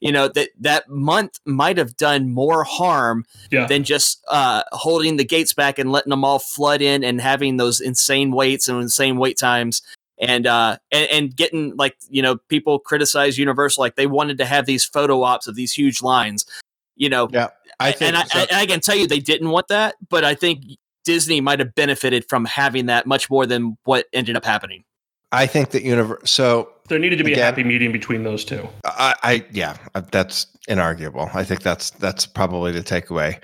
you 0.04 0.12
know 0.12 0.28
that 0.28 0.50
that 0.60 0.88
month 0.88 1.40
might 1.46 1.78
have 1.78 1.96
done 1.96 2.28
more 2.28 2.62
harm 2.62 3.24
yeah. 3.50 3.66
than 3.66 3.82
just 3.84 4.22
uh, 4.28 4.62
holding 4.72 5.16
the 5.16 5.24
gates 5.24 5.54
back 5.54 5.78
and 5.78 5.90
letting 5.90 6.10
them 6.10 6.24
all 6.24 6.38
flood 6.38 6.82
in 6.82 7.02
and 7.02 7.20
having 7.20 7.56
those 7.56 7.80
insane 7.80 8.30
waits 8.30 8.68
and 8.68 8.80
insane 8.80 9.16
wait 9.16 9.38
times 9.38 9.82
and 10.18 10.46
uh 10.46 10.76
and, 10.90 11.10
and, 11.10 11.36
getting 11.36 11.74
like 11.76 11.96
you 12.08 12.22
know 12.22 12.36
people 12.48 12.78
criticize 12.78 13.36
universal 13.36 13.82
like 13.82 13.96
they 13.96 14.06
wanted 14.06 14.38
to 14.38 14.44
have 14.44 14.66
these 14.66 14.84
photo 14.84 15.22
ops 15.22 15.46
of 15.46 15.56
these 15.56 15.72
huge 15.72 16.02
lines 16.02 16.46
you 16.94 17.08
know 17.08 17.28
yeah 17.32 17.48
i 17.80 17.90
think 17.90 18.14
and 18.14 18.16
I, 18.16 18.24
so. 18.24 18.38
I, 18.38 18.62
I, 18.62 18.66
can 18.66 18.80
tell 18.80 18.96
you 18.96 19.08
they 19.08 19.18
didn't 19.18 19.50
want 19.50 19.68
that 19.68 19.96
but 20.08 20.24
i 20.24 20.34
think 20.34 20.62
disney 21.04 21.40
might 21.40 21.60
have 21.60 21.74
benefited 21.74 22.28
from 22.28 22.44
having 22.44 22.86
that 22.86 23.06
much 23.06 23.30
more 23.30 23.46
than 23.46 23.76
what 23.84 24.06
ended 24.12 24.36
up 24.36 24.44
happening. 24.44 24.84
I 25.30 25.46
think 25.46 25.70
that 25.70 25.82
universe 25.82 26.30
so 26.30 26.70
there 26.88 26.98
needed 26.98 27.16
to 27.16 27.24
be 27.24 27.32
again, 27.32 27.42
a 27.42 27.46
happy 27.46 27.64
medium 27.64 27.92
between 27.92 28.24
those 28.24 28.44
two. 28.44 28.68
I, 28.84 29.14
I 29.22 29.44
yeah 29.50 29.76
that's 30.10 30.46
inarguable. 30.68 31.32
I 31.34 31.44
think 31.44 31.62
that's 31.62 31.90
that's 31.90 32.26
probably 32.26 32.72
the 32.72 32.82
takeaway 32.82 33.40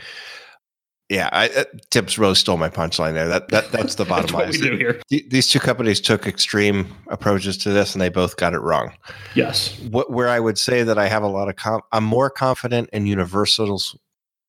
yeah, 1.11 1.29
I, 1.33 1.49
uh, 1.49 1.65
Tips 1.91 2.19
Rose 2.19 2.39
stole 2.39 2.57
my 2.57 2.71
punchline 2.71 3.15
there. 3.15 3.27
That, 3.27 3.49
that 3.49 3.73
that's 3.73 3.97
the 3.97 4.05
bottom 4.07 4.27
that's 4.27 4.33
line. 4.33 4.51
we 4.51 4.59
do 4.59 4.77
here. 4.77 5.03
These 5.09 5.49
two 5.49 5.59
companies 5.59 6.01
took 6.01 6.25
extreme 6.25 6.87
approaches 7.09 7.59
to 7.59 7.71
this, 7.71 7.95
and 7.95 8.01
they 8.01 8.09
both 8.09 8.37
got 8.37 8.55
it 8.55 8.61
wrong. 8.61 8.93
Yes. 9.35 9.77
What 9.91 10.13
where 10.13 10.29
I 10.29 10.39
would 10.39 10.57
say 10.57 10.85
that 10.85 10.99
I 10.99 11.09
have 11.09 11.25
a 11.25 11.29
lot 11.29 11.49
of 11.49 11.57
com- 11.57 11.83
I'm 11.91 12.05
more 12.05 12.31
confident 12.31 12.91
in 12.93 13.07
Universal's 13.07 13.97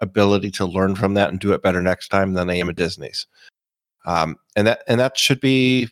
ability 0.01 0.51
to 0.51 0.65
learn 0.65 0.95
from 0.95 1.15
that 1.15 1.29
and 1.29 1.39
do 1.39 1.51
it 1.53 1.63
better 1.63 1.81
next 1.81 2.09
time 2.09 2.33
than 2.33 2.49
I 2.51 2.57
am 2.57 2.69
at 2.69 2.75
Disney's. 2.75 3.25
Um, 4.05 4.37
and 4.55 4.67
that 4.67 4.83
and 4.87 4.99
that 4.99 5.17
should 5.17 5.41
be 5.41 5.89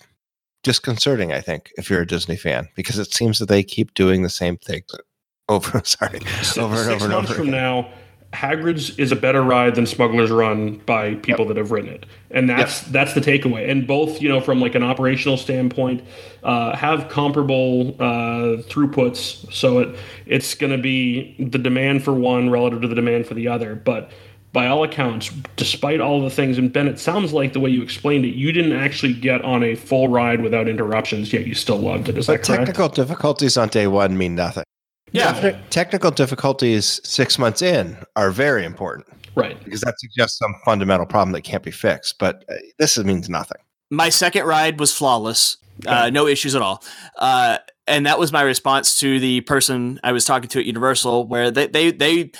disconcerting, 0.61 1.33
I 1.33 1.41
think, 1.41 1.71
if 1.77 1.89
you're 1.89 2.01
a 2.01 2.07
Disney 2.07 2.37
fan, 2.37 2.69
because 2.75 2.99
it 2.99 3.11
seems 3.11 3.39
that 3.39 3.47
they 3.49 3.63
keep 3.63 3.95
doing 3.95 4.21
the 4.21 4.29
same 4.29 4.57
thing 4.57 4.83
over. 5.49 5.81
Sorry, 5.83 6.19
over 6.59 6.75
and 6.75 6.91
over 6.91 7.05
and 7.05 7.13
over. 7.13 7.25
Six 7.25 7.27
months 7.27 7.31
from 7.31 7.49
now 7.49 7.89
Hagrid's 8.33 8.97
is 8.99 9.11
a 9.11 9.15
better 9.15 9.41
ride 9.41 9.75
than 9.75 9.85
Smuggler's 9.85 10.29
Run 10.29 10.77
by 10.85 11.15
people 11.15 11.45
yep. 11.45 11.47
that 11.49 11.57
have 11.57 11.71
written 11.71 11.89
it, 11.89 12.05
and 12.29 12.47
that's 12.47 12.83
yep. 12.83 12.91
that's 12.91 13.13
the 13.13 13.21
takeaway. 13.21 13.69
And 13.69 13.87
both, 13.87 14.21
you 14.21 14.29
know, 14.29 14.39
from 14.39 14.61
like 14.61 14.75
an 14.75 14.83
operational 14.83 15.35
standpoint, 15.35 16.03
uh, 16.43 16.75
have 16.75 17.09
comparable 17.09 17.95
uh, 17.99 18.61
throughputs. 18.61 19.51
So 19.51 19.79
it 19.79 19.97
it's 20.27 20.53
going 20.53 20.71
to 20.71 20.77
be 20.77 21.35
the 21.39 21.57
demand 21.57 22.03
for 22.03 22.13
one 22.13 22.51
relative 22.51 22.81
to 22.81 22.87
the 22.87 22.95
demand 22.95 23.25
for 23.25 23.33
the 23.33 23.47
other. 23.47 23.73
But 23.73 24.11
by 24.53 24.67
all 24.67 24.83
accounts, 24.83 25.31
despite 25.55 25.99
all 25.99 26.21
the 26.21 26.29
things, 26.29 26.59
and 26.59 26.71
Ben, 26.71 26.87
it 26.87 26.99
sounds 26.99 27.33
like 27.33 27.53
the 27.53 27.59
way 27.59 27.71
you 27.71 27.81
explained 27.81 28.25
it, 28.25 28.35
you 28.35 28.51
didn't 28.51 28.73
actually 28.73 29.13
get 29.13 29.41
on 29.43 29.63
a 29.63 29.73
full 29.73 30.07
ride 30.07 30.41
without 30.41 30.67
interruptions, 30.67 31.33
yet 31.33 31.47
you 31.47 31.55
still 31.55 31.77
loved 31.77 32.09
it. 32.09 32.17
Is 32.17 32.27
but 32.27 32.41
that 32.41 32.45
correct? 32.45 32.65
Technical 32.67 32.89
difficulties 32.89 33.57
on 33.57 33.69
day 33.69 33.87
one 33.87 34.17
mean 34.17 34.35
nothing. 34.35 34.63
Yeah. 35.11 35.59
technical 35.69 36.11
difficulties 36.11 37.01
six 37.03 37.39
months 37.39 37.61
in 37.61 37.97
are 38.15 38.31
very 38.31 38.65
important. 38.65 39.07
Right. 39.35 39.61
Because 39.63 39.81
that 39.81 39.99
suggests 39.99 40.37
some 40.37 40.53
fundamental 40.65 41.05
problem 41.05 41.31
that 41.33 41.41
can't 41.41 41.63
be 41.63 41.71
fixed. 41.71 42.19
But 42.19 42.43
uh, 42.49 42.55
this 42.77 42.97
means 42.97 43.29
nothing. 43.29 43.59
My 43.89 44.09
second 44.09 44.45
ride 44.45 44.79
was 44.79 44.93
flawless, 44.93 45.57
uh, 45.87 46.09
no 46.09 46.27
issues 46.27 46.55
at 46.55 46.61
all. 46.61 46.83
Uh, 47.17 47.57
and 47.87 48.05
that 48.05 48.19
was 48.19 48.31
my 48.31 48.41
response 48.41 48.99
to 48.99 49.19
the 49.19 49.41
person 49.41 49.99
I 50.03 50.11
was 50.11 50.25
talking 50.25 50.49
to 50.49 50.59
at 50.59 50.65
Universal, 50.65 51.27
where 51.27 51.49
they, 51.49 51.67
they, 51.67 51.91
they, 51.91 52.31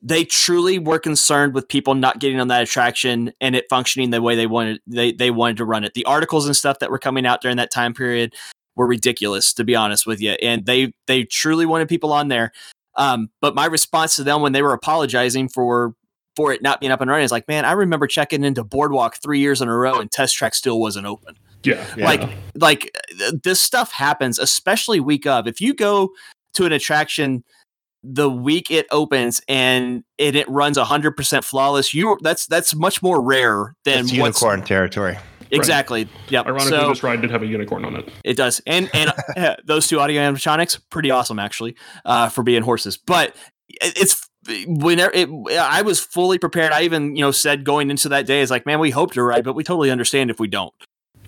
they 0.00 0.24
truly 0.24 0.78
were 0.78 0.98
concerned 0.98 1.54
with 1.54 1.68
people 1.68 1.94
not 1.94 2.20
getting 2.20 2.40
on 2.40 2.48
that 2.48 2.62
attraction 2.62 3.32
and 3.40 3.56
it 3.56 3.66
functioning 3.68 4.10
the 4.10 4.22
way 4.22 4.36
they 4.36 4.46
wanted 4.46 4.80
they, 4.86 5.12
they 5.12 5.30
wanted 5.30 5.56
to 5.58 5.64
run 5.64 5.82
it. 5.84 5.94
The 5.94 6.04
articles 6.04 6.46
and 6.46 6.54
stuff 6.54 6.78
that 6.78 6.90
were 6.90 6.98
coming 6.98 7.26
out 7.26 7.40
during 7.40 7.56
that 7.56 7.72
time 7.72 7.94
period 7.94 8.34
were 8.76 8.86
ridiculous, 8.86 9.52
to 9.54 9.64
be 9.64 9.74
honest 9.74 10.06
with 10.06 10.20
you. 10.20 10.32
And 10.32 10.66
they 10.66 10.92
they 11.06 11.24
truly 11.24 11.66
wanted 11.66 11.88
people 11.88 12.12
on 12.12 12.28
there. 12.28 12.52
Um, 12.96 13.28
but 13.40 13.54
my 13.54 13.66
response 13.66 14.16
to 14.16 14.24
them 14.24 14.40
when 14.40 14.52
they 14.52 14.62
were 14.62 14.72
apologizing 14.72 15.48
for 15.48 15.94
for 16.36 16.52
it 16.52 16.62
not 16.62 16.80
being 16.80 16.90
up 16.90 17.00
and 17.00 17.08
running 17.08 17.24
is 17.24 17.32
like, 17.32 17.46
man, 17.46 17.64
I 17.64 17.72
remember 17.72 18.06
checking 18.06 18.42
into 18.42 18.64
Boardwalk 18.64 19.16
three 19.22 19.38
years 19.38 19.62
in 19.62 19.68
a 19.68 19.76
row 19.76 20.00
and 20.00 20.10
Test 20.10 20.34
Track 20.34 20.54
still 20.54 20.80
wasn't 20.80 21.06
open. 21.06 21.36
Yeah, 21.62 21.84
yeah. 21.96 22.04
like 22.04 22.30
like 22.54 22.96
this 23.42 23.60
stuff 23.60 23.92
happens, 23.92 24.38
especially 24.38 25.00
week 25.00 25.26
of. 25.26 25.46
If 25.46 25.60
you 25.60 25.74
go 25.74 26.10
to 26.54 26.66
an 26.66 26.72
attraction 26.72 27.44
the 28.04 28.28
week 28.28 28.70
it 28.70 28.86
opens 28.90 29.40
and 29.48 30.04
it, 30.18 30.36
it 30.36 30.48
runs 30.48 30.76
100% 30.76 31.42
flawless 31.42 31.94
you 31.94 32.18
that's 32.20 32.46
that's 32.46 32.74
much 32.74 33.02
more 33.02 33.22
rare 33.22 33.74
than 33.84 34.02
that's 34.02 34.12
unicorn 34.12 34.62
territory 34.62 35.16
Exactly. 35.50 36.04
Right. 36.04 36.30
Yep. 36.30 36.46
Ironically, 36.46 36.70
so, 36.70 36.88
this 36.88 37.02
ride 37.02 37.20
did 37.20 37.30
have 37.30 37.42
a 37.42 37.46
unicorn 37.46 37.84
on 37.84 37.96
it. 37.96 38.08
It 38.24 38.36
does, 38.36 38.60
and 38.66 38.90
and 38.94 39.12
uh, 39.36 39.56
those 39.64 39.86
two 39.86 40.00
audio 40.00 40.20
animatronics, 40.20 40.80
pretty 40.90 41.10
awesome 41.10 41.38
actually, 41.38 41.76
uh, 42.04 42.28
for 42.28 42.42
being 42.42 42.62
horses. 42.62 42.96
But 42.96 43.34
it's 43.68 44.28
whenever 44.66 45.12
it, 45.14 45.28
I 45.56 45.82
was 45.82 46.00
fully 46.00 46.38
prepared. 46.38 46.72
I 46.72 46.82
even 46.82 47.16
you 47.16 47.22
know 47.22 47.30
said 47.30 47.64
going 47.64 47.90
into 47.90 48.08
that 48.10 48.26
day 48.26 48.40
is 48.40 48.50
like, 48.50 48.66
man, 48.66 48.80
we 48.80 48.90
hope 48.90 49.12
to 49.12 49.22
ride, 49.22 49.44
but 49.44 49.54
we 49.54 49.64
totally 49.64 49.90
understand 49.90 50.30
if 50.30 50.40
we 50.40 50.48
don't. 50.48 50.74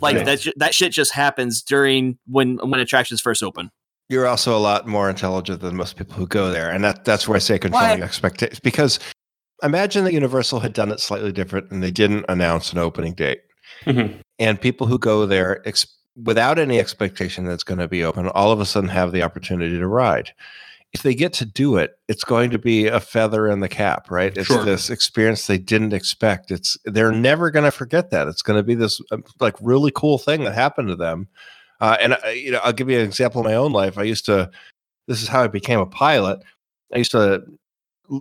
Like 0.00 0.24
that 0.24 0.46
that 0.56 0.74
shit 0.74 0.92
just 0.92 1.12
happens 1.12 1.62
during 1.62 2.18
when 2.26 2.58
when 2.58 2.80
attractions 2.80 3.20
first 3.20 3.42
open. 3.42 3.70
You're 4.08 4.26
also 4.26 4.56
a 4.56 4.60
lot 4.60 4.86
more 4.86 5.10
intelligent 5.10 5.60
than 5.60 5.74
most 5.76 5.96
people 5.96 6.14
who 6.14 6.26
go 6.26 6.50
there, 6.50 6.70
and 6.70 6.84
that 6.84 7.04
that's 7.04 7.26
where 7.26 7.36
I 7.36 7.40
say 7.40 7.58
controlling 7.58 8.02
expectations. 8.02 8.60
Because 8.60 9.00
imagine 9.62 10.04
that 10.04 10.12
Universal 10.12 10.60
had 10.60 10.72
done 10.72 10.92
it 10.92 11.00
slightly 11.00 11.32
different, 11.32 11.70
and 11.70 11.82
they 11.82 11.90
didn't 11.90 12.26
announce 12.28 12.72
an 12.72 12.78
opening 12.78 13.14
date, 13.14 13.40
mm-hmm. 13.84 14.20
and 14.38 14.60
people 14.60 14.86
who 14.86 14.98
go 14.98 15.26
there 15.26 15.66
ex- 15.66 15.86
without 16.22 16.58
any 16.58 16.78
expectation 16.78 17.44
that 17.44 17.52
it's 17.52 17.64
going 17.64 17.78
to 17.78 17.88
be 17.88 18.04
open, 18.04 18.28
all 18.28 18.52
of 18.52 18.60
a 18.60 18.66
sudden 18.66 18.88
have 18.88 19.12
the 19.12 19.22
opportunity 19.22 19.76
to 19.78 19.86
ride 19.86 20.32
if 20.96 21.02
they 21.02 21.14
get 21.14 21.34
to 21.34 21.44
do 21.44 21.76
it, 21.76 21.98
it's 22.08 22.24
going 22.24 22.50
to 22.50 22.58
be 22.58 22.86
a 22.86 23.00
feather 23.00 23.48
in 23.48 23.60
the 23.60 23.68
cap, 23.68 24.10
right? 24.10 24.34
It's 24.34 24.46
sure. 24.46 24.64
this 24.64 24.88
experience 24.88 25.46
they 25.46 25.58
didn't 25.58 25.92
expect. 25.92 26.50
It's 26.50 26.78
they're 26.86 27.12
never 27.12 27.50
going 27.50 27.66
to 27.66 27.70
forget 27.70 28.10
that. 28.10 28.28
It's 28.28 28.40
going 28.40 28.58
to 28.58 28.62
be 28.62 28.74
this 28.74 28.98
uh, 29.10 29.18
like 29.38 29.56
really 29.60 29.92
cool 29.94 30.16
thing 30.16 30.44
that 30.44 30.54
happened 30.54 30.88
to 30.88 30.96
them. 30.96 31.28
Uh, 31.82 31.98
and 32.00 32.14
uh, 32.14 32.28
you 32.28 32.50
know, 32.50 32.60
I'll 32.64 32.72
give 32.72 32.88
you 32.88 32.98
an 32.98 33.04
example 33.04 33.42
of 33.42 33.44
my 33.44 33.54
own 33.54 33.72
life. 33.72 33.98
I 33.98 34.04
used 34.04 34.24
to. 34.26 34.50
This 35.06 35.22
is 35.22 35.28
how 35.28 35.42
I 35.42 35.48
became 35.48 35.80
a 35.80 35.86
pilot. 35.86 36.40
I 36.94 36.96
used 36.98 37.10
to 37.10 37.44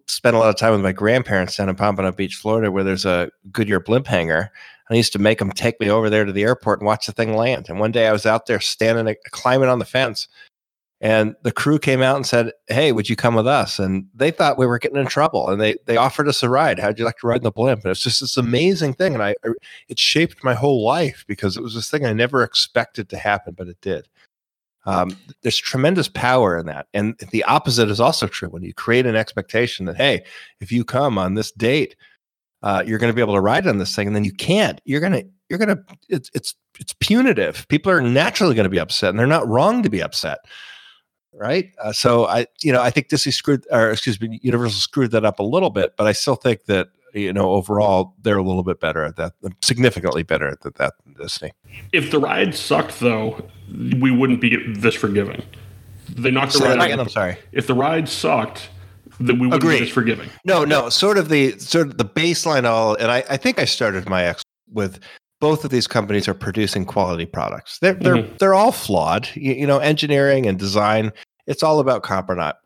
spend 0.08 0.36
a 0.36 0.40
lot 0.40 0.50
of 0.50 0.58
time 0.58 0.74
with 0.74 0.82
my 0.82 0.92
grandparents 0.92 1.56
down 1.56 1.70
in 1.70 1.76
Pompano 1.76 2.12
Beach, 2.12 2.36
Florida, 2.36 2.72
where 2.72 2.84
there's 2.84 3.06
a 3.06 3.30
Goodyear 3.54 3.80
blimp 3.80 4.06
hangar. 4.06 4.52
I 4.90 4.96
used 4.96 5.14
to 5.14 5.20
make 5.20 5.40
them 5.40 5.52
take 5.52 5.80
me 5.80 5.90
over 5.90 6.10
there 6.10 6.26
to 6.26 6.32
the 6.32 6.44
airport 6.44 6.80
and 6.80 6.86
watch 6.86 7.08
the 7.08 7.12
thing 7.12 7.36
land. 7.36 7.70
And 7.70 7.80
one 7.80 7.92
day 7.92 8.08
I 8.08 8.12
was 8.12 8.26
out 8.26 8.46
there 8.46 8.60
standing, 8.60 9.08
uh, 9.08 9.14
climbing 9.32 9.70
on 9.70 9.80
the 9.80 9.86
fence, 9.86 10.28
and 11.02 11.36
the 11.44 11.52
crew 11.52 11.78
came 11.80 12.02
out 12.02 12.16
and 12.16 12.26
said, 12.26 12.52
"Hey, 12.68 12.92
would 12.92 13.10
you 13.10 13.16
come 13.16 13.36
with 13.36 13.48
us?" 13.48 13.80
And 13.80 14.08
they 14.14 14.32
thought 14.32 14.58
we 14.58 14.66
were 14.68 14.80
getting 14.80 14.98
in 14.98 15.08
trouble, 15.08 15.50
and 15.50 15.60
they 15.60 15.76
they 15.86 15.98
offered 15.98 16.28
us 16.28 16.44
a 16.44 16.50
ride. 16.50 16.80
How'd 16.80 17.00
you 17.00 17.06
like 17.06 17.18
to 17.20 17.28
ride 17.28 17.38
in 17.38 17.44
the 17.44 17.52
blimp? 17.52 17.84
And 17.84 17.92
it's 17.92 18.02
just 18.04 18.22
this 18.22 18.38
amazing 18.38 18.94
thing, 18.94 19.14
and 19.14 19.24
I, 19.24 19.36
it 19.90 20.00
shaped 20.00 20.44
my 20.44 20.54
whole 20.54 20.84
life 20.84 21.26
because 21.28 21.58
it 21.58 21.64
was 21.64 21.76
this 21.76 21.90
thing 21.90 22.06
I 22.06 22.14
never 22.14 22.44
expected 22.44 23.10
to 23.10 23.18
happen, 23.18 23.56
but 23.58 23.68
it 23.68 23.82
did. 23.82 24.08
Um, 24.86 25.18
there's 25.42 25.58
tremendous 25.58 26.08
power 26.08 26.58
in 26.58 26.68
that, 26.68 26.88
and 26.94 27.16
the 27.32 27.44
opposite 27.46 27.90
is 27.90 28.00
also 28.00 28.28
true. 28.28 28.50
When 28.50 28.64
you 28.64 28.74
create 28.74 29.06
an 29.08 29.16
expectation 29.16 29.88
that, 29.88 29.98
hey, 29.98 30.24
if 30.62 30.72
you 30.72 30.86
come 30.86 31.18
on 31.18 31.34
this 31.34 31.52
date, 31.52 31.96
uh, 32.66 32.84
you're 32.86 33.00
going 33.00 33.12
to 33.12 33.16
be 33.16 33.22
able 33.22 33.36
to 33.36 33.42
ride 33.42 33.66
on 33.66 33.78
this 33.78 33.96
thing, 33.96 34.08
and 34.08 34.16
then 34.16 34.26
you 34.26 34.34
can't, 34.34 34.82
you're 34.84 35.00
gonna 35.00 35.24
you're 35.50 35.60
gonna 35.60 35.78
it's 36.10 36.30
it's 36.34 36.54
it's 36.78 36.94
punitive. 37.00 37.66
People 37.70 37.94
are 37.94 38.02
naturally 38.02 38.56
going 38.56 38.66
to 38.66 38.70
be 38.70 38.80
upset, 38.80 39.12
and 39.12 39.20
they're 39.20 39.26
not 39.26 39.48
wrong 39.48 39.84
to 39.84 39.90
be 39.90 40.02
upset 40.02 40.40
right? 41.36 41.72
Uh, 41.82 41.92
so 41.92 42.26
I, 42.26 42.48
you 42.62 42.72
know, 42.72 42.82
I 42.82 42.90
think 42.90 43.10
Disney 43.10 43.32
screwed, 43.32 43.66
or 43.72 43.92
excuse 43.92 44.20
me, 44.20 44.40
Universal 44.42 44.80
screwed 44.80 45.12
that 45.12 45.26
up 45.26 45.40
a 45.40 45.44
little 45.44 45.70
bit, 45.70 45.96
but 45.98 46.08
I 46.08 46.12
still 46.14 46.36
think 46.36 46.66
that 46.66 46.90
you 47.14 47.32
know 47.32 47.52
overall 47.52 48.14
they're 48.22 48.38
a 48.38 48.44
little 48.44 48.64
bit 48.64 48.80
better 48.80 49.04
at 49.04 49.16
that, 49.18 49.34
significantly 49.62 50.24
better 50.24 50.48
at 50.48 50.62
that, 50.62 50.94
than 51.04 51.14
Disney. 51.14 51.52
If 51.92 52.12
the 52.12 52.20
ride 52.20 52.56
sucked, 52.56 53.00
though, 53.00 53.48
we 54.00 54.12
wouldn't 54.12 54.42
be 54.42 54.74
this 54.74 54.96
forgiving. 54.96 55.44
They 56.10 56.32
knocked 56.32 56.54
the 56.54 56.60
ride. 56.60 56.82
Again, 56.82 57.00
I'm 57.00 57.10
sorry. 57.10 57.38
If 57.52 57.68
the 57.68 57.74
ride 57.74 58.08
sucked, 58.10 58.70
then 59.20 59.40
we 59.40 59.48
wouldn't 59.48 59.64
be 59.64 59.80
this 59.80 59.90
forgiving. 59.90 60.30
No, 60.44 60.66
no, 60.66 60.90
sort 60.90 61.18
of 61.18 61.30
the 61.30 61.58
sort 61.60 61.88
of 61.88 61.98
the 61.98 62.06
baseline. 62.06 62.66
All, 62.66 62.96
and 62.96 63.12
I, 63.12 63.24
I 63.30 63.38
think 63.38 63.60
I 63.60 63.66
started 63.66 64.08
my 64.10 64.24
ex 64.24 64.44
with 64.72 65.00
both 65.40 65.64
of 65.64 65.70
these 65.70 65.88
companies 65.88 66.28
are 66.28 66.34
producing 66.34 66.86
quality 66.86 67.26
products. 67.26 67.80
They're 67.80 67.94
they're 67.94 68.16
mm-hmm. 68.16 68.36
they're 68.38 68.54
all 68.54 68.72
flawed. 68.72 69.30
You, 69.36 69.54
you, 69.54 69.68
know, 69.68 69.80
engineering 69.80 70.46
and 70.46 70.58
design. 70.58 71.12
It's 71.48 71.62
all 71.62 71.80
about 71.80 72.02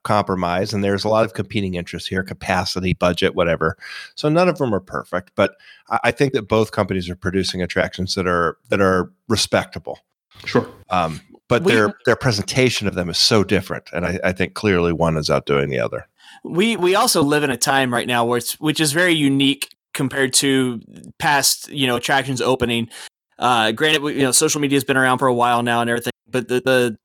compromise, 0.04 0.74
and 0.74 0.82
there's 0.82 1.04
a 1.04 1.10
lot 1.10 1.26
of 1.26 1.34
competing 1.34 1.76
interests 1.76 2.08
here: 2.08 2.24
capacity, 2.24 2.94
budget, 2.94 3.36
whatever. 3.36 3.78
So 4.16 4.30
none 4.30 4.48
of 4.48 4.58
them 4.58 4.74
are 4.74 4.80
perfect, 4.80 5.32
but 5.36 5.56
I, 5.90 6.00
I 6.06 6.12
think 6.12 6.34
that 6.34 6.48
both 6.48 6.72
companies 6.72 7.10
are 7.10 7.16
producing 7.16 7.62
attractions 7.62 8.16
that 8.16 8.28
are 8.28 8.58
that 8.70 8.80
are 8.80 9.12
respectable. 9.28 10.00
Sure. 10.46 10.66
Um, 10.90 11.20
but 11.50 11.64
we, 11.64 11.74
their 11.74 11.94
their 12.06 12.16
presentation 12.16 12.88
of 12.88 12.96
them 12.96 13.10
is 13.10 13.18
so 13.18 13.44
different, 13.44 13.90
and 13.92 14.06
I, 14.06 14.20
I 14.24 14.32
think 14.32 14.54
clearly 14.54 14.94
one 14.94 15.18
is 15.18 15.30
outdoing 15.30 15.70
the 15.70 15.80
other. 15.80 16.08
We 16.44 16.76
we 16.76 16.96
also 16.96 17.22
live 17.22 17.44
in 17.44 17.50
a 17.50 17.58
time 17.58 17.94
right 17.94 18.08
now 18.08 18.26
where 18.26 18.38
it's 18.38 18.60
which 18.60 18.80
is 18.80 18.92
very 18.92 19.14
unique 19.14 19.70
compared 19.94 20.34
to 20.34 20.82
past 21.18 21.70
you 21.70 21.88
know 21.88 21.96
attractions 21.98 22.42
opening. 22.42 22.90
Uh, 23.38 23.72
granted, 23.72 24.04
you 24.04 24.22
know 24.22 24.32
social 24.32 24.62
media 24.62 24.76
has 24.76 24.84
been 24.84 24.98
around 24.98 25.20
for 25.20 25.28
a 25.28 25.34
while 25.34 25.64
now 25.64 25.82
and 25.82 25.90
everything, 25.90 26.14
but 26.28 26.48
the 26.48 26.62
the 26.62 26.98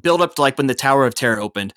build 0.00 0.20
up 0.20 0.34
to 0.34 0.42
like 0.42 0.58
when 0.58 0.66
the 0.66 0.74
Tower 0.74 1.06
of 1.06 1.14
Terror 1.14 1.40
opened, 1.40 1.72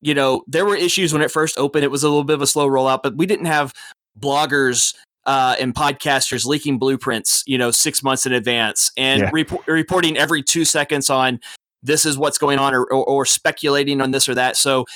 you 0.00 0.14
know 0.14 0.42
there 0.46 0.64
were 0.64 0.76
issues 0.76 1.12
when 1.12 1.22
it 1.22 1.30
first 1.30 1.58
opened. 1.58 1.84
It 1.84 1.90
was 1.90 2.02
a 2.02 2.08
little 2.08 2.24
bit 2.24 2.34
of 2.34 2.42
a 2.42 2.46
slow 2.46 2.68
rollout, 2.68 3.02
but 3.02 3.16
we 3.16 3.26
didn't 3.26 3.46
have 3.46 3.72
bloggers 4.18 4.94
uh, 5.26 5.56
and 5.58 5.74
podcasters 5.74 6.44
leaking 6.44 6.78
blueprints, 6.78 7.42
you 7.46 7.58
know, 7.58 7.70
six 7.70 8.02
months 8.02 8.26
in 8.26 8.32
advance 8.32 8.92
and 8.96 9.22
yeah. 9.22 9.30
rep- 9.32 9.66
reporting 9.66 10.18
every 10.18 10.42
two 10.42 10.64
seconds 10.64 11.08
on 11.08 11.40
this 11.82 12.04
is 12.04 12.16
what's 12.18 12.38
going 12.38 12.58
on 12.58 12.74
or, 12.74 12.84
or, 12.84 13.04
or, 13.04 13.26
speculating 13.26 14.00
on 14.00 14.10
this 14.10 14.28
or 14.28 14.34
that. 14.34 14.56
So 14.56 14.86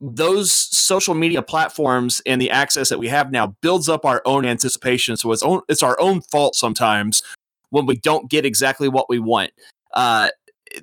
those 0.00 0.52
social 0.52 1.14
media 1.14 1.42
platforms 1.42 2.20
and 2.26 2.40
the 2.40 2.50
access 2.50 2.88
that 2.88 2.98
we 2.98 3.08
have 3.08 3.30
now 3.30 3.56
builds 3.60 3.88
up 3.88 4.04
our 4.04 4.22
own 4.24 4.44
anticipation. 4.44 5.16
So 5.16 5.32
it's 5.32 5.42
own, 5.42 5.62
it's 5.68 5.82
our 5.82 5.98
own 6.00 6.20
fault 6.22 6.54
sometimes 6.54 7.22
when 7.70 7.86
we 7.86 7.96
don't 7.96 8.30
get 8.30 8.44
exactly 8.44 8.88
what 8.88 9.08
we 9.08 9.18
want. 9.18 9.50
Uh, 9.92 10.28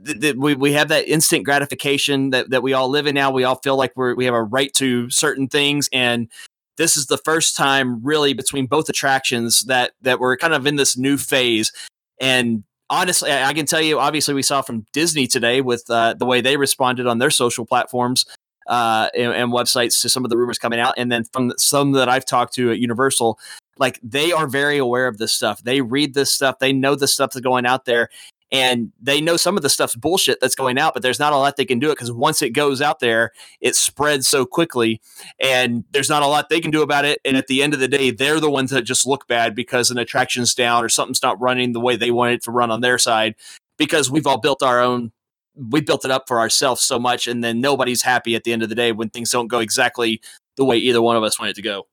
th- 0.05 0.19
th- 0.19 0.35
we, 0.35 0.55
we 0.55 0.73
have 0.73 0.89
that 0.89 1.07
instant 1.07 1.45
gratification 1.45 2.31
that, 2.31 2.49
that 2.49 2.63
we 2.63 2.73
all 2.73 2.89
live 2.89 3.07
in 3.07 3.15
now. 3.15 3.31
We 3.31 3.43
all 3.43 3.59
feel 3.63 3.77
like 3.77 3.93
we 3.95 4.13
we 4.13 4.25
have 4.25 4.33
a 4.33 4.43
right 4.43 4.73
to 4.75 5.09
certain 5.09 5.47
things. 5.47 5.89
And 5.93 6.29
this 6.77 6.97
is 6.97 7.05
the 7.05 7.17
first 7.17 7.55
time 7.55 8.03
really 8.03 8.33
between 8.33 8.65
both 8.65 8.89
attractions 8.89 9.61
that, 9.65 9.93
that 10.01 10.19
we're 10.19 10.37
kind 10.37 10.53
of 10.53 10.65
in 10.65 10.75
this 10.75 10.97
new 10.97 11.17
phase. 11.17 11.71
And 12.19 12.63
honestly, 12.89 13.31
I 13.31 13.53
can 13.53 13.65
tell 13.65 13.81
you, 13.81 13.99
obviously, 13.99 14.33
we 14.33 14.43
saw 14.43 14.61
from 14.61 14.85
Disney 14.93 15.27
today 15.27 15.61
with 15.61 15.83
uh, 15.89 16.13
the 16.13 16.25
way 16.25 16.41
they 16.41 16.57
responded 16.57 17.07
on 17.07 17.19
their 17.19 17.31
social 17.31 17.65
platforms 17.65 18.25
uh, 18.68 19.09
and, 19.16 19.34
and, 19.34 19.51
websites 19.51 20.01
to 20.01 20.09
some 20.09 20.24
of 20.24 20.30
the 20.30 20.38
rumors 20.38 20.57
coming 20.57 20.80
out, 20.80 20.93
and 20.97 21.11
then 21.11 21.24
from 21.34 21.53
some 21.57 21.91
that 21.93 22.09
I've 22.09 22.26
talked 22.26 22.53
to 22.55 22.72
at 22.72 22.80
Universal, 22.80 23.39
like 23.78 23.99
they 24.03 24.32
are 24.32 24.47
very 24.47 24.78
aware 24.78 25.07
of 25.07 25.18
this 25.18 25.34
stuff. 25.34 25.64
They 25.64 25.82
read 25.82 26.14
this 26.14 26.32
stuff. 26.32 26.59
They 26.59 26.74
know 26.74 26.95
the 26.95 27.07
stuff 27.07 27.32
that's 27.32 27.43
going 27.43 27.66
out 27.66 27.86
there, 27.86 28.09
and 28.51 28.91
they 29.01 29.20
know 29.20 29.36
some 29.36 29.57
of 29.57 29.64
the 29.64 29.70
stuff's 29.70 29.95
bullshit 29.95 30.39
that's 30.39 30.55
going 30.55 30.78
out. 30.78 30.93
But 30.93 31.03
there's 31.03 31.20
not 31.20 31.34
a 31.34 31.38
lot 31.38 31.57
they 31.57 31.66
can 31.66 31.80
do 31.80 31.89
it 31.89 31.95
because 31.95 32.11
once 32.11 32.41
it 32.41 32.51
goes 32.51 32.82
out 32.82 32.99
there, 32.99 33.32
it 33.61 33.76
spreads 33.76 34.28
so 34.28 34.45
quickly, 34.45 35.01
and 35.39 35.84
there's 35.91 36.10
not 36.10 36.23
a 36.23 36.27
lot 36.27 36.49
they 36.49 36.61
can 36.61 36.72
do 36.72 36.84
about 36.84 37.06
it. 37.06 37.19
And 37.26 37.35
at 37.35 37.48
the 37.48 37.64
end 37.64 37.73
of 37.73 37.80
the 37.80 37.88
day, 37.88 38.11
they're 38.11 38.40
the 38.40 38.52
ones 38.52 38.72
that 38.72 38.84
just 38.84 39.07
look 39.07 39.27
bad 39.27 39.56
because 39.56 39.91
an 39.91 39.98
attraction's 39.98 40.53
down 40.53 40.84
or 40.84 40.90
something's 40.90 41.23
not 41.23 41.41
running 41.41 41.73
the 41.73 41.81
way 41.81 41.95
they 41.95 42.11
want 42.11 42.34
it 42.34 42.44
to 42.44 42.52
run 42.52 42.72
on 42.72 42.81
their 42.81 42.98
side 42.98 43.35
because 43.77 44.10
we've 44.11 44.27
all 44.27 44.40
built 44.40 44.61
our 44.64 44.81
own 44.81 45.11
we 45.55 45.81
built 45.81 46.05
it 46.05 46.11
up 46.11 46.27
for 46.27 46.39
ourselves 46.39 46.81
so 46.81 46.99
much, 46.99 47.27
and 47.27 47.43
then 47.43 47.61
nobody's 47.61 48.01
happy 48.01 48.35
at 48.35 48.43
the 48.43 48.53
end 48.53 48.63
of 48.63 48.69
the 48.69 48.75
day 48.75 48.91
when 48.91 49.09
things 49.09 49.31
don't 49.31 49.47
go 49.47 49.59
exactly 49.59 50.21
the 50.57 50.65
way 50.65 50.77
either 50.77 51.01
one 51.01 51.15
of 51.15 51.23
us 51.23 51.39
wanted 51.39 51.51
it 51.51 51.55
to 51.55 51.61
go. 51.61 51.88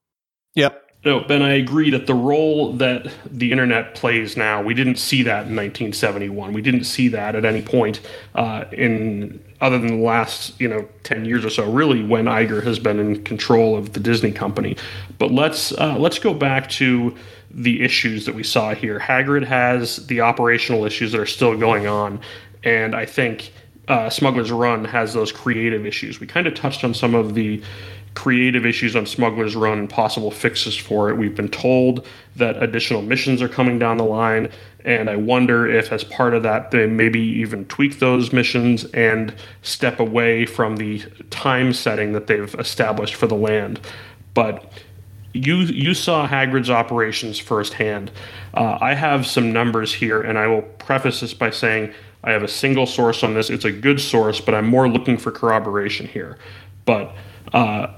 Yep. 0.55 0.87
No, 1.03 1.21
Ben, 1.21 1.41
I 1.41 1.55
agree 1.55 1.89
that 1.91 2.07
the 2.07 2.15
role 2.15 2.75
that 2.75 3.11
the 3.25 3.53
internet 3.53 3.95
plays 3.95 4.37
now, 4.37 4.63
we 4.63 4.75
didn't 4.75 4.97
see 4.97 5.23
that 5.23 5.47
in 5.47 5.57
1971. 5.57 6.53
We 6.53 6.61
didn't 6.61 6.85
see 6.85 7.09
that 7.09 7.35
at 7.35 7.47
any 7.47 7.63
point 7.63 8.01
uh, 8.35 8.65
in 8.71 9.43
other 9.63 9.79
than 9.79 9.89
the 9.89 10.05
last, 10.05 10.61
you 10.61 10.69
know, 10.69 10.87
10 11.05 11.25
years 11.25 11.43
or 11.43 11.49
so, 11.49 11.71
really, 11.71 12.05
when 12.05 12.27
Iger 12.27 12.63
has 12.65 12.79
been 12.79 12.99
in 12.99 13.25
control 13.25 13.79
of 13.79 13.95
the 13.95 14.01
Disney 14.01 14.31
company. 14.31 14.77
But 15.17 15.31
let's 15.31 15.73
uh, 15.73 15.97
let's 15.99 16.19
go 16.19 16.35
back 16.35 16.69
to 16.71 17.17
the 17.51 17.83
issues 17.83 18.27
that 18.27 18.35
we 18.35 18.43
saw 18.43 18.75
here. 18.75 18.99
Hagrid 18.99 19.45
has 19.45 20.07
the 20.07 20.21
operational 20.21 20.85
issues 20.85 21.13
that 21.13 21.21
are 21.21 21.27
still 21.27 21.57
going 21.57 21.87
on, 21.87 22.21
and 22.65 22.95
I 22.95 23.07
think 23.07 23.53
uh, 23.89 24.09
Smuggler's 24.09 24.53
Run 24.53 24.85
has 24.85 25.15
those 25.15 25.33
creative 25.33 25.85
issues. 25.87 26.21
We 26.21 26.27
kind 26.27 26.47
of 26.47 26.55
touched 26.55 26.85
on 26.85 26.95
some 26.95 27.15
of 27.15 27.35
the 27.35 27.63
creative 28.15 28.67
issues 28.67 28.97
on 28.97 29.07
Smuggler's 29.07 29.57
Run 29.57 29.79
and 29.79 29.91
possible 29.91 30.31
fixes 30.31 30.77
for 30.77 31.11
it. 31.11 31.17
We've 31.17 31.35
been 31.35 31.49
told 31.49 32.07
that 32.37 32.63
additional 32.63 33.03
missions 33.03 33.41
are 33.41 33.49
coming 33.49 33.79
down 33.79 33.97
the 33.97 34.05
line, 34.05 34.51
and 34.85 35.09
I 35.09 35.17
wonder 35.17 35.69
if, 35.69 35.93
as 35.93 36.05
part 36.05 36.35
of 36.35 36.43
that, 36.43 36.71
they 36.71 36.87
maybe 36.87 37.21
even 37.21 37.65
tweak 37.67 37.99
those 37.99 38.33
missions 38.33 38.85
and 38.87 39.35
step 39.63 40.01
away 40.01 40.47
from 40.47 40.77
the 40.77 41.03
time 41.31 41.73
setting 41.73 42.13
that 42.13 42.27
they've 42.27 42.55
established 42.57 43.15
for 43.15 43.27
the 43.27 43.37
land. 43.37 43.81
But 44.35 44.73
you 45.33 45.57
you 45.59 45.95
saw 45.95 46.27
Hagrid's 46.27 46.71
operations 46.71 47.39
firsthand. 47.39 48.11
Uh, 48.55 48.79
I 48.81 48.95
have 48.95 49.27
some 49.27 49.53
numbers 49.53 49.95
here, 49.95 50.21
and 50.21 50.39
I 50.39 50.47
will 50.47 50.63
preface 50.63 51.21
this 51.21 51.35
by 51.35 51.51
saying 51.51 51.93
I 52.23 52.33
have 52.33 52.43
a 52.43 52.49
single 52.49 52.87
source 52.87 53.23
on 53.23 53.35
this. 53.35 53.51
It's 53.51 53.65
a 53.65 53.73
good 53.73 54.01
source, 54.01 54.41
but 54.41 54.55
I'm 54.55 54.67
more 54.67 54.89
looking 54.89 55.17
for 55.17 55.31
corroboration 55.31 56.07
here. 56.07 56.39
But 56.85 57.15
uh, 57.53 57.89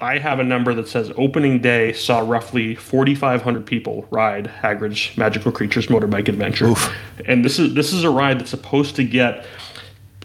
I 0.00 0.18
have 0.18 0.38
a 0.38 0.44
number 0.44 0.74
that 0.74 0.88
says 0.88 1.12
opening 1.16 1.60
day 1.60 1.92
saw 1.92 2.20
roughly 2.20 2.74
4,500 2.74 3.66
people 3.66 4.06
ride 4.10 4.46
Hagrid's 4.46 5.16
Magical 5.16 5.50
Creatures 5.50 5.86
Motorbike 5.86 6.28
Adventure, 6.28 6.66
Oof. 6.66 6.94
and 7.26 7.44
this 7.44 7.58
is 7.58 7.74
this 7.74 7.92
is 7.92 8.04
a 8.04 8.10
ride 8.10 8.38
that's 8.38 8.50
supposed 8.50 8.96
to 8.96 9.04
get 9.04 9.46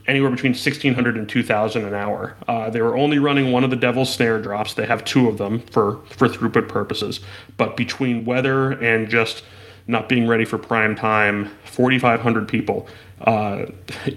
anywhere 0.08 0.32
between 0.32 0.54
1,600 0.54 1.18
and 1.18 1.30
2,000 1.30 1.86
an 1.86 1.94
hour. 1.94 2.36
Uh, 2.48 2.70
they 2.70 2.82
were 2.82 2.98
only 2.98 3.20
running 3.20 3.52
one 3.52 3.64
of 3.64 3.70
the 3.70 3.76
Devil's 3.76 4.12
Snare 4.12 4.42
drops. 4.42 4.74
They 4.74 4.88
have 4.88 5.06
two 5.06 5.30
of 5.30 5.38
them 5.38 5.62
for 5.72 6.00
for 6.10 6.28
throughput 6.28 6.68
purposes, 6.68 7.20
but 7.58 7.78
between 7.78 8.26
weather 8.26 8.72
and 8.72 9.10
just 9.10 9.44
not 9.88 10.08
being 10.08 10.28
ready 10.28 10.46
for 10.46 10.58
prime 10.58 10.96
time, 10.96 11.50
4,500 11.66 12.48
people. 12.48 12.88
Uh, 13.22 13.66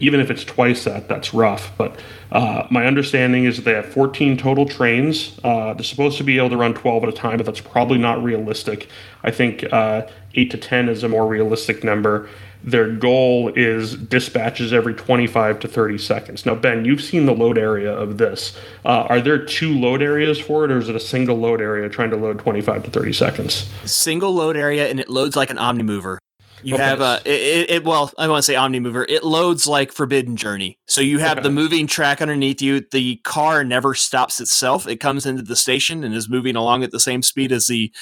even 0.01 0.20
if 0.20 0.31
it's 0.31 0.45
twice 0.45 0.85
that, 0.85 1.09
that's 1.09 1.35
rough. 1.35 1.73
But 1.77 1.99
uh, 2.31 2.66
my 2.70 2.87
understanding 2.87 3.45
is 3.45 3.62
they 3.65 3.73
have 3.73 3.87
14 3.87 4.37
total 4.37 4.66
trains. 4.66 5.39
Uh, 5.43 5.74
they're 5.74 5.85
supposed 5.85 6.19
to 6.19 6.24
be 6.24 6.39
able 6.39 6.51
to 6.51 6.57
run 6.57 6.74
12 6.74 7.03
at 7.05 7.09
a 7.09 7.12
time, 7.12 7.39
but 7.39 7.47
that's 7.47 7.61
probably 7.61 7.99
not 7.99 8.23
realistic. 8.23 8.89
I 9.23 9.31
think 9.31 9.65
uh, 9.73 10.07
8 10.35 10.51
to 10.51 10.57
10 10.59 10.89
is 10.89 11.03
a 11.03 11.09
more 11.09 11.27
realistic 11.27 11.83
number. 11.85 12.29
Their 12.65 12.93
goal 12.93 13.53
is 13.57 13.97
dispatches 13.97 14.73
every 14.73 14.95
25 14.95 15.59
to 15.61 15.69
30 15.69 15.99
seconds. 15.99 16.47
Now, 16.47 16.55
Ben, 16.55 16.85
you've 16.85 17.03
seen 17.03 17.27
the 17.27 17.35
load 17.35 17.59
area 17.59 17.93
of 17.93 18.19
this. 18.19 18.57
Uh, 18.85 19.07
are 19.09 19.20
there 19.20 19.45
two 19.45 19.77
load 19.77 20.01
areas 20.01 20.39
for 20.39 20.65
it, 20.65 20.70
or 20.70 20.79
is 20.79 20.89
it 20.89 20.95
a 20.95 21.01
single 21.01 21.37
load 21.37 21.61
area 21.61 21.89
trying 21.89 22.11
to 22.11 22.16
load 22.16 22.39
25 22.39 22.85
to 22.85 22.91
30 22.91 23.12
seconds? 23.12 23.69
Single 23.85 24.33
load 24.33 24.57
area, 24.57 24.89
and 24.89 25.01
it 25.01 25.09
loads 25.09 25.35
like 25.35 25.51
an 25.51 25.57
OmniMover. 25.57 26.19
You 26.63 26.75
okay. 26.75 26.85
have 26.85 27.01
a 27.01 27.21
it, 27.25 27.71
it, 27.71 27.85
well, 27.85 28.11
I 28.19 28.29
want 28.29 28.39
to 28.39 28.43
say 28.43 28.55
OmniMover. 28.55 29.05
It 29.09 29.25
loads 29.25 29.67
like 29.67 29.93
Forbidden 29.93 30.37
Journey. 30.37 30.79
So 30.87 31.01
you 31.01 31.19
have 31.19 31.39
okay. 31.39 31.43
the 31.43 31.51
moving 31.51 31.87
track 31.87 32.23
underneath 32.23 32.63
you. 32.63 32.85
The 32.91 33.17
car 33.25 33.65
never 33.65 33.95
stops 33.95 34.41
itself. 34.41 34.87
It 34.87 34.97
comes 34.97 35.27
into 35.27 35.43
the 35.43 35.57
station 35.57 36.05
and 36.05 36.15
is 36.15 36.29
moving 36.29 36.57
along 36.57 36.85
at 36.85 36.91
the 36.91 37.01
same 37.01 37.23
speed 37.23 37.53
as 37.53 37.67
the 37.67 37.93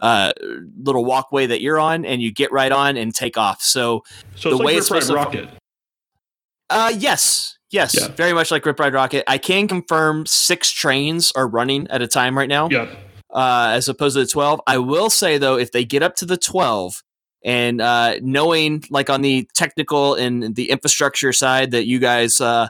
uh, 0.00 0.32
little 0.82 1.04
walkway 1.04 1.46
that 1.46 1.60
you're 1.60 1.78
on, 1.78 2.04
and 2.04 2.20
you 2.20 2.32
get 2.32 2.52
right 2.52 2.72
on 2.72 2.96
and 2.96 3.14
take 3.14 3.36
off. 3.36 3.62
So, 3.62 4.04
so 4.34 4.56
the 4.56 4.62
way 4.62 4.76
it's 4.76 4.88
supposed 4.88 5.10
Rockit. 5.10 5.50
Uh, 6.68 6.92
yes, 6.96 7.58
yes, 7.70 7.96
yeah. 7.98 8.08
very 8.08 8.32
much 8.32 8.50
like 8.50 8.64
Rip 8.66 8.78
Ride 8.78 8.92
Rockit. 8.92 9.22
I 9.26 9.38
can 9.38 9.68
confirm 9.68 10.26
six 10.26 10.70
trains 10.70 11.32
are 11.36 11.46
running 11.46 11.86
at 11.88 12.02
a 12.02 12.08
time 12.08 12.36
right 12.36 12.48
now. 12.48 12.68
Yeah. 12.70 12.94
Uh, 13.30 13.72
as 13.72 13.88
opposed 13.88 14.14
to 14.14 14.20
the 14.20 14.26
12. 14.26 14.60
I 14.66 14.78
will 14.78 15.10
say 15.10 15.36
though, 15.36 15.58
if 15.58 15.72
they 15.72 15.84
get 15.84 16.02
up 16.02 16.14
to 16.16 16.24
the 16.24 16.36
12, 16.36 17.02
and 17.46 17.80
uh, 17.80 18.16
knowing 18.20 18.82
like 18.90 19.08
on 19.08 19.22
the 19.22 19.48
technical 19.54 20.14
and 20.14 20.56
the 20.56 20.68
infrastructure 20.68 21.32
side 21.32 21.70
that 21.70 21.86
you 21.86 22.00
guys 22.00 22.40
uh, 22.40 22.66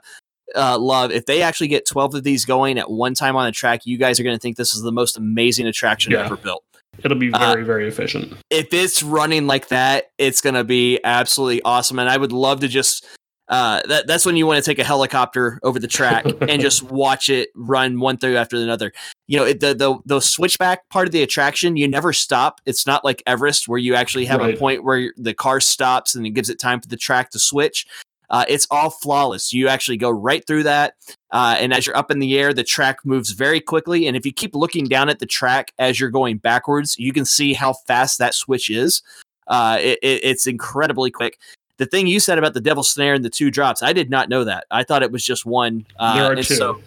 uh, 0.54 0.78
love, 0.78 1.10
if 1.10 1.24
they 1.24 1.40
actually 1.40 1.68
get 1.68 1.86
12 1.86 2.16
of 2.16 2.24
these 2.24 2.44
going 2.44 2.78
at 2.78 2.90
one 2.90 3.14
time 3.14 3.36
on 3.36 3.46
a 3.46 3.52
track, 3.52 3.86
you 3.86 3.96
guys 3.96 4.20
are 4.20 4.22
going 4.22 4.36
to 4.36 4.40
think 4.40 4.58
this 4.58 4.74
is 4.74 4.82
the 4.82 4.92
most 4.92 5.16
amazing 5.16 5.66
attraction 5.66 6.12
yeah. 6.12 6.26
ever 6.26 6.36
built. 6.36 6.62
It'll 7.02 7.16
be 7.16 7.32
uh, 7.32 7.38
very, 7.38 7.64
very 7.64 7.88
efficient. 7.88 8.34
If 8.50 8.72
it's 8.74 9.02
running 9.02 9.46
like 9.46 9.68
that, 9.68 10.10
it's 10.18 10.42
going 10.42 10.54
to 10.54 10.64
be 10.64 11.00
absolutely 11.02 11.62
awesome. 11.62 11.98
And 11.98 12.08
I 12.08 12.16
would 12.16 12.32
love 12.32 12.60
to 12.60 12.68
just. 12.68 13.06
Uh, 13.48 13.81
that, 13.86 14.06
that's 14.06 14.27
when 14.27 14.36
you 14.36 14.47
want 14.47 14.62
to 14.62 14.68
take 14.68 14.78
a 14.78 14.85
helicopter 14.85 15.60
over 15.62 15.78
the 15.78 15.86
track 15.86 16.24
and 16.48 16.60
just 16.60 16.82
watch 16.82 17.28
it 17.28 17.51
run 17.55 18.01
one 18.01 18.16
through 18.16 18.36
after 18.36 18.56
another. 18.56 18.93
You 19.28 19.39
know, 19.39 19.44
it, 19.44 19.60
the, 19.60 19.74
the 19.74 19.98
the 20.05 20.20
switchback 20.20 20.89
part 20.89 21.06
of 21.06 21.12
the 21.12 21.23
attraction, 21.23 21.77
you 21.77 21.86
never 21.89 22.12
stop. 22.12 22.60
It's 22.66 22.86
not 22.86 23.05
like 23.05 23.23
Everest 23.27 23.68
where 23.68 23.78
you 23.78 23.94
actually 23.94 24.24
have 24.27 24.40
right. 24.40 24.55
a 24.55 24.59
point 24.59 24.85
where 24.85 25.12
the 25.16 25.35
car 25.35 25.60
stops 25.60 26.14
and 26.14 26.27
it 26.27 26.31
gives 26.31 26.51
it 26.51 26.59
time 26.59 26.81
for 26.81 26.89
the 26.89 26.97
track 26.97 27.31
to 27.31 27.39
switch. 27.39 27.86
Uh, 28.28 28.44
it's 28.48 28.66
all 28.70 28.90
flawless. 28.90 29.52
You 29.52 29.68
actually 29.68 29.97
go 29.97 30.10
right 30.10 30.44
through 30.47 30.64
that. 30.64 30.94
Uh, 31.31 31.56
and 31.59 31.73
as 31.73 31.86
you're 31.86 31.97
up 31.97 32.10
in 32.10 32.18
the 32.18 32.39
air, 32.39 32.52
the 32.52 32.64
track 32.64 33.05
moves 33.05 33.31
very 33.31 33.60
quickly. 33.60 34.06
And 34.06 34.16
if 34.16 34.27
you 34.27 34.32
keep 34.32 34.55
looking 34.55 34.86
down 34.86 35.09
at 35.09 35.20
the 35.20 35.27
track 35.27 35.73
as 35.78 36.01
you're 36.01 36.10
going 36.10 36.39
backwards, 36.39 36.98
you 36.98 37.12
can 37.12 37.24
see 37.24 37.52
how 37.52 37.73
fast 37.73 38.18
that 38.18 38.35
switch 38.35 38.68
is. 38.68 39.02
Uh, 39.47 39.78
it, 39.81 39.98
it, 40.02 40.24
it's 40.24 40.47
incredibly 40.47 41.10
quick. 41.10 41.39
The 41.78 41.86
thing 41.86 42.06
you 42.06 42.20
said 42.20 42.38
about 42.38 42.54
the 42.54 42.60
devil 42.60 42.82
snare 42.82 43.14
and 43.14 43.24
the 43.24 43.30
two 43.30 43.50
drops, 43.50 43.82
I 43.82 43.92
did 43.92 44.10
not 44.10 44.28
know 44.28 44.44
that. 44.44 44.66
I 44.70 44.82
thought 44.82 45.02
it 45.02 45.12
was 45.12 45.24
just 45.24 45.44
one. 45.44 45.86
Uh, 45.98 46.14
there 46.14 46.32
are 46.32 46.36
two. 46.36 46.42
So, 46.42 46.80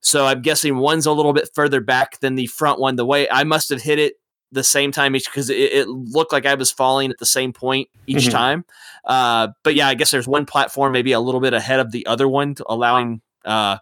so 0.00 0.26
I'm 0.26 0.42
guessing 0.42 0.76
one's 0.76 1.06
a 1.06 1.12
little 1.12 1.32
bit 1.32 1.48
further 1.54 1.80
back 1.80 2.20
than 2.20 2.34
the 2.34 2.46
front 2.46 2.80
one. 2.80 2.96
The 2.96 3.06
way 3.06 3.28
I 3.30 3.44
must 3.44 3.68
have 3.70 3.82
hit 3.82 3.98
it 3.98 4.14
the 4.54 4.64
same 4.64 4.92
time 4.92 5.16
each 5.16 5.26
because 5.26 5.50
it, 5.50 5.56
it, 5.56 5.88
looked 5.88 6.32
like 6.32 6.46
I 6.46 6.54
was 6.54 6.70
falling 6.70 7.10
at 7.10 7.18
the 7.18 7.26
same 7.26 7.52
point 7.52 7.88
each 8.06 8.18
mm-hmm. 8.18 8.30
time. 8.30 8.64
Uh, 9.04 9.48
but 9.62 9.74
yeah, 9.74 9.88
I 9.88 9.94
guess 9.94 10.10
there's 10.10 10.28
one 10.28 10.46
platform 10.46 10.92
maybe 10.92 11.12
a 11.12 11.20
little 11.20 11.40
bit 11.40 11.54
ahead 11.54 11.80
of 11.80 11.92
the 11.92 12.06
other 12.06 12.28
one, 12.28 12.54
allowing. 12.66 13.20
Uh, 13.44 13.78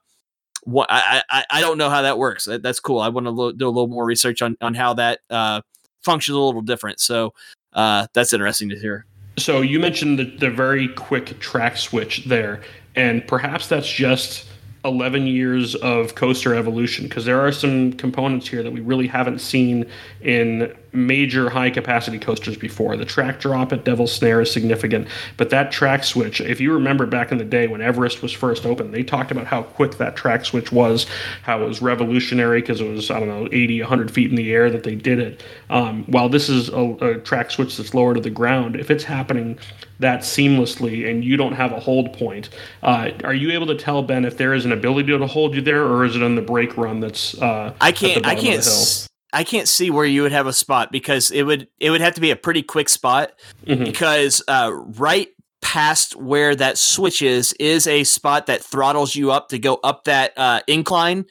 what 0.65 0.87
I, 0.91 1.23
I 1.29 1.45
I 1.51 1.61
don't 1.61 1.77
know 1.77 1.91
how 1.91 2.03
that 2.03 2.19
works. 2.19 2.47
That's 2.49 2.79
cool. 2.79 3.01
I 3.01 3.09
want 3.09 3.27
to 3.27 3.31
lo- 3.31 3.53
do 3.53 3.67
a 3.67 3.71
little 3.71 3.89
more 3.89 4.05
research 4.05 4.43
on 4.43 4.57
on 4.61 4.75
how 4.75 4.95
that 4.95 5.21
uh, 5.29 5.61
functions 6.03 6.37
a 6.37 6.41
little 6.41 6.63
different. 6.63 7.01
So 7.01 7.35
uh, 7.73 8.07
that's 8.15 8.33
interesting 8.33 8.69
to 8.69 8.79
hear. 8.79 9.07
So 9.39 9.61
you 9.61 9.81
mentioned 9.81 10.19
the, 10.19 10.25
the 10.25 10.51
very 10.51 10.89
quick 10.89 11.39
track 11.41 11.77
switch 11.77 12.25
there, 12.27 12.63
and 12.95 13.27
perhaps 13.27 13.69
that's 13.69 13.91
just 13.91 14.47
11 14.85 15.29
years 15.29 15.77
of 15.77 16.17
coaster 16.17 16.55
evolution 16.55 17.07
because 17.07 17.25
there 17.25 17.41
are 17.41 17.53
some 17.53 17.93
components 17.93 18.49
here 18.49 18.63
that 18.65 18.73
we 18.73 18.81
really 18.81 19.07
haven't 19.07 19.39
seen 19.39 19.87
in 20.21 20.75
major 20.93 21.49
high 21.49 21.71
capacity 21.71 22.19
coasters 22.19 22.57
before. 22.57 22.97
The 22.97 23.05
track 23.05 23.41
drop 23.41 23.73
at 23.73 23.85
Devil's 23.85 24.13
Snare 24.13 24.41
is 24.41 24.51
significant, 24.51 25.07
but 25.37 25.51
that 25.51 25.71
track 25.71 26.03
switch, 26.03 26.41
if 26.41 26.61
you 26.61 26.73
remember 26.73 27.07
back 27.07 27.31
in 27.31 27.39
the 27.39 27.45
day 27.45 27.69
when 27.69 27.81
Everest 27.81 28.23
was 28.23 28.33
first 28.33 28.67
open, 28.67 28.91
they 28.91 29.05
talked 29.05 29.31
about 29.31 29.47
how 29.47 29.63
quick 29.63 29.99
that 29.99 30.17
track 30.17 30.45
switch 30.45 30.73
was, 30.73 31.07
how 31.43 31.63
it 31.63 31.67
was 31.67 31.81
revolutionary 31.81 32.61
because 32.61 32.81
it 32.81 32.89
was, 32.89 33.11
I 33.11 33.21
don't 33.21 33.29
know, 33.29 33.49
80, 33.53 33.83
100 33.83 34.11
feet 34.11 34.31
in 34.31 34.37
the 34.37 34.53
air 34.53 34.69
that 34.69 34.83
they 34.83 34.97
did 34.97 35.21
it. 35.21 35.43
Um, 35.71 36.05
while 36.07 36.29
this 36.29 36.49
is 36.49 36.69
a, 36.71 36.97
a 37.01 37.19
track 37.19 37.53
switch 37.53 37.77
that's 37.77 37.95
lower 37.95 38.15
to 38.15 38.21
the 38.21 38.31
ground, 38.31 38.75
if 38.75 38.91
it's 38.91 39.05
happening 39.05 39.59
that 39.99 40.21
seamlessly 40.21 41.09
and 41.09 41.25
you 41.25 41.37
don't 41.37 41.53
have 41.53 41.73
a 41.73 41.81
hold 41.81 42.13
point. 42.13 42.51
Uh, 42.83 43.11
are 43.25 43.35
you 43.35 43.51
able 43.53 43.67
to 43.67 43.75
tell 43.75 44.03
Ben 44.03 44.25
if 44.25 44.37
there 44.37 44.55
is 44.55 44.65
an 44.65 44.73
ability 44.73 45.17
to 45.17 45.27
hold 45.27 45.55
you 45.55 45.63
there, 45.63 45.85
or 45.85 46.05
is 46.05 46.17
it 46.17 46.23
on 46.23 46.35
the 46.35 46.43
brake 46.43 46.77
run 46.77 47.01
that's? 47.01 47.41
Uh, 47.41 47.75
I 47.81 47.93
can't. 47.93 48.27
I 48.27 48.35
can't. 48.35 48.59
S- 48.59 49.09
I 49.33 49.45
can't 49.45 49.67
see 49.67 49.91
where 49.91 50.05
you 50.05 50.23
would 50.23 50.33
have 50.33 50.47
a 50.47 50.53
spot 50.53 50.93
because 50.93 51.31
it 51.31 51.45
would 51.45 51.67
it 51.81 51.91
would 51.91 52.03
have 52.03 52.15
to 52.15 52.21
be 52.21 52.31
a 52.31 52.37
pretty 52.37 52.63
quick 52.63 52.89
spot 52.89 53.33
mm-hmm. 53.65 53.85
because 53.85 54.43
uh, 54.47 54.71
right 54.99 55.29
past 55.63 56.17
where 56.17 56.55
that 56.55 56.77
switch 56.77 57.23
is 57.23 57.55
is 57.55 57.87
a 57.87 58.05
spot 58.05 58.47
that 58.47 58.63
throttles 58.63 59.15
you 59.15 59.31
up 59.31 59.49
to 59.49 59.59
go 59.59 59.77
up 59.85 60.05
that 60.05 60.33
uh, 60.37 60.61
incline 60.67 61.25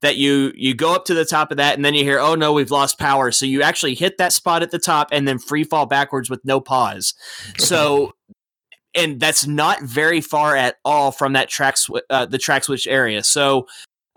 that 0.00 0.16
you 0.16 0.52
you 0.54 0.74
go 0.74 0.94
up 0.94 1.04
to 1.06 1.14
the 1.14 1.24
top 1.24 1.50
of 1.50 1.56
that 1.56 1.74
and 1.74 1.84
then 1.84 1.94
you 1.94 2.04
hear 2.04 2.18
oh 2.18 2.34
no 2.34 2.52
we've 2.52 2.70
lost 2.70 2.98
power. 2.98 3.30
So 3.30 3.46
you 3.46 3.62
actually 3.62 3.94
hit 3.94 4.18
that 4.18 4.32
spot 4.32 4.62
at 4.62 4.70
the 4.70 4.78
top 4.78 5.08
and 5.12 5.26
then 5.26 5.38
free 5.38 5.64
fall 5.64 5.86
backwards 5.86 6.30
with 6.30 6.44
no 6.44 6.60
pause. 6.60 7.14
So 7.58 8.12
and 8.94 9.20
that's 9.20 9.46
not 9.46 9.82
very 9.82 10.20
far 10.20 10.56
at 10.56 10.76
all 10.84 11.12
from 11.12 11.34
that 11.34 11.48
track 11.48 11.76
sw- 11.76 11.90
uh, 12.10 12.26
the 12.26 12.38
track 12.38 12.64
switch 12.64 12.86
area. 12.86 13.22
So 13.22 13.66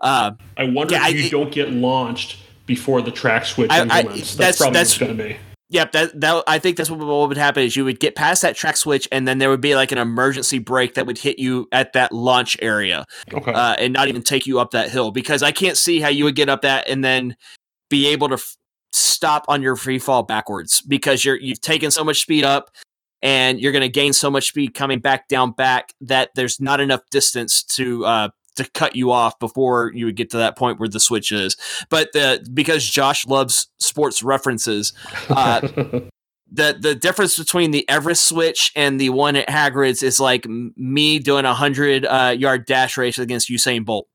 uh, 0.00 0.32
i 0.56 0.64
wonder 0.64 0.94
yeah, 0.94 1.08
if 1.08 1.16
you 1.16 1.26
I, 1.26 1.28
don't 1.28 1.52
get 1.52 1.70
launched 1.70 2.38
before 2.66 3.02
the 3.02 3.12
track 3.12 3.44
switch 3.44 3.70
I, 3.70 3.82
I, 3.82 4.02
that's, 4.02 4.34
that's 4.34 4.58
probably 4.58 4.78
that's, 4.78 4.98
going 4.98 5.16
to 5.16 5.24
be 5.24 5.36
Yep, 5.72 5.92
that 5.92 6.20
that 6.20 6.44
I 6.46 6.58
think 6.58 6.76
that's 6.76 6.90
what, 6.90 6.98
what 6.98 7.28
would 7.30 7.38
happen 7.38 7.62
is 7.62 7.76
you 7.76 7.86
would 7.86 7.98
get 7.98 8.14
past 8.14 8.42
that 8.42 8.54
track 8.54 8.76
switch, 8.76 9.08
and 9.10 9.26
then 9.26 9.38
there 9.38 9.48
would 9.48 9.62
be 9.62 9.74
like 9.74 9.90
an 9.90 9.96
emergency 9.96 10.58
brake 10.58 10.92
that 10.94 11.06
would 11.06 11.16
hit 11.16 11.38
you 11.38 11.66
at 11.72 11.94
that 11.94 12.12
launch 12.12 12.58
area, 12.60 13.06
okay. 13.32 13.52
uh, 13.54 13.74
and 13.78 13.94
not 13.94 14.08
even 14.08 14.20
take 14.20 14.46
you 14.46 14.60
up 14.60 14.72
that 14.72 14.90
hill. 14.90 15.10
Because 15.10 15.42
I 15.42 15.50
can't 15.50 15.78
see 15.78 15.98
how 15.98 16.10
you 16.10 16.24
would 16.24 16.36
get 16.36 16.50
up 16.50 16.60
that 16.60 16.90
and 16.90 17.02
then 17.02 17.36
be 17.88 18.06
able 18.08 18.28
to 18.28 18.34
f- 18.34 18.54
stop 18.92 19.46
on 19.48 19.62
your 19.62 19.74
free 19.74 19.98
fall 19.98 20.22
backwards 20.22 20.82
because 20.82 21.24
you're 21.24 21.40
you've 21.40 21.62
taken 21.62 21.90
so 21.90 22.04
much 22.04 22.20
speed 22.20 22.44
up, 22.44 22.70
and 23.22 23.58
you're 23.58 23.72
going 23.72 23.80
to 23.80 23.88
gain 23.88 24.12
so 24.12 24.30
much 24.30 24.48
speed 24.48 24.74
coming 24.74 24.98
back 24.98 25.26
down 25.28 25.52
back 25.52 25.94
that 26.02 26.28
there's 26.34 26.60
not 26.60 26.80
enough 26.80 27.00
distance 27.10 27.62
to 27.62 28.04
uh, 28.04 28.28
to 28.56 28.68
cut 28.70 28.96
you 28.96 29.10
off 29.10 29.38
before 29.38 29.92
you 29.94 30.06
would 30.06 30.16
get 30.16 30.30
to 30.30 30.36
that 30.38 30.56
point 30.56 30.78
where 30.78 30.88
the 30.88 31.00
switch 31.00 31.32
is. 31.32 31.56
But 31.90 32.12
the, 32.12 32.46
because 32.52 32.84
Josh 32.88 33.26
loves 33.26 33.68
sports 33.78 34.22
references, 34.22 34.92
uh, 35.28 35.60
the 36.52 36.76
the 36.78 36.94
difference 36.94 37.38
between 37.38 37.70
the 37.70 37.88
Everest 37.88 38.26
switch 38.26 38.72
and 38.76 39.00
the 39.00 39.10
one 39.10 39.36
at 39.36 39.48
Hagrid's 39.48 40.02
is 40.02 40.20
like 40.20 40.46
me 40.46 41.18
doing 41.18 41.44
a 41.44 41.54
hundred 41.54 42.04
uh, 42.04 42.34
yard 42.36 42.66
dash 42.66 42.96
race 42.96 43.18
against 43.18 43.48
Usain 43.48 43.84
Bolt. 43.84 44.06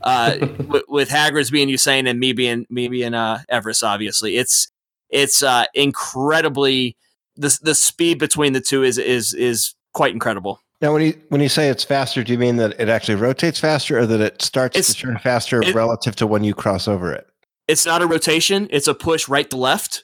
Uh, 0.00 0.36
with, 0.68 0.84
with 0.88 1.08
Hagrid's 1.08 1.50
being 1.50 1.68
Usain 1.68 2.08
and 2.08 2.20
me 2.20 2.32
being 2.32 2.66
me 2.70 2.88
being 2.88 3.14
uh, 3.14 3.42
Everest, 3.48 3.82
obviously, 3.82 4.36
it's 4.36 4.68
it's 5.10 5.42
uh, 5.42 5.64
incredibly 5.74 6.96
the 7.36 7.56
the 7.62 7.74
speed 7.74 8.18
between 8.18 8.52
the 8.52 8.60
two 8.60 8.84
is 8.84 8.98
is 8.98 9.34
is 9.34 9.74
quite 9.92 10.12
incredible. 10.12 10.60
Now, 10.82 10.92
when 10.92 11.02
you 11.02 11.14
when 11.28 11.40
you 11.40 11.48
say 11.48 11.68
it's 11.68 11.84
faster, 11.84 12.24
do 12.24 12.32
you 12.32 12.38
mean 12.38 12.56
that 12.56 12.78
it 12.80 12.88
actually 12.88 13.14
rotates 13.14 13.60
faster, 13.60 14.00
or 14.00 14.06
that 14.06 14.20
it 14.20 14.42
starts 14.42 14.76
it's, 14.76 14.92
to 14.94 15.00
turn 15.00 15.18
faster 15.18 15.62
it, 15.62 15.72
relative 15.76 16.16
to 16.16 16.26
when 16.26 16.42
you 16.42 16.54
cross 16.54 16.88
over 16.88 17.12
it? 17.12 17.28
It's 17.68 17.86
not 17.86 18.02
a 18.02 18.06
rotation; 18.06 18.66
it's 18.70 18.88
a 18.88 18.94
push 18.94 19.28
right 19.28 19.48
to 19.50 19.56
left. 19.56 20.02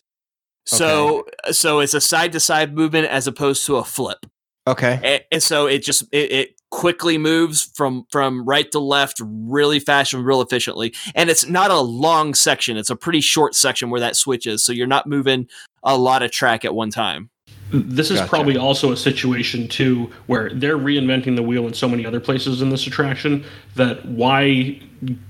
So, 0.66 1.20
okay. 1.20 1.52
so 1.52 1.80
it's 1.80 1.94
a 1.94 2.00
side 2.00 2.30
to 2.32 2.40
side 2.40 2.74
movement 2.74 3.08
as 3.08 3.26
opposed 3.26 3.66
to 3.66 3.76
a 3.76 3.84
flip. 3.84 4.24
Okay, 4.68 5.00
and, 5.02 5.24
and 5.32 5.42
so 5.42 5.66
it 5.66 5.82
just 5.82 6.04
it, 6.12 6.30
it, 6.30 6.60
quickly 6.70 7.18
moves 7.18 7.72
from 7.74 8.06
from 8.12 8.44
right 8.44 8.70
to 8.70 8.78
left 8.78 9.20
really 9.24 9.80
fast 9.80 10.12
and 10.12 10.24
real 10.24 10.42
efficiently. 10.42 10.94
And 11.16 11.28
it's 11.28 11.48
not 11.48 11.72
a 11.72 11.80
long 11.80 12.34
section; 12.34 12.76
it's 12.76 12.90
a 12.90 12.96
pretty 12.96 13.20
short 13.20 13.56
section 13.56 13.90
where 13.90 14.00
that 14.00 14.14
switches. 14.14 14.62
So 14.62 14.72
you're 14.72 14.86
not 14.86 15.08
moving 15.08 15.48
a 15.82 15.98
lot 15.98 16.22
of 16.22 16.30
track 16.30 16.64
at 16.64 16.72
one 16.72 16.90
time. 16.90 17.30
This 17.70 18.10
is 18.10 18.18
gotcha. 18.18 18.28
probably 18.28 18.56
also 18.56 18.92
a 18.92 18.96
situation 18.96 19.68
too 19.68 20.10
where 20.26 20.50
they're 20.50 20.78
reinventing 20.78 21.36
the 21.36 21.42
wheel 21.42 21.66
in 21.66 21.74
so 21.74 21.88
many 21.88 22.06
other 22.06 22.20
places 22.20 22.62
in 22.62 22.70
this 22.70 22.86
attraction 22.86 23.44
that 23.74 24.04
why 24.06 24.80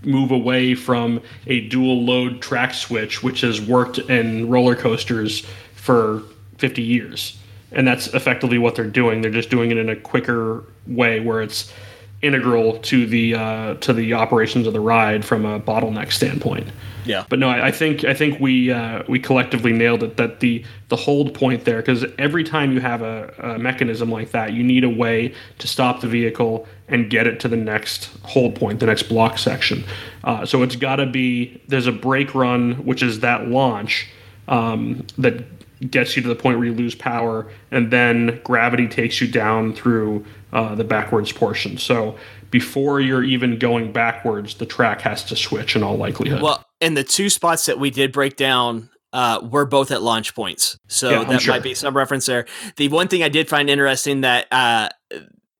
move 0.02 0.30
away 0.30 0.74
from 0.74 1.20
a 1.46 1.68
dual 1.68 2.04
load 2.04 2.40
track 2.40 2.74
switch, 2.74 3.22
which 3.22 3.40
has 3.40 3.60
worked 3.60 3.98
in 3.98 4.48
roller 4.48 4.76
coasters 4.76 5.46
for 5.74 6.22
50 6.58 6.82
years. 6.82 7.38
And 7.72 7.86
that's 7.86 8.06
effectively 8.14 8.58
what 8.58 8.76
they're 8.76 8.86
doing. 8.86 9.20
They're 9.20 9.30
just 9.30 9.50
doing 9.50 9.70
it 9.70 9.76
in 9.76 9.88
a 9.88 9.96
quicker 9.96 10.64
way 10.86 11.20
where 11.20 11.42
it's 11.42 11.72
integral 12.20 12.78
to 12.78 13.06
the 13.06 13.34
uh, 13.34 13.74
to 13.74 13.92
the 13.92 14.14
operations 14.14 14.66
of 14.66 14.72
the 14.72 14.80
ride 14.80 15.24
from 15.24 15.44
a 15.44 15.60
bottleneck 15.60 16.12
standpoint. 16.12 16.68
Yeah. 17.04 17.24
But 17.28 17.38
no, 17.38 17.48
I, 17.48 17.68
I 17.68 17.70
think 17.70 18.04
I 18.04 18.12
think 18.12 18.40
we 18.40 18.72
uh, 18.72 19.02
we 19.08 19.18
collectively 19.18 19.72
nailed 19.72 20.02
it. 20.02 20.16
That 20.16 20.40
the 20.40 20.64
the 20.88 20.96
hold 20.96 21.32
point 21.32 21.64
there, 21.64 21.78
because 21.78 22.04
every 22.18 22.44
time 22.44 22.72
you 22.72 22.80
have 22.80 23.02
a, 23.02 23.32
a, 23.38 23.58
mechanism 23.58 24.10
like 24.10 24.32
that, 24.32 24.52
you 24.52 24.62
need 24.62 24.84
a 24.84 24.88
way 24.88 25.34
to 25.58 25.68
stop 25.68 26.00
the 26.00 26.08
vehicle 26.08 26.66
and 26.88 27.08
get 27.08 27.26
it 27.26 27.40
to 27.40 27.48
the 27.48 27.56
next 27.56 28.10
hold 28.22 28.56
point, 28.56 28.80
the 28.80 28.86
next 28.86 29.04
block 29.04 29.38
section. 29.38 29.84
Uh, 30.24 30.44
so 30.44 30.62
it's 30.62 30.76
got 30.76 30.96
to 30.96 31.06
be 31.06 31.60
there's 31.68 31.86
a 31.86 31.92
brake 31.92 32.34
run, 32.34 32.74
which 32.84 33.02
is 33.02 33.20
that 33.20 33.48
launch 33.48 34.08
um, 34.48 35.06
that 35.16 35.44
gets 35.90 36.16
you 36.16 36.22
to 36.22 36.28
the 36.28 36.34
point 36.34 36.58
where 36.58 36.66
you 36.66 36.74
lose 36.74 36.94
power, 36.94 37.50
and 37.70 37.90
then 37.90 38.40
gravity 38.44 38.88
takes 38.88 39.20
you 39.20 39.28
down 39.28 39.74
through 39.74 40.24
uh, 40.52 40.74
the 40.74 40.84
backwards 40.84 41.32
portion. 41.32 41.78
So 41.78 42.16
before 42.50 43.00
you're 43.00 43.24
even 43.24 43.58
going 43.58 43.92
backwards, 43.92 44.54
the 44.54 44.66
track 44.66 45.00
has 45.02 45.24
to 45.24 45.36
switch 45.36 45.76
in 45.76 45.82
all 45.82 45.96
likelihood. 45.96 46.42
Well, 46.42 46.64
and 46.80 46.96
the 46.96 47.04
two 47.04 47.30
spots 47.30 47.66
that 47.66 47.78
we 47.78 47.90
did 47.90 48.12
break 48.12 48.36
down 48.36 48.90
uh, 49.12 49.40
were 49.42 49.66
both 49.66 49.90
at 49.90 50.02
launch 50.02 50.34
points. 50.34 50.78
So 50.86 51.10
yeah, 51.10 51.24
that 51.24 51.42
sure. 51.42 51.54
might 51.54 51.62
be 51.62 51.74
some 51.74 51.96
reference 51.96 52.26
there. 52.26 52.46
The 52.76 52.88
one 52.88 53.08
thing 53.08 53.22
I 53.22 53.28
did 53.28 53.48
find 53.48 53.70
interesting 53.70 54.22
that 54.22 54.46
uh, 54.50 54.88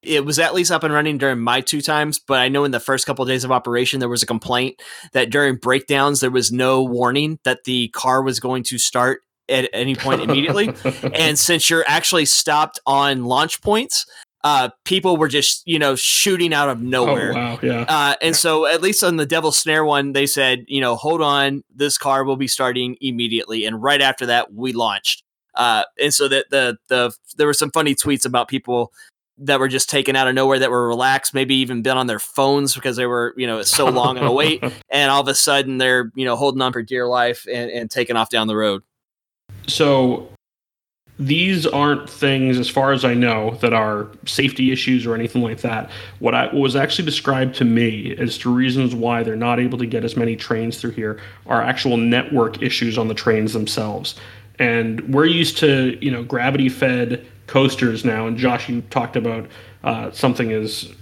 it 0.02 0.24
was 0.24 0.38
at 0.38 0.54
least 0.54 0.70
up 0.70 0.84
and 0.84 0.92
running 0.94 1.18
during 1.18 1.40
my 1.40 1.60
two 1.60 1.80
times, 1.80 2.18
but 2.18 2.40
I 2.40 2.48
know 2.48 2.64
in 2.64 2.70
the 2.70 2.80
first 2.80 3.06
couple 3.06 3.22
of 3.22 3.28
days 3.28 3.44
of 3.44 3.52
operation 3.52 4.00
there 4.00 4.08
was 4.08 4.22
a 4.22 4.26
complaint 4.26 4.80
that 5.12 5.30
during 5.30 5.56
breakdowns 5.56 6.20
there 6.20 6.30
was 6.30 6.52
no 6.52 6.82
warning 6.82 7.38
that 7.44 7.64
the 7.64 7.88
car 7.88 8.22
was 8.22 8.38
going 8.40 8.62
to 8.64 8.78
start 8.78 9.22
at 9.48 9.68
any 9.72 9.94
point 9.94 10.22
immediately. 10.22 10.72
and 11.14 11.38
since 11.38 11.68
you're 11.70 11.84
actually 11.86 12.24
stopped 12.24 12.78
on 12.86 13.24
launch 13.24 13.62
points, 13.62 14.06
uh, 14.44 14.70
people 14.84 15.16
were 15.16 15.28
just 15.28 15.62
you 15.66 15.78
know 15.78 15.96
shooting 15.96 16.54
out 16.54 16.68
of 16.68 16.80
nowhere. 16.80 17.32
Oh, 17.32 17.36
wow, 17.36 17.58
yeah. 17.62 17.84
Uh, 17.88 18.14
and 18.22 18.36
so 18.36 18.66
at 18.66 18.80
least 18.80 19.02
on 19.02 19.16
the 19.16 19.26
Devil 19.26 19.52
Snare 19.52 19.84
one, 19.84 20.12
they 20.12 20.26
said 20.26 20.64
you 20.68 20.80
know 20.80 20.94
hold 20.96 21.20
on, 21.20 21.64
this 21.74 21.98
car 21.98 22.24
will 22.24 22.36
be 22.36 22.48
starting 22.48 22.96
immediately, 23.00 23.64
and 23.64 23.82
right 23.82 24.00
after 24.00 24.26
that 24.26 24.52
we 24.52 24.72
launched. 24.72 25.22
Uh, 25.54 25.82
and 26.00 26.14
so 26.14 26.28
that 26.28 26.50
the 26.50 26.78
the 26.88 27.12
there 27.36 27.46
were 27.46 27.54
some 27.54 27.70
funny 27.70 27.94
tweets 27.94 28.24
about 28.24 28.48
people 28.48 28.92
that 29.38 29.60
were 29.60 29.68
just 29.68 29.88
taken 29.88 30.16
out 30.16 30.28
of 30.28 30.34
nowhere 30.34 30.58
that 30.58 30.70
were 30.70 30.88
relaxed, 30.88 31.32
maybe 31.32 31.54
even 31.56 31.82
been 31.82 31.96
on 31.96 32.06
their 32.06 32.18
phones 32.18 32.74
because 32.74 32.96
they 32.96 33.06
were, 33.06 33.34
you 33.36 33.46
know, 33.46 33.58
it's 33.58 33.70
so 33.70 33.88
long 33.88 34.18
on 34.18 34.24
a 34.24 34.32
wait. 34.32 34.62
And 34.90 35.10
all 35.10 35.20
of 35.20 35.28
a 35.28 35.34
sudden 35.34 35.78
they're, 35.78 36.10
you 36.14 36.24
know, 36.24 36.34
holding 36.34 36.62
on 36.62 36.72
for 36.72 36.82
dear 36.82 37.06
life 37.06 37.46
and, 37.52 37.70
and 37.70 37.90
taking 37.90 38.16
off 38.16 38.30
down 38.30 38.46
the 38.46 38.56
road. 38.56 38.82
So 39.68 40.28
these 41.18 41.66
aren't 41.66 42.08
things, 42.08 42.58
as 42.58 42.68
far 42.68 42.92
as 42.92 43.04
I 43.04 43.14
know, 43.14 43.56
that 43.56 43.72
are 43.72 44.08
safety 44.24 44.70
issues 44.70 45.04
or 45.04 45.14
anything 45.14 45.42
like 45.42 45.62
that. 45.62 45.90
What 46.20 46.34
I 46.34 46.46
what 46.46 46.54
was 46.54 46.76
actually 46.76 47.06
described 47.06 47.56
to 47.56 47.64
me 47.64 48.14
as 48.16 48.38
to 48.38 48.54
reasons 48.54 48.94
why 48.94 49.22
they're 49.22 49.36
not 49.36 49.58
able 49.58 49.78
to 49.78 49.86
get 49.86 50.04
as 50.04 50.16
many 50.16 50.36
trains 50.36 50.80
through 50.80 50.92
here 50.92 51.20
are 51.46 51.60
actual 51.60 51.96
network 51.96 52.62
issues 52.62 52.96
on 52.96 53.08
the 53.08 53.14
trains 53.14 53.52
themselves. 53.52 54.14
And 54.60 55.12
we're 55.12 55.26
used 55.26 55.58
to, 55.58 55.98
you 56.04 56.10
know, 56.10 56.22
gravity 56.22 56.68
fed 56.68 57.26
coasters 57.46 58.04
now. 58.04 58.26
And 58.26 58.36
Josh, 58.36 58.68
you 58.68 58.82
talked 58.82 59.16
about 59.16 59.46
uh, 59.82 60.12
something 60.12 60.52
as 60.52 60.92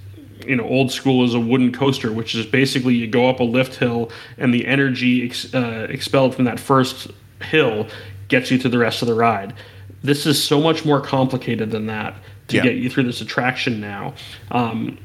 you 0.47 0.57
know 0.57 0.65
old 0.65 0.93
school 0.93 1.25
as 1.25 1.35
a 1.35 1.41
wooden 1.41 1.73
coaster, 1.73 2.11
which 2.11 2.35
is 2.35 2.47
basically 2.47 2.95
you 2.95 3.07
go 3.07 3.29
up 3.29 3.41
a 3.41 3.45
lift 3.45 3.77
hill 3.77 4.11
and 4.39 4.55
the 4.55 4.67
energy 4.67 5.27
ex- 5.27 5.55
uh, 5.55 5.87
expelled 5.91 6.35
from 6.35 6.45
that 6.45 6.59
first 6.59 7.11
hill 7.43 7.87
gets 8.29 8.51
you 8.51 8.59
to 8.59 8.69
the 8.69 8.79
rest 8.79 9.03
of 9.03 9.09
the 9.09 9.15
ride. 9.15 9.55
This 10.03 10.27
is 10.27 10.43
so 10.43 10.61
much 10.61 10.85
more 10.85 11.01
complicated 11.01 11.71
than 11.71 11.87
that 11.87 12.17
to 12.49 12.57
yeah. 12.57 12.63
get 12.63 12.77
you 12.77 12.89
through 12.89 13.05
this 13.05 13.21
attraction 13.21 13.81
now. 13.81 14.15
Um, 14.51 14.99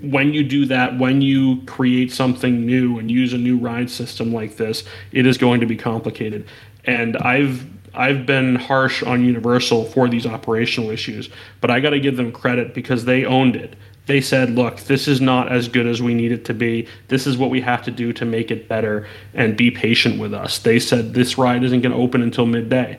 when 0.00 0.32
you 0.32 0.44
do 0.44 0.66
that, 0.66 0.98
when 0.98 1.20
you 1.20 1.62
create 1.66 2.12
something 2.12 2.64
new 2.64 2.98
and 2.98 3.10
use 3.10 3.32
a 3.32 3.38
new 3.38 3.58
ride 3.58 3.90
system 3.90 4.32
like 4.32 4.56
this, 4.56 4.84
it 5.12 5.26
is 5.26 5.38
going 5.38 5.60
to 5.60 5.66
be 5.66 5.76
complicated. 5.76 6.46
And 6.84 7.16
I've 7.16 7.66
I've 7.94 8.26
been 8.26 8.54
harsh 8.54 9.02
on 9.02 9.24
Universal 9.24 9.86
for 9.86 10.08
these 10.08 10.26
operational 10.26 10.90
issues, 10.90 11.30
but 11.60 11.70
I 11.70 11.80
got 11.80 11.90
to 11.90 12.00
give 12.00 12.16
them 12.16 12.30
credit 12.30 12.74
because 12.74 13.04
they 13.06 13.24
owned 13.24 13.56
it. 13.56 13.74
They 14.08 14.22
said, 14.22 14.50
look, 14.50 14.78
this 14.80 15.06
is 15.06 15.20
not 15.20 15.52
as 15.52 15.68
good 15.68 15.86
as 15.86 16.00
we 16.00 16.14
need 16.14 16.32
it 16.32 16.46
to 16.46 16.54
be. 16.54 16.88
This 17.08 17.26
is 17.26 17.36
what 17.36 17.50
we 17.50 17.60
have 17.60 17.82
to 17.84 17.90
do 17.90 18.12
to 18.14 18.24
make 18.24 18.50
it 18.50 18.66
better 18.66 19.06
and 19.34 19.54
be 19.54 19.70
patient 19.70 20.18
with 20.18 20.32
us. 20.32 20.58
They 20.58 20.80
said 20.80 21.12
this 21.12 21.36
ride 21.36 21.62
isn't 21.62 21.82
going 21.82 21.92
to 21.92 21.98
open 21.98 22.22
until 22.22 22.46
midday. 22.46 22.98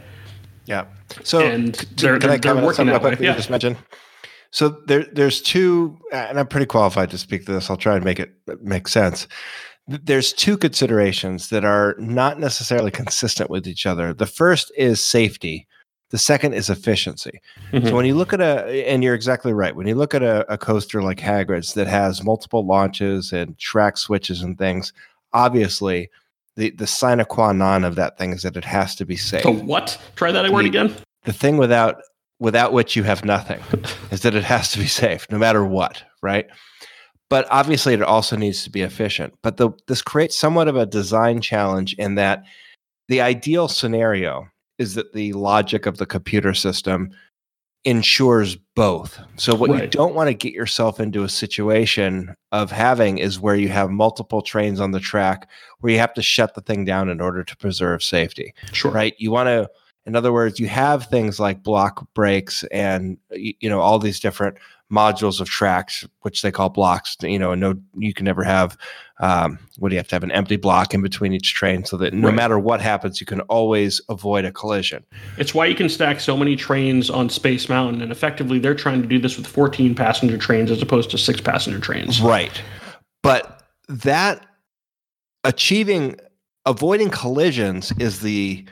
Yeah. 0.65 0.85
So 1.23 1.39
and 1.39 1.73
they're, 1.97 2.19
they're, 2.19 2.37
they're 2.37 2.63
working 2.63 2.85
that 2.85 3.01
way. 3.01 3.17
Yeah. 3.19 3.35
Just 3.35 3.49
mentioned? 3.49 3.77
So 4.51 4.69
there, 4.85 5.05
there's 5.11 5.41
two, 5.41 5.97
and 6.11 6.39
I'm 6.39 6.47
pretty 6.47 6.67
qualified 6.67 7.09
to 7.09 7.17
speak 7.17 7.47
to 7.47 7.53
this. 7.53 7.71
I'll 7.71 7.77
try 7.77 7.95
and 7.95 8.05
make 8.05 8.19
it 8.19 8.31
make 8.61 8.87
sense. 8.87 9.27
There's 9.87 10.31
two 10.31 10.57
considerations 10.57 11.49
that 11.49 11.65
are 11.65 11.95
not 11.97 12.39
necessarily 12.39 12.91
consistent 12.91 13.49
with 13.49 13.67
each 13.67 13.87
other. 13.87 14.13
The 14.13 14.27
first 14.27 14.71
is 14.77 15.03
safety. 15.03 15.67
The 16.09 16.17
second 16.17 16.53
is 16.53 16.69
efficiency. 16.69 17.39
Mm-hmm. 17.71 17.87
So 17.87 17.95
when 17.95 18.05
you 18.05 18.15
look 18.15 18.33
at 18.33 18.41
a, 18.41 18.89
and 18.89 19.03
you're 19.03 19.13
exactly 19.13 19.53
right, 19.53 19.75
when 19.75 19.87
you 19.87 19.95
look 19.95 20.15
at 20.15 20.23
a, 20.23 20.51
a 20.51 20.57
coaster 20.57 21.03
like 21.03 21.19
Hagrid's 21.19 21.73
that 21.75 21.87
has 21.87 22.23
multiple 22.23 22.65
launches 22.65 23.31
and 23.31 23.57
track 23.59 23.97
switches 23.97 24.41
and 24.41 24.57
things, 24.57 24.91
obviously 25.33 26.09
the 26.55 26.71
the 26.71 26.87
sine 26.87 27.23
qua 27.25 27.53
non 27.53 27.83
of 27.83 27.95
that 27.95 28.17
thing 28.17 28.33
is 28.33 28.41
that 28.41 28.57
it 28.57 28.65
has 28.65 28.95
to 28.95 29.05
be 29.05 29.15
safe. 29.15 29.43
The 29.43 29.51
what? 29.51 29.99
Try 30.15 30.31
that 30.31 30.51
word 30.51 30.65
again. 30.65 30.95
The 31.23 31.33
thing 31.33 31.57
without 31.57 32.01
without 32.39 32.73
which 32.73 32.95
you 32.95 33.03
have 33.03 33.23
nothing 33.23 33.61
is 34.11 34.21
that 34.21 34.35
it 34.35 34.43
has 34.43 34.71
to 34.71 34.79
be 34.79 34.87
safe, 34.87 35.27
no 35.29 35.37
matter 35.37 35.63
what, 35.63 36.03
right? 36.21 36.47
But 37.29 37.47
obviously, 37.51 37.93
it 37.93 38.01
also 38.01 38.35
needs 38.35 38.63
to 38.63 38.71
be 38.71 38.81
efficient. 38.81 39.35
But 39.43 39.57
the, 39.57 39.69
this 39.87 40.01
creates 40.01 40.35
somewhat 40.35 40.67
of 40.67 40.75
a 40.75 40.85
design 40.85 41.41
challenge 41.41 41.93
in 41.93 42.15
that 42.15 42.43
the 43.07 43.21
ideal 43.21 43.67
scenario 43.67 44.47
is 44.79 44.95
that 44.95 45.13
the 45.13 45.33
logic 45.33 45.85
of 45.85 45.97
the 45.97 46.05
computer 46.05 46.53
system 46.53 47.11
ensures 47.85 48.57
both. 48.75 49.19
So 49.37 49.55
what 49.55 49.69
right. 49.69 49.83
you 49.83 49.87
don't 49.89 50.15
want 50.15 50.27
to 50.27 50.33
get 50.33 50.53
yourself 50.53 50.99
into 50.99 51.23
a 51.23 51.29
situation 51.29 52.33
of 52.51 52.71
having 52.71 53.19
is 53.19 53.39
where 53.39 53.55
you 53.55 53.69
have 53.69 53.89
multiple 53.89 54.41
trains 54.41 54.79
on 54.79 54.91
the 54.91 54.99
track 54.99 55.47
where 55.79 55.93
you 55.93 55.99
have 55.99 56.13
to 56.15 56.21
shut 56.21 56.55
the 56.55 56.61
thing 56.61 56.83
down 56.83 57.09
in 57.09 57.21
order 57.21 57.43
to 57.43 57.57
preserve 57.57 58.03
safety. 58.03 58.53
Sure. 58.73 58.91
Right? 58.91 59.13
You 59.17 59.31
want 59.31 59.47
to 59.47 59.69
in 60.05 60.15
other 60.15 60.33
words, 60.33 60.59
you 60.59 60.67
have 60.67 61.05
things 61.05 61.39
like 61.39 61.61
block 61.61 62.07
brakes 62.15 62.63
and 62.71 63.17
you 63.31 63.69
know 63.69 63.79
all 63.79 63.99
these 63.99 64.19
different 64.19 64.57
modules 64.91 65.39
of 65.39 65.47
tracks, 65.47 66.05
which 66.21 66.41
they 66.41 66.51
call 66.51 66.69
blocks. 66.69 67.15
You 67.21 67.39
know, 67.39 67.53
no, 67.55 67.75
you 67.97 68.13
can 68.13 68.25
never 68.25 68.43
have 68.43 68.77
um, 69.19 69.59
what 69.77 69.89
do 69.89 69.95
you 69.95 69.99
have 69.99 70.07
to 70.07 70.15
have 70.15 70.23
an 70.23 70.31
empty 70.31 70.55
block 70.55 70.93
in 70.93 71.01
between 71.01 71.33
each 71.33 71.53
train, 71.53 71.83
so 71.83 71.97
that 71.97 72.13
no 72.13 72.27
right. 72.27 72.35
matter 72.35 72.57
what 72.57 72.81
happens, 72.81 73.19
you 73.19 73.25
can 73.25 73.41
always 73.41 74.01
avoid 74.09 74.45
a 74.45 74.51
collision. 74.51 75.05
It's 75.37 75.53
why 75.53 75.65
you 75.65 75.75
can 75.75 75.89
stack 75.89 76.19
so 76.19 76.37
many 76.37 76.55
trains 76.55 77.09
on 77.09 77.29
Space 77.29 77.67
Mountain, 77.67 78.01
and 78.01 78.11
effectively, 78.11 78.59
they're 78.59 78.75
trying 78.75 79.01
to 79.01 79.07
do 79.07 79.19
this 79.19 79.37
with 79.37 79.45
14 79.45 79.93
passenger 79.93 80.37
trains 80.37 80.71
as 80.71 80.81
opposed 80.81 81.11
to 81.11 81.17
six 81.17 81.41
passenger 81.41 81.79
trains. 81.79 82.21
Right, 82.21 82.61
but 83.21 83.63
that 83.89 84.45
achieving 85.43 86.15
avoiding 86.65 87.09
collisions 87.09 87.91
is 87.99 88.21
the 88.21 88.65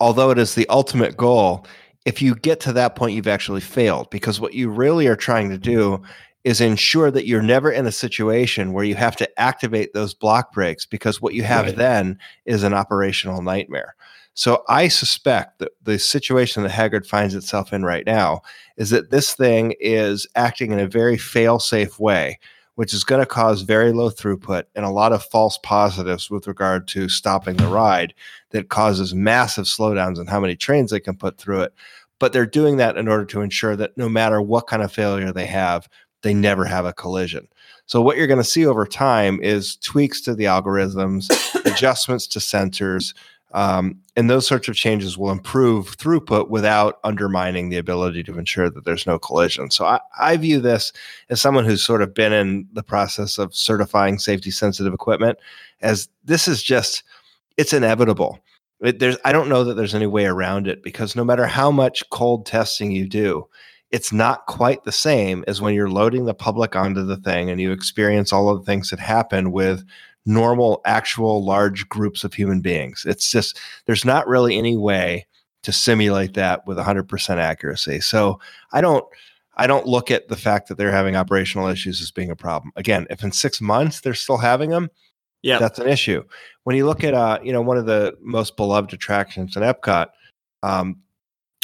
although 0.00 0.30
it 0.30 0.38
is 0.38 0.54
the 0.54 0.68
ultimate 0.68 1.16
goal, 1.16 1.66
if 2.04 2.22
you 2.22 2.34
get 2.34 2.60
to 2.60 2.72
that 2.72 2.96
point, 2.96 3.14
you've 3.14 3.28
actually 3.28 3.60
failed 3.60 4.10
because 4.10 4.40
what 4.40 4.54
you 4.54 4.70
really 4.70 5.06
are 5.06 5.16
trying 5.16 5.50
to 5.50 5.58
do 5.58 6.02
is 6.44 6.60
ensure 6.60 7.10
that 7.10 7.26
you're 7.26 7.42
never 7.42 7.70
in 7.70 7.86
a 7.86 7.92
situation 7.92 8.72
where 8.72 8.84
you 8.84 8.94
have 8.94 9.16
to 9.16 9.40
activate 9.40 9.92
those 9.92 10.14
block 10.14 10.52
brakes 10.52 10.86
because 10.86 11.20
what 11.20 11.34
you 11.34 11.42
have 11.42 11.66
right. 11.66 11.76
then 11.76 12.18
is 12.46 12.62
an 12.62 12.72
operational 12.72 13.42
nightmare. 13.42 13.94
So 14.34 14.62
I 14.68 14.86
suspect 14.86 15.58
that 15.58 15.72
the 15.82 15.98
situation 15.98 16.62
that 16.62 16.70
Hagrid 16.70 17.04
finds 17.04 17.34
itself 17.34 17.72
in 17.72 17.84
right 17.84 18.06
now 18.06 18.42
is 18.76 18.90
that 18.90 19.10
this 19.10 19.34
thing 19.34 19.74
is 19.80 20.28
acting 20.36 20.70
in 20.70 20.78
a 20.78 20.86
very 20.86 21.18
fail-safe 21.18 21.98
way 21.98 22.38
which 22.78 22.94
is 22.94 23.02
going 23.02 23.20
to 23.20 23.26
cause 23.26 23.62
very 23.62 23.90
low 23.90 24.08
throughput 24.08 24.62
and 24.76 24.84
a 24.84 24.88
lot 24.88 25.10
of 25.10 25.24
false 25.24 25.58
positives 25.64 26.30
with 26.30 26.46
regard 26.46 26.86
to 26.86 27.08
stopping 27.08 27.56
the 27.56 27.66
ride 27.66 28.14
that 28.50 28.68
causes 28.68 29.12
massive 29.12 29.64
slowdowns 29.64 30.20
in 30.20 30.28
how 30.28 30.38
many 30.38 30.54
trains 30.54 30.92
they 30.92 31.00
can 31.00 31.16
put 31.16 31.38
through 31.38 31.60
it. 31.62 31.74
But 32.20 32.32
they're 32.32 32.46
doing 32.46 32.76
that 32.76 32.96
in 32.96 33.08
order 33.08 33.24
to 33.24 33.40
ensure 33.40 33.74
that 33.74 33.98
no 33.98 34.08
matter 34.08 34.40
what 34.40 34.68
kind 34.68 34.80
of 34.80 34.92
failure 34.92 35.32
they 35.32 35.46
have, 35.46 35.88
they 36.22 36.32
never 36.32 36.64
have 36.64 36.86
a 36.86 36.92
collision. 36.92 37.48
So 37.86 38.00
what 38.00 38.16
you're 38.16 38.28
going 38.28 38.38
to 38.38 38.44
see 38.44 38.64
over 38.64 38.86
time 38.86 39.40
is 39.42 39.74
tweaks 39.74 40.20
to 40.20 40.36
the 40.36 40.44
algorithms, 40.44 41.26
adjustments 41.66 42.28
to 42.28 42.38
sensors, 42.38 43.12
um, 43.52 43.98
and 44.14 44.28
those 44.28 44.46
sorts 44.46 44.68
of 44.68 44.76
changes 44.76 45.16
will 45.16 45.30
improve 45.30 45.96
throughput 45.96 46.50
without 46.50 46.98
undermining 47.04 47.68
the 47.68 47.78
ability 47.78 48.22
to 48.24 48.38
ensure 48.38 48.68
that 48.68 48.84
there's 48.84 49.06
no 49.06 49.18
collision. 49.18 49.70
So 49.70 49.86
I, 49.86 50.00
I 50.18 50.36
view 50.36 50.60
this 50.60 50.92
as 51.30 51.40
someone 51.40 51.64
who's 51.64 51.84
sort 51.84 52.02
of 52.02 52.12
been 52.12 52.32
in 52.32 52.68
the 52.72 52.82
process 52.82 53.38
of 53.38 53.54
certifying 53.54 54.18
safety 54.18 54.50
sensitive 54.50 54.92
equipment 54.92 55.38
as 55.80 56.08
this 56.24 56.48
is 56.48 56.62
just 56.62 57.02
it's 57.56 57.72
inevitable 57.72 58.38
It, 58.80 58.98
there's 58.98 59.16
I 59.24 59.32
don't 59.32 59.48
know 59.48 59.64
that 59.64 59.74
there's 59.74 59.94
any 59.94 60.06
way 60.06 60.26
around 60.26 60.68
it 60.68 60.82
because 60.82 61.16
no 61.16 61.24
matter 61.24 61.46
how 61.46 61.70
much 61.70 62.08
cold 62.10 62.44
testing 62.44 62.90
you 62.90 63.08
do, 63.08 63.48
it's 63.90 64.12
not 64.12 64.46
quite 64.46 64.84
the 64.84 64.92
same 64.92 65.44
as 65.46 65.60
when 65.60 65.74
you're 65.74 65.90
loading 65.90 66.26
the 66.26 66.34
public 66.34 66.76
onto 66.76 67.04
the 67.04 67.16
thing 67.16 67.48
and 67.48 67.60
you 67.60 67.72
experience 67.72 68.32
all 68.32 68.50
of 68.50 68.58
the 68.60 68.66
things 68.66 68.90
that 68.90 69.00
happen 69.00 69.52
with 69.52 69.84
normal, 70.28 70.80
actual 70.84 71.44
large 71.44 71.88
groups 71.88 72.22
of 72.22 72.34
human 72.34 72.60
beings. 72.60 73.04
It's 73.06 73.30
just 73.30 73.58
there's 73.86 74.04
not 74.04 74.28
really 74.28 74.56
any 74.56 74.76
way 74.76 75.26
to 75.62 75.72
simulate 75.72 76.34
that 76.34 76.66
with 76.66 76.76
100% 76.78 77.36
accuracy. 77.38 78.00
So 78.00 78.38
I 78.72 78.80
don't 78.80 79.04
I 79.56 79.66
don't 79.66 79.86
look 79.86 80.12
at 80.12 80.28
the 80.28 80.36
fact 80.36 80.68
that 80.68 80.78
they're 80.78 80.92
having 80.92 81.16
operational 81.16 81.66
issues 81.66 82.00
as 82.00 82.12
being 82.12 82.30
a 82.30 82.36
problem. 82.36 82.70
Again, 82.76 83.08
if 83.10 83.24
in 83.24 83.32
six 83.32 83.60
months 83.60 84.00
they're 84.00 84.14
still 84.14 84.36
having 84.36 84.70
them, 84.70 84.88
Yeah. 85.42 85.58
that's 85.58 85.80
an 85.80 85.88
issue. 85.88 86.22
When 86.62 86.76
you 86.76 86.86
look 86.86 87.02
at 87.02 87.14
uh, 87.14 87.40
you 87.42 87.52
know, 87.52 87.62
one 87.62 87.76
of 87.76 87.86
the 87.86 88.16
most 88.20 88.56
beloved 88.56 88.92
attractions 88.92 89.56
in 89.56 89.62
Epcot, 89.64 90.08
um, 90.62 90.98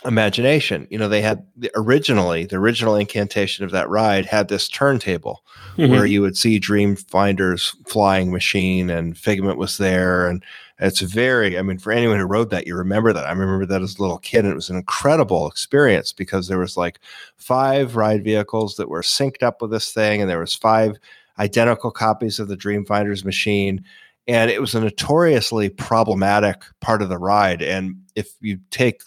Imagination. 0.05 0.87
You 0.91 0.99
know, 0.99 1.09
they 1.09 1.23
had 1.23 1.47
the, 1.57 1.71
originally 1.75 2.45
the 2.45 2.57
original 2.57 2.95
incantation 2.97 3.65
of 3.65 3.71
that 3.71 3.89
ride 3.89 4.27
had 4.27 4.49
this 4.49 4.69
turntable 4.69 5.45
Mhm. 5.77 5.89
where 5.91 6.07
you 6.07 6.21
would 6.21 6.37
see 6.37 6.61
Dreamfinder's 6.61 7.75
flying 7.87 8.31
machine 8.31 8.91
and 8.91 9.17
Figment 9.17 9.57
was 9.59 9.79
there. 9.79 10.29
And 10.29 10.45
it's 10.79 11.01
very, 11.01 11.59
I 11.59 11.63
mean, 11.63 11.79
for 11.79 11.93
anyone 11.93 12.19
who 12.19 12.27
rode 12.27 12.51
that, 12.51 12.67
you 12.67 12.77
remember 12.77 13.13
that. 13.13 13.27
I 13.27 13.33
remember 13.33 13.65
that 13.67 13.83
as 13.83 13.97
a 13.99 14.03
little 14.03 14.19
kid, 14.19 14.41
and 14.45 14.53
it 14.53 14.57
was 14.57 14.71
an 14.71 14.77
incredible 14.77 15.49
experience 15.49 16.13
because 16.13 16.49
there 16.49 16.59
was 16.59 16.77
like 16.77 17.01
five 17.37 17.97
ride 17.97 18.25
vehicles 18.25 18.77
that 18.77 18.89
were 18.89 19.03
synced 19.03 19.43
up 19.43 19.63
with 19.63 19.71
this 19.71 19.93
thing, 19.93 20.21
and 20.21 20.29
there 20.29 20.41
was 20.41 20.55
five 20.55 20.97
identical 21.39 21.91
copies 21.91 22.39
of 22.39 22.49
the 22.49 22.57
Dreamfinder's 22.57 23.25
machine. 23.25 23.85
And 24.27 24.51
it 24.51 24.61
was 24.61 24.75
a 24.75 24.81
notoriously 24.81 25.69
problematic 25.69 26.63
part 26.81 27.03
of 27.03 27.09
the 27.09 27.19
ride. 27.19 27.63
And 27.63 27.97
if 28.15 28.31
you 28.41 28.59
take 28.71 29.03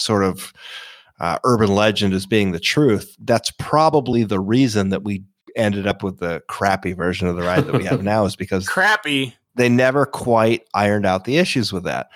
sort 0.00 0.24
of 0.24 0.52
uh, 1.20 1.38
urban 1.44 1.74
legend 1.74 2.14
as 2.14 2.26
being 2.26 2.52
the 2.52 2.60
truth, 2.60 3.14
that's 3.20 3.50
probably 3.58 4.24
the 4.24 4.40
reason 4.40 4.88
that 4.90 5.04
we 5.04 5.22
ended 5.56 5.86
up 5.86 6.02
with 6.02 6.18
the 6.18 6.42
crappy 6.48 6.92
version 6.92 7.26
of 7.28 7.36
the 7.36 7.42
ride 7.42 7.64
that 7.66 7.74
we 7.74 7.84
have 7.84 8.02
now 8.02 8.24
is 8.24 8.36
because 8.36 8.68
Crappy. 8.68 9.34
they 9.56 9.68
never 9.68 10.06
quite 10.06 10.62
ironed 10.74 11.04
out 11.06 11.24
the 11.24 11.38
issues 11.38 11.72
with 11.72 11.84
that. 11.84 12.08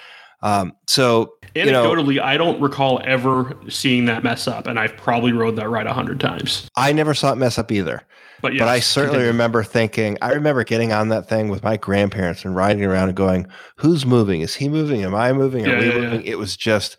Um, 0.43 0.75
so 0.87 1.35
you 1.55 1.71
know, 1.71 1.91
Anecdotally, 1.95 2.21
I 2.21 2.37
don't 2.37 2.61
recall 2.61 3.01
ever 3.05 3.55
seeing 3.69 4.05
that 4.07 4.23
mess 4.23 4.47
up, 4.47 4.67
and 4.67 4.79
I've 4.79 4.97
probably 4.97 5.33
rode 5.33 5.57
that 5.57 5.69
ride 5.71 5.87
a 5.87 5.93
hundred 5.95 6.21
times. 6.21 6.69
I 6.77 6.93
never 6.93 7.15
saw 7.15 7.33
it 7.33 7.37
mess 7.37 7.59
up 7.59 7.73
either. 7.73 8.03
But 8.43 8.53
yeah, 8.53 8.59
but 8.61 8.69
I 8.69 8.81
certainly 8.81 9.25
remember 9.25 9.63
thinking, 9.65 10.19
I 10.21 10.33
remember 10.33 10.65
getting 10.65 10.93
on 10.93 11.09
that 11.09 11.29
thing 11.29 11.49
with 11.49 11.63
my 11.63 11.79
grandparents 11.79 12.45
and 12.45 12.55
riding 12.55 12.85
around 12.85 13.09
and 13.09 13.17
going, 13.17 13.47
who's 13.77 14.05
moving? 14.05 14.43
Is 14.43 14.55
he 14.55 14.69
moving? 14.69 15.03
Am 15.03 15.15
I 15.15 15.33
moving? 15.33 15.67
Are 15.67 15.71
Yeah, 15.71 15.79
we 15.79 15.87
yeah, 15.87 15.93
yeah. 15.95 16.01
moving? 16.01 16.23
It 16.27 16.39
was 16.39 16.57
just 16.57 16.99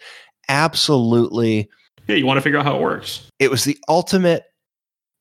absolutely 0.49 1.69
Yeah, 2.07 2.15
you 2.15 2.25
want 2.25 2.37
to 2.37 2.41
figure 2.41 2.59
out 2.59 2.65
how 2.65 2.75
it 2.75 2.81
works. 2.81 3.29
it 3.39 3.49
was 3.51 3.63
the 3.63 3.77
ultimate 3.87 4.43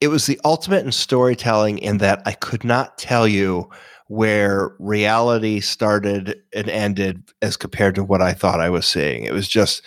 it 0.01 0.09
was 0.09 0.26
the 0.26 0.40
ultimate 0.44 0.84
in 0.84 0.92
storytelling 0.92 1.78
in 1.78 1.98
that 1.98 2.20
I 2.26 2.32
could 2.32 2.64
not 2.64 2.98
tell 2.98 3.26
you 3.26 3.70
where 4.09 4.74
reality 4.78 5.60
started 5.60 6.42
and 6.55 6.68
ended 6.68 7.22
as 7.40 7.56
compared 7.56 7.94
to 7.94 8.05
what 8.05 8.20
I 8.20 8.34
thought 8.34 8.60
I 8.60 8.68
was 8.68 8.86
seeing. 8.86 9.24
It 9.24 9.32
was 9.32 9.48
just 9.48 9.82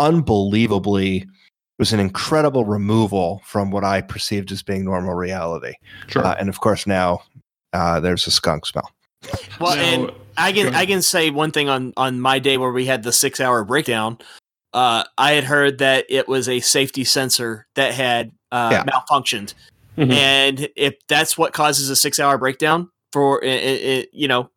unbelievably 0.00 1.18
it 1.18 1.26
was 1.78 1.92
an 1.92 2.00
incredible 2.00 2.64
removal 2.64 3.40
from 3.44 3.70
what 3.70 3.84
I 3.84 4.00
perceived 4.02 4.50
as 4.52 4.62
being 4.62 4.84
normal 4.84 5.14
reality. 5.14 5.74
Sure. 6.08 6.24
Uh, 6.26 6.34
and 6.38 6.48
of 6.48 6.60
course 6.60 6.86
now 6.86 7.22
uh, 7.72 8.00
there's 8.00 8.26
a 8.26 8.30
skunk 8.30 8.66
smell. 8.66 8.90
Well, 9.60 9.76
Now, 9.76 9.82
and 9.82 10.12
I 10.36 10.52
can. 10.52 10.74
I 10.74 10.86
can 10.86 11.02
say 11.02 11.30
one 11.30 11.50
thing 11.50 11.68
on 11.68 11.92
on 11.96 12.20
my 12.20 12.38
day 12.38 12.56
where 12.56 12.72
we 12.72 12.86
had 12.86 13.02
the 13.02 13.12
six 13.12 13.40
hour 13.40 13.64
breakdown. 13.64 14.18
Uh, 14.72 15.04
I 15.18 15.32
had 15.32 15.44
heard 15.44 15.78
that 15.78 16.04
it 16.08 16.28
was 16.28 16.48
a 16.48 16.60
safety 16.60 17.04
sensor 17.04 17.66
that 17.74 17.92
had 17.94 18.32
uh, 18.52 18.68
Yeah. 18.72 18.84
malfunctioned, 18.84 19.54
Mhm. 19.96 20.12
and 20.12 20.68
if 20.76 20.94
that's 21.08 21.36
what 21.38 21.52
causes 21.52 21.88
a 21.90 21.96
six 21.96 22.18
hour 22.18 22.36
breakdown 22.38 22.88
for 23.12 23.42
it, 23.44 23.62
it, 23.62 23.82
it 23.84 24.08
you 24.12 24.26
know, 24.28 24.50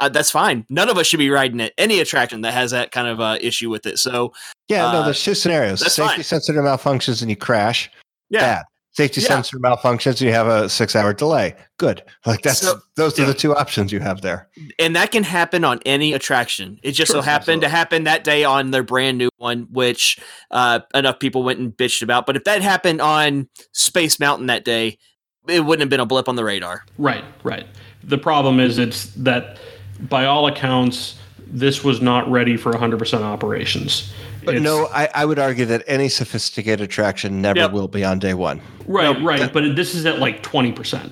uh, 0.00 0.08
that's 0.08 0.30
fine. 0.30 0.64
None 0.70 0.88
of 0.88 0.96
us 0.98 1.06
should 1.06 1.18
be 1.18 1.30
riding 1.30 1.60
it. 1.60 1.72
Any 1.78 2.00
attraction 2.00 2.40
that 2.42 2.52
has 2.54 2.70
that 2.72 2.90
kind 2.92 3.06
of 3.08 3.20
uh, 3.20 3.36
issue 3.40 3.70
with 3.70 3.86
it. 3.86 3.98
So 3.98 4.32
Yeah, 4.68 4.92
no, 4.92 4.98
Uh, 5.00 5.04
there's 5.06 5.22
two 5.22 5.34
scenarios. 5.34 5.80
Safety 5.80 6.02
fine. 6.16 6.22
sensitive 6.24 6.62
malfunctions 6.62 7.20
and 7.22 7.30
you 7.30 7.36
crash. 7.36 7.90
yeah, 8.30 8.40
Bad. 8.40 8.64
Safety 8.98 9.20
Yeah. 9.20 9.28
sensor 9.28 9.60
malfunctions 9.60 10.10
and 10.12 10.22
you 10.22 10.32
have 10.32 10.48
a 10.48 10.68
six 10.68 10.96
hour 10.96 11.14
delay. 11.14 11.54
Good. 11.78 12.02
Like 12.26 12.42
that's 12.42 12.58
So- 12.62 12.80
those 12.96 13.16
are 13.16 13.22
yeah. 13.22 13.28
the 13.28 13.34
two 13.34 13.54
options 13.54 13.92
you 13.92 14.00
have 14.00 14.22
there. 14.22 14.48
and 14.80 14.96
that 14.96 15.12
can 15.12 15.22
happen 15.22 15.62
on 15.62 15.78
any 15.86 16.12
attraction. 16.14 16.80
It 16.82 16.92
just 16.92 17.12
Sure, 17.12 17.22
so 17.22 17.22
happened 17.22 17.62
to 17.62 17.68
happen 17.68 18.02
that 18.04 18.24
day 18.24 18.42
on 18.42 18.72
their 18.72 18.82
brand 18.82 19.16
new 19.16 19.28
one, 19.36 19.68
which 19.70 20.18
uh, 20.50 20.80
enough 20.94 21.20
people 21.20 21.44
went 21.44 21.60
and 21.60 21.70
bitched 21.70 22.02
about. 22.02 22.26
But 22.26 22.34
if 22.34 22.42
that 22.42 22.60
happened 22.60 23.00
on 23.00 23.48
Space 23.72 24.18
Mountain 24.18 24.46
that 24.48 24.64
day, 24.64 24.98
it 25.46 25.64
wouldn't 25.64 25.82
have 25.82 25.90
been 25.90 26.00
a 26.00 26.06
blip 26.06 26.28
on 26.28 26.34
the 26.34 26.44
radar. 26.44 26.82
Right, 26.98 27.24
right. 27.44 27.68
The 28.02 28.18
problem 28.18 28.58
is 28.58 28.78
it's 28.78 29.06
that 29.14 29.58
by 30.00 30.24
all 30.26 30.48
accounts, 30.48 31.14
this 31.46 31.84
was 31.84 32.00
not 32.02 32.28
ready 32.28 32.56
for 32.56 32.72
100% 32.72 33.22
operations. 33.22 34.12
But 34.48 34.56
It's- 34.56 34.64
no, 34.64 34.86
I, 34.92 35.08
I 35.14 35.24
would 35.24 35.38
argue 35.38 35.64
that 35.66 35.82
any 35.86 36.08
sophisticated 36.08 36.80
attraction 36.80 37.42
never 37.42 37.58
Yep. 37.60 37.72
will 37.72 37.88
be 37.88 38.04
on 38.04 38.18
day 38.18 38.34
one. 38.34 38.60
right, 38.86 39.18
no, 39.18 39.24
right. 39.24 39.52
But 39.52 39.76
this 39.76 39.94
is 39.94 40.06
at 40.06 40.18
like 40.20 40.42
20%. 40.42 41.10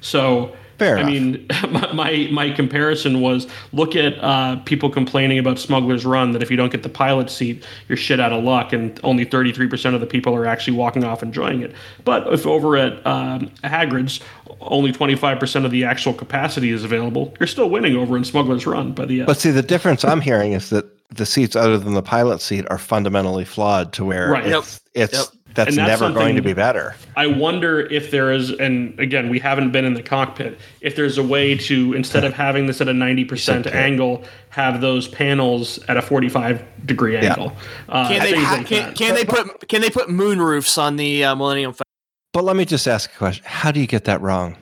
So, 0.00 0.52
Fair 0.78 0.96
I 0.96 1.00
enough. 1.02 1.12
mean, 1.12 1.46
my, 1.70 1.92
my, 1.92 2.28
my 2.32 2.50
comparison 2.50 3.20
was 3.20 3.46
look 3.72 3.94
at 3.94 4.14
uh, 4.18 4.56
people 4.64 4.90
complaining 4.90 5.38
about 5.38 5.60
Smuggler's 5.60 6.04
Run 6.04 6.32
that 6.32 6.42
if 6.42 6.50
you 6.50 6.56
don't 6.56 6.72
get 6.72 6.82
the 6.82 6.88
pilot 6.88 7.30
seat, 7.30 7.64
you're 7.88 7.96
shit 7.96 8.18
out 8.18 8.32
of 8.32 8.42
luck, 8.42 8.72
and 8.72 8.98
only 9.04 9.24
33% 9.24 9.94
of 9.94 10.00
the 10.00 10.06
people 10.06 10.34
are 10.34 10.44
actually 10.46 10.76
walking 10.76 11.04
off 11.04 11.22
enjoying 11.22 11.62
it. 11.62 11.72
But 12.04 12.26
if 12.32 12.46
over 12.46 12.76
at 12.76 13.06
um, 13.06 13.50
Hagrid's, 13.62 14.18
only 14.60 14.92
25% 14.92 15.64
of 15.64 15.70
the 15.70 15.84
actual 15.84 16.14
capacity 16.14 16.70
is 16.70 16.82
available, 16.82 17.32
you're 17.38 17.46
still 17.46 17.70
winning 17.70 17.96
over 17.96 18.16
in 18.16 18.24
Smuggler's 18.24 18.66
Run 18.66 18.92
by 18.92 19.04
the 19.06 19.20
end. 19.20 19.26
But 19.28 19.36
see, 19.38 19.52
the 19.52 19.62
difference 19.62 20.04
I'm 20.04 20.20
hearing 20.20 20.52
is 20.52 20.70
that 20.70 20.86
the 21.14 21.26
seats 21.26 21.54
other 21.56 21.78
than 21.78 21.94
the 21.94 22.02
pilot 22.02 22.40
seat 22.40 22.66
are 22.70 22.78
fundamentally 22.78 23.44
flawed 23.44 23.92
to 23.94 24.04
where 24.04 24.30
Right. 24.30 24.46
it's, 24.46 24.80
it's 24.94 25.12
Yep. 25.12 25.22
that's, 25.54 25.76
that's 25.76 25.76
never 25.76 26.10
going 26.12 26.36
to 26.36 26.42
be 26.42 26.54
better. 26.54 26.94
I 27.16 27.26
wonder 27.26 27.80
if 27.80 28.10
there 28.10 28.32
is, 28.32 28.50
and 28.50 28.98
again, 28.98 29.28
we 29.28 29.38
haven't 29.38 29.70
been 29.72 29.84
in 29.84 29.92
the 29.94 30.02
cockpit, 30.02 30.58
if 30.80 30.96
there's 30.96 31.18
a 31.18 31.22
way 31.22 31.56
to, 31.58 31.92
instead 31.92 32.24
of 32.24 32.32
having 32.32 32.66
this 32.66 32.80
at 32.80 32.88
a 32.88 32.92
90% 32.92 33.66
angle, 33.74 34.24
have 34.48 34.80
those 34.80 35.08
panels 35.08 35.78
at 35.88 35.96
a 35.98 36.02
45 36.02 36.64
degree 36.86 37.16
angle. 37.18 37.52
Uh, 37.88 38.08
Can 38.08 38.22
they 38.22 38.32
things 38.32 38.44
like 38.50 38.66
can, 38.66 38.82
that. 38.86 38.96
can 38.96 39.14
they 39.14 39.24
put 39.24 39.68
can 39.68 39.80
they 39.82 39.90
put 39.90 40.08
moon 40.08 40.40
roofs 40.40 40.78
on 40.78 40.96
the 40.96 41.24
uh, 41.24 41.34
Millennium 41.34 41.72
Falcon? 41.72 41.82
But 42.32 42.44
let 42.44 42.56
me 42.56 42.64
just 42.64 42.88
ask 42.88 43.12
a 43.12 43.16
question: 43.18 43.44
How 43.46 43.70
do 43.72 43.80
you 43.80 43.86
get 43.86 44.04
that 44.04 44.20
wrong? 44.22 44.56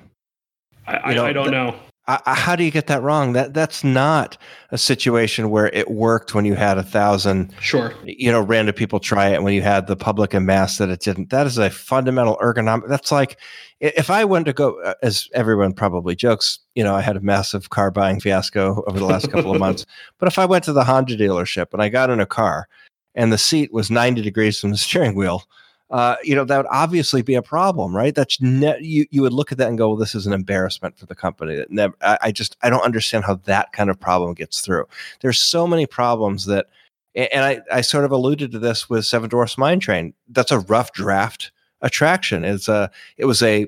I, 0.88 0.96
I, 0.96 1.10
you 1.10 1.14
know, 1.16 1.24
I 1.26 1.32
don't 1.32 1.44
the- 1.46 1.50
know. 1.52 1.76
I, 2.10 2.20
I- 2.26 2.34
how 2.34 2.56
do 2.56 2.64
you 2.64 2.70
get 2.70 2.86
that 2.88 3.02
wrong? 3.02 3.32
That 3.34 3.54
that's 3.54 3.84
not 3.84 4.36
a 4.70 4.78
situation 4.78 5.50
where 5.50 5.68
it 5.68 5.90
worked 5.90 6.34
when 6.34 6.44
you 6.44 6.54
had 6.54 6.78
a 6.78 6.82
thousand, 6.82 7.52
Sure. 7.60 7.92
you 8.04 8.30
know, 8.32 8.40
random 8.40 8.74
people 8.74 9.00
try 9.00 9.28
it. 9.28 9.42
When 9.42 9.52
you 9.54 9.62
had 9.62 9.86
the 9.86 9.96
public 9.96 10.34
en 10.34 10.46
mass 10.46 10.78
that 10.78 10.88
it 10.90 11.00
didn't. 11.00 11.30
That 11.30 11.46
is 11.46 11.58
a 11.58 11.70
fundamental 11.70 12.36
ergonomic. 12.42 12.88
That's 12.88 13.12
like 13.12 13.38
if 13.80 14.10
I 14.10 14.24
went 14.24 14.46
to 14.46 14.52
go, 14.52 14.80
uh, 14.82 14.94
as 15.02 15.28
everyone 15.34 15.72
probably 15.72 16.14
jokes, 16.16 16.58
you 16.74 16.84
know, 16.84 16.94
I 16.94 17.00
had 17.00 17.16
a 17.16 17.20
massive 17.20 17.70
car 17.70 17.90
buying 17.90 18.20
fiasco 18.20 18.82
over 18.86 18.98
the 18.98 19.06
last 19.06 19.30
couple 19.30 19.52
of 19.52 19.58
months. 19.66 19.86
But 20.18 20.26
if 20.28 20.38
I 20.38 20.44
went 20.46 20.64
to 20.64 20.72
the 20.72 20.84
Honda 20.84 21.16
dealership 21.16 21.72
and 21.72 21.82
I 21.82 21.88
got 21.88 22.10
in 22.10 22.20
a 22.20 22.26
car, 22.26 22.68
and 23.14 23.32
the 23.32 23.38
seat 23.38 23.72
was 23.72 23.90
ninety 23.90 24.22
degrees 24.22 24.58
from 24.60 24.70
the 24.70 24.76
steering 24.76 25.14
wheel. 25.14 25.44
Uh, 25.90 26.14
you 26.22 26.36
know 26.36 26.44
that 26.44 26.56
would 26.56 26.66
obviously 26.70 27.20
be 27.20 27.34
a 27.34 27.42
problem, 27.42 27.94
right? 27.94 28.14
That's 28.14 28.40
ne- 28.40 28.80
you. 28.80 29.06
You 29.10 29.22
would 29.22 29.32
look 29.32 29.50
at 29.50 29.58
that 29.58 29.68
and 29.68 29.76
go, 29.76 29.88
"Well, 29.88 29.96
this 29.96 30.14
is 30.14 30.26
an 30.26 30.32
embarrassment 30.32 30.96
for 30.96 31.06
the 31.06 31.16
company." 31.16 31.56
That 31.56 31.70
never. 31.70 31.94
I, 32.00 32.18
I 32.22 32.32
just 32.32 32.56
I 32.62 32.70
don't 32.70 32.84
understand 32.84 33.24
how 33.24 33.36
that 33.44 33.72
kind 33.72 33.90
of 33.90 33.98
problem 33.98 34.34
gets 34.34 34.60
through. 34.60 34.86
There's 35.20 35.40
so 35.40 35.66
many 35.66 35.86
problems 35.86 36.46
that, 36.46 36.66
and 37.16 37.44
I 37.44 37.60
I 37.72 37.80
sort 37.80 38.04
of 38.04 38.12
alluded 38.12 38.52
to 38.52 38.60
this 38.60 38.88
with 38.88 39.04
Seven 39.04 39.28
Dwarfs 39.28 39.58
Mine 39.58 39.80
Train. 39.80 40.14
That's 40.28 40.52
a 40.52 40.60
rough 40.60 40.92
draft 40.92 41.50
attraction. 41.82 42.44
It's 42.44 42.68
a 42.68 42.88
it 43.16 43.24
was 43.24 43.42
a 43.42 43.66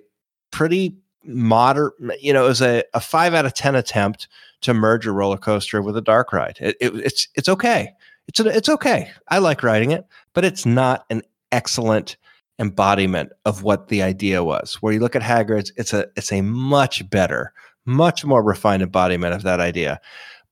pretty 0.52 0.96
moderate. 1.24 1.94
You 2.20 2.32
know, 2.32 2.44
it 2.44 2.48
was 2.48 2.62
a, 2.62 2.84
a 2.94 3.00
five 3.00 3.34
out 3.34 3.46
of 3.46 3.54
ten 3.54 3.74
attempt 3.74 4.28
to 4.60 4.72
merge 4.72 5.08
a 5.08 5.12
roller 5.12 5.38
coaster 5.38 5.82
with 5.82 5.96
a 5.96 6.00
dark 6.00 6.32
ride. 6.32 6.58
It, 6.60 6.76
it, 6.80 6.94
it's 6.94 7.26
it's 7.34 7.48
okay. 7.48 7.92
It's 8.28 8.38
it's 8.38 8.68
okay. 8.68 9.10
I 9.28 9.38
like 9.38 9.64
riding 9.64 9.90
it, 9.90 10.06
but 10.34 10.44
it's 10.44 10.64
not 10.64 11.04
an 11.10 11.22
excellent 11.52 12.16
embodiment 12.58 13.30
of 13.44 13.62
what 13.62 13.88
the 13.88 14.02
idea 14.02 14.42
was. 14.42 14.74
Where 14.80 14.92
you 14.92 15.00
look 15.00 15.16
at 15.16 15.22
Hagrid's, 15.22 15.72
it's 15.76 15.92
a 15.92 16.06
it's 16.16 16.32
a 16.32 16.42
much 16.42 17.08
better, 17.10 17.52
much 17.84 18.24
more 18.24 18.42
refined 18.42 18.82
embodiment 18.82 19.34
of 19.34 19.42
that 19.42 19.60
idea. 19.60 20.00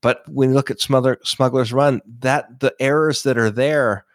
But 0.01 0.23
when 0.27 0.49
you 0.49 0.55
look 0.55 0.71
at 0.71 0.81
Smuggler, 0.81 1.19
Smuggler's 1.23 1.73
Run, 1.73 2.01
that 2.19 2.59
the 2.59 2.73
errors 2.79 3.23
that 3.23 3.37
are 3.37 3.51
there, 3.51 4.05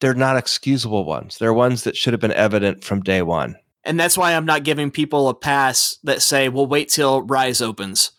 they're 0.00 0.14
not 0.14 0.36
excusable 0.36 1.04
ones. 1.04 1.38
They're 1.38 1.54
ones 1.54 1.84
that 1.84 1.96
should 1.96 2.12
have 2.12 2.20
been 2.20 2.32
evident 2.32 2.82
from 2.82 3.02
day 3.02 3.22
one. 3.22 3.56
And 3.84 3.98
that's 3.98 4.18
why 4.18 4.34
I'm 4.34 4.44
not 4.44 4.64
giving 4.64 4.90
people 4.90 5.28
a 5.28 5.34
pass 5.34 5.98
that 6.02 6.22
say, 6.22 6.48
"Well, 6.48 6.66
wait 6.66 6.88
till 6.88 7.22
Rise 7.22 7.62
opens," 7.62 8.10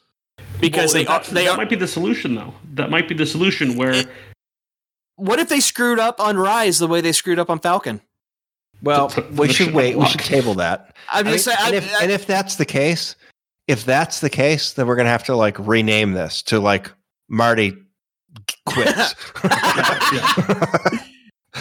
because 0.59 0.93
Well, 0.93 1.03
they 1.03 1.07
are 1.07 1.19
that, 1.19 1.29
they 1.29 1.45
that 1.45 1.51
are 1.51 1.57
might 1.57 1.69
be 1.69 1.75
the 1.75 1.87
solution, 1.87 2.35
though. 2.35 2.53
That 2.73 2.89
might 2.89 3.07
be 3.07 3.15
the 3.15 3.25
solution 3.25 3.75
where 3.75 4.05
what 5.15 5.39
if 5.39 5.49
they 5.49 5.59
screwed 5.59 5.99
up 5.99 6.21
on 6.21 6.37
Rise 6.37 6.79
the 6.79 6.87
way 6.87 7.01
they 7.01 7.11
screwed 7.11 7.39
up 7.39 7.49
on 7.49 7.59
Falcon? 7.59 8.01
Well, 8.81 9.13
we 9.33 9.51
should 9.51 9.73
wait. 9.73 9.97
We 9.97 10.05
should 10.07 10.21
table 10.21 10.53
that. 10.55 10.95
I'm 11.11 11.25
just 11.25 11.45
saying. 11.45 11.57
and, 11.61 11.75
if, 11.75 11.95
I- 11.95 12.03
and 12.03 12.11
if 12.11 12.25
that's 12.25 12.55
the 12.55 12.65
case, 12.65 13.15
if 13.67 13.85
that's 13.85 14.19
the 14.21 14.29
case, 14.29 14.73
then 14.73 14.87
we're 14.87 14.95
gonna 14.95 15.09
have 15.09 15.25
to 15.25 15.35
like 15.35 15.57
rename 15.59 16.13
this 16.13 16.41
to 16.43 16.59
like 16.59 16.91
Marty 17.27 17.73
quits. 18.65 19.15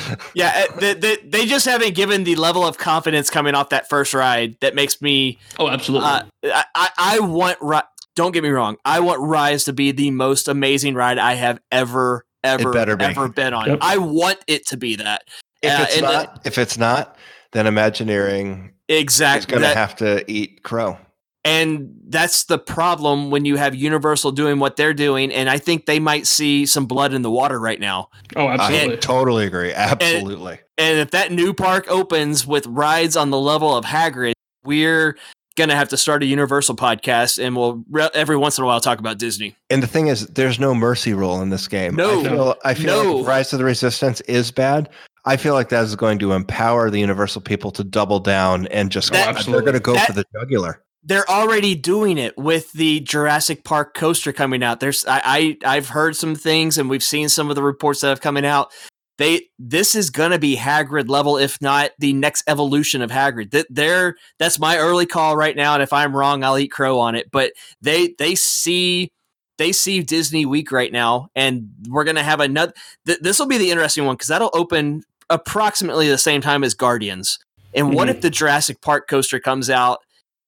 yeah, 0.34 0.66
they, 0.78 0.94
they, 0.94 1.16
they 1.24 1.46
just 1.46 1.64
haven't 1.66 1.94
given 1.94 2.24
the 2.24 2.36
level 2.36 2.64
of 2.66 2.78
confidence 2.78 3.30
coming 3.30 3.54
off 3.54 3.70
that 3.70 3.88
first 3.88 4.14
ride 4.14 4.56
that 4.60 4.74
makes 4.74 5.00
me. 5.00 5.38
Oh, 5.58 5.68
absolutely. 5.68 6.08
Uh, 6.08 6.22
I, 6.44 6.64
I 6.74 6.90
I 6.98 7.20
want. 7.20 7.58
Ri- 7.60 7.80
Don't 8.14 8.32
get 8.32 8.42
me 8.42 8.50
wrong. 8.50 8.76
I 8.84 9.00
want 9.00 9.20
Rise 9.20 9.64
to 9.64 9.72
be 9.72 9.92
the 9.92 10.10
most 10.10 10.48
amazing 10.48 10.94
ride 10.94 11.18
I 11.18 11.34
have 11.34 11.58
ever, 11.72 12.24
ever, 12.44 12.72
be. 12.96 13.04
ever 13.04 13.28
been 13.28 13.54
on. 13.54 13.66
Yep. 13.68 13.78
I 13.80 13.98
want 13.98 14.38
it 14.46 14.66
to 14.68 14.76
be 14.76 14.96
that. 14.96 15.22
If 15.62 15.72
Uh, 15.78 15.82
it's 15.84 15.96
and, 15.96 16.06
uh, 16.06 16.12
not, 16.12 16.40
if 16.44 16.58
it's 16.58 16.78
not, 16.78 17.16
then 17.52 17.66
Imagineering 17.66 18.72
exactly 18.88 18.96
is 18.96 19.02
Exactly. 19.02 19.54
gonna 19.54 19.74
have 19.74 19.96
to 19.96 20.30
eat 20.30 20.62
crow. 20.62 20.98
and 21.44 21.90
that's 22.08 22.44
the 22.44 22.58
problem 22.58 23.30
when 23.30 23.44
you 23.44 23.56
have 23.56 23.74
Universal 23.74 24.32
doing 24.32 24.58
what 24.58 24.76
they're 24.76 24.92
doing, 24.94 25.32
and 25.32 25.48
I 25.48 25.58
think 25.58 25.86
they 25.86 25.98
might 26.00 26.26
see 26.26 26.66
some 26.66 26.86
blood 26.86 27.14
in 27.14 27.22
the 27.22 27.30
water 27.30 27.58
right 27.60 27.80
now. 27.80 28.08
oh, 28.36 28.46
I 28.46 28.54
absolutely. 28.54 28.96
totally 28.98 29.46
agree. 29.46 29.72
Absolutely. 29.72 30.58
And 30.76 30.98
if 30.98 31.10
that 31.12 31.32
new 31.32 31.52
park 31.54 31.86
opens 31.90 32.46
with 32.46 32.66
rides 32.66 33.16
on 33.16 33.30
the 33.30 33.38
level 33.38 33.74
of 33.76 33.84
Hagrid, 33.84 34.32
we're 34.64 35.16
gonna 35.56 35.74
have 35.76 35.88
to 35.88 35.96
start 35.96 36.22
a 36.22 36.26
Universal 36.26 36.76
podcast, 36.76 37.42
and 37.44 37.56
we'll 37.56 37.82
re- 37.90 38.10
every 38.14 38.36
once 38.36 38.58
in 38.58 38.64
a 38.64 38.66
while 38.66 38.80
talk 38.80 38.98
about 39.00 39.18
Disney. 39.18 39.56
And 39.70 39.82
the 39.82 39.86
thing 39.88 40.06
is, 40.08 40.26
there's 40.28 40.58
no 40.60 40.74
mercy 40.74 41.14
rule 41.14 41.40
in 41.42 41.50
this 41.50 41.66
game. 41.66 41.94
No. 41.96 42.20
I 42.20 42.22
feel, 42.22 42.54
I 42.64 42.74
feel 42.74 43.04
No. 43.04 43.16
like 43.16 43.26
Rise 43.26 43.52
of 43.52 43.58
the 43.58 43.64
Resistance 43.64 44.20
is 44.22 44.50
bad. 44.50 44.88
I 45.24 45.36
feel 45.36 45.54
like 45.54 45.68
that 45.70 45.84
is 45.84 45.96
going 45.96 46.18
to 46.20 46.32
empower 46.32 46.90
the 46.90 47.00
Universal 47.00 47.42
people 47.42 47.70
to 47.72 47.84
double 47.84 48.20
down 48.20 48.66
and 48.68 48.90
just 48.90 49.12
Oh, 49.14 49.32
they're 49.32 49.60
going 49.60 49.72
to 49.74 49.80
go 49.80 49.94
That- 49.94 50.06
for 50.06 50.12
the 50.12 50.24
jugular. 50.32 50.82
They're 51.04 51.28
already 51.30 51.74
doing 51.74 52.18
it 52.18 52.36
with 52.36 52.72
the 52.72 53.00
Jurassic 53.00 53.64
Park 53.64 53.94
coaster 53.94 54.32
coming 54.32 54.62
out. 54.62 54.80
There's 54.80 55.06
I, 55.06 55.56
I 55.64 55.76
I've 55.76 55.88
heard 55.88 56.16
some 56.16 56.34
things, 56.34 56.76
and 56.76 56.90
we've 56.90 57.04
seen 57.04 57.28
some 57.28 57.48
of 57.50 57.56
the 57.56 57.62
reports 57.62 58.00
that 58.00 58.08
have 58.08 58.20
coming 58.20 58.44
out. 58.44 58.72
They 59.16 59.42
this 59.58 59.94
is 59.94 60.10
gonna 60.10 60.38
be 60.40 60.56
Hagrid 60.56 61.08
level, 61.08 61.38
if 61.38 61.56
not 61.62 61.92
the 61.98 62.12
next 62.12 62.44
evolution 62.48 63.00
of 63.00 63.10
Hagrid. 63.10 63.52
That 63.52 63.66
they're 63.70 64.16
that's 64.38 64.58
my 64.58 64.76
early 64.76 65.06
call 65.06 65.36
right 65.36 65.56
now, 65.56 65.74
and 65.74 65.82
if 65.82 65.92
I'm 65.92 66.14
wrong, 66.14 66.42
I'll 66.44 66.58
eat 66.58 66.68
crow 66.68 66.98
on 66.98 67.14
it. 67.14 67.30
But 67.30 67.52
they 67.80 68.14
they 68.18 68.34
see 68.34 69.10
they 69.58 69.72
see 69.72 70.02
Disney 70.02 70.46
weak 70.46 70.72
right 70.72 70.92
now, 70.92 71.28
and 71.36 71.68
we're 71.88 72.04
gonna 72.04 72.22
have 72.22 72.40
another. 72.40 72.72
Th- 73.06 73.18
this 73.20 73.38
will 73.38 73.46
be 73.46 73.58
the 73.58 73.70
interesting 73.70 74.06
one 74.06 74.14
because 74.14 74.28
that'll 74.28 74.50
open 74.54 75.02
approximately 75.30 76.08
the 76.08 76.16
same 76.18 76.40
time 76.40 76.64
as 76.64 76.74
Guardians. 76.74 77.38
And 77.74 77.92
what 77.94 78.08
Mhm. 78.08 78.12
if 78.12 78.20
the 78.22 78.30
Jurassic 78.30 78.80
Park 78.80 79.08
coaster 79.08 79.38
comes 79.38 79.68
out 79.68 79.98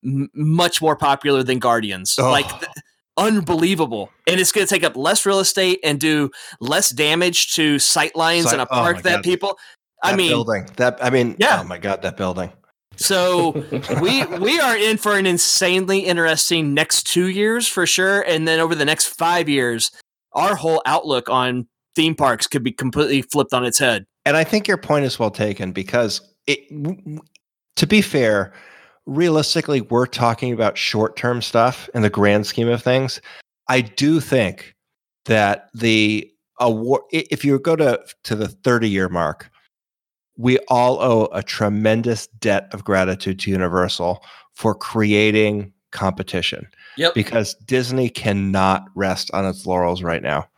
m- 0.04 0.30
much 0.32 0.80
more 0.80 0.96
popular 0.96 1.42
than 1.42 1.58
Guardians? 1.58 2.16
Oh. 2.18 2.30
Like 2.30 2.48
th- 2.48 2.70
unbelievable, 3.16 4.10
and 4.26 4.40
it's 4.40 4.52
going 4.52 4.66
to 4.66 4.72
take 4.74 4.84
up 4.84 4.96
less 4.96 5.26
real 5.26 5.40
estate 5.40 5.78
and 5.84 6.00
do 6.00 6.30
less 6.60 6.90
damage 6.90 7.54
to 7.54 7.78
sight 7.78 8.16
lines 8.16 8.52
in 8.52 8.60
a 8.60 8.62
oh 8.62 8.66
park 8.66 8.96
my 8.96 9.02
that 9.02 9.16
God. 9.16 9.24
people. 9.24 9.58
I 10.02 10.12
That 10.12 10.16
mean, 10.16 10.30
building. 10.30 10.68
That 10.76 10.98
I 11.04 11.10
mean, 11.10 11.36
Yeah. 11.38 11.60
Oh 11.60 11.64
my 11.64 11.76
god, 11.78 12.00
that 12.02 12.16
building. 12.16 12.50
So 13.00 13.52
we 14.00 14.24
we 14.38 14.60
are 14.60 14.76
in 14.76 14.96
for 14.96 15.18
an 15.18 15.26
insanely 15.26 16.00
interesting 16.00 16.74
next 16.74 17.06
two 17.06 17.26
years 17.26 17.66
for 17.66 17.86
sure, 17.86 18.22
and 18.22 18.46
then 18.46 18.60
over 18.60 18.74
the 18.74 18.84
next 18.84 19.06
five 19.06 19.48
years, 19.48 19.90
our 20.34 20.54
whole 20.54 20.82
outlook 20.86 21.28
on 21.28 21.66
theme 21.96 22.14
parks 22.14 22.46
could 22.46 22.62
be 22.62 22.72
completely 22.72 23.22
flipped 23.22 23.52
on 23.52 23.64
its 23.64 23.78
head. 23.78 24.06
And 24.24 24.36
I 24.36 24.44
think 24.44 24.68
your 24.68 24.76
point 24.76 25.04
is 25.04 25.18
well 25.18 25.30
taken 25.30 25.72
because 25.72 26.20
it. 26.46 26.60
To 27.76 27.86
be 27.86 28.02
fair, 28.02 28.52
realistically, 29.06 29.80
we're 29.80 30.04
talking 30.04 30.52
about 30.52 30.76
short-term 30.76 31.40
stuff 31.40 31.88
in 31.94 32.02
the 32.02 32.10
grand 32.10 32.46
scheme 32.46 32.68
of 32.68 32.82
things. 32.82 33.22
I 33.68 33.80
do 33.80 34.20
think 34.20 34.74
that 35.24 35.70
the 35.72 36.30
award, 36.58 37.02
if 37.10 37.42
you 37.42 37.58
go 37.58 37.76
to 37.76 37.98
to 38.24 38.34
the 38.34 38.48
thirty-year 38.48 39.08
mark, 39.08 39.50
we 40.40 40.58
all 40.68 41.00
owe 41.02 41.28
a 41.32 41.42
tremendous 41.42 42.26
debt 42.26 42.68
of 42.72 42.82
gratitude 42.82 43.38
to 43.40 43.50
Universal 43.50 44.24
for 44.54 44.74
creating 44.74 45.70
competition. 45.90 46.66
Yep. 46.96 47.14
Because 47.14 47.54
Disney 47.66 48.08
cannot 48.08 48.86
rest 48.94 49.30
on 49.34 49.44
its 49.44 49.66
laurels 49.66 50.02
right 50.02 50.22
now. 50.22 50.48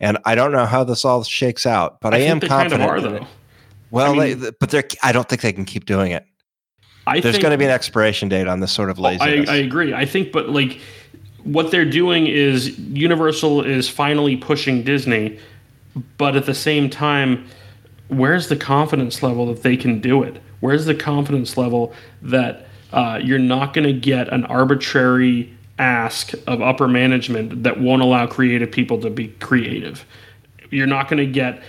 And 0.00 0.16
I 0.24 0.34
don't 0.34 0.52
know 0.52 0.64
how 0.64 0.84
this 0.84 1.04
all 1.04 1.22
shakes 1.22 1.66
out, 1.66 2.00
but 2.00 2.14
I, 2.14 2.18
think 2.18 2.30
am 2.30 2.38
they 2.40 2.48
confident. 2.48 2.90
kind 2.90 3.06
of 3.06 3.12
are 3.22 3.26
well, 3.90 4.18
I 4.20 4.26
mean- 4.26 4.40
they, 4.40 4.50
but 4.58 4.70
they're, 4.70 4.84
I 5.02 5.12
don't 5.12 5.28
think 5.28 5.42
they 5.42 5.52
can 5.52 5.66
keep 5.66 5.84
doing 5.84 6.12
it. 6.12 6.24
I 7.06 7.20
There's 7.20 7.34
think, 7.34 7.42
going 7.42 7.52
to 7.52 7.58
be 7.58 7.64
an 7.66 7.70
expiration 7.70 8.28
date 8.28 8.48
on 8.48 8.60
this 8.60 8.72
sort 8.72 8.90
of 8.90 8.98
Oh, 8.98 9.04
I, 9.04 9.16
laziness. 9.16 9.50
I 9.50 9.56
agree. 9.56 9.92
I 9.94 10.06
think, 10.06 10.32
but 10.32 10.48
like 10.48 10.80
what 11.44 11.70
they're 11.70 11.88
doing 11.88 12.26
is 12.26 12.76
Universal 12.78 13.62
is 13.64 13.88
finally 13.88 14.36
pushing 14.36 14.82
Disney, 14.82 15.38
but 16.16 16.36
at 16.36 16.46
the 16.46 16.54
same 16.54 16.90
time, 16.90 17.46
where's 18.08 18.48
the 18.48 18.56
confidence 18.56 19.22
level 19.22 19.46
that 19.46 19.62
they 19.62 19.76
can 19.76 20.00
do 20.00 20.22
it? 20.22 20.40
Where's 20.60 20.86
the 20.86 20.94
confidence 20.94 21.56
level 21.56 21.92
that 22.22 22.66
uh, 22.92 23.20
you're 23.22 23.38
not 23.38 23.74
going 23.74 23.86
to 23.86 23.92
get 23.92 24.32
an 24.32 24.44
arbitrary 24.44 25.52
ask 25.78 26.32
of 26.46 26.62
upper 26.62 26.88
management 26.88 27.62
that 27.64 27.78
won't 27.80 28.02
allow 28.02 28.26
creative 28.26 28.70
people 28.70 29.00
to 29.00 29.10
be 29.10 29.28
creative? 29.28 30.04
You're 30.70 30.86
not 30.86 31.08
going 31.08 31.18
to 31.18 31.26
get. 31.26 31.62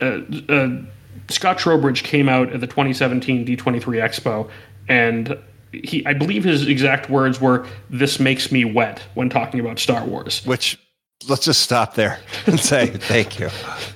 Uh, 0.00 0.20
uh, 0.48 0.82
Scott 1.28 1.58
Trowbridge 1.58 2.02
came 2.02 2.28
out 2.28 2.52
at 2.52 2.60
the 2.60 2.66
2017 2.66 3.46
D23 3.46 3.82
Expo, 3.82 4.50
and 4.88 5.38
he, 5.72 6.04
I 6.06 6.14
believe 6.14 6.44
his 6.44 6.66
exact 6.66 7.10
words 7.10 7.40
were, 7.40 7.66
"This 7.90 8.18
makes 8.18 8.50
me 8.50 8.64
wet" 8.64 9.02
when 9.14 9.28
talking 9.28 9.60
about 9.60 9.78
Star 9.78 10.04
Wars. 10.04 10.44
Which 10.44 10.78
let's 11.28 11.44
just 11.44 11.62
stop 11.62 11.94
there 11.94 12.18
and 12.46 12.58
say 12.58 12.86
thank 12.94 13.38
you, 13.38 13.48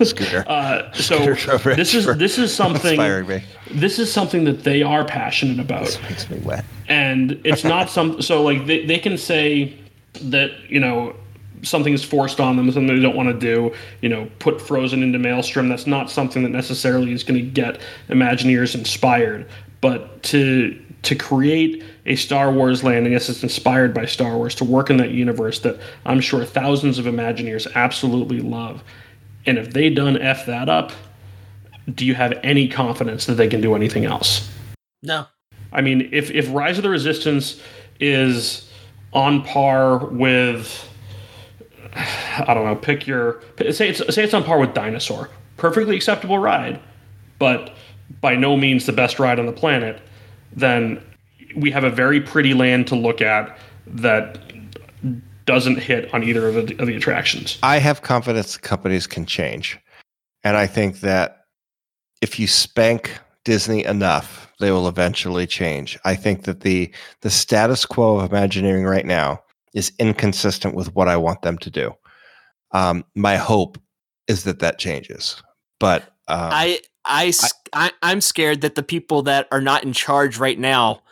Scooter. 0.05 0.45
Uh, 0.47 0.93
so 0.93 1.35
Scooter 1.35 1.75
this 1.75 1.95
is 1.95 2.07
this 2.17 2.39
is 2.39 2.55
something 2.55 3.27
me. 3.27 3.43
this 3.71 3.99
is 3.99 4.13
something 4.13 4.45
that 4.45 4.65
they 4.65 4.83
are 4.83 5.05
passionate 5.05 5.59
about. 5.59 5.87
This 5.87 6.03
makes 6.03 6.31
me 6.31 6.39
wet. 6.41 6.65
and 6.89 7.41
it's 7.45 7.65
not 7.75 7.91
some 7.91 8.21
so 8.23 8.43
like 8.43 8.67
they, 8.67 8.85
they 8.85 8.99
can 8.99 9.17
say 9.17 9.77
that 10.23 10.51
you 10.69 10.81
know 10.81 11.15
something 11.63 11.95
is 11.95 12.05
forced 12.05 12.41
on 12.41 12.57
them 12.57 12.71
something 12.71 12.95
they 12.95 13.03
don't 13.03 13.17
want 13.17 13.29
to 13.29 13.39
do 13.39 13.75
you 14.03 14.09
know 14.09 14.29
put 14.39 14.61
frozen 14.61 15.03
into 15.03 15.19
maelstrom 15.19 15.69
that's 15.69 15.87
not 15.87 16.11
something 16.11 16.43
that 16.43 16.51
necessarily 16.51 17.11
is 17.11 17.25
going 17.25 17.43
to 17.43 17.51
get 17.51 17.81
imagineers 18.11 18.75
inspired 18.75 19.49
but 19.81 20.23
to 20.23 20.79
to 21.03 21.15
create 21.15 21.83
a 22.07 22.17
star 22.17 22.53
wars 22.53 22.85
land. 22.85 23.07
I 23.07 23.11
guess 23.11 23.29
it's 23.29 23.43
inspired 23.43 23.95
by 23.95 24.07
star 24.07 24.37
wars 24.37 24.55
to 24.57 24.65
work 24.65 24.91
in 24.91 24.99
that 24.99 25.11
universe 25.11 25.61
that 25.61 25.81
i'm 26.05 26.21
sure 26.21 26.45
thousands 26.45 26.99
of 26.99 27.07
imagineers 27.07 27.73
absolutely 27.75 28.41
love. 28.41 28.83
And 29.47 29.59
if 29.59 29.73
they 29.73 29.91
done 29.91 30.19
f 30.19 30.47
that 30.47 30.69
up 30.69 30.93
do 31.93 32.07
you 32.07 32.15
have 32.15 32.39
any 32.43 32.69
confidence 32.69 33.27
that 33.27 33.35
they 33.35 33.49
can 33.49 33.61
do 33.61 33.75
anything 33.75 34.05
else? 34.05 34.51
No, 35.03 35.27
I 35.73 35.81
mean, 35.81 36.09
if 36.13 36.31
if 36.31 36.53
Rise 36.53 36.79
of 36.79 36.83
the 36.83 36.91
Resistance 36.91 37.61
is 38.01 38.71
on 39.13 39.43
par 39.43 39.99
with, 40.07 40.89
I 41.95 42.55
don't 42.55 42.65
know, 42.65 42.77
pick 42.77 43.07
your 43.07 43.43
say 43.71 43.91
it's 43.91 44.15
say 44.15 44.25
it's 44.25 44.35
on 44.35 44.45
par 44.45 44.59
with 44.59 44.73
Dinosaur, 44.73 45.29
perfectly 45.57 45.97
acceptable 45.97 46.39
ride, 46.39 46.81
but 47.39 47.75
by 48.21 48.35
no 48.35 48.57
means 48.57 48.87
the 48.87 48.93
best 48.93 49.19
ride 49.19 49.39
on 49.39 49.47
the 49.47 49.53
planet, 49.53 50.01
then 50.53 51.03
we 51.57 51.71
have 51.71 51.85
a 51.85 51.91
very 51.91 52.21
pretty 52.21 52.55
land 52.55 52.87
to 52.89 52.95
look 52.95 53.21
at 53.21 53.59
that 53.87 54.39
doesn't 55.45 55.79
hit 55.79 56.13
on 56.15 56.23
either 56.23 56.49
of 56.49 56.55
the, 56.55 56.77
of 56.79 56.87
the 56.87 56.97
attractions. 56.97 57.59
I 57.63 57.79
have 57.79 58.03
confidence 58.03 58.57
companies 58.57 59.07
can 59.07 59.27
change. 59.27 59.79
And 60.43 60.57
I 60.57 60.67
think 60.67 61.01
that 61.01 61.47
if 62.23 62.39
you 62.39 62.47
spank 62.47 63.19
Disney 63.45 63.85
enough, 63.85 64.51
they 64.61 64.71
will 64.71 64.89
eventually 64.89 65.47
change. 65.47 65.99
I 66.05 66.15
think 66.15 66.45
that 66.45 66.61
the 66.61 66.91
the 67.21 67.31
status 67.31 67.85
quo 67.85 68.19
of 68.19 68.31
Imagineering 68.31 68.85
right 68.85 69.05
now 69.05 69.43
is 69.75 69.93
inconsistent 69.99 70.75
with 70.75 70.95
what 70.95 71.09
I 71.09 71.17
want 71.17 71.43
them 71.43 71.59
to 71.59 71.71
do. 71.71 71.95
Um, 72.73 73.05
my 73.15 73.37
hope 73.37 73.79
is 74.29 74.45
that 74.45 74.61
that 74.61 74.79
changes. 74.79 75.43
But 75.79 76.03
um, 76.29 76.51
I, 76.53 76.81
I, 77.05 77.27
s- 77.27 77.53
I, 77.73 77.91
am 78.03 78.21
scared 78.21 78.63
that 78.63 78.75
the 78.75 78.83
people 78.83 79.23
that 79.23 79.47
are 79.53 79.61
not 79.61 79.85
in 79.85 79.93
charge 79.93 80.39
right 80.39 80.59
now 80.59 81.03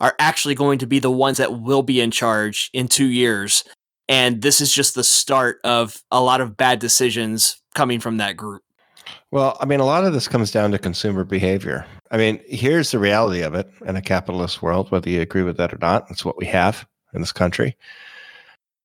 are 0.00 0.14
actually 0.18 0.54
going 0.54 0.78
to 0.78 0.86
be 0.86 0.98
the 0.98 1.10
ones 1.10 1.38
that 1.38 1.60
will 1.60 1.82
be 1.82 2.00
in 2.00 2.10
charge 2.10 2.70
in 2.72 2.88
two 2.88 3.06
years. 3.06 3.64
And 4.08 4.42
this 4.42 4.60
is 4.60 4.72
just 4.72 4.94
the 4.94 5.04
start 5.04 5.58
of 5.64 6.02
a 6.10 6.20
lot 6.20 6.40
of 6.40 6.56
bad 6.56 6.78
decisions 6.78 7.60
coming 7.74 7.98
from 7.98 8.18
that 8.18 8.36
group. 8.36 8.62
Well, 9.30 9.56
I 9.60 9.64
mean, 9.64 9.80
a 9.80 9.84
lot 9.84 10.04
of 10.04 10.12
this 10.12 10.28
comes 10.28 10.50
down 10.50 10.70
to 10.72 10.78
consumer 10.78 11.24
behavior. 11.24 11.86
I 12.10 12.16
mean, 12.16 12.40
here's 12.46 12.90
the 12.90 12.98
reality 12.98 13.42
of 13.42 13.54
it 13.54 13.68
in 13.86 13.96
a 13.96 14.02
capitalist 14.02 14.62
world, 14.62 14.90
whether 14.90 15.10
you 15.10 15.20
agree 15.20 15.42
with 15.42 15.56
that 15.56 15.72
or 15.72 15.78
not. 15.80 16.06
It's 16.10 16.24
what 16.24 16.38
we 16.38 16.46
have 16.46 16.86
in 17.12 17.20
this 17.20 17.32
country. 17.32 17.76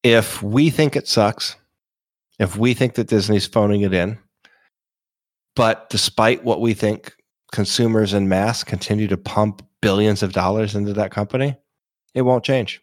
If 0.04 0.42
we 0.42 0.70
think 0.72 0.96
it 0.96 1.08
sucks, 1.08 1.56
if 2.40 2.58
we 2.58 2.74
think 2.74 2.96
that 2.96 3.08
Disney's 3.08 3.46
phoning 3.46 3.82
it 3.82 3.94
in, 3.94 4.18
But 5.56 5.90
despite 5.90 6.44
what 6.44 6.62
we 6.62 6.74
think 6.74 7.14
consumers 7.52 8.14
in 8.14 8.30
mass 8.30 8.64
continue 8.64 9.08
to 9.08 9.18
pump 9.18 9.66
billions 9.82 10.24
of 10.24 10.34
dollars 10.34 10.76
into 10.76 10.94
that 10.94 11.12
company, 11.12 11.56
it 12.14 12.22
won't 12.22 12.44
change. 12.44 12.82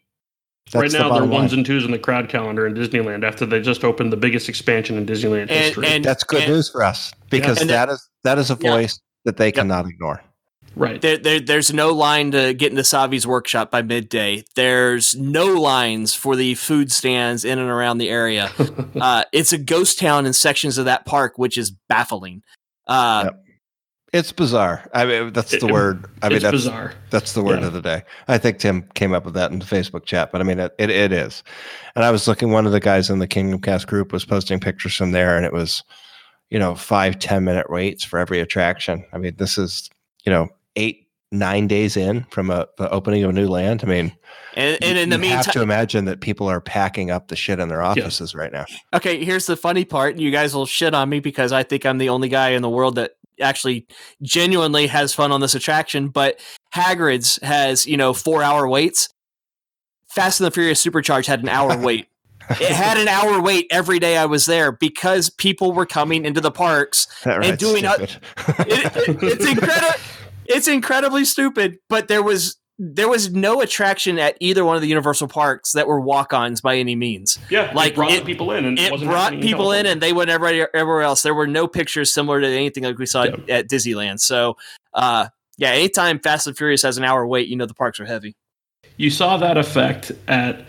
right 0.73 0.81
That's 0.81 0.93
the 0.93 0.99
now, 0.99 1.05
they're 1.05 1.13
bottom 1.21 1.29
ones 1.31 1.51
line. 1.51 1.59
and 1.59 1.65
twos 1.65 1.83
in 1.85 1.91
the 1.91 1.97
crowd 1.99 2.29
calendar 2.29 2.67
in 2.67 2.73
Disneyland 2.75 3.23
after 3.23 3.45
they 3.45 3.59
just 3.61 3.83
opened 3.83 4.11
the 4.13 4.17
biggest 4.17 4.49
expansion 4.49 4.97
in 4.97 5.05
Disneyland 5.05 5.41
And- 5.43 5.49
history. 5.51 5.87
and- 5.87 6.05
That's 6.05 6.23
good 6.23 6.43
and- 6.43 6.51
news 6.53 6.69
for 6.69 6.83
us 6.83 7.11
because 7.29 7.59
And 7.61 7.69
that 7.71 7.89
is 7.89 8.07
that 8.23 8.37
is 8.37 8.51
a 8.51 8.57
Yeah. 8.59 8.71
voice 8.71 8.99
that 9.25 9.37
they 9.37 9.51
cannot 9.51 9.87
ignore. 9.87 10.21
right. 10.75 11.01
There, 11.01 11.17
there, 11.17 11.39
there's 11.39 11.73
no 11.73 11.91
line 11.91 12.31
to 12.31 12.53
get 12.53 12.69
into 12.71 12.83
Savi's 12.83 13.25
workshop 13.25 13.71
by 13.71 13.81
midday. 13.81 14.43
There's 14.55 15.15
no 15.15 15.47
lines 15.59 16.13
for 16.13 16.35
the 16.35 16.53
food 16.55 16.91
stands 16.91 17.43
in 17.43 17.57
and 17.59 17.69
around 17.69 17.97
the 17.97 18.09
area. 18.09 18.51
uh, 19.01 19.23
it's 19.33 19.51
a 19.53 19.57
ghost 19.57 19.97
town 19.99 20.25
in 20.27 20.33
sections 20.33 20.77
of 20.77 20.85
that 20.85 21.05
park, 21.05 21.33
which 21.37 21.57
is 21.57 21.71
baffling. 21.89 22.43
Uh, 22.87 23.21
Yep. 23.25 23.43
It's 24.11 24.31
bizarre. 24.31 24.89
I 24.93 25.05
mean, 25.05 25.33
that's 25.33 25.51
the 25.51 25.57
It- 25.67 25.71
word. 25.71 26.05
I 26.23 26.29
mean, 26.29 26.39
that's 26.39 26.51
bizarre. 26.51 26.93
that's 27.11 27.33
the 27.33 27.43
word 27.43 27.59
Yeah. 27.61 27.67
of 27.67 27.73
the 27.73 27.81
day. 27.81 28.01
I 28.27 28.37
think 28.39 28.57
Tim 28.57 28.83
came 28.95 29.13
up 29.13 29.23
with 29.25 29.35
that 29.35 29.51
in 29.51 29.59
the 29.59 29.65
Facebook 29.65 30.05
chat, 30.05 30.31
but 30.31 30.41
I 30.41 30.43
mean, 30.43 30.59
it, 30.59 30.73
it, 30.79 30.89
it 30.89 31.11
is. 31.11 31.43
And 31.95 32.03
I 32.03 32.09
was 32.11 32.27
looking. 32.27 32.51
One 32.51 32.65
of 32.65 32.71
the 32.71 32.79
guys 32.79 33.09
in 33.09 33.19
the 33.19 33.27
Kingdom 33.27 33.61
Cast 33.61 33.87
group 33.87 34.11
was 34.11 34.25
posting 34.25 34.59
pictures 34.59 34.95
from 34.95 35.11
there, 35.11 35.37
and 35.37 35.45
it 35.45 35.53
was, 35.53 35.83
you 36.49 36.57
know, 36.57 36.73
five 36.75 37.19
ten 37.19 37.43
minute 37.43 37.69
waits 37.69 38.03
for 38.03 38.17
every 38.17 38.39
attraction. 38.39 39.05
I 39.13 39.17
mean, 39.19 39.35
this 39.37 39.57
is 39.57 39.89
you 40.25 40.31
know 40.31 40.49
eight 40.75 41.05
nine 41.31 41.67
days 41.67 41.95
in 41.95 42.23
from 42.31 42.49
a 42.49 42.67
the 42.79 42.89
opening 42.89 43.23
of 43.23 43.29
a 43.29 43.33
new 43.33 43.47
land. 43.47 43.81
I 43.83 43.87
mean, 43.87 44.11
and, 44.55 44.83
and 44.83 44.97
in 44.97 45.09
the 45.09 45.19
meantime 45.19 45.23
you 45.23 45.29
the 45.29 45.35
have 45.45 45.53
to 45.53 45.61
imagine 45.61 46.05
that 46.05 46.21
people 46.21 46.49
are 46.49 46.59
packing 46.59 47.11
up 47.11 47.27
the 47.27 47.35
shit 47.35 47.59
in 47.59 47.69
their 47.69 47.83
offices 47.83 48.33
right 48.33 48.51
now. 48.51 48.65
Okay, 48.95 49.23
here's 49.23 49.45
the 49.45 49.55
funny 49.55 49.85
part. 49.85 50.17
You 50.17 50.31
guys 50.31 50.55
will 50.55 50.65
shit 50.65 50.95
on 50.95 51.07
me 51.09 51.19
because 51.19 51.51
I 51.51 51.61
think 51.61 51.85
I'm 51.85 51.99
the 51.99 52.09
only 52.09 52.29
guy 52.29 52.49
in 52.49 52.63
the 52.63 52.69
world 52.69 52.95
that 52.95 53.11
actually 53.39 53.87
genuinely 54.21 54.87
has 54.87 55.13
fun 55.13 55.31
on 55.31 55.41
this 55.41 55.55
attraction. 55.55 56.09
But 56.09 56.39
Hagrid's 56.73 57.39
has, 57.43 57.85
you 57.85 57.97
know, 57.97 58.13
four 58.13 58.43
hour 58.43 58.67
waits. 58.67 59.09
Fast 60.09 60.39
and 60.39 60.47
the 60.47 60.51
Furious 60.51 60.83
Supercharge 60.83 61.25
had 61.25 61.41
an 61.41 61.49
hour 61.49 61.77
wait. 61.77 62.07
It 62.49 62.71
had 62.71 62.97
an 62.97 63.07
hour 63.07 63.39
wait 63.39 63.67
every 63.69 63.99
day 63.99 64.17
I 64.17 64.25
was 64.25 64.47
there 64.47 64.71
because 64.71 65.29
people 65.29 65.71
were 65.71 65.85
coming 65.85 66.25
into 66.25 66.41
the 66.41 66.49
parks. 66.49 67.05
That 67.23 67.45
And 67.45 67.57
doing 67.59 67.83
stupid. 67.85 68.17
It, 68.59 68.85
it- 68.95 69.23
it's 69.23 69.45
incredible. 69.45 69.99
It's 70.51 70.67
incredibly 70.67 71.25
stupid, 71.25 71.77
but 71.89 72.07
there 72.07 72.23
was 72.23 72.57
there 72.81 73.09
was 73.09 73.29
no 73.31 73.59
attraction 73.61 74.17
at 74.17 74.37
either 74.39 74.63
one 74.63 74.77
of 74.77 74.81
the 74.81 74.87
Universal 74.87 75.27
parks 75.27 75.73
that 75.73 75.85
were 75.85 75.99
walk-ons 75.99 76.61
by 76.61 76.77
any 76.77 76.95
means 76.95 77.37
Yeah, 77.49 77.63
like, 77.63 77.75
like 77.75 77.95
brought 77.95 78.11
it- 78.13 78.25
people 78.25 78.51
in, 78.53 78.63
and 78.63 78.79
it 78.79 78.89
wasn't 78.91 79.11
brought 79.11 79.33
people 79.41 79.73
in 79.73 79.85
and 79.85 79.99
they 80.01 80.13
went 80.13 80.29
everywhere, 80.29 80.73
everywhere 80.73 81.01
else. 81.01 81.21
There 81.21 81.33
were 81.33 81.45
no 81.47 81.67
pictures 81.67 82.13
similar 82.13 82.39
to 82.39 82.47
anything 82.47 82.83
like 82.85 82.97
we 82.97 83.05
saw 83.05 83.23
at- 83.23 83.49
at 83.49 83.69
Disneyland. 83.69 84.21
So, 84.21 84.55
uh, 84.93 85.27
yeah, 85.57 85.71
anytime 85.71 86.19
Fast 86.19 86.47
and 86.47 86.57
Furious 86.57 86.81
has 86.83 86.97
an 86.97 87.03
hour 87.03 87.27
wait, 87.27 87.49
you 87.49 87.57
know 87.57 87.65
the 87.65 87.73
parks 87.73 87.99
are 87.99 88.05
heavy. 88.05 88.35
you 88.95 89.09
saw 89.09 89.35
that 89.37 89.57
effect 89.57 90.11
at 90.27 90.65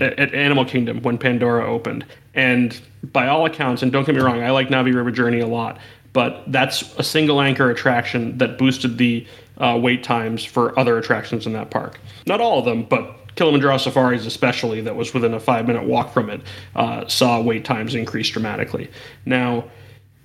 at 0.00 0.32
Animal 0.34 0.64
Kingdom 0.64 1.02
when 1.02 1.18
Pandora 1.18 1.66
opened, 1.68 2.04
and 2.34 2.80
by 3.12 3.26
all 3.26 3.44
accounts, 3.44 3.82
and 3.82 3.90
don't 3.90 4.06
get 4.06 4.14
me 4.14 4.20
wrong, 4.20 4.40
I 4.42 4.50
like 4.50 4.68
Na'vi 4.68 4.94
River 4.94 5.10
Journey 5.10 5.40
a 5.40 5.46
lot, 5.48 5.78
but 6.12 6.44
that's 6.46 6.94
a 6.96 7.02
single 7.02 7.40
anchor 7.40 7.70
attraction 7.70 8.38
that 8.38 8.56
boosted 8.56 8.98
the 8.98 9.26
uh, 9.60 9.78
wait 9.80 10.02
times 10.02 10.44
for 10.44 10.76
other 10.78 10.98
attractions 10.98 11.46
in 11.46 11.52
that 11.52 11.70
park. 11.70 12.00
Not 12.26 12.40
all 12.40 12.58
of 12.58 12.64
them, 12.64 12.82
but 12.82 13.16
Kilimanjaro 13.36 13.78
Safaris, 13.78 14.26
especially, 14.26 14.80
that 14.80 14.96
was 14.96 15.14
within 15.14 15.34
a 15.34 15.40
five 15.40 15.66
minute 15.66 15.84
walk 15.84 16.12
from 16.12 16.30
it, 16.30 16.40
uh, 16.74 17.06
saw 17.06 17.40
wait 17.40 17.64
times 17.64 17.94
increase 17.94 18.28
dramatically. 18.28 18.90
Now, 19.24 19.64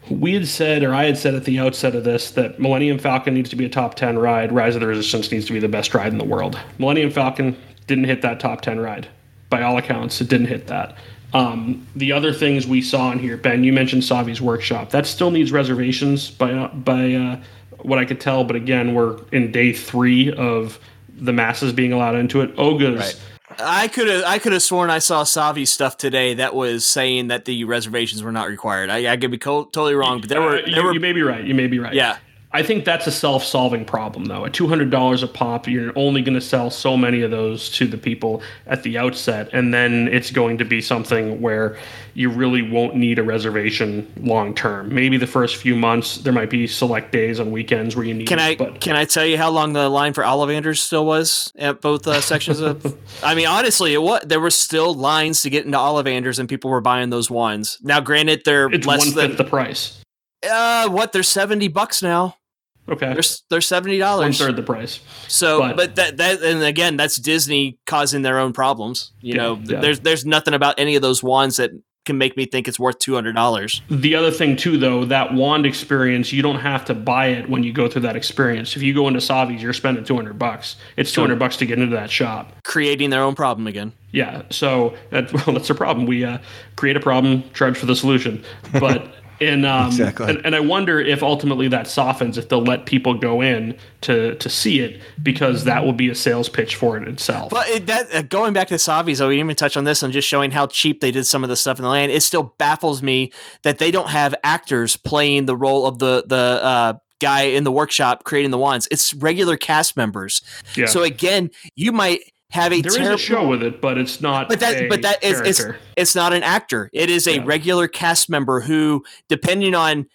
we 0.09 0.33
had 0.33 0.47
said, 0.47 0.83
or 0.83 0.93
I 0.93 1.05
had 1.05 1.17
said 1.17 1.33
at 1.33 1.45
the 1.45 1.59
outset 1.59 1.95
of 1.95 2.03
this, 2.03 2.31
that 2.31 2.59
Millennium 2.59 2.99
Falcon 2.99 3.33
needs 3.33 3.49
to 3.49 3.55
be 3.55 3.65
a 3.65 3.69
top 3.69 3.95
10 3.95 4.19
ride. 4.19 4.51
Rise 4.51 4.75
of 4.75 4.81
the 4.81 4.87
Resistance 4.87 5.31
needs 5.31 5.45
to 5.47 5.53
be 5.53 5.59
the 5.59 5.67
best 5.67 5.93
ride 5.93 6.11
in 6.11 6.17
the 6.17 6.25
world. 6.25 6.59
Millennium 6.77 7.09
Falcon 7.09 7.57
didn't 7.87 8.03
hit 8.03 8.21
that 8.21 8.39
top 8.39 8.61
10 8.61 8.79
ride. 8.79 9.07
By 9.49 9.63
all 9.63 9.77
accounts, 9.77 10.21
it 10.21 10.29
didn't 10.29 10.47
hit 10.47 10.67
that. 10.67 10.97
Um, 11.33 11.85
the 11.95 12.11
other 12.11 12.31
things 12.33 12.67
we 12.67 12.81
saw 12.81 13.11
in 13.11 13.19
here, 13.19 13.35
Ben, 13.35 13.63
you 13.63 13.73
mentioned 13.73 14.03
Savi's 14.03 14.41
Workshop. 14.41 14.91
That 14.91 15.05
still 15.05 15.31
needs 15.31 15.51
reservations 15.51 16.29
by, 16.29 16.53
uh, 16.53 16.73
by 16.73 17.13
uh, 17.13 17.41
what 17.85 17.99
I 17.99 18.05
could 18.05 18.19
tell, 18.19 18.43
but 18.43 18.55
again, 18.55 18.93
we're 18.93 19.19
in 19.31 19.51
day 19.51 19.73
three 19.73 20.31
of 20.33 20.79
the 21.17 21.31
masses 21.31 21.71
being 21.73 21.93
allowed 21.93 22.15
into 22.15 22.41
it. 22.41 22.53
Oga's. 22.57 22.99
Right. 22.99 23.21
I 23.57 23.87
could 23.87 24.07
have 24.07 24.23
I 24.25 24.39
could 24.39 24.51
have 24.51 24.63
sworn 24.63 24.89
I 24.89 24.99
saw 24.99 25.23
Savi 25.23 25.65
stuff 25.67 25.95
today 25.95 26.33
that 26.33 26.55
was 26.55 26.85
saying 26.85 27.27
that 27.27 27.45
the 27.45 27.63
reservations 27.63 28.21
were 28.21 28.31
not 28.31 28.49
required. 28.49 28.89
I, 28.89 29.13
I 29.13 29.17
could 29.17 29.31
be 29.31 29.37
co- 29.37 29.65
totally 29.65 29.93
wrong, 29.93 30.19
but 30.19 30.29
there 30.29 30.41
were 30.41 30.57
Uh, 30.57 30.61
there 30.65 30.69
you, 30.69 30.83
were 30.83 30.93
you 30.93 30.99
may 30.99 31.13
be 31.13 31.21
right. 31.21 31.43
You 31.45 31.53
may 31.55 31.67
be 31.67 31.79
right. 31.79 31.93
yeah. 31.93 32.17
I 32.55 32.63
think 32.63 32.85
that's 32.85 33.05
a 33.05 33.11
self-solving 33.11 33.83
problem, 33.83 34.25
though. 34.25 34.45
At 34.45 34.53
two 34.53 34.65
hundred 34.65 34.89
dollars 34.89 35.21
a 35.21 35.27
pop, 35.27 35.67
you're 35.67 35.91
only 35.97 36.21
going 36.21 36.35
to 36.35 36.41
sell 36.41 36.69
so 36.69 36.95
many 36.95 37.21
of 37.21 37.29
those 37.29 37.69
to 37.71 37.85
the 37.85 37.97
people 37.97 38.41
at 38.65 38.83
the 38.83 38.97
outset, 38.97 39.49
and 39.51 39.73
then 39.73 40.07
it's 40.07 40.31
going 40.31 40.57
to 40.59 40.63
be 40.63 40.79
something 40.79 41.41
where 41.41 41.77
you 42.13 42.29
really 42.29 42.61
won't 42.61 42.95
need 42.95 43.19
a 43.19 43.23
reservation 43.23 44.09
long 44.21 44.55
term. 44.55 44.95
Maybe 44.95 45.17
the 45.17 45.27
first 45.27 45.57
few 45.57 45.75
months 45.75 46.19
there 46.19 46.31
might 46.31 46.49
be 46.49 46.65
select 46.65 47.11
days 47.11 47.41
on 47.41 47.51
weekends 47.51 47.93
where 47.93 48.05
you 48.05 48.13
need. 48.13 48.29
Can 48.29 48.39
it, 48.39 48.43
I 48.43 48.55
But 48.55 48.79
can 48.79 48.95
I 48.95 49.03
tell 49.03 49.25
you 49.25 49.37
how 49.37 49.49
long 49.49 49.73
the 49.73 49.89
line 49.89 50.13
for 50.13 50.23
Ollivanders 50.23 50.77
still 50.77 51.05
was 51.05 51.51
at 51.57 51.81
both 51.81 52.07
uh, 52.07 52.21
sections 52.21 52.61
of? 52.61 52.97
I 53.21 53.35
mean, 53.35 53.47
honestly, 53.47 53.93
it 53.93 54.01
was 54.01 54.21
there 54.25 54.39
were 54.39 54.49
still 54.49 54.93
lines 54.93 55.41
to 55.41 55.49
get 55.49 55.65
into 55.65 55.77
Ollivanders, 55.77 56.39
and 56.39 56.47
people 56.47 56.71
were 56.71 56.79
buying 56.79 57.09
those 57.09 57.29
wands. 57.29 57.77
Now, 57.81 57.99
granted, 57.99 58.43
they're 58.45 58.71
it's 58.71 58.87
less 58.87 59.11
than 59.11 59.35
the 59.35 59.43
price. 59.43 60.01
uh, 60.49 60.87
what 60.87 61.11
they're 61.11 61.21
seventy 61.21 61.67
bucks 61.67 62.01
now. 62.01 62.37
Okay, 62.87 63.13
They're 63.13 63.23
they're 63.49 63.61
seventy 63.61 63.95
one 63.99 64.07
dollars. 64.07 64.37
third 64.37 64.55
the 64.55 64.63
price. 64.63 64.99
So, 65.27 65.59
But- 65.59 65.75
but, 65.75 65.95
that 65.95 66.17
that 66.17 66.41
and 66.43 66.63
again, 66.63 66.97
that's 66.97 67.15
Disney 67.17 67.77
causing 67.87 68.21
their 68.21 68.37
own 68.39 68.53
problems. 68.53 69.11
You 69.21 69.33
Yeah, 69.35 69.41
know, 69.41 69.59
yeah. 69.63 69.79
there's 69.81 69.99
there's 70.01 70.25
nothing 70.25 70.53
about 70.53 70.75
any 70.79 70.95
of 70.95 71.01
those 71.01 71.23
wands 71.23 71.57
that 71.57 71.71
can 72.05 72.19
make 72.19 72.37
me 72.37 72.45
think 72.45 72.67
it's 72.67 72.79
worth 72.79 72.99
two 72.99 73.15
hundred 73.15 73.33
dollars. 73.33 73.81
The 73.89 74.13
other 74.13 74.29
thing 74.29 74.55
too, 74.55 74.77
though, 74.77 75.05
that 75.05 75.33
wand 75.33 75.65
experience, 75.65 76.31
you 76.31 76.43
don't 76.43 76.59
have 76.59 76.85
to 76.85 76.93
buy 76.93 77.29
it 77.29 77.49
when 77.49 77.63
you 77.63 77.73
go 77.73 77.87
through 77.89 78.03
that 78.03 78.15
experience. 78.15 78.75
If 78.75 78.83
you 78.83 78.93
go 78.93 79.07
into 79.07 79.19
Savi's, 79.19 79.63
you're 79.63 79.73
spending 79.73 80.03
two 80.03 80.15
hundred 80.15 80.37
bucks. 80.37 80.75
It's 80.97 81.11
two 81.11 81.21
hundred 81.21 81.39
bucks 81.39 81.57
to 81.57 81.65
get 81.65 81.79
into 81.79 81.95
that 81.95 82.11
shop. 82.11 82.51
Creating 82.63 83.09
their 83.09 83.23
own 83.23 83.33
problem 83.33 83.65
again. 83.65 83.93
Yeah, 84.11 84.43
so 84.51 84.93
that, 85.09 85.33
well, 85.47 85.55
that's 85.55 85.71
a 85.71 85.75
problem. 85.75 86.05
We 86.05 86.23
uh, 86.23 86.37
create 86.75 86.95
a 86.95 86.99
problem, 86.99 87.43
charge 87.55 87.75
for 87.79 87.87
the 87.87 87.95
solution. 87.95 88.43
But 88.79 89.11
in 89.39 89.65
um, 89.65 89.87
Exactly. 89.87 90.29
and, 90.29 90.45
and 90.45 90.55
I 90.55 90.59
wonder 90.59 90.99
if 90.99 91.21
ultimately 91.23 91.67
that 91.69 91.87
softens 91.87 92.37
if 92.37 92.49
they'll 92.49 92.63
let 92.63 92.85
people 92.85 93.13
go 93.13 93.41
in 93.41 93.77
to 94.01 94.35
to 94.35 94.49
see 94.49 94.79
it 94.79 95.01
because 95.21 95.63
that 95.65 95.83
will 95.83 95.93
be 95.93 96.09
a 96.09 96.15
sales 96.15 96.49
pitch 96.49 96.75
for 96.75 96.97
it 96.97 97.07
itself. 97.07 97.49
But 97.49 97.67
it, 97.69 97.87
that 97.87 98.13
uh, 98.13 98.21
going 98.23 98.53
back 98.53 98.67
to 98.69 98.75
Savi's, 98.75 99.19
though, 99.19 99.27
we 99.27 99.35
didn't 99.35 99.47
even 99.47 99.55
touch 99.55 99.77
on 99.77 99.83
this 99.83 100.03
and 100.03 100.13
just 100.13 100.27
showing 100.27 100.51
how 100.51 100.67
cheap 100.67 101.01
they 101.01 101.11
did 101.11 101.25
some 101.25 101.43
of 101.43 101.49
the 101.49 101.55
stuff 101.55 101.79
in 101.79 101.83
the 101.83 101.89
land. 101.89 102.11
It 102.11 102.23
still 102.23 102.55
baffles 102.57 103.01
me 103.01 103.31
that 103.63 103.77
they 103.77 103.91
don't 103.91 104.09
have 104.09 104.35
actors 104.43 104.95
playing 104.97 105.45
the 105.45 105.55
role 105.55 105.85
of 105.85 105.99
the 105.99 106.23
the 106.27 106.35
uh, 106.63 106.93
guy 107.19 107.43
in 107.43 107.63
the 107.63 107.71
workshop 107.71 108.23
creating 108.23 108.51
the 108.51 108.57
wands. 108.57 108.87
It's 108.91 109.13
regular 109.13 109.57
cast 109.57 109.95
members. 109.97 110.41
yeah, 110.75 110.85
So 110.85 111.03
again, 111.03 111.49
you 111.75 111.91
might 111.91 112.19
have 112.51 112.71
a 112.71 112.81
there 112.81 112.91
is 112.91 112.95
terrible. 112.97 113.15
a 113.15 113.17
show 113.17 113.47
with 113.47 113.63
it, 113.63 113.81
but 113.81 113.97
it's 113.97 114.21
not. 114.21 114.49
But 114.49 114.59
that, 114.59 114.89
but 114.89 115.01
that 115.01 115.23
is 115.23 115.41
it's, 115.41 115.61
it's 115.97 116.15
not 116.15 116.33
an 116.33 116.43
actor. 116.43 116.89
It 116.93 117.09
is 117.09 117.27
a 117.27 117.35
Yeah. 117.35 117.43
regular 117.45 117.87
cast 117.87 118.29
member 118.29 118.61
who, 118.61 119.03
depending 119.29 119.75
on 119.75 120.07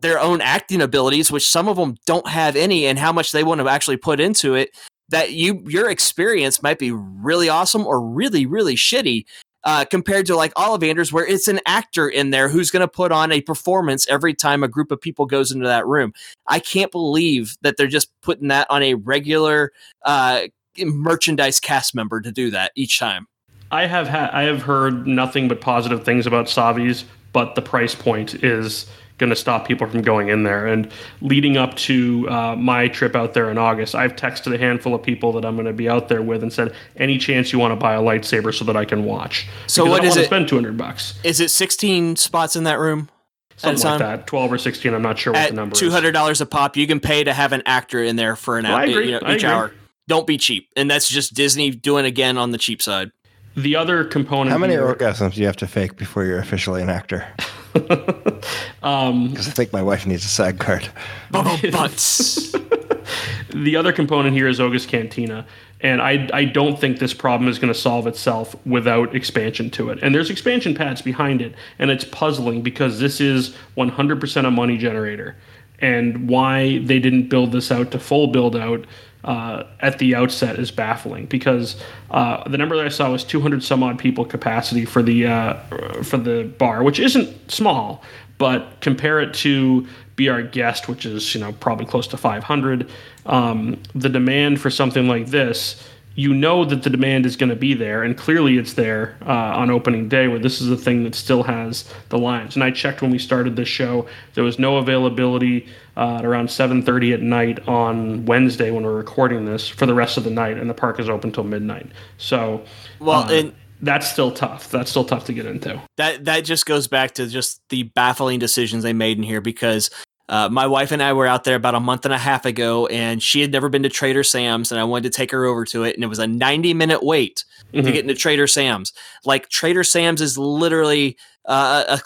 their 0.00 0.20
own 0.20 0.40
acting 0.40 0.80
abilities, 0.80 1.32
which 1.32 1.48
some 1.48 1.66
of 1.66 1.76
them 1.76 1.96
don't 2.06 2.28
have 2.28 2.54
any, 2.56 2.86
and 2.86 2.98
how 2.98 3.12
much 3.12 3.32
they 3.32 3.42
want 3.42 3.60
to 3.60 3.68
actually 3.68 3.96
put 3.96 4.20
into 4.20 4.54
it, 4.54 4.70
that 5.08 5.32
you 5.32 5.64
your 5.66 5.90
experience 5.90 6.62
might 6.62 6.78
be 6.78 6.92
really 6.92 7.48
awesome 7.48 7.86
or 7.86 8.00
really 8.00 8.46
really 8.46 8.74
shitty. 8.76 9.24
Uh, 9.64 9.84
compared 9.84 10.24
to 10.24 10.36
like 10.36 10.54
Ollivanders, 10.54 11.12
where 11.12 11.26
it's 11.26 11.48
an 11.48 11.58
actor 11.66 12.08
in 12.08 12.30
there 12.30 12.48
who's 12.48 12.70
going 12.70 12.80
to 12.80 12.88
put 12.88 13.10
on 13.10 13.32
a 13.32 13.40
performance 13.40 14.06
every 14.08 14.32
time 14.32 14.62
a 14.62 14.68
group 14.68 14.92
of 14.92 15.00
people 15.00 15.26
goes 15.26 15.50
into 15.50 15.66
that 15.66 15.84
room. 15.84 16.12
I 16.46 16.60
can't 16.60 16.92
believe 16.92 17.56
that 17.62 17.76
they're 17.76 17.88
just 17.88 18.08
putting 18.22 18.48
that 18.48 18.68
on 18.70 18.84
a 18.84 18.94
regular 18.94 19.72
uh, 20.04 20.42
merchandise 20.84 21.60
cast 21.60 21.94
member 21.94 22.20
to 22.20 22.30
do 22.32 22.50
that 22.50 22.72
each 22.74 22.98
time. 22.98 23.26
I 23.70 23.86
have 23.86 24.08
had 24.08 24.30
I 24.30 24.42
have 24.44 24.62
heard 24.62 25.06
nothing 25.06 25.48
but 25.48 25.60
positive 25.60 26.04
things 26.04 26.26
about 26.26 26.46
Savi's, 26.46 27.04
but 27.32 27.54
the 27.54 27.62
price 27.62 27.94
point 27.94 28.42
is 28.42 28.86
going 29.18 29.30
to 29.30 29.36
stop 29.36 29.66
people 29.66 29.84
from 29.88 30.00
going 30.00 30.28
in 30.28 30.44
there. 30.44 30.66
And 30.68 30.88
leading 31.20 31.56
up 31.56 31.74
to 31.74 32.28
uh, 32.30 32.54
my 32.54 32.86
trip 32.86 33.16
out 33.16 33.34
there 33.34 33.50
in 33.50 33.58
August, 33.58 33.96
I've 33.96 34.14
texted 34.14 34.54
a 34.54 34.58
handful 34.58 34.94
of 34.94 35.02
people 35.02 35.32
that 35.32 35.44
I'm 35.44 35.56
going 35.56 35.66
to 35.66 35.72
be 35.72 35.88
out 35.88 36.08
there 36.08 36.22
with 36.22 36.42
and 36.42 36.52
said, 36.52 36.72
"Any 36.96 37.18
chance 37.18 37.52
you 37.52 37.58
want 37.58 37.72
to 37.72 37.76
buy 37.76 37.94
a 37.94 38.00
lightsaber 38.00 38.54
so 38.54 38.64
that 38.64 38.76
I 38.76 38.84
can 38.84 39.04
watch?" 39.04 39.46
So 39.66 39.82
Because 39.84 39.90
what 39.98 40.04
I 40.04 40.06
is 40.08 40.16
it- 40.16 40.26
Spend 40.26 40.48
two 40.48 40.54
hundred 40.56 40.76
bucks, 40.78 41.18
Is 41.24 41.40
it 41.40 41.50
16 41.50 42.16
spots 42.16 42.54
in 42.56 42.64
that 42.64 42.78
room? 42.78 43.10
something 43.56 43.84
like 43.84 43.98
that. 43.98 44.26
Twelve 44.28 44.52
or 44.52 44.56
sixteen, 44.58 44.94
I'm 44.94 45.02
not 45.02 45.18
sure 45.18 45.32
what 45.32 45.48
the 45.50 45.54
number 45.56 45.74
two 45.74 45.88
is. 45.88 45.92
hundred 45.92 46.12
dollars 46.12 46.40
a 46.40 46.46
pop, 46.46 46.76
you 46.76 46.86
can 46.86 47.00
pay 47.00 47.24
to 47.24 47.32
have 47.34 47.52
an 47.52 47.62
actor 47.66 48.00
in 48.02 48.14
there 48.14 48.36
for 48.36 48.56
an 48.56 48.66
Oh, 48.66 48.70
hour, 48.76 48.86
you 48.86 49.18
know, 49.20 49.30
each 49.34 49.42
hour. 49.44 49.72
Don't 50.08 50.26
be 50.26 50.38
cheap, 50.38 50.68
and 50.74 50.90
that's 50.90 51.08
just 51.08 51.34
Disney 51.34 51.70
doing 51.70 52.06
again 52.06 52.38
on 52.38 52.50
the 52.50 52.58
cheap 52.58 52.80
side. 52.82 53.12
The 53.56 53.76
other 53.76 54.04
component. 54.04 54.50
How 54.50 54.58
many 54.58 54.72
here- 54.72 54.94
orgasms 54.94 55.34
do 55.34 55.40
you 55.40 55.46
have 55.46 55.56
to 55.56 55.66
fake 55.66 55.96
before 55.96 56.24
you're 56.24 56.38
officially 56.38 56.82
an 56.82 56.88
actor? 56.88 57.26
um, 58.82 59.28
Because 59.30 59.48
I 59.48 59.50
think 59.50 59.72
my 59.72 59.82
wife 59.82 60.06
needs 60.06 60.24
a 60.24 60.28
side 60.28 60.58
card. 60.58 60.88
Bubble 61.30 61.58
butts. 61.70 62.52
the 63.54 63.76
other 63.76 63.92
component 63.92 64.34
here 64.34 64.48
is 64.48 64.60
Oga's 64.60 64.86
Cantina. 64.86 65.46
And 65.80 66.02
I, 66.02 66.28
I 66.32 66.44
don't 66.44 66.78
think 66.78 66.98
this 66.98 67.14
problem 67.14 67.48
is 67.48 67.58
going 67.58 67.72
to 67.72 67.78
solve 67.78 68.06
itself 68.06 68.56
without 68.66 69.14
expansion 69.14 69.70
to 69.70 69.90
it. 69.90 69.98
And 70.02 70.14
there's 70.14 70.30
expansion 70.30 70.74
pads 70.74 71.02
behind 71.02 71.40
it. 71.40 71.54
And 71.78 71.90
it's 71.90 72.04
puzzling 72.04 72.62
because 72.62 72.98
this 72.98 73.20
is 73.20 73.54
100% 73.76 74.46
a 74.46 74.50
money 74.50 74.76
generator. 74.76 75.36
And 75.80 76.28
why 76.28 76.78
they 76.78 76.98
didn't 76.98 77.28
build 77.28 77.52
this 77.52 77.70
out 77.70 77.92
to 77.92 78.00
full 78.00 78.28
build 78.28 78.56
out 78.56 78.86
uh, 79.24 79.64
at 79.80 79.98
the 79.98 80.14
outset 80.14 80.58
is 80.58 80.70
baffling 80.70 81.26
because 81.26 81.76
uh, 82.10 82.48
the 82.48 82.56
number 82.56 82.76
that 82.76 82.86
I 82.86 82.88
saw 82.88 83.10
was 83.10 83.24
200 83.24 83.62
some 83.62 83.82
odd 83.82 83.98
people 83.98 84.24
capacity 84.24 84.84
for 84.84 85.02
the 85.02 85.26
uh, 85.26 85.54
for 86.02 86.16
the 86.16 86.44
bar, 86.58 86.82
which 86.82 87.00
isn't 87.00 87.50
small, 87.50 88.02
but 88.38 88.80
compare 88.80 89.20
it 89.20 89.34
to 89.34 89.86
be 90.16 90.28
our 90.28 90.42
guest, 90.42 90.88
which 90.88 91.04
is 91.04 91.34
you 91.34 91.40
know 91.40 91.52
probably 91.52 91.86
close 91.86 92.06
to 92.08 92.16
500. 92.16 92.88
Um, 93.26 93.80
the 93.94 94.08
demand 94.08 94.60
for 94.60 94.70
something 94.70 95.08
like 95.08 95.26
this, 95.26 95.88
you 96.18 96.34
know 96.34 96.64
that 96.64 96.82
the 96.82 96.90
demand 96.90 97.24
is 97.26 97.36
going 97.36 97.48
to 97.48 97.54
be 97.54 97.74
there, 97.74 98.02
and 98.02 98.18
clearly 98.18 98.58
it's 98.58 98.72
there 98.72 99.16
uh, 99.24 99.30
on 99.30 99.70
opening 99.70 100.08
day, 100.08 100.26
where 100.26 100.40
this 100.40 100.60
is 100.60 100.68
a 100.68 100.76
thing 100.76 101.04
that 101.04 101.14
still 101.14 101.44
has 101.44 101.88
the 102.08 102.18
lines. 102.18 102.56
And 102.56 102.64
I 102.64 102.72
checked 102.72 103.02
when 103.02 103.12
we 103.12 103.20
started 103.20 103.54
this 103.54 103.68
show; 103.68 104.04
there 104.34 104.42
was 104.42 104.58
no 104.58 104.78
availability 104.78 105.68
uh, 105.96 106.16
at 106.16 106.24
around 106.24 106.48
7:30 106.48 107.14
at 107.14 107.22
night 107.22 107.68
on 107.68 108.26
Wednesday 108.26 108.72
when 108.72 108.82
we're 108.82 108.96
recording 108.96 109.44
this 109.44 109.68
for 109.68 109.86
the 109.86 109.94
rest 109.94 110.16
of 110.16 110.24
the 110.24 110.30
night, 110.30 110.58
and 110.58 110.68
the 110.68 110.74
park 110.74 110.98
is 110.98 111.08
open 111.08 111.30
till 111.30 111.44
midnight. 111.44 111.86
So, 112.16 112.64
Well, 112.98 113.20
uh, 113.20 113.32
and 113.32 113.54
that's 113.80 114.10
still 114.10 114.32
tough. 114.32 114.72
That's 114.72 114.90
still 114.90 115.04
tough 115.04 115.24
to 115.26 115.32
get 115.32 115.46
into. 115.46 115.80
that 115.98 116.24
that 116.24 116.40
just 116.40 116.66
goes 116.66 116.88
back 116.88 117.12
to 117.12 117.28
just 117.28 117.60
the 117.68 117.84
baffling 117.84 118.40
decisions 118.40 118.82
they 118.82 118.92
made 118.92 119.18
in 119.18 119.22
here 119.22 119.40
because 119.40 119.88
uh, 120.28 120.48
my 120.50 120.66
wife 120.66 120.92
and 120.92 121.02
I 121.02 121.12
were 121.14 121.26
out 121.26 121.44
there 121.44 121.56
about 121.56 121.74
a 121.74 121.80
month 121.80 122.04
and 122.04 122.12
a 122.14 122.18
half 122.18 122.44
ago, 122.44 122.86
and 122.86 123.22
she 123.22 123.40
had 123.40 123.50
never 123.52 123.68
been 123.68 123.82
to 123.84 123.88
Trader 123.88 124.22
Sam's, 124.24 124.70
and 124.70 124.80
I 124.80 124.84
wanted 124.84 125.10
to 125.12 125.16
take 125.16 125.30
her 125.30 125.44
over 125.46 125.64
to 125.66 125.84
it, 125.84 125.94
and 125.94 126.04
it 126.04 126.08
was 126.08 126.18
a 126.18 126.26
90 126.26 126.74
minute 126.74 127.02
wait 127.02 127.44
to 127.72 127.80
Mhm. 127.82 127.92
get 127.92 127.96
into 128.04 128.14
Trader 128.14 128.46
Sam's. 128.46 128.92
Like 129.24 129.48
Trader 129.48 129.84
Sam's 129.84 130.20
is 130.20 130.36
literally 130.38 131.16
uh, 131.46 131.84
a 131.88 131.98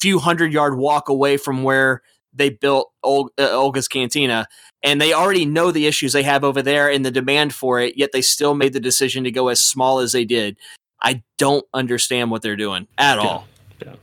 few 0.00 0.18
hundred 0.18 0.52
yard 0.52 0.76
walk 0.76 1.08
away 1.08 1.38
from 1.38 1.62
where 1.62 2.02
they 2.34 2.50
built 2.50 2.90
Ol- 3.02 3.30
uh, 3.38 3.48
Olga's 3.50 3.88
Cantina, 3.88 4.46
and 4.82 5.00
they 5.00 5.14
already 5.14 5.46
know 5.46 5.70
the 5.72 5.86
issues 5.86 6.12
they 6.12 6.22
have 6.22 6.44
over 6.44 6.60
there 6.60 6.90
and 6.90 7.02
the 7.04 7.10
demand 7.10 7.54
for 7.54 7.80
it. 7.80 7.96
Yet 7.96 8.10
they 8.12 8.20
still 8.20 8.54
made 8.54 8.74
the 8.74 8.80
decision 8.80 9.24
to 9.24 9.30
go 9.30 9.48
as 9.48 9.58
small 9.60 10.00
as 10.00 10.12
they 10.12 10.26
did. 10.26 10.58
I 11.02 11.22
don't 11.38 11.64
understand 11.72 12.30
what 12.30 12.42
they're 12.42 12.56
doing 12.56 12.88
at 12.98 13.18
all. 13.18 13.46
Yeah. 13.82 13.94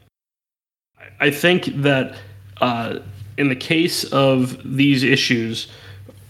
I 1.20 1.30
think 1.30 1.66
that 1.84 2.16
uh, 2.60 3.00
in 3.38 3.50
the 3.50 3.56
case 3.56 4.04
of 4.06 4.60
these 4.78 5.04
issues, 5.04 5.68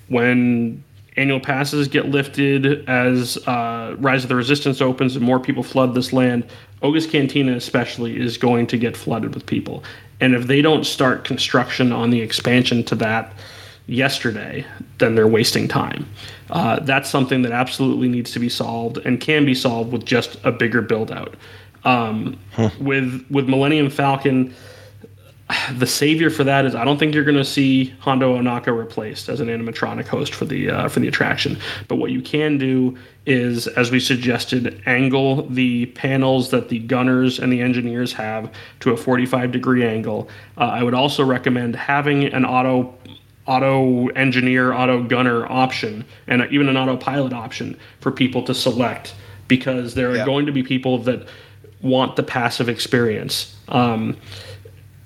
when 0.08 0.84
annual 1.16 1.40
passes 1.40 1.88
get 1.88 2.10
lifted, 2.10 2.88
as 2.88 3.38
uh, 3.48 3.96
Rise 4.00 4.24
of 4.24 4.30
the 4.30 4.36
Resistance 4.36 4.82
opens 4.82 5.16
and 5.16 5.26
more 5.26 5.40
people 5.40 5.64
flood 5.64 5.96
this 5.96 6.14
land, 6.14 6.46
Oga's 6.82 7.08
Cantina 7.08 7.56
especially 7.56 8.20
is 8.20 8.38
going 8.38 8.68
to 8.68 8.78
get 8.78 8.96
flooded 8.96 9.34
with 9.34 9.46
people. 9.46 9.84
And 10.20 10.36
if 10.36 10.48
they 10.48 10.62
don't 10.62 10.86
start 10.86 11.24
construction 11.24 11.92
on 11.92 12.10
the 12.10 12.22
expansion 12.22 12.84
to 12.86 12.96
that 12.96 13.34
yesterday, 13.88 14.66
then 14.98 15.16
they're 15.16 15.28
wasting 15.28 15.68
time. 15.68 16.08
Uh, 16.50 16.80
that's 16.82 17.10
something 17.10 17.42
that 17.42 17.52
absolutely 17.52 18.08
needs 18.08 18.32
to 18.32 18.40
be 18.40 18.50
solved 18.50 18.98
and 19.06 19.20
can 19.20 19.46
be 19.46 19.56
solved 19.56 19.92
with 19.92 20.06
just 20.06 20.38
a 20.44 20.52
bigger 20.52 20.82
build 20.82 21.12
out. 21.12 21.36
Um, 21.84 22.38
With 22.80 23.26
with 23.30 23.48
Millennium 23.48 23.90
Falcon, 23.90 24.54
the 25.78 25.88
savior 25.88 26.30
for 26.30 26.44
that 26.44 26.66
is 26.66 26.76
I 26.76 26.84
don't 26.84 26.98
think 26.98 27.14
you're 27.16 27.24
going 27.24 27.38
to 27.38 27.46
see 27.46 27.94
Hondo 28.00 28.38
Ohnaka 28.38 28.78
replaced 28.78 29.30
as 29.30 29.40
an 29.40 29.48
animatronic 29.48 30.08
host 30.08 30.34
for 30.34 30.46
the 30.46 30.70
uh, 30.70 30.90
for 30.90 31.00
the 31.00 31.08
attraction. 31.08 31.58
But 31.88 31.96
what 31.96 32.12
you 32.12 32.22
can 32.22 32.58
do 32.58 32.98
is, 33.26 33.68
as 33.68 33.92
we 33.92 34.00
suggested, 34.00 34.82
angle 34.86 35.48
the 35.50 35.88
panels 35.88 36.50
that 36.52 36.70
the 36.70 36.80
gunners 36.80 37.40
and 37.40 37.52
the 37.52 37.62
engineers 37.62 38.14
have 38.14 38.52
to 38.82 38.92
a 38.92 38.98
45 38.98 39.52
degree 39.52 39.86
angle. 39.86 40.30
Uh, 40.58 40.62
I 40.66 40.84
would 40.84 40.94
also 40.94 41.24
recommend 41.24 41.76
having 41.76 42.26
an 42.26 42.46
auto 42.46 42.94
auto 43.46 44.08
engineer, 44.10 44.74
auto 44.74 45.02
gunner 45.02 45.50
option, 45.50 46.04
and 46.28 46.46
even 46.52 46.68
an 46.68 46.76
autopilot 46.76 47.32
option 47.32 47.78
for 48.02 48.12
people 48.12 48.44
to 48.44 48.54
select 48.54 49.16
because 49.48 49.94
there 49.94 50.12
are 50.12 50.18
Yeah. 50.18 50.26
going 50.26 50.46
to 50.48 50.52
be 50.52 50.64
people 50.64 50.98
that 51.04 51.26
want 51.82 52.18
the 52.18 52.24
passive 52.24 52.68
experience. 52.68 53.56
Um, 53.70 54.18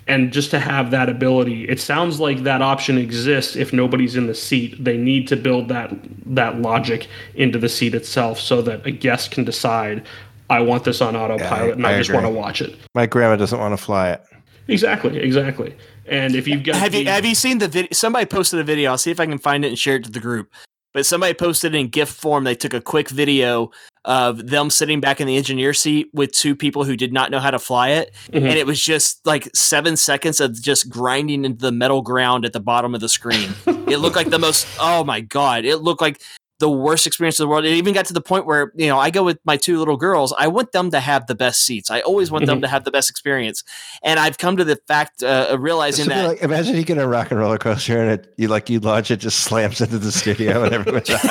and 0.07 0.33
just 0.33 0.51
to 0.51 0.59
have 0.59 0.91
that 0.91 1.09
ability, 1.09 1.67
it 1.67 1.79
sounds 1.79 2.19
like 2.19 2.43
that 2.43 2.61
option 2.61 2.97
exists 2.97 3.55
if 3.55 3.71
nobody's 3.71 4.15
in 4.15 4.27
the 4.27 4.35
seat. 4.35 4.83
They 4.83 4.97
need 4.97 5.27
to 5.27 5.35
build 5.35 5.67
that 5.69 5.91
that 6.25 6.61
logic 6.61 7.07
into 7.35 7.59
the 7.59 7.69
seat 7.69 7.93
itself 7.93 8.39
so 8.39 8.61
that 8.63 8.85
a 8.85 8.91
guest 8.91 9.31
can 9.31 9.43
decide, 9.43 10.05
I 10.49 10.59
want 10.61 10.83
this 10.83 11.01
on 11.01 11.15
autopilot 11.15 11.75
and 11.75 11.85
I, 11.85 11.93
I 11.93 11.97
just 11.97 12.09
agree. 12.09 12.23
want 12.23 12.33
to 12.33 12.39
watch 12.39 12.61
it. 12.61 12.77
My 12.95 13.05
grandma 13.05 13.35
doesn't 13.35 13.59
want 13.59 13.73
to 13.73 13.83
fly 13.83 14.11
it. 14.11 14.23
Exactly, 14.67 15.17
exactly. 15.17 15.75
And 16.05 16.35
if 16.35 16.47
you've 16.47 16.63
got 16.63 16.75
have 16.75 16.93
you 16.95 17.05
have 17.05 17.25
you 17.25 17.35
seen 17.35 17.59
the 17.59 17.67
video? 17.67 17.89
Somebody 17.93 18.25
posted 18.25 18.59
a 18.59 18.63
video. 18.63 18.91
I'll 18.91 18.97
see 18.97 19.11
if 19.11 19.19
I 19.19 19.25
can 19.25 19.37
find 19.37 19.63
it 19.63 19.69
and 19.69 19.79
share 19.79 19.95
it 19.97 20.03
to 20.05 20.11
the 20.11 20.19
group. 20.19 20.51
But 20.93 21.05
somebody 21.05 21.33
posted 21.33 21.73
in 21.73 21.87
GIF 21.87 22.09
form. 22.09 22.43
They 22.43 22.55
took 22.55 22.73
a 22.73 22.81
quick 22.81 23.09
video 23.09 23.71
of 24.03 24.47
them 24.47 24.69
sitting 24.69 24.99
back 24.99 25.21
in 25.21 25.27
the 25.27 25.37
engineer 25.37 25.73
seat 25.73 26.09
with 26.13 26.31
two 26.31 26.55
people 26.55 26.83
who 26.83 26.95
did 26.97 27.13
not 27.13 27.31
know 27.31 27.39
how 27.39 27.51
to 27.51 27.59
fly 27.59 27.89
it, 27.89 28.13
Mhm. 28.31 28.37
and 28.49 28.57
it 28.57 28.65
was 28.65 28.81
just 28.83 29.25
like 29.25 29.47
seven 29.55 29.95
seconds 29.95 30.41
of 30.41 30.59
just 30.61 30.89
grinding 30.89 31.45
into 31.45 31.59
the 31.59 31.71
metal 31.71 32.01
ground 32.01 32.43
at 32.43 32.51
the 32.53 32.59
bottom 32.59 32.93
of 32.95 32.99
the 33.01 33.07
screen. 33.09 33.53
it 33.67 33.99
looked 33.99 34.15
like 34.15 34.29
the 34.31 34.39
most. 34.39 34.67
Oh 34.79 35.03
my 35.03 35.21
god! 35.21 35.65
It 35.65 35.77
looked 35.77 36.01
like 36.01 36.19
the 36.61 36.69
worst 36.69 37.05
experience 37.05 37.37
in 37.39 37.43
the 37.43 37.47
world. 37.49 37.65
It 37.65 37.73
even 37.73 37.93
got 37.93 38.05
to 38.05 38.13
the 38.13 38.21
point 38.21 38.45
where 38.45 38.71
you 38.75 38.87
know 38.87 38.97
I 38.97 39.09
go 39.09 39.23
with 39.23 39.39
my 39.43 39.57
two 39.57 39.77
little 39.79 39.97
girls. 39.97 40.33
I 40.37 40.47
want 40.47 40.71
them 40.71 40.91
to 40.91 41.01
have 41.01 41.27
the 41.27 41.35
best 41.35 41.63
seats. 41.63 41.91
I 41.91 41.99
always 41.99 42.31
want 42.31 42.45
them 42.45 42.61
to 42.61 42.67
have 42.69 42.85
the 42.85 42.91
best 42.91 43.09
experience, 43.09 43.63
and 44.01 44.17
I've 44.19 44.37
come 44.37 44.55
to 44.55 44.63
the 44.63 44.77
fact 44.87 45.21
uh, 45.23 45.47
of 45.49 45.61
realizing 45.61 46.07
This 46.07 46.15
would 46.15 46.21
be 46.21 46.21
that. 46.21 46.27
like, 46.27 46.41
imagine 46.43 46.75
you 46.77 46.83
get 46.85 46.97
a 46.97 47.07
rock 47.07 47.31
and 47.31 47.39
roller 47.41 47.57
coaster 47.57 47.99
and 48.01 48.11
it 48.11 48.33
you 48.37 48.47
like 48.47 48.69
you 48.69 48.79
launch 48.79 49.11
it 49.11 49.17
just 49.17 49.41
slams 49.41 49.81
into 49.81 49.97
the 49.99 50.11
studio 50.11 50.63
and 50.63 50.73
everyone 50.73 51.03
dies. 51.03 51.21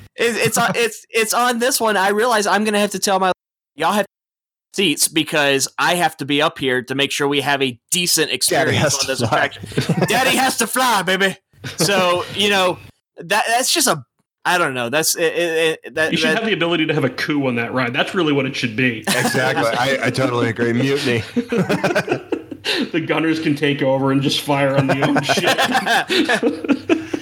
It- 0.16 0.36
it's 0.36 0.58
on 0.58 0.72
it's 0.74 1.06
it's 1.10 1.32
on 1.34 1.58
this 1.60 1.80
one. 1.80 1.96
I 1.96 2.08
realize 2.10 2.46
I'm 2.46 2.64
gonna 2.64 2.78
have 2.78 2.90
to 2.92 2.98
tell 2.98 3.18
my 3.18 3.32
y'all 3.74 3.92
have 3.92 4.06
seats 4.74 5.08
because 5.08 5.66
I 5.78 5.94
have 5.94 6.16
to 6.18 6.24
be 6.24 6.42
up 6.42 6.58
here 6.58 6.82
to 6.82 6.94
make 6.94 7.10
sure 7.10 7.26
we 7.26 7.40
have 7.40 7.62
a 7.62 7.80
decent 7.90 8.30
experience 8.30 8.98
on 9.00 9.06
this 9.06 9.20
attraction. 9.22 9.62
Daddy 10.06 10.36
has 10.36 10.58
to 10.58 10.66
fly, 10.66 11.02
baby. 11.02 11.36
So 11.76 12.24
you 12.34 12.50
know 12.50 12.78
that 13.18 13.44
that's 13.46 13.72
just 13.72 13.86
a 13.86 14.04
I 14.44 14.56
don't 14.56 14.72
know. 14.72 14.88
That's 14.88 15.14
it, 15.16 15.22
it, 15.34 15.80
it- 15.84 15.94
that, 15.94 16.12
you 16.12 16.16
should 16.18 16.30
that- 16.30 16.36
have 16.38 16.46
the 16.46 16.52
ability 16.54 16.86
to 16.86 16.94
have 16.94 17.04
a 17.04 17.10
coup 17.10 17.46
on 17.46 17.56
that 17.56 17.72
ride. 17.74 17.92
That's 17.92 18.14
really 18.14 18.32
what 18.32 18.46
it 18.46 18.56
should 18.56 18.74
be. 18.76 19.00
exactly. 19.00 19.66
I, 19.66 20.06
I 20.06 20.10
totally 20.10 20.48
agree. 20.48 20.72
Mutiny. 20.72 21.18
the 22.90 23.04
gunners 23.06 23.38
can 23.40 23.54
take 23.54 23.82
over 23.82 24.12
and 24.12 24.22
just 24.22 24.40
fire 24.40 24.74
on 24.76 24.86
the 24.86 25.06
own 25.06 25.22
shit. 26.96 27.10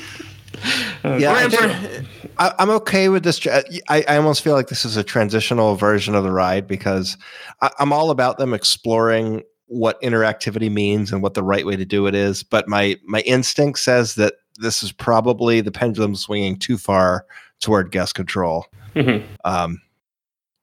Uh, 1.05 1.17
yeah, 1.21 1.31
I 1.31 1.35
We're 1.35 1.45
in 1.45 1.51
think- 1.51 2.07
for- 2.07 2.33
I, 2.41 2.53
I'm 2.59 2.71
okay 2.71 3.09
with 3.09 3.23
this. 3.25 3.45
I, 3.47 3.63
I 3.89 4.17
almost 4.17 4.43
feel 4.43 4.55
like 4.55 4.67
this 4.69 4.85
is 4.85 4.97
a 4.97 5.05
transitional 5.05 5.77
version 5.77 6.15
of 6.17 6.25
the 6.25 6.31
ride 6.33 6.67
because 6.67 7.17
I, 7.63 7.71
I'm 7.79 7.93
all 7.93 8.11
about 8.11 8.39
them 8.39 8.53
exploring 8.55 9.43
what 9.69 10.01
interactivity 10.03 10.71
means 10.73 11.13
and 11.13 11.23
what 11.23 11.35
the 11.35 11.43
right 11.43 11.65
way 11.67 11.77
to 11.77 11.85
do 11.85 12.07
it 12.07 12.15
is. 12.15 12.43
But 12.43 12.69
my 12.69 12.97
my 13.05 13.21
instinct 13.21 13.79
says 13.79 14.15
that 14.17 14.35
this 14.59 14.83
is 14.83 14.91
probably 14.93 15.61
the 15.61 15.71
pendulum 15.71 16.17
swinging 16.17 16.59
too 16.59 16.77
far 16.79 17.25
toward 17.61 17.91
guest 17.93 18.15
control. 18.15 18.67
Mhm. 18.97 19.23
Um, 19.45 19.81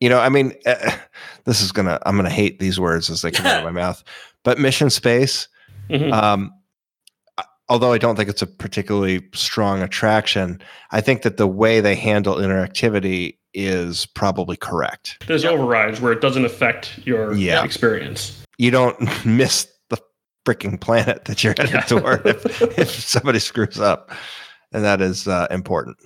you 0.02 0.10
know, 0.10 0.20
I 0.20 0.30
mean, 0.30 0.54
uh, 0.66 0.92
this 1.46 1.62
is 1.62 1.72
gonna 1.72 2.00
I'm 2.06 2.16
gonna 2.18 2.30
hate 2.30 2.60
these 2.60 2.80
words 2.80 3.10
as 3.10 3.22
they 3.22 3.32
come 3.32 3.46
out 3.46 3.60
of 3.60 3.64
my 3.64 3.72
mouth. 3.82 4.04
But 4.44 4.60
mission 4.60 4.90
space, 4.90 5.48
Mhm. 5.90 6.12
um, 6.14 6.52
although 7.70 7.94
I 7.94 7.98
don't 7.98 8.16
think 8.16 8.30
it's 8.30 8.42
a 8.42 8.48
particularly 8.48 9.24
strong 9.34 9.82
attraction, 9.82 10.62
I 10.92 11.02
think 11.02 11.22
that 11.24 11.38
the 11.38 11.48
way 11.48 11.80
they 11.80 11.96
handle 11.96 12.36
interactivity 12.36 13.38
is 13.54 14.06
probably 14.06 14.58
correct. 14.58 15.24
There's 15.28 15.46
overrides 15.46 16.02
where 16.02 16.12
it 16.12 16.22
doesn't 16.22 16.46
affect 16.46 17.00
your 17.06 17.34
Yeah. 17.34 17.64
experience. 17.64 18.44
You 18.58 18.72
don't 18.72 19.00
miss 19.26 19.68
the 19.90 19.98
freaking 20.46 20.80
planet 20.80 21.26
that 21.26 21.44
you're 21.44 21.54
headed 21.58 21.74
Yeah. 21.74 21.82
toward 21.82 22.26
if, 22.26 22.62
if 22.80 22.90
somebody 22.92 23.40
screws 23.40 23.80
up, 23.80 24.12
and 24.72 24.84
that 24.84 25.02
is 25.02 25.28
uh, 25.28 25.48
important. 25.52 25.98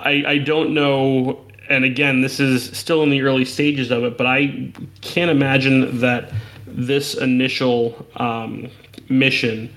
I, 0.00 0.24
I 0.26 0.38
don't 0.38 0.74
know, 0.74 1.40
and 1.68 1.84
again, 1.84 2.20
this 2.20 2.40
is 2.40 2.76
still 2.76 3.02
in 3.02 3.10
the 3.10 3.22
early 3.22 3.44
stages 3.44 3.90
of 3.90 4.04
it, 4.04 4.18
but 4.18 4.26
I 4.26 4.70
can't 5.00 5.30
imagine 5.30 6.00
that 6.00 6.32
this 6.66 7.14
initial 7.14 8.06
um, 8.16 8.68
mission 9.08 9.72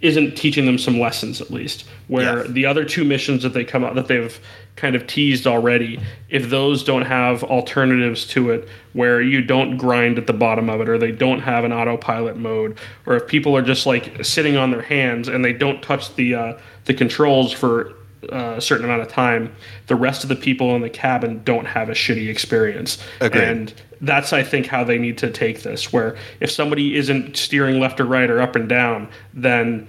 isn't 0.00 0.36
teaching 0.36 0.66
them 0.66 0.78
some 0.78 0.98
lessons 0.98 1.40
at 1.40 1.50
least. 1.50 1.84
Where 2.08 2.38
Yeah. 2.44 2.50
the 2.52 2.66
other 2.66 2.84
two 2.84 3.04
missions 3.04 3.42
that 3.44 3.50
they 3.50 3.64
come 3.64 3.84
out 3.84 3.94
that 3.94 4.08
they've 4.08 4.36
kind 4.76 4.96
of 4.96 5.06
teased 5.06 5.46
already, 5.46 6.00
if 6.28 6.48
those 6.48 6.82
don't 6.82 7.02
have 7.02 7.44
alternatives 7.44 8.26
to 8.26 8.50
it, 8.50 8.68
where 8.94 9.20
you 9.20 9.42
don't 9.42 9.76
grind 9.76 10.18
at 10.18 10.26
the 10.26 10.32
bottom 10.32 10.70
of 10.70 10.80
it, 10.80 10.88
or 10.88 10.98
they 10.98 11.12
don't 11.12 11.40
have 11.40 11.64
an 11.64 11.72
autopilot 11.72 12.36
mode, 12.36 12.78
or 13.06 13.16
if 13.16 13.26
people 13.26 13.56
are 13.56 13.62
just 13.62 13.86
like 13.86 14.24
sitting 14.24 14.56
on 14.56 14.70
their 14.70 14.82
hands 14.82 15.28
and 15.28 15.44
they 15.44 15.52
don't 15.52 15.82
touch 15.82 16.14
the 16.16 16.34
uh, 16.34 16.58
the 16.86 16.94
controls 16.94 17.52
for 17.52 17.92
uh, 18.32 18.54
a 18.56 18.60
certain 18.60 18.84
amount 18.84 19.02
of 19.02 19.08
time, 19.08 19.54
the 19.88 19.96
rest 19.96 20.22
of 20.22 20.28
the 20.28 20.36
people 20.36 20.74
in 20.74 20.82
the 20.82 20.90
cabin 20.90 21.42
don't 21.44 21.66
have 21.66 21.88
a 21.88 21.92
shitty 21.92 22.28
experience. 22.28 23.02
Agreed. 23.20 23.42
And 23.42 23.74
that's 24.00 24.32
I 24.32 24.42
think 24.42 24.66
how 24.66 24.84
they 24.84 24.98
need 24.98 25.18
to 25.18 25.30
take 25.30 25.62
this. 25.62 25.92
Where 25.92 26.16
if 26.40 26.50
somebody 26.50 26.96
isn't 26.96 27.36
steering 27.36 27.78
left 27.78 28.00
or 28.00 28.04
right 28.04 28.30
or 28.30 28.40
up 28.40 28.56
and 28.56 28.68
down, 28.68 29.08
then 29.34 29.88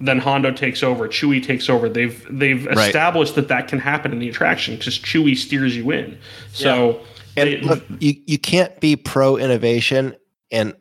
then 0.00 0.18
Hondo 0.18 0.50
takes 0.50 0.82
over, 0.82 1.08
Chewie 1.08 1.44
takes 1.44 1.68
over. 1.68 1.88
They've 1.88 2.26
they've 2.30 2.64
Right. 2.66 2.78
established 2.88 3.34
that 3.34 3.48
that 3.48 3.68
can 3.68 3.78
happen 3.78 4.12
in 4.12 4.18
the 4.18 4.28
attraction 4.28 4.76
because 4.76 4.98
Chewie 4.98 5.36
steers 5.36 5.76
you 5.76 5.90
in. 5.90 6.18
So 6.52 7.00
And 7.36 7.48
they- 7.48 7.60
look, 7.60 7.82
you, 8.00 8.14
you 8.26 8.38
can't 8.38 8.78
be 8.80 8.96
pro 8.96 9.36
innovation 9.36 10.14
and 10.50 10.74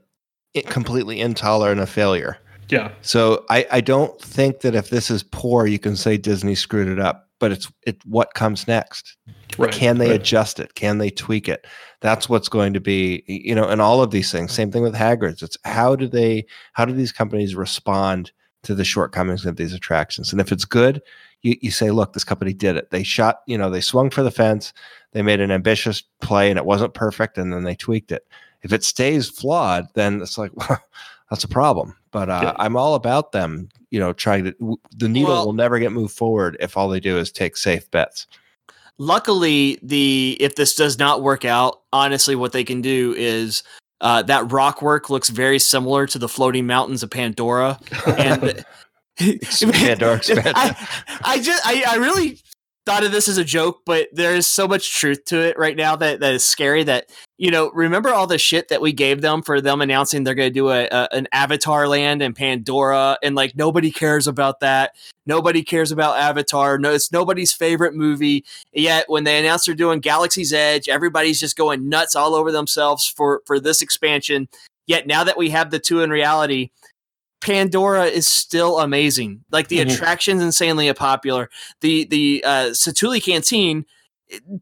it 0.53 0.67
completely 0.67 1.19
intolerant 1.19 1.79
of 1.79 1.89
failure. 1.89 2.37
yeah, 2.69 2.89
So 3.01 3.45
I, 3.49 3.65
I 3.71 3.81
don't 3.81 4.19
think 4.21 4.61
that 4.61 4.73
if 4.75 4.89
this 4.89 5.11
is 5.11 5.21
poor, 5.23 5.67
you 5.67 5.77
can 5.79 5.95
say 5.95 6.17
Disney 6.17 6.55
screwed 6.55 6.87
it 6.87 6.99
up. 6.99 7.25
But 7.39 7.53
it's 7.53 7.71
it 7.87 7.97
what 8.05 8.33
comes 8.33 8.67
next. 8.67 9.15
right. 9.57 9.71
Can 9.71 9.97
they 9.97 10.09
right. 10.09 10.19
adjust 10.19 10.59
it? 10.59 10.75
Can 10.75 10.97
they 10.97 11.09
tweak 11.09 11.47
it? 11.47 11.65
That's 12.01 12.27
what's 12.27 12.49
going 12.49 12.73
to 12.73 12.81
be, 12.81 13.23
you 13.27 13.55
know, 13.55 13.63
and 13.63 13.79
all 13.81 14.03
of 14.03 14.11
these 14.11 14.29
things. 14.29 14.51
Same 14.51 14.71
thing 14.71 14.83
with 14.83 14.93
Hagrid's. 14.93 15.41
It's 15.41 15.55
how 15.63 15.95
do 15.95 16.05
they, 16.09 16.45
how 16.73 16.83
do 16.83 16.91
these 16.91 17.13
companies 17.13 17.55
respond 17.55 18.33
to 18.63 18.75
the 18.75 18.83
shortcomings 18.83 19.45
of 19.45 19.55
these 19.55 19.73
attractions? 19.73 20.31
And 20.31 20.39
if 20.41 20.51
it's 20.51 20.65
good, 20.65 21.01
you, 21.41 21.55
you 21.61 21.71
say, 21.71 21.91
look, 21.91 22.13
this 22.13 22.23
company 22.23 22.53
did 22.53 22.75
it. 22.75 22.91
They 22.91 23.03
shot, 23.03 23.41
you 23.47 23.57
know, 23.57 23.69
they 23.69 23.81
swung 23.81 24.09
for 24.09 24.23
the 24.23 24.31
fence. 24.31 24.73
They 25.13 25.21
made 25.21 25.39
an 25.39 25.51
ambitious 25.51 26.03
play, 26.21 26.49
and 26.49 26.57
it 26.59 26.65
wasn't 26.65 26.93
perfect, 26.93 27.37
and 27.37 27.51
then 27.53 27.63
they 27.63 27.75
tweaked 27.75 28.11
it. 28.11 28.27
If 28.61 28.73
it 28.73 28.83
stays 28.83 29.29
flawed, 29.29 29.87
then 29.93 30.21
it's 30.21 30.37
like, 30.37 30.51
well, 30.69 30.79
that's 31.29 31.43
a 31.43 31.47
problem. 31.47 31.95
But 32.11 32.29
uh, 32.29 32.39
Yeah. 32.43 32.53
I'm 32.57 32.75
all 32.75 32.95
about 32.95 33.31
them, 33.31 33.69
you 33.91 33.99
know, 33.99 34.13
trying 34.13 34.43
to. 34.45 34.51
w- 34.53 34.77
The 34.97 35.07
needle 35.09 35.31
Well- 35.33 35.45
will 35.47 35.53
never 35.53 35.79
get 35.79 35.91
moved 35.91 36.15
forward 36.15 36.57
if 36.59 36.75
all 36.75 36.89
they 36.89 36.99
do 36.99 37.17
is 37.17 37.31
take 37.31 37.55
safe 37.57 37.89
bets. 37.91 38.27
luckily 38.97 39.79
the 39.81 40.35
if 40.41 40.55
this 40.55 40.75
does 40.75 40.99
not 40.99 41.21
work 41.23 41.45
out 41.45 41.81
honestly 41.93 42.35
what 42.35 42.51
they 42.51 42.63
can 42.65 42.81
do 42.81 43.13
is 43.17 43.63
uh, 44.01 44.21
that 44.23 44.51
rock 44.51 44.81
work 44.81 45.09
looks 45.09 45.29
very 45.29 45.59
similar 45.59 46.07
to 46.07 46.19
the 46.19 46.29
floating 46.29 46.65
mountains 46.65 47.03
of 47.03 47.09
pandora 47.09 47.79
and 48.07 48.65
Pandora. 49.19 50.21
I, 50.29 50.87
I 51.23 51.41
just 51.41 51.65
I, 51.65 51.83
I 51.87 51.95
really 51.97 52.39
thought 52.89 53.03
of 53.03 53.11
this 53.11 53.27
as 53.27 53.37
a 53.37 53.43
joke 53.43 53.81
but 53.85 54.07
there 54.13 54.35
is 54.35 54.47
so 54.47 54.67
much 54.67 54.95
truth 54.95 55.23
to 55.25 55.39
it 55.39 55.57
right 55.59 55.75
now 55.75 55.95
that, 55.95 56.19
that 56.19 56.33
is 56.33 56.43
scary 56.43 56.83
that 56.83 57.09
you 57.37 57.51
know 57.51 57.69
remember 57.71 58.09
all 58.09 58.25
the 58.25 58.37
shit 58.37 58.69
that 58.69 58.81
we 58.81 58.91
gave 58.91 59.21
them 59.21 59.43
for 59.43 59.61
them 59.61 59.79
announcing 59.79 60.23
they're 60.23 60.33
going 60.33 60.49
to 60.49 60.53
do 60.53 60.69
a, 60.69 60.87
a 60.87 61.07
an 61.11 61.27
avatar 61.31 61.87
land 61.87 62.21
in 62.21 62.33
pandora 62.33 63.17
and 63.21 63.35
like 63.35 63.55
nobody 63.55 63.91
cares 63.91 64.27
about 64.27 64.61
that. 64.61 64.95
Nobody 65.25 65.63
cares 65.63 65.91
about 65.91 66.17
avatar. 66.17 66.79
No 66.79 66.93
it's 66.93 67.11
nobody's 67.11 67.53
favorite 67.53 67.93
movie. 67.93 68.43
Yet 68.73 69.05
when 69.07 69.23
they 69.23 69.37
announced 69.37 69.65
they're 69.65 69.75
doing 69.75 69.99
Galaxy's 69.99 70.53
Edge, 70.53 70.89
everybody's 70.89 71.39
just 71.39 71.57
going 71.57 71.89
nuts 71.89 72.15
all 72.15 72.33
over 72.33 72.51
themselves 72.51 73.05
for 73.05 73.41
for 73.45 73.59
this 73.59 73.81
expansion. 73.81 74.47
Yet 74.87 75.05
now 75.05 75.23
that 75.23 75.37
we 75.37 75.51
have 75.51 75.69
the 75.69 75.79
two 75.79 76.01
in 76.01 76.09
reality, 76.09 76.71
Pandora 77.41 78.05
is 78.05 78.27
still 78.27 78.79
amazing. 78.79 79.43
Like 79.51 79.67
the 79.69 79.79
Mhm. 79.79 79.91
attraction's 79.93 80.41
insanely 80.41 80.91
popular. 80.93 81.49
The 81.81 82.05
the 82.05 82.43
uh, 82.45 82.65
Satu'li 82.71 83.23
Canteen, 83.23 83.85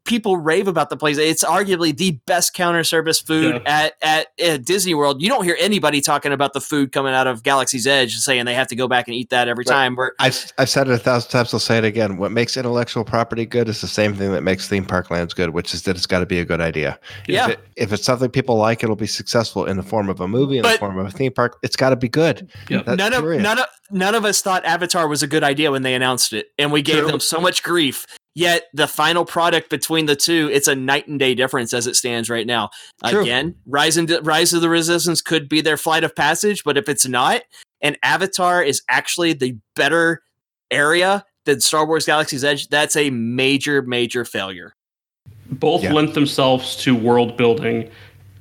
people 0.05 0.37
rave 0.37 0.67
about 0.67 0.89
the 0.89 0.97
place. 0.97 1.17
It's 1.17 1.43
arguably 1.43 1.95
the 1.95 2.11
best 2.25 2.53
counter 2.53 2.83
service 2.83 3.19
food 3.19 3.61
Yeah. 3.65 3.71
at, 3.85 3.93
at 4.01 4.27
at 4.39 4.65
Disney 4.65 4.93
World. 4.93 5.21
You 5.21 5.29
don't 5.29 5.43
hear 5.43 5.57
anybody 5.59 6.01
talking 6.01 6.31
about 6.31 6.53
the 6.53 6.61
food 6.61 6.91
coming 6.91 7.13
out 7.13 7.27
of 7.27 7.43
Galaxy's 7.43 7.85
Edge, 7.87 8.15
saying 8.15 8.45
they 8.45 8.53
have 8.53 8.67
to 8.67 8.75
go 8.75 8.87
back 8.87 9.07
and 9.07 9.15
eat 9.15 9.29
that 9.29 9.47
every 9.47 9.63
Right. 9.67 9.73
time. 9.73 9.95
Where 9.95 10.13
I've 10.19 10.51
I've 10.57 10.69
said 10.69 10.87
it 10.87 10.93
a 10.93 10.97
thousand 10.97 11.31
times. 11.31 11.53
I'll 11.53 11.59
say 11.59 11.77
it 11.77 11.83
again. 11.83 12.17
What 12.17 12.31
makes 12.31 12.55
intellectual 12.57 13.03
property 13.03 13.45
good 13.45 13.67
is 13.69 13.81
the 13.81 13.87
same 13.87 14.13
thing 14.13 14.31
that 14.31 14.41
makes 14.43 14.67
theme 14.67 14.85
park 14.85 15.09
lands 15.11 15.33
good, 15.33 15.49
which 15.51 15.73
is 15.73 15.83
that 15.83 15.95
it's 15.95 16.05
got 16.05 16.19
to 16.19 16.25
be 16.25 16.39
a 16.39 16.45
good 16.45 16.61
idea. 16.61 16.99
Yeah. 17.27 17.45
If, 17.47 17.51
it, 17.53 17.59
if 17.75 17.93
it's 17.93 18.03
something 18.05 18.29
people 18.29 18.55
like, 18.55 18.83
it'll 18.83 18.95
be 18.95 19.07
successful 19.07 19.65
in 19.65 19.77
the 19.77 19.83
form 19.83 20.09
of 20.09 20.19
a 20.21 20.27
movie, 20.27 20.57
in 20.57 20.63
the 20.63 20.69
form 20.77 20.97
of 20.97 21.05
a 21.07 21.11
theme 21.11 21.33
park. 21.33 21.57
It's 21.63 21.75
got 21.75 21.89
to 21.89 21.95
be 21.95 22.09
good. 22.09 22.49
Yep. 22.69 22.85
That's 22.85 22.97
none 22.97 23.13
of 23.13 23.23
none 23.25 23.59
of 23.59 23.65
none 23.91 24.15
of 24.15 24.25
us 24.25 24.41
thought 24.41 24.63
Avatar 24.65 25.07
was 25.07 25.23
a 25.23 25.27
good 25.27 25.43
idea 25.43 25.71
when 25.71 25.81
they 25.81 25.93
announced 25.93 26.33
it, 26.33 26.47
and 26.57 26.71
we 26.71 26.81
gave 26.81 26.99
True. 26.99 27.11
them 27.11 27.19
so 27.19 27.39
much 27.41 27.63
grief. 27.63 28.05
Yet 28.37 28.65
the 28.71 28.87
final 28.87 29.25
product 29.25 29.69
between 29.71 30.05
the 30.05 30.15
two, 30.15 30.47
it's 30.53 30.67
a 30.67 30.75
night 30.75 31.07
and 31.07 31.17
day 31.17 31.33
difference 31.33 31.73
as 31.73 31.87
it 31.87 31.95
stands 31.95 32.29
right 32.29 32.45
now. 32.45 32.69
True. 33.07 33.21
Again, 33.23 33.55
Rise 33.65 33.97
and 33.97 34.07
Rise 34.21 34.53
of 34.53 34.61
the 34.61 34.69
Resistance 34.69 35.21
could 35.23 35.49
be 35.49 35.59
their 35.59 35.75
flight 35.75 36.03
of 36.03 36.15
passage, 36.15 36.63
but 36.63 36.77
if 36.77 36.87
it's 36.87 37.07
not, 37.07 37.41
and 37.81 37.97
Avatar 38.03 38.61
is 38.61 38.83
actually 38.89 39.33
the 39.33 39.57
better 39.75 40.21
area 40.69 41.25
than 41.45 41.61
Star 41.61 41.87
Wars 41.87 42.05
Galaxy's 42.05 42.43
Edge, 42.43 42.67
that's 42.67 42.95
a 42.95 43.09
major, 43.09 43.81
major 43.81 44.23
failure. 44.23 44.73
both 45.49 45.81
Yeah. 45.81 45.93
lent 45.93 46.13
themselves 46.13 46.75
to 46.75 46.93
world 46.93 47.37
building. 47.37 47.89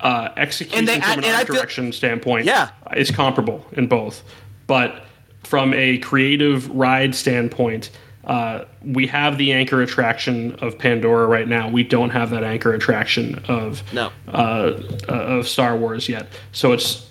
Uh, 0.01 0.28
execution 0.36 0.85
they- 0.85 1.01
from 1.01 1.10
an 1.20 1.24
and 1.24 1.27
I 1.27 1.39
art 1.39 1.47
feel- 1.47 1.56
direction 1.56 1.93
standpoint 1.93 2.44
Yeah. 2.47 2.68
is 2.97 3.10
comparable 3.12 3.64
in 3.73 3.86
both. 3.86 4.23
But 4.66 5.06
from 5.44 5.73
a 5.73 5.98
creative 5.98 6.68
ride 6.68 7.14
standpoint, 7.14 7.90
uh, 8.26 8.64
we 8.84 9.06
have 9.06 9.38
the 9.38 9.52
anchor 9.52 9.82
attraction 9.82 10.54
of 10.56 10.78
Pandora 10.78 11.26
right 11.26 11.46
now. 11.46 11.68
We 11.68 11.84
don't 11.84 12.10
have 12.10 12.30
that 12.30 12.42
anchor 12.42 12.72
attraction 12.74 13.36
of 13.48 13.82
No. 13.92 14.10
uh, 14.28 14.80
uh, 15.08 15.12
of 15.12 15.48
Star 15.48 15.76
Wars 15.76 16.08
yet. 16.08 16.26
So 16.52 16.72
it's 16.72 17.08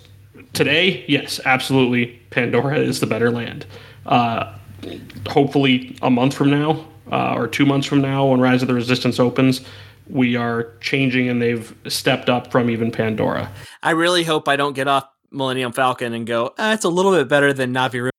today, 0.52 1.04
yes, 1.08 1.40
absolutely. 1.44 2.20
Pandora 2.30 2.78
is 2.78 3.00
the 3.00 3.06
better 3.06 3.30
land. 3.30 3.66
Uh, 4.04 4.52
hopefully, 5.28 5.96
a 6.02 6.10
month 6.10 6.34
from 6.34 6.50
now 6.50 6.86
uh, 7.10 7.34
or 7.34 7.48
two 7.48 7.64
months 7.64 7.86
from 7.86 8.00
now, 8.00 8.26
when 8.26 8.40
Rise 8.40 8.62
of 8.62 8.68
the 8.68 8.74
Resistance 8.74 9.18
opens, 9.18 9.62
we 10.08 10.36
are 10.36 10.72
changing 10.80 11.28
and 11.28 11.40
they've 11.40 11.74
stepped 11.88 12.28
up 12.28 12.52
from 12.52 12.68
even 12.70 12.90
Pandora. 12.90 13.50
I 13.82 13.90
really 13.92 14.22
hope 14.24 14.48
I 14.48 14.56
don't 14.56 14.74
get 14.74 14.86
off 14.86 15.08
Millennium 15.30 15.72
Falcon 15.72 16.12
and 16.12 16.26
go, 16.26 16.54
ah, 16.58 16.74
it's 16.74 16.84
a 16.84 16.88
little 16.88 17.12
bit 17.12 17.28
better 17.28 17.52
than 17.52 17.72
Na'vi 17.72 18.10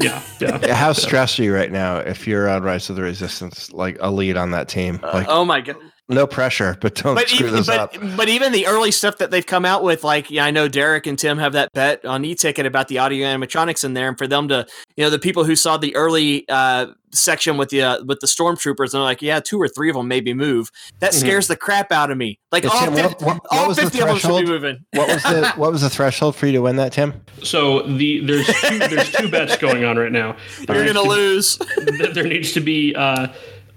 River. 0.00 0.22
Yeah, 0.40 0.58
yeah. 0.62 0.74
How 0.74 0.92
stressed 0.92 1.38
are 1.40 1.42
you 1.44 1.54
right 1.54 1.70
now 1.70 1.98
if 1.98 2.26
you're 2.26 2.48
on 2.48 2.62
Rise 2.62 2.90
of 2.90 2.96
the 2.96 3.02
Resistance, 3.02 3.72
like 3.72 3.96
a 4.00 4.10
lead 4.10 4.36
on 4.36 4.50
that 4.52 4.68
team? 4.68 5.00
Uh, 5.02 5.10
like, 5.12 5.26
oh 5.28 5.44
my 5.44 5.60
god! 5.60 5.76
No 6.08 6.26
pressure, 6.26 6.76
but 6.80 6.94
don't 6.94 7.14
But 7.16 7.28
screw 7.28 7.46
even, 7.48 7.58
this 7.58 7.66
but, 7.66 7.78
up. 7.80 8.16
but 8.16 8.28
even 8.28 8.52
the 8.52 8.66
early 8.68 8.90
stuff 8.92 9.18
that 9.18 9.30
they've 9.30 9.44
come 9.44 9.64
out 9.64 9.82
with, 9.82 10.04
like 10.04 10.30
yeah, 10.30 10.44
I 10.44 10.50
know 10.52 10.68
Derek 10.68 11.06
and 11.06 11.18
Tim 11.18 11.38
have 11.38 11.52
that 11.54 11.72
bet 11.72 12.04
on 12.04 12.24
e-ticket 12.24 12.64
about 12.66 12.88
the 12.88 12.98
audio 12.98 13.26
animatronics 13.26 13.82
in 13.84 13.94
there, 13.94 14.08
and 14.08 14.16
for 14.16 14.26
them 14.28 14.46
to, 14.48 14.66
you 14.96 15.02
know, 15.04 15.10
the 15.10 15.18
people 15.18 15.44
who 15.44 15.56
saw 15.56 15.76
the 15.76 15.94
early 15.96 16.44
uh, 16.48 16.86
section 17.12 17.56
with 17.56 17.70
the 17.70 17.82
uh, 17.82 18.04
with 18.04 18.20
the 18.20 18.26
stormtroopers, 18.28 18.84
and 18.84 18.92
they're 18.92 19.00
like, 19.00 19.20
yeah, 19.22 19.40
two 19.40 19.60
or 19.60 19.66
three 19.68 19.90
of 19.90 19.96
them 19.96 20.06
maybe 20.06 20.32
move. 20.32 20.70
That 21.00 21.10
Mhm. 21.12 21.20
scares 21.20 21.48
the 21.48 21.56
crap 21.56 21.90
out 21.90 22.10
of 22.12 22.16
me. 22.18 22.38
Like 22.52 22.62
Yeah, 22.64 22.70
all, 22.70 22.80
Tim, 22.84 22.92
what- 22.94 23.02
50, 23.10 23.24
what- 23.24 23.34
what 23.42 23.52
all 23.52 23.68
was 23.68 23.76
the 23.78 23.86
of 23.86 23.92
them 23.92 23.98
should 24.00 24.06
be 24.06 24.10
threshold? 24.20 24.44
moving. 24.46 24.78
What 24.92 25.08
was 25.08 25.22
the 25.24 25.52
what 25.56 25.72
was 25.72 25.82
the 25.82 25.90
threshold 25.90 26.36
for 26.36 26.46
you 26.46 26.52
to 26.52 26.62
win 26.62 26.76
that, 26.76 26.92
Tim? 26.92 27.14
So 27.42 27.82
the 27.82 28.20
there's 28.24 28.46
two, 28.46 28.78
there's 28.78 29.10
two 29.10 29.28
bets 29.28 29.56
going 29.56 29.84
on 29.84 29.96
right 29.98 30.12
now. 30.12 30.36
You're 30.68 30.84
needs 30.84 30.92
gonna 30.92 31.08
lose. 31.08 31.58
there 32.12 32.24
needs 32.24 32.52
to 32.52 32.60
be 32.60 32.94
uh, 32.94 33.28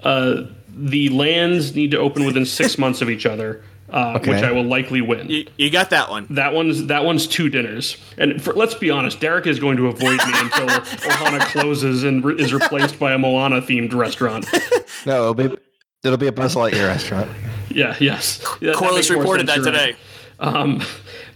uh, 0.03 0.43
the 0.87 1.09
lands 1.09 1.75
need 1.75 1.91
to 1.91 1.97
open 1.97 2.25
within 2.25 2.45
six 2.59 2.77
months 2.77 3.01
of 3.01 3.09
each 3.09 3.25
other, 3.25 3.61
uh, 3.91 4.13
Okay. 4.17 4.31
which 4.31 4.43
I 4.43 4.51
will 4.51 4.63
likely 4.63 5.01
win. 5.01 5.29
you, 5.29 5.45
you 5.57 5.69
got 5.69 5.89
that 5.89 6.09
one. 6.09 6.27
That 6.29 6.53
one's 6.53 6.85
that 6.87 7.03
one's 7.05 7.27
two 7.27 7.49
dinners, 7.49 7.97
and 8.17 8.41
for, 8.41 8.53
let's 8.53 8.75
be 8.75 8.89
honest, 8.89 9.19
Derek 9.19 9.47
is 9.47 9.59
going 9.59 9.77
to 9.77 9.87
avoid 9.87 10.17
me 10.25 10.33
until 10.35 10.67
Ohana 11.09 11.39
closes 11.51 12.03
and 12.03 12.23
re- 12.23 12.35
is 12.41 12.53
replaced 12.53 12.99
by 12.99 13.13
a 13.13 13.17
Moana 13.17 13.61
themed 13.61 13.93
restaurant. 13.93 14.45
No, 15.05 15.31
it'll 15.31 15.33
be 15.33 15.57
it'll 16.03 16.17
be 16.17 16.27
a 16.27 16.31
Buzz 16.31 16.55
Lightyear 16.55 16.87
restaurant. 16.87 17.29
Yeah, 17.69 17.95
yes. 18.01 18.45
Yeah, 18.59 18.73
Corliss 18.73 19.09
reported 19.09 19.47
that 19.47 19.63
sense, 19.63 19.65
you're 19.67 19.73
right. 19.75 19.85
today. 19.95 19.97
Um, 20.39 20.81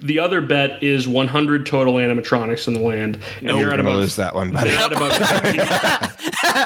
the 0.02 0.20
other 0.20 0.42
bet 0.42 0.84
is 0.84 1.08
100 1.08 1.66
total 1.66 1.94
animatronics 1.96 2.68
in 2.68 2.74
the 2.74 2.82
land, 2.82 3.20
and 3.40 3.50
You're 3.50 3.60
you're 3.60 3.70
at 3.72 3.78
gonna 3.78 3.90
about 3.90 4.00
lose 4.00 4.18
that 4.18 4.36
one, 4.36 4.52
buddy. 4.52 4.72
they're 4.72 4.80
at 4.80 4.92
about 4.92 5.14
15. 5.14 6.66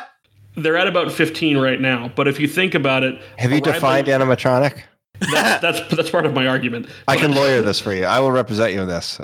They're 0.58 0.76
at 0.78 0.88
about 0.88 1.12
15 1.12 1.58
right 1.58 1.80
now. 1.80 2.12
But 2.16 2.28
if 2.28 2.40
you 2.40 2.48
think 2.48 2.76
about 2.76 3.04
it, 3.04 3.22
Have 3.38 3.52
you 3.52 3.62
defined 3.62 4.08
like- 4.08 4.20
animatronic? 4.22 4.82
that's, 5.20 5.62
that's 5.62 5.96
that's 5.96 6.10
part 6.12 6.26
of 6.28 6.34
my 6.36 6.46
argument. 6.46 6.88
I 7.08 7.16
can 7.18 7.34
lawyer 7.34 7.62
this 7.64 7.80
for 7.80 7.92
you. 7.94 8.06
I 8.06 8.20
will 8.20 8.32
represent 8.32 8.74
you 8.74 8.82
in 8.82 8.88
this. 8.88 9.20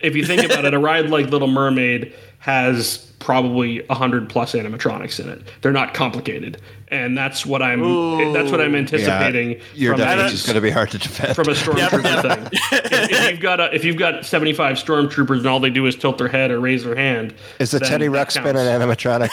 if 0.00 0.16
you 0.16 0.24
think 0.26 0.42
about 0.44 0.64
it, 0.64 0.74
a 0.74 0.78
ride 0.78 1.08
like 1.10 1.26
Little 1.26 1.46
Mermaid 1.48 2.12
has 2.38 2.98
probably 3.20 3.80
100 3.86 4.28
plus 4.28 4.52
animatronics 4.54 5.20
in 5.20 5.28
it. 5.28 5.42
They're 5.62 5.72
not 5.72 5.94
complicated. 5.94 6.60
And 6.88 7.18
that's 7.18 7.44
what 7.44 7.62
I'm. 7.62 7.82
Ooh. 7.82 8.32
That's 8.32 8.50
what 8.50 8.60
I'm 8.60 8.74
anticipating. 8.74 9.52
Yeah, 9.52 9.58
your 9.74 9.96
damage 9.96 10.32
is 10.32 10.44
going 10.44 10.54
to 10.54 10.60
be 10.60 10.70
hard 10.70 10.90
to 10.92 10.98
defend 10.98 11.34
from 11.34 11.48
a 11.48 11.52
stormtrooper 11.52 12.04
yep, 12.04 12.22
yep. 12.22 12.22
thing. 12.22 12.60
if, 12.72 13.10
if, 13.10 13.30
you've 13.30 13.40
got 13.40 13.60
a, 13.60 13.74
if 13.74 13.84
you've 13.84 13.96
got 13.96 14.24
75 14.24 14.76
stormtroopers 14.76 15.38
and 15.38 15.46
all 15.46 15.58
they 15.58 15.70
do 15.70 15.86
is 15.86 15.96
tilt 15.96 16.18
their 16.18 16.28
head 16.28 16.50
or 16.50 16.60
raise 16.60 16.84
their 16.84 16.94
hand, 16.94 17.34
is 17.58 17.72
the 17.72 17.80
Teddy 17.80 18.06
Ruxpin 18.06 18.50
an 18.50 18.56
animatronic? 18.56 19.30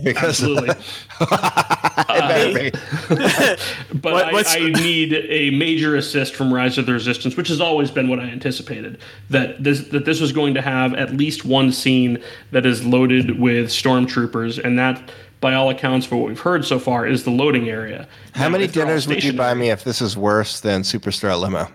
because 0.04 0.42
Absolutely. 0.42 0.74
but 4.00 4.32
what, 4.32 4.46
I, 4.46 4.58
I, 4.58 4.70
need 4.70 5.12
a 5.12 5.50
major 5.50 5.96
assist 5.96 6.34
from 6.34 6.52
Rise 6.52 6.78
of 6.78 6.86
the 6.86 6.92
Resistance, 6.92 7.36
which 7.36 7.48
has 7.48 7.60
always 7.60 7.90
been 7.90 8.08
what 8.08 8.20
I 8.20 8.24
anticipated. 8.24 8.98
That 9.28 9.62
this 9.62 9.88
that 9.88 10.04
this 10.04 10.20
was 10.20 10.32
going 10.32 10.54
to 10.54 10.62
have 10.62 10.94
at 10.94 11.14
least 11.14 11.44
one 11.44 11.72
scene 11.72 12.22
that 12.52 12.64
is 12.64 12.84
loaded 12.84 13.38
with 13.38 13.68
stormtroopers, 13.68 14.62
and 14.62 14.78
that 14.78 15.10
by 15.40 15.54
all 15.54 15.70
accounts, 15.70 16.06
for 16.06 16.16
what 16.16 16.28
we've 16.28 16.40
heard 16.40 16.64
so 16.64 16.78
far, 16.78 17.06
is 17.06 17.24
the 17.24 17.30
loading 17.30 17.68
area. 17.68 18.08
How 18.34 18.44
now, 18.44 18.50
many 18.50 18.66
dinners 18.66 19.06
would 19.08 19.24
you 19.24 19.32
buy 19.32 19.54
me 19.54 19.70
if 19.70 19.84
this 19.84 20.00
is 20.00 20.16
worse 20.16 20.60
than 20.60 20.82
Superstar 20.82 21.40
Limo? 21.40 21.68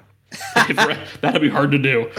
That'd 1.21 1.41
be 1.41 1.49
hard 1.49 1.71
to 1.71 1.77
do. 1.77 2.09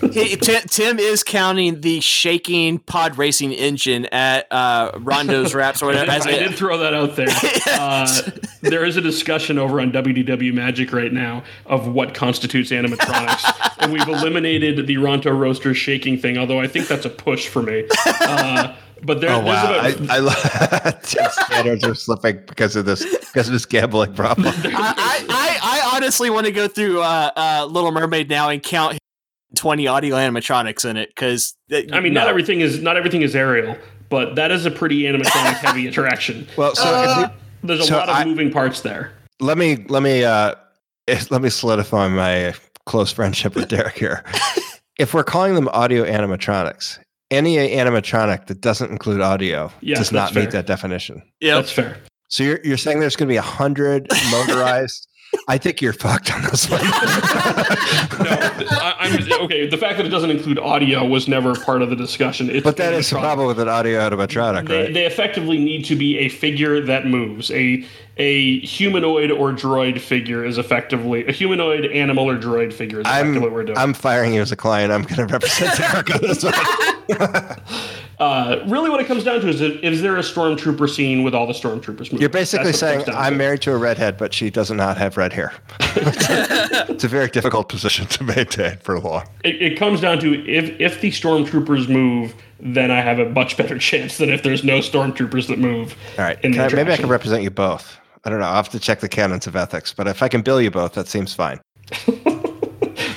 he, 0.12 0.36
Tim 0.36 0.98
is 0.98 1.22
counting 1.22 1.80
the 1.80 2.00
shaking 2.00 2.78
pod 2.78 3.18
racing 3.18 3.52
engine 3.52 4.06
at 4.06 4.50
uh, 4.50 4.92
Ronto's 4.98 5.54
Wraps 5.54 5.82
or 5.82 5.86
whatever. 5.86 6.10
I, 6.10 6.18
did, 6.18 6.34
I 6.34 6.38
did 6.38 6.54
throw 6.54 6.78
that 6.78 6.94
out 6.94 7.16
there. 7.16 7.28
Uh, 7.66 8.30
there 8.62 8.84
is 8.84 8.96
a 8.96 9.00
discussion 9.00 9.58
over 9.58 9.80
on 9.80 9.92
WDW 9.92 10.52
Magic 10.52 10.92
right 10.92 11.12
now 11.12 11.44
of 11.66 11.88
what 11.88 12.14
constitutes 12.14 12.70
animatronics, 12.70 13.78
and 13.78 13.92
we've 13.92 14.08
eliminated 14.08 14.86
the 14.86 14.96
Ronto 14.96 15.38
Roaster 15.38 15.74
shaking 15.74 16.18
thing. 16.18 16.38
Although 16.38 16.60
I 16.60 16.66
think 16.66 16.88
that's 16.88 17.04
a 17.04 17.10
push 17.10 17.46
for 17.48 17.62
me. 17.62 17.86
Uh, 18.06 18.74
but 19.04 19.20
there, 19.20 19.30
oh, 19.30 19.40
wow. 19.40 19.80
I, 19.80 19.96
I 20.08 20.18
love 20.18 20.36
standards 21.46 21.84
are 21.84 21.94
slipping 21.94 22.40
because 22.46 22.76
of 22.76 22.86
this 22.86 23.04
because 23.04 23.48
of 23.48 23.52
this 23.52 23.66
gambling 23.66 24.14
problem. 24.14 24.46
I, 24.64 25.24
I, 25.28 25.58
I, 25.62 25.96
honestly 25.96 26.30
want 26.30 26.46
to 26.46 26.52
go 26.52 26.68
through 26.68 27.02
uh, 27.02 27.30
uh, 27.36 27.66
Little 27.70 27.92
Mermaid 27.92 28.28
now 28.28 28.48
and 28.48 28.62
count 28.62 28.98
twenty 29.54 29.86
audio 29.86 30.16
animatronics 30.16 30.88
in 30.88 30.96
it 30.96 31.10
because 31.10 31.54
I 31.70 32.00
mean, 32.00 32.14
no. 32.14 32.20
not 32.20 32.28
everything 32.28 32.60
is 32.60 32.80
not 32.80 32.96
everything 32.96 33.22
is 33.22 33.36
Ariel, 33.36 33.76
but 34.08 34.36
that 34.36 34.50
is 34.50 34.66
a 34.66 34.70
pretty 34.70 35.02
animatronic 35.02 35.54
heavy 35.54 35.86
interaction. 35.88 36.46
Well, 36.56 36.74
so 36.74 36.84
uh, 36.84 37.28
we, 37.62 37.68
there's 37.68 37.80
a 37.80 37.84
so 37.84 37.98
lot 37.98 38.08
of 38.08 38.16
I, 38.16 38.24
moving 38.24 38.50
parts 38.50 38.80
there. 38.80 39.12
Let 39.40 39.58
me 39.58 39.84
let 39.88 40.02
me 40.02 40.24
uh, 40.24 40.54
let 41.30 41.42
me 41.42 41.50
solidify 41.50 42.08
my 42.08 42.54
close 42.86 43.12
friendship 43.12 43.54
with 43.54 43.68
Derek 43.68 43.98
here. 43.98 44.24
if 44.98 45.14
we're 45.14 45.24
calling 45.24 45.54
them 45.54 45.68
audio 45.68 46.04
animatronics, 46.04 46.98
any 47.30 47.56
animatronic 47.56 48.46
that 48.46 48.60
doesn't 48.60 48.90
include 48.90 49.20
audio 49.20 49.70
yes, 49.80 49.98
does 49.98 50.12
not 50.12 50.32
fair. 50.32 50.44
meet 50.44 50.52
that 50.52 50.66
definition. 50.66 51.22
Yeah, 51.40 51.56
that's 51.56 51.72
fair. 51.72 51.98
So 52.28 52.42
you're 52.42 52.60
you're 52.64 52.76
saying 52.76 53.00
there's 53.00 53.16
going 53.16 53.28
to 53.28 53.32
be 53.32 53.36
a 53.36 53.42
hundred 53.42 54.08
motorized. 54.30 55.08
I 55.46 55.58
think 55.58 55.82
you're 55.82 55.92
fucked 55.92 56.32
on 56.32 56.42
this 56.42 56.70
one. 56.70 56.80
no, 56.82 56.88
I, 56.88 59.08
am 59.08 59.44
okay. 59.44 59.66
The 59.66 59.76
fact 59.76 59.98
that 59.98 60.06
it 60.06 60.08
doesn't 60.08 60.30
include 60.30 60.58
audio 60.58 61.04
was 61.04 61.28
never 61.28 61.54
part 61.54 61.82
of 61.82 61.90
the 61.90 61.96
discussion. 61.96 62.48
It's 62.48 62.64
but 62.64 62.78
that 62.78 62.94
is 62.94 63.10
the 63.10 63.18
problem 63.18 63.46
with 63.46 63.60
an 63.60 63.68
audio 63.68 64.00
animatronic, 64.00 64.68
they, 64.68 64.84
right? 64.84 64.94
They 64.94 65.04
effectively 65.04 65.58
need 65.58 65.84
to 65.86 65.96
be 65.96 66.18
a 66.18 66.28
figure 66.28 66.80
that 66.80 67.06
moves. 67.06 67.50
A 67.50 67.84
a 68.16 68.60
humanoid 68.60 69.32
or 69.32 69.52
droid 69.52 70.00
figure 70.00 70.44
is 70.44 70.56
effectively 70.56 71.26
a 71.26 71.32
humanoid 71.32 71.84
animal 71.86 72.30
or 72.30 72.36
droid 72.36 72.72
figure 72.72 73.00
is 73.00 73.06
effectively 73.06 73.36
I'm, 73.36 73.42
what 73.42 73.52
we're 73.52 73.64
doing. 73.64 73.76
I'm 73.76 73.92
firing 73.92 74.34
you 74.34 74.40
as 74.40 74.52
a 74.52 74.56
client. 74.56 74.92
I'm 74.92 75.02
going 75.02 75.16
to 75.16 75.26
represent 75.26 75.76
Derek 75.76 76.14
on 76.14 76.20
this 76.22 76.44
one. 76.44 76.54
uh, 78.18 78.62
really, 78.66 78.90
what 78.90 79.00
it 79.00 79.06
comes 79.06 79.24
down 79.24 79.40
to 79.40 79.48
is: 79.48 79.60
is 79.60 80.02
there 80.02 80.16
a 80.16 80.20
stormtrooper 80.20 80.88
scene 80.88 81.22
with 81.22 81.34
all 81.34 81.46
the 81.46 81.52
stormtroopers? 81.52 82.12
Moving? 82.12 82.20
You're 82.20 82.28
basically 82.28 82.72
saying 82.72 83.04
I'm 83.08 83.36
married 83.36 83.62
to 83.62 83.72
a 83.72 83.76
redhead, 83.76 84.16
but 84.16 84.32
she 84.32 84.50
does 84.50 84.70
not 84.70 84.96
have 84.96 85.16
red 85.16 85.32
hair. 85.32 85.52
it's 85.80 87.04
a 87.04 87.08
very 87.08 87.28
difficult 87.28 87.68
position 87.68 88.06
to 88.06 88.24
maintain 88.24 88.78
for 88.78 88.94
a 88.94 89.00
long. 89.00 89.26
It, 89.42 89.60
it 89.60 89.78
comes 89.78 90.00
down 90.00 90.20
to 90.20 90.32
if 90.48 90.80
if 90.80 91.00
the 91.00 91.10
stormtroopers 91.10 91.88
move 91.88 92.34
then 92.60 92.90
I 92.90 93.00
have 93.00 93.18
a 93.18 93.28
much 93.28 93.56
better 93.56 93.78
chance 93.78 94.16
than 94.16 94.30
if 94.30 94.42
there's 94.42 94.64
no 94.64 94.78
stormtroopers 94.78 95.48
that 95.48 95.58
move. 95.58 95.94
All 96.18 96.24
right, 96.24 96.38
I, 96.42 96.48
maybe 96.48 96.92
I 96.92 96.96
can 96.96 97.08
represent 97.08 97.42
you 97.42 97.50
both. 97.50 97.98
I 98.24 98.30
don't 98.30 98.40
know. 98.40 98.46
I'll 98.46 98.54
have 98.54 98.70
to 98.70 98.80
check 98.80 99.00
the 99.00 99.08
canons 99.08 99.46
of 99.46 99.54
ethics, 99.54 99.92
but 99.92 100.06
if 100.08 100.22
I 100.22 100.28
can 100.28 100.40
bill 100.40 100.60
you 100.60 100.70
both, 100.70 100.94
that 100.94 101.06
seems 101.06 101.34
fine. 101.34 101.60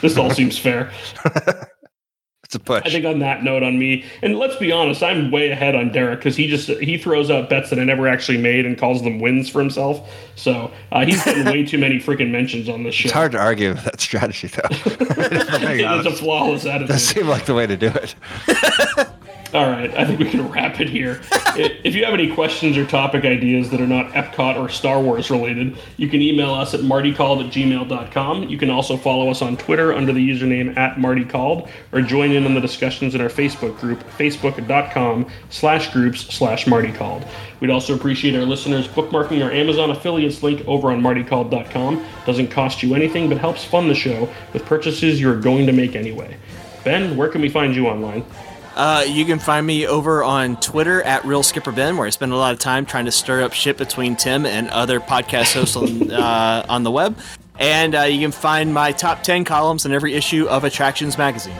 this 0.01 0.17
all 0.17 0.31
seems 0.31 0.57
fair. 0.57 0.91
it's 2.47 2.55
a 2.55 2.59
push. 2.59 2.83
I 2.85 2.89
think 2.89 3.03
on 3.03 3.19
that 3.19 3.43
note, 3.43 3.61
on 3.61 3.77
me, 3.77 4.05
and 4.21 4.39
let's 4.39 4.55
be 4.55 4.71
honest, 4.71 5.03
I'm 5.03 5.31
way 5.31 5.51
ahead 5.51 5.75
on 5.75 5.91
Derek 5.91 6.19
because 6.19 6.37
he 6.37 6.47
just 6.47 6.69
he 6.69 6.97
throws 6.97 7.29
out 7.29 7.49
bets 7.49 7.71
that 7.71 7.77
I 7.77 7.83
never 7.83 8.07
actually 8.07 8.37
made 8.37 8.65
and 8.65 8.77
calls 8.77 9.03
them 9.03 9.19
wins 9.19 9.49
for 9.49 9.59
himself. 9.59 10.09
So 10.37 10.71
uh, 10.93 11.05
he's 11.05 11.21
getting 11.25 11.43
way 11.43 11.65
too 11.65 11.77
many 11.77 11.99
freaking 11.99 12.31
mentions 12.31 12.69
on 12.69 12.83
this 12.83 12.95
show. 12.95 13.07
It's 13.07 13.13
hard 13.13 13.33
to 13.33 13.37
argue 13.37 13.73
with 13.73 13.83
that 13.83 13.99
strategy, 13.99 14.47
though. 14.47 14.61
it's 14.71 16.05
a 16.05 16.11
flawless 16.13 16.65
attitude. 16.65 16.87
That 16.87 16.99
seemed 16.99 17.27
like 17.27 17.47
the 17.47 17.53
way 17.53 17.67
to 17.67 17.75
do 17.75 17.87
it. 17.87 18.15
All 19.53 19.69
right, 19.69 19.95
I 19.95 20.03
think 20.03 20.19
we 20.19 20.29
can 20.29 20.49
wrap 20.51 20.81
it 20.81 20.89
here. 20.89 21.21
if 21.55 21.95
you 21.95 22.03
have 22.03 22.13
any 22.13 22.33
questions 22.33 22.75
or 22.75 22.85
topic 22.85 23.23
ideas 23.23 23.69
that 23.69 23.79
are 23.79 23.87
not 23.87 24.11
Epcot 24.11 24.57
or 24.57 24.67
Star 24.67 25.01
Wars 25.01 25.31
related, 25.31 25.77
you 25.95 26.09
can 26.09 26.21
email 26.21 26.53
us 26.53 26.73
at 26.73 26.81
martycalled 26.81 27.45
at 27.45 27.53
gmail.com. 27.53 28.49
You 28.49 28.57
can 28.57 28.69
also 28.69 28.97
follow 28.97 29.29
us 29.29 29.41
on 29.41 29.55
Twitter 29.55 29.93
under 29.93 30.11
the 30.11 30.29
username 30.29 30.75
at 30.75 30.97
martycalled 30.97 31.69
or 31.93 32.01
join 32.01 32.31
in 32.31 32.45
on 32.45 32.55
the 32.55 32.59
discussions 32.59 33.15
in 33.15 33.21
our 33.21 33.29
Facebook 33.29 33.79
group, 33.79 34.03
facebook.com 34.17 35.25
slash 35.49 35.93
groups 35.93 36.21
slash 36.35 36.65
martycalled. 36.65 37.25
We'd 37.61 37.71
also 37.71 37.95
appreciate 37.95 38.35
our 38.35 38.45
listeners 38.45 38.85
bookmarking 38.89 39.41
our 39.41 39.51
Amazon 39.51 39.91
affiliates 39.91 40.43
link 40.43 40.67
over 40.67 40.91
on 40.91 41.01
martycalled.com. 41.01 42.05
Doesn't 42.25 42.47
cost 42.49 42.83
you 42.83 42.95
anything, 42.95 43.29
but 43.29 43.37
helps 43.37 43.63
fund 43.63 43.89
the 43.89 43.95
show 43.95 44.29
with 44.51 44.65
purchases 44.65 45.21
you're 45.21 45.39
going 45.39 45.65
to 45.67 45.71
make 45.71 45.95
anyway. 45.95 46.35
Ben, 46.83 47.15
where 47.15 47.29
can 47.29 47.41
we 47.41 47.49
find 47.49 47.73
you 47.73 47.87
online? 47.87 48.25
Uh, 48.77 49.03
you 49.07 49.25
can 49.25 49.39
find 49.39 49.65
me 49.65 49.87
over 49.87 50.23
on 50.23 50.55
Twitter 50.57 51.01
at 51.01 51.25
Real 51.25 51.41
Skipper 51.41 51.71
Ben, 51.71 51.97
where 51.97 52.05
I 52.05 52.11
spend 52.11 52.31
a 52.31 52.35
lot 52.35 52.53
of 52.53 52.59
time 52.59 52.85
trying 52.85 53.05
to 53.05 53.11
stir 53.11 53.41
up 53.41 53.53
shit 53.53 53.75
between 53.75 54.15
Tim 54.15 54.45
and 54.45 54.69
other 54.69 54.99
podcast 54.99 55.55
hosts 55.55 55.75
on, 55.75 56.11
uh, 56.11 56.63
on 56.69 56.83
the 56.83 56.91
web. 56.91 57.17
And 57.57 57.95
uh, 57.95 58.01
you 58.03 58.19
can 58.19 58.31
find 58.31 58.71
my 58.71 58.91
top 58.91 59.23
10 59.23 59.45
columns 59.45 59.87
in 59.87 59.93
every 59.93 60.13
issue 60.13 60.47
of 60.47 60.63
Attractions 60.63 61.17
Magazine. 61.17 61.57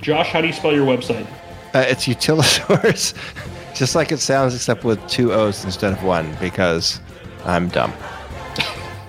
Josh, 0.00 0.30
how 0.30 0.40
do 0.40 0.48
you 0.48 0.52
spell 0.52 0.72
your 0.72 0.84
website? 0.84 1.24
Uh, 1.72 1.84
it's 1.86 2.08
Utilisaurus, 2.08 3.14
just 3.76 3.94
like 3.94 4.10
it 4.10 4.18
sounds, 4.18 4.56
except 4.56 4.82
with 4.82 5.06
two 5.08 5.32
O's 5.32 5.64
instead 5.64 5.92
of 5.92 6.02
one, 6.02 6.36
because 6.40 7.00
I'm 7.44 7.68
dumb. 7.68 7.92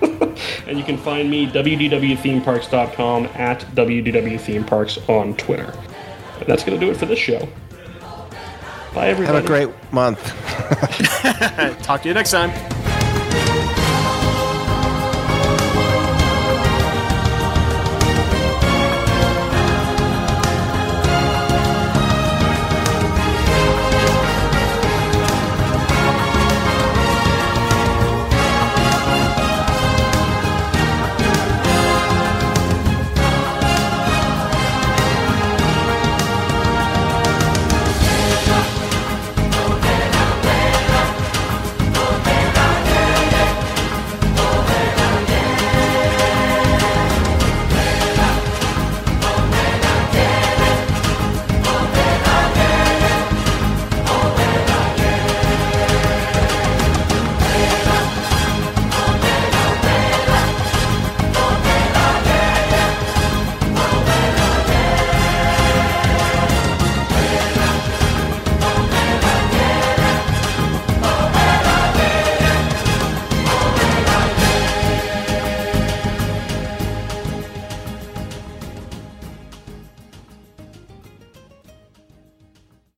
and 0.00 0.78
you 0.78 0.84
can 0.84 0.96
find 0.96 1.28
me, 1.28 1.48
wdwthemeparks.com, 1.48 3.26
at 3.34 3.62
wdwthemeparks 3.74 5.08
on 5.08 5.34
Twitter. 5.34 5.74
And 6.46 6.52
that's 6.52 6.62
going 6.62 6.78
to 6.78 6.86
do 6.86 6.92
it 6.92 6.96
for 6.96 7.06
this 7.06 7.18
show. 7.18 7.48
Bye, 8.94 9.08
everybody. 9.08 9.34
Have 9.34 9.44
a 9.44 9.46
great 9.46 9.68
month. 9.92 10.22
Talk 11.82 12.02
to 12.02 12.08
you 12.08 12.14
next 12.14 12.30
time. 12.30 12.75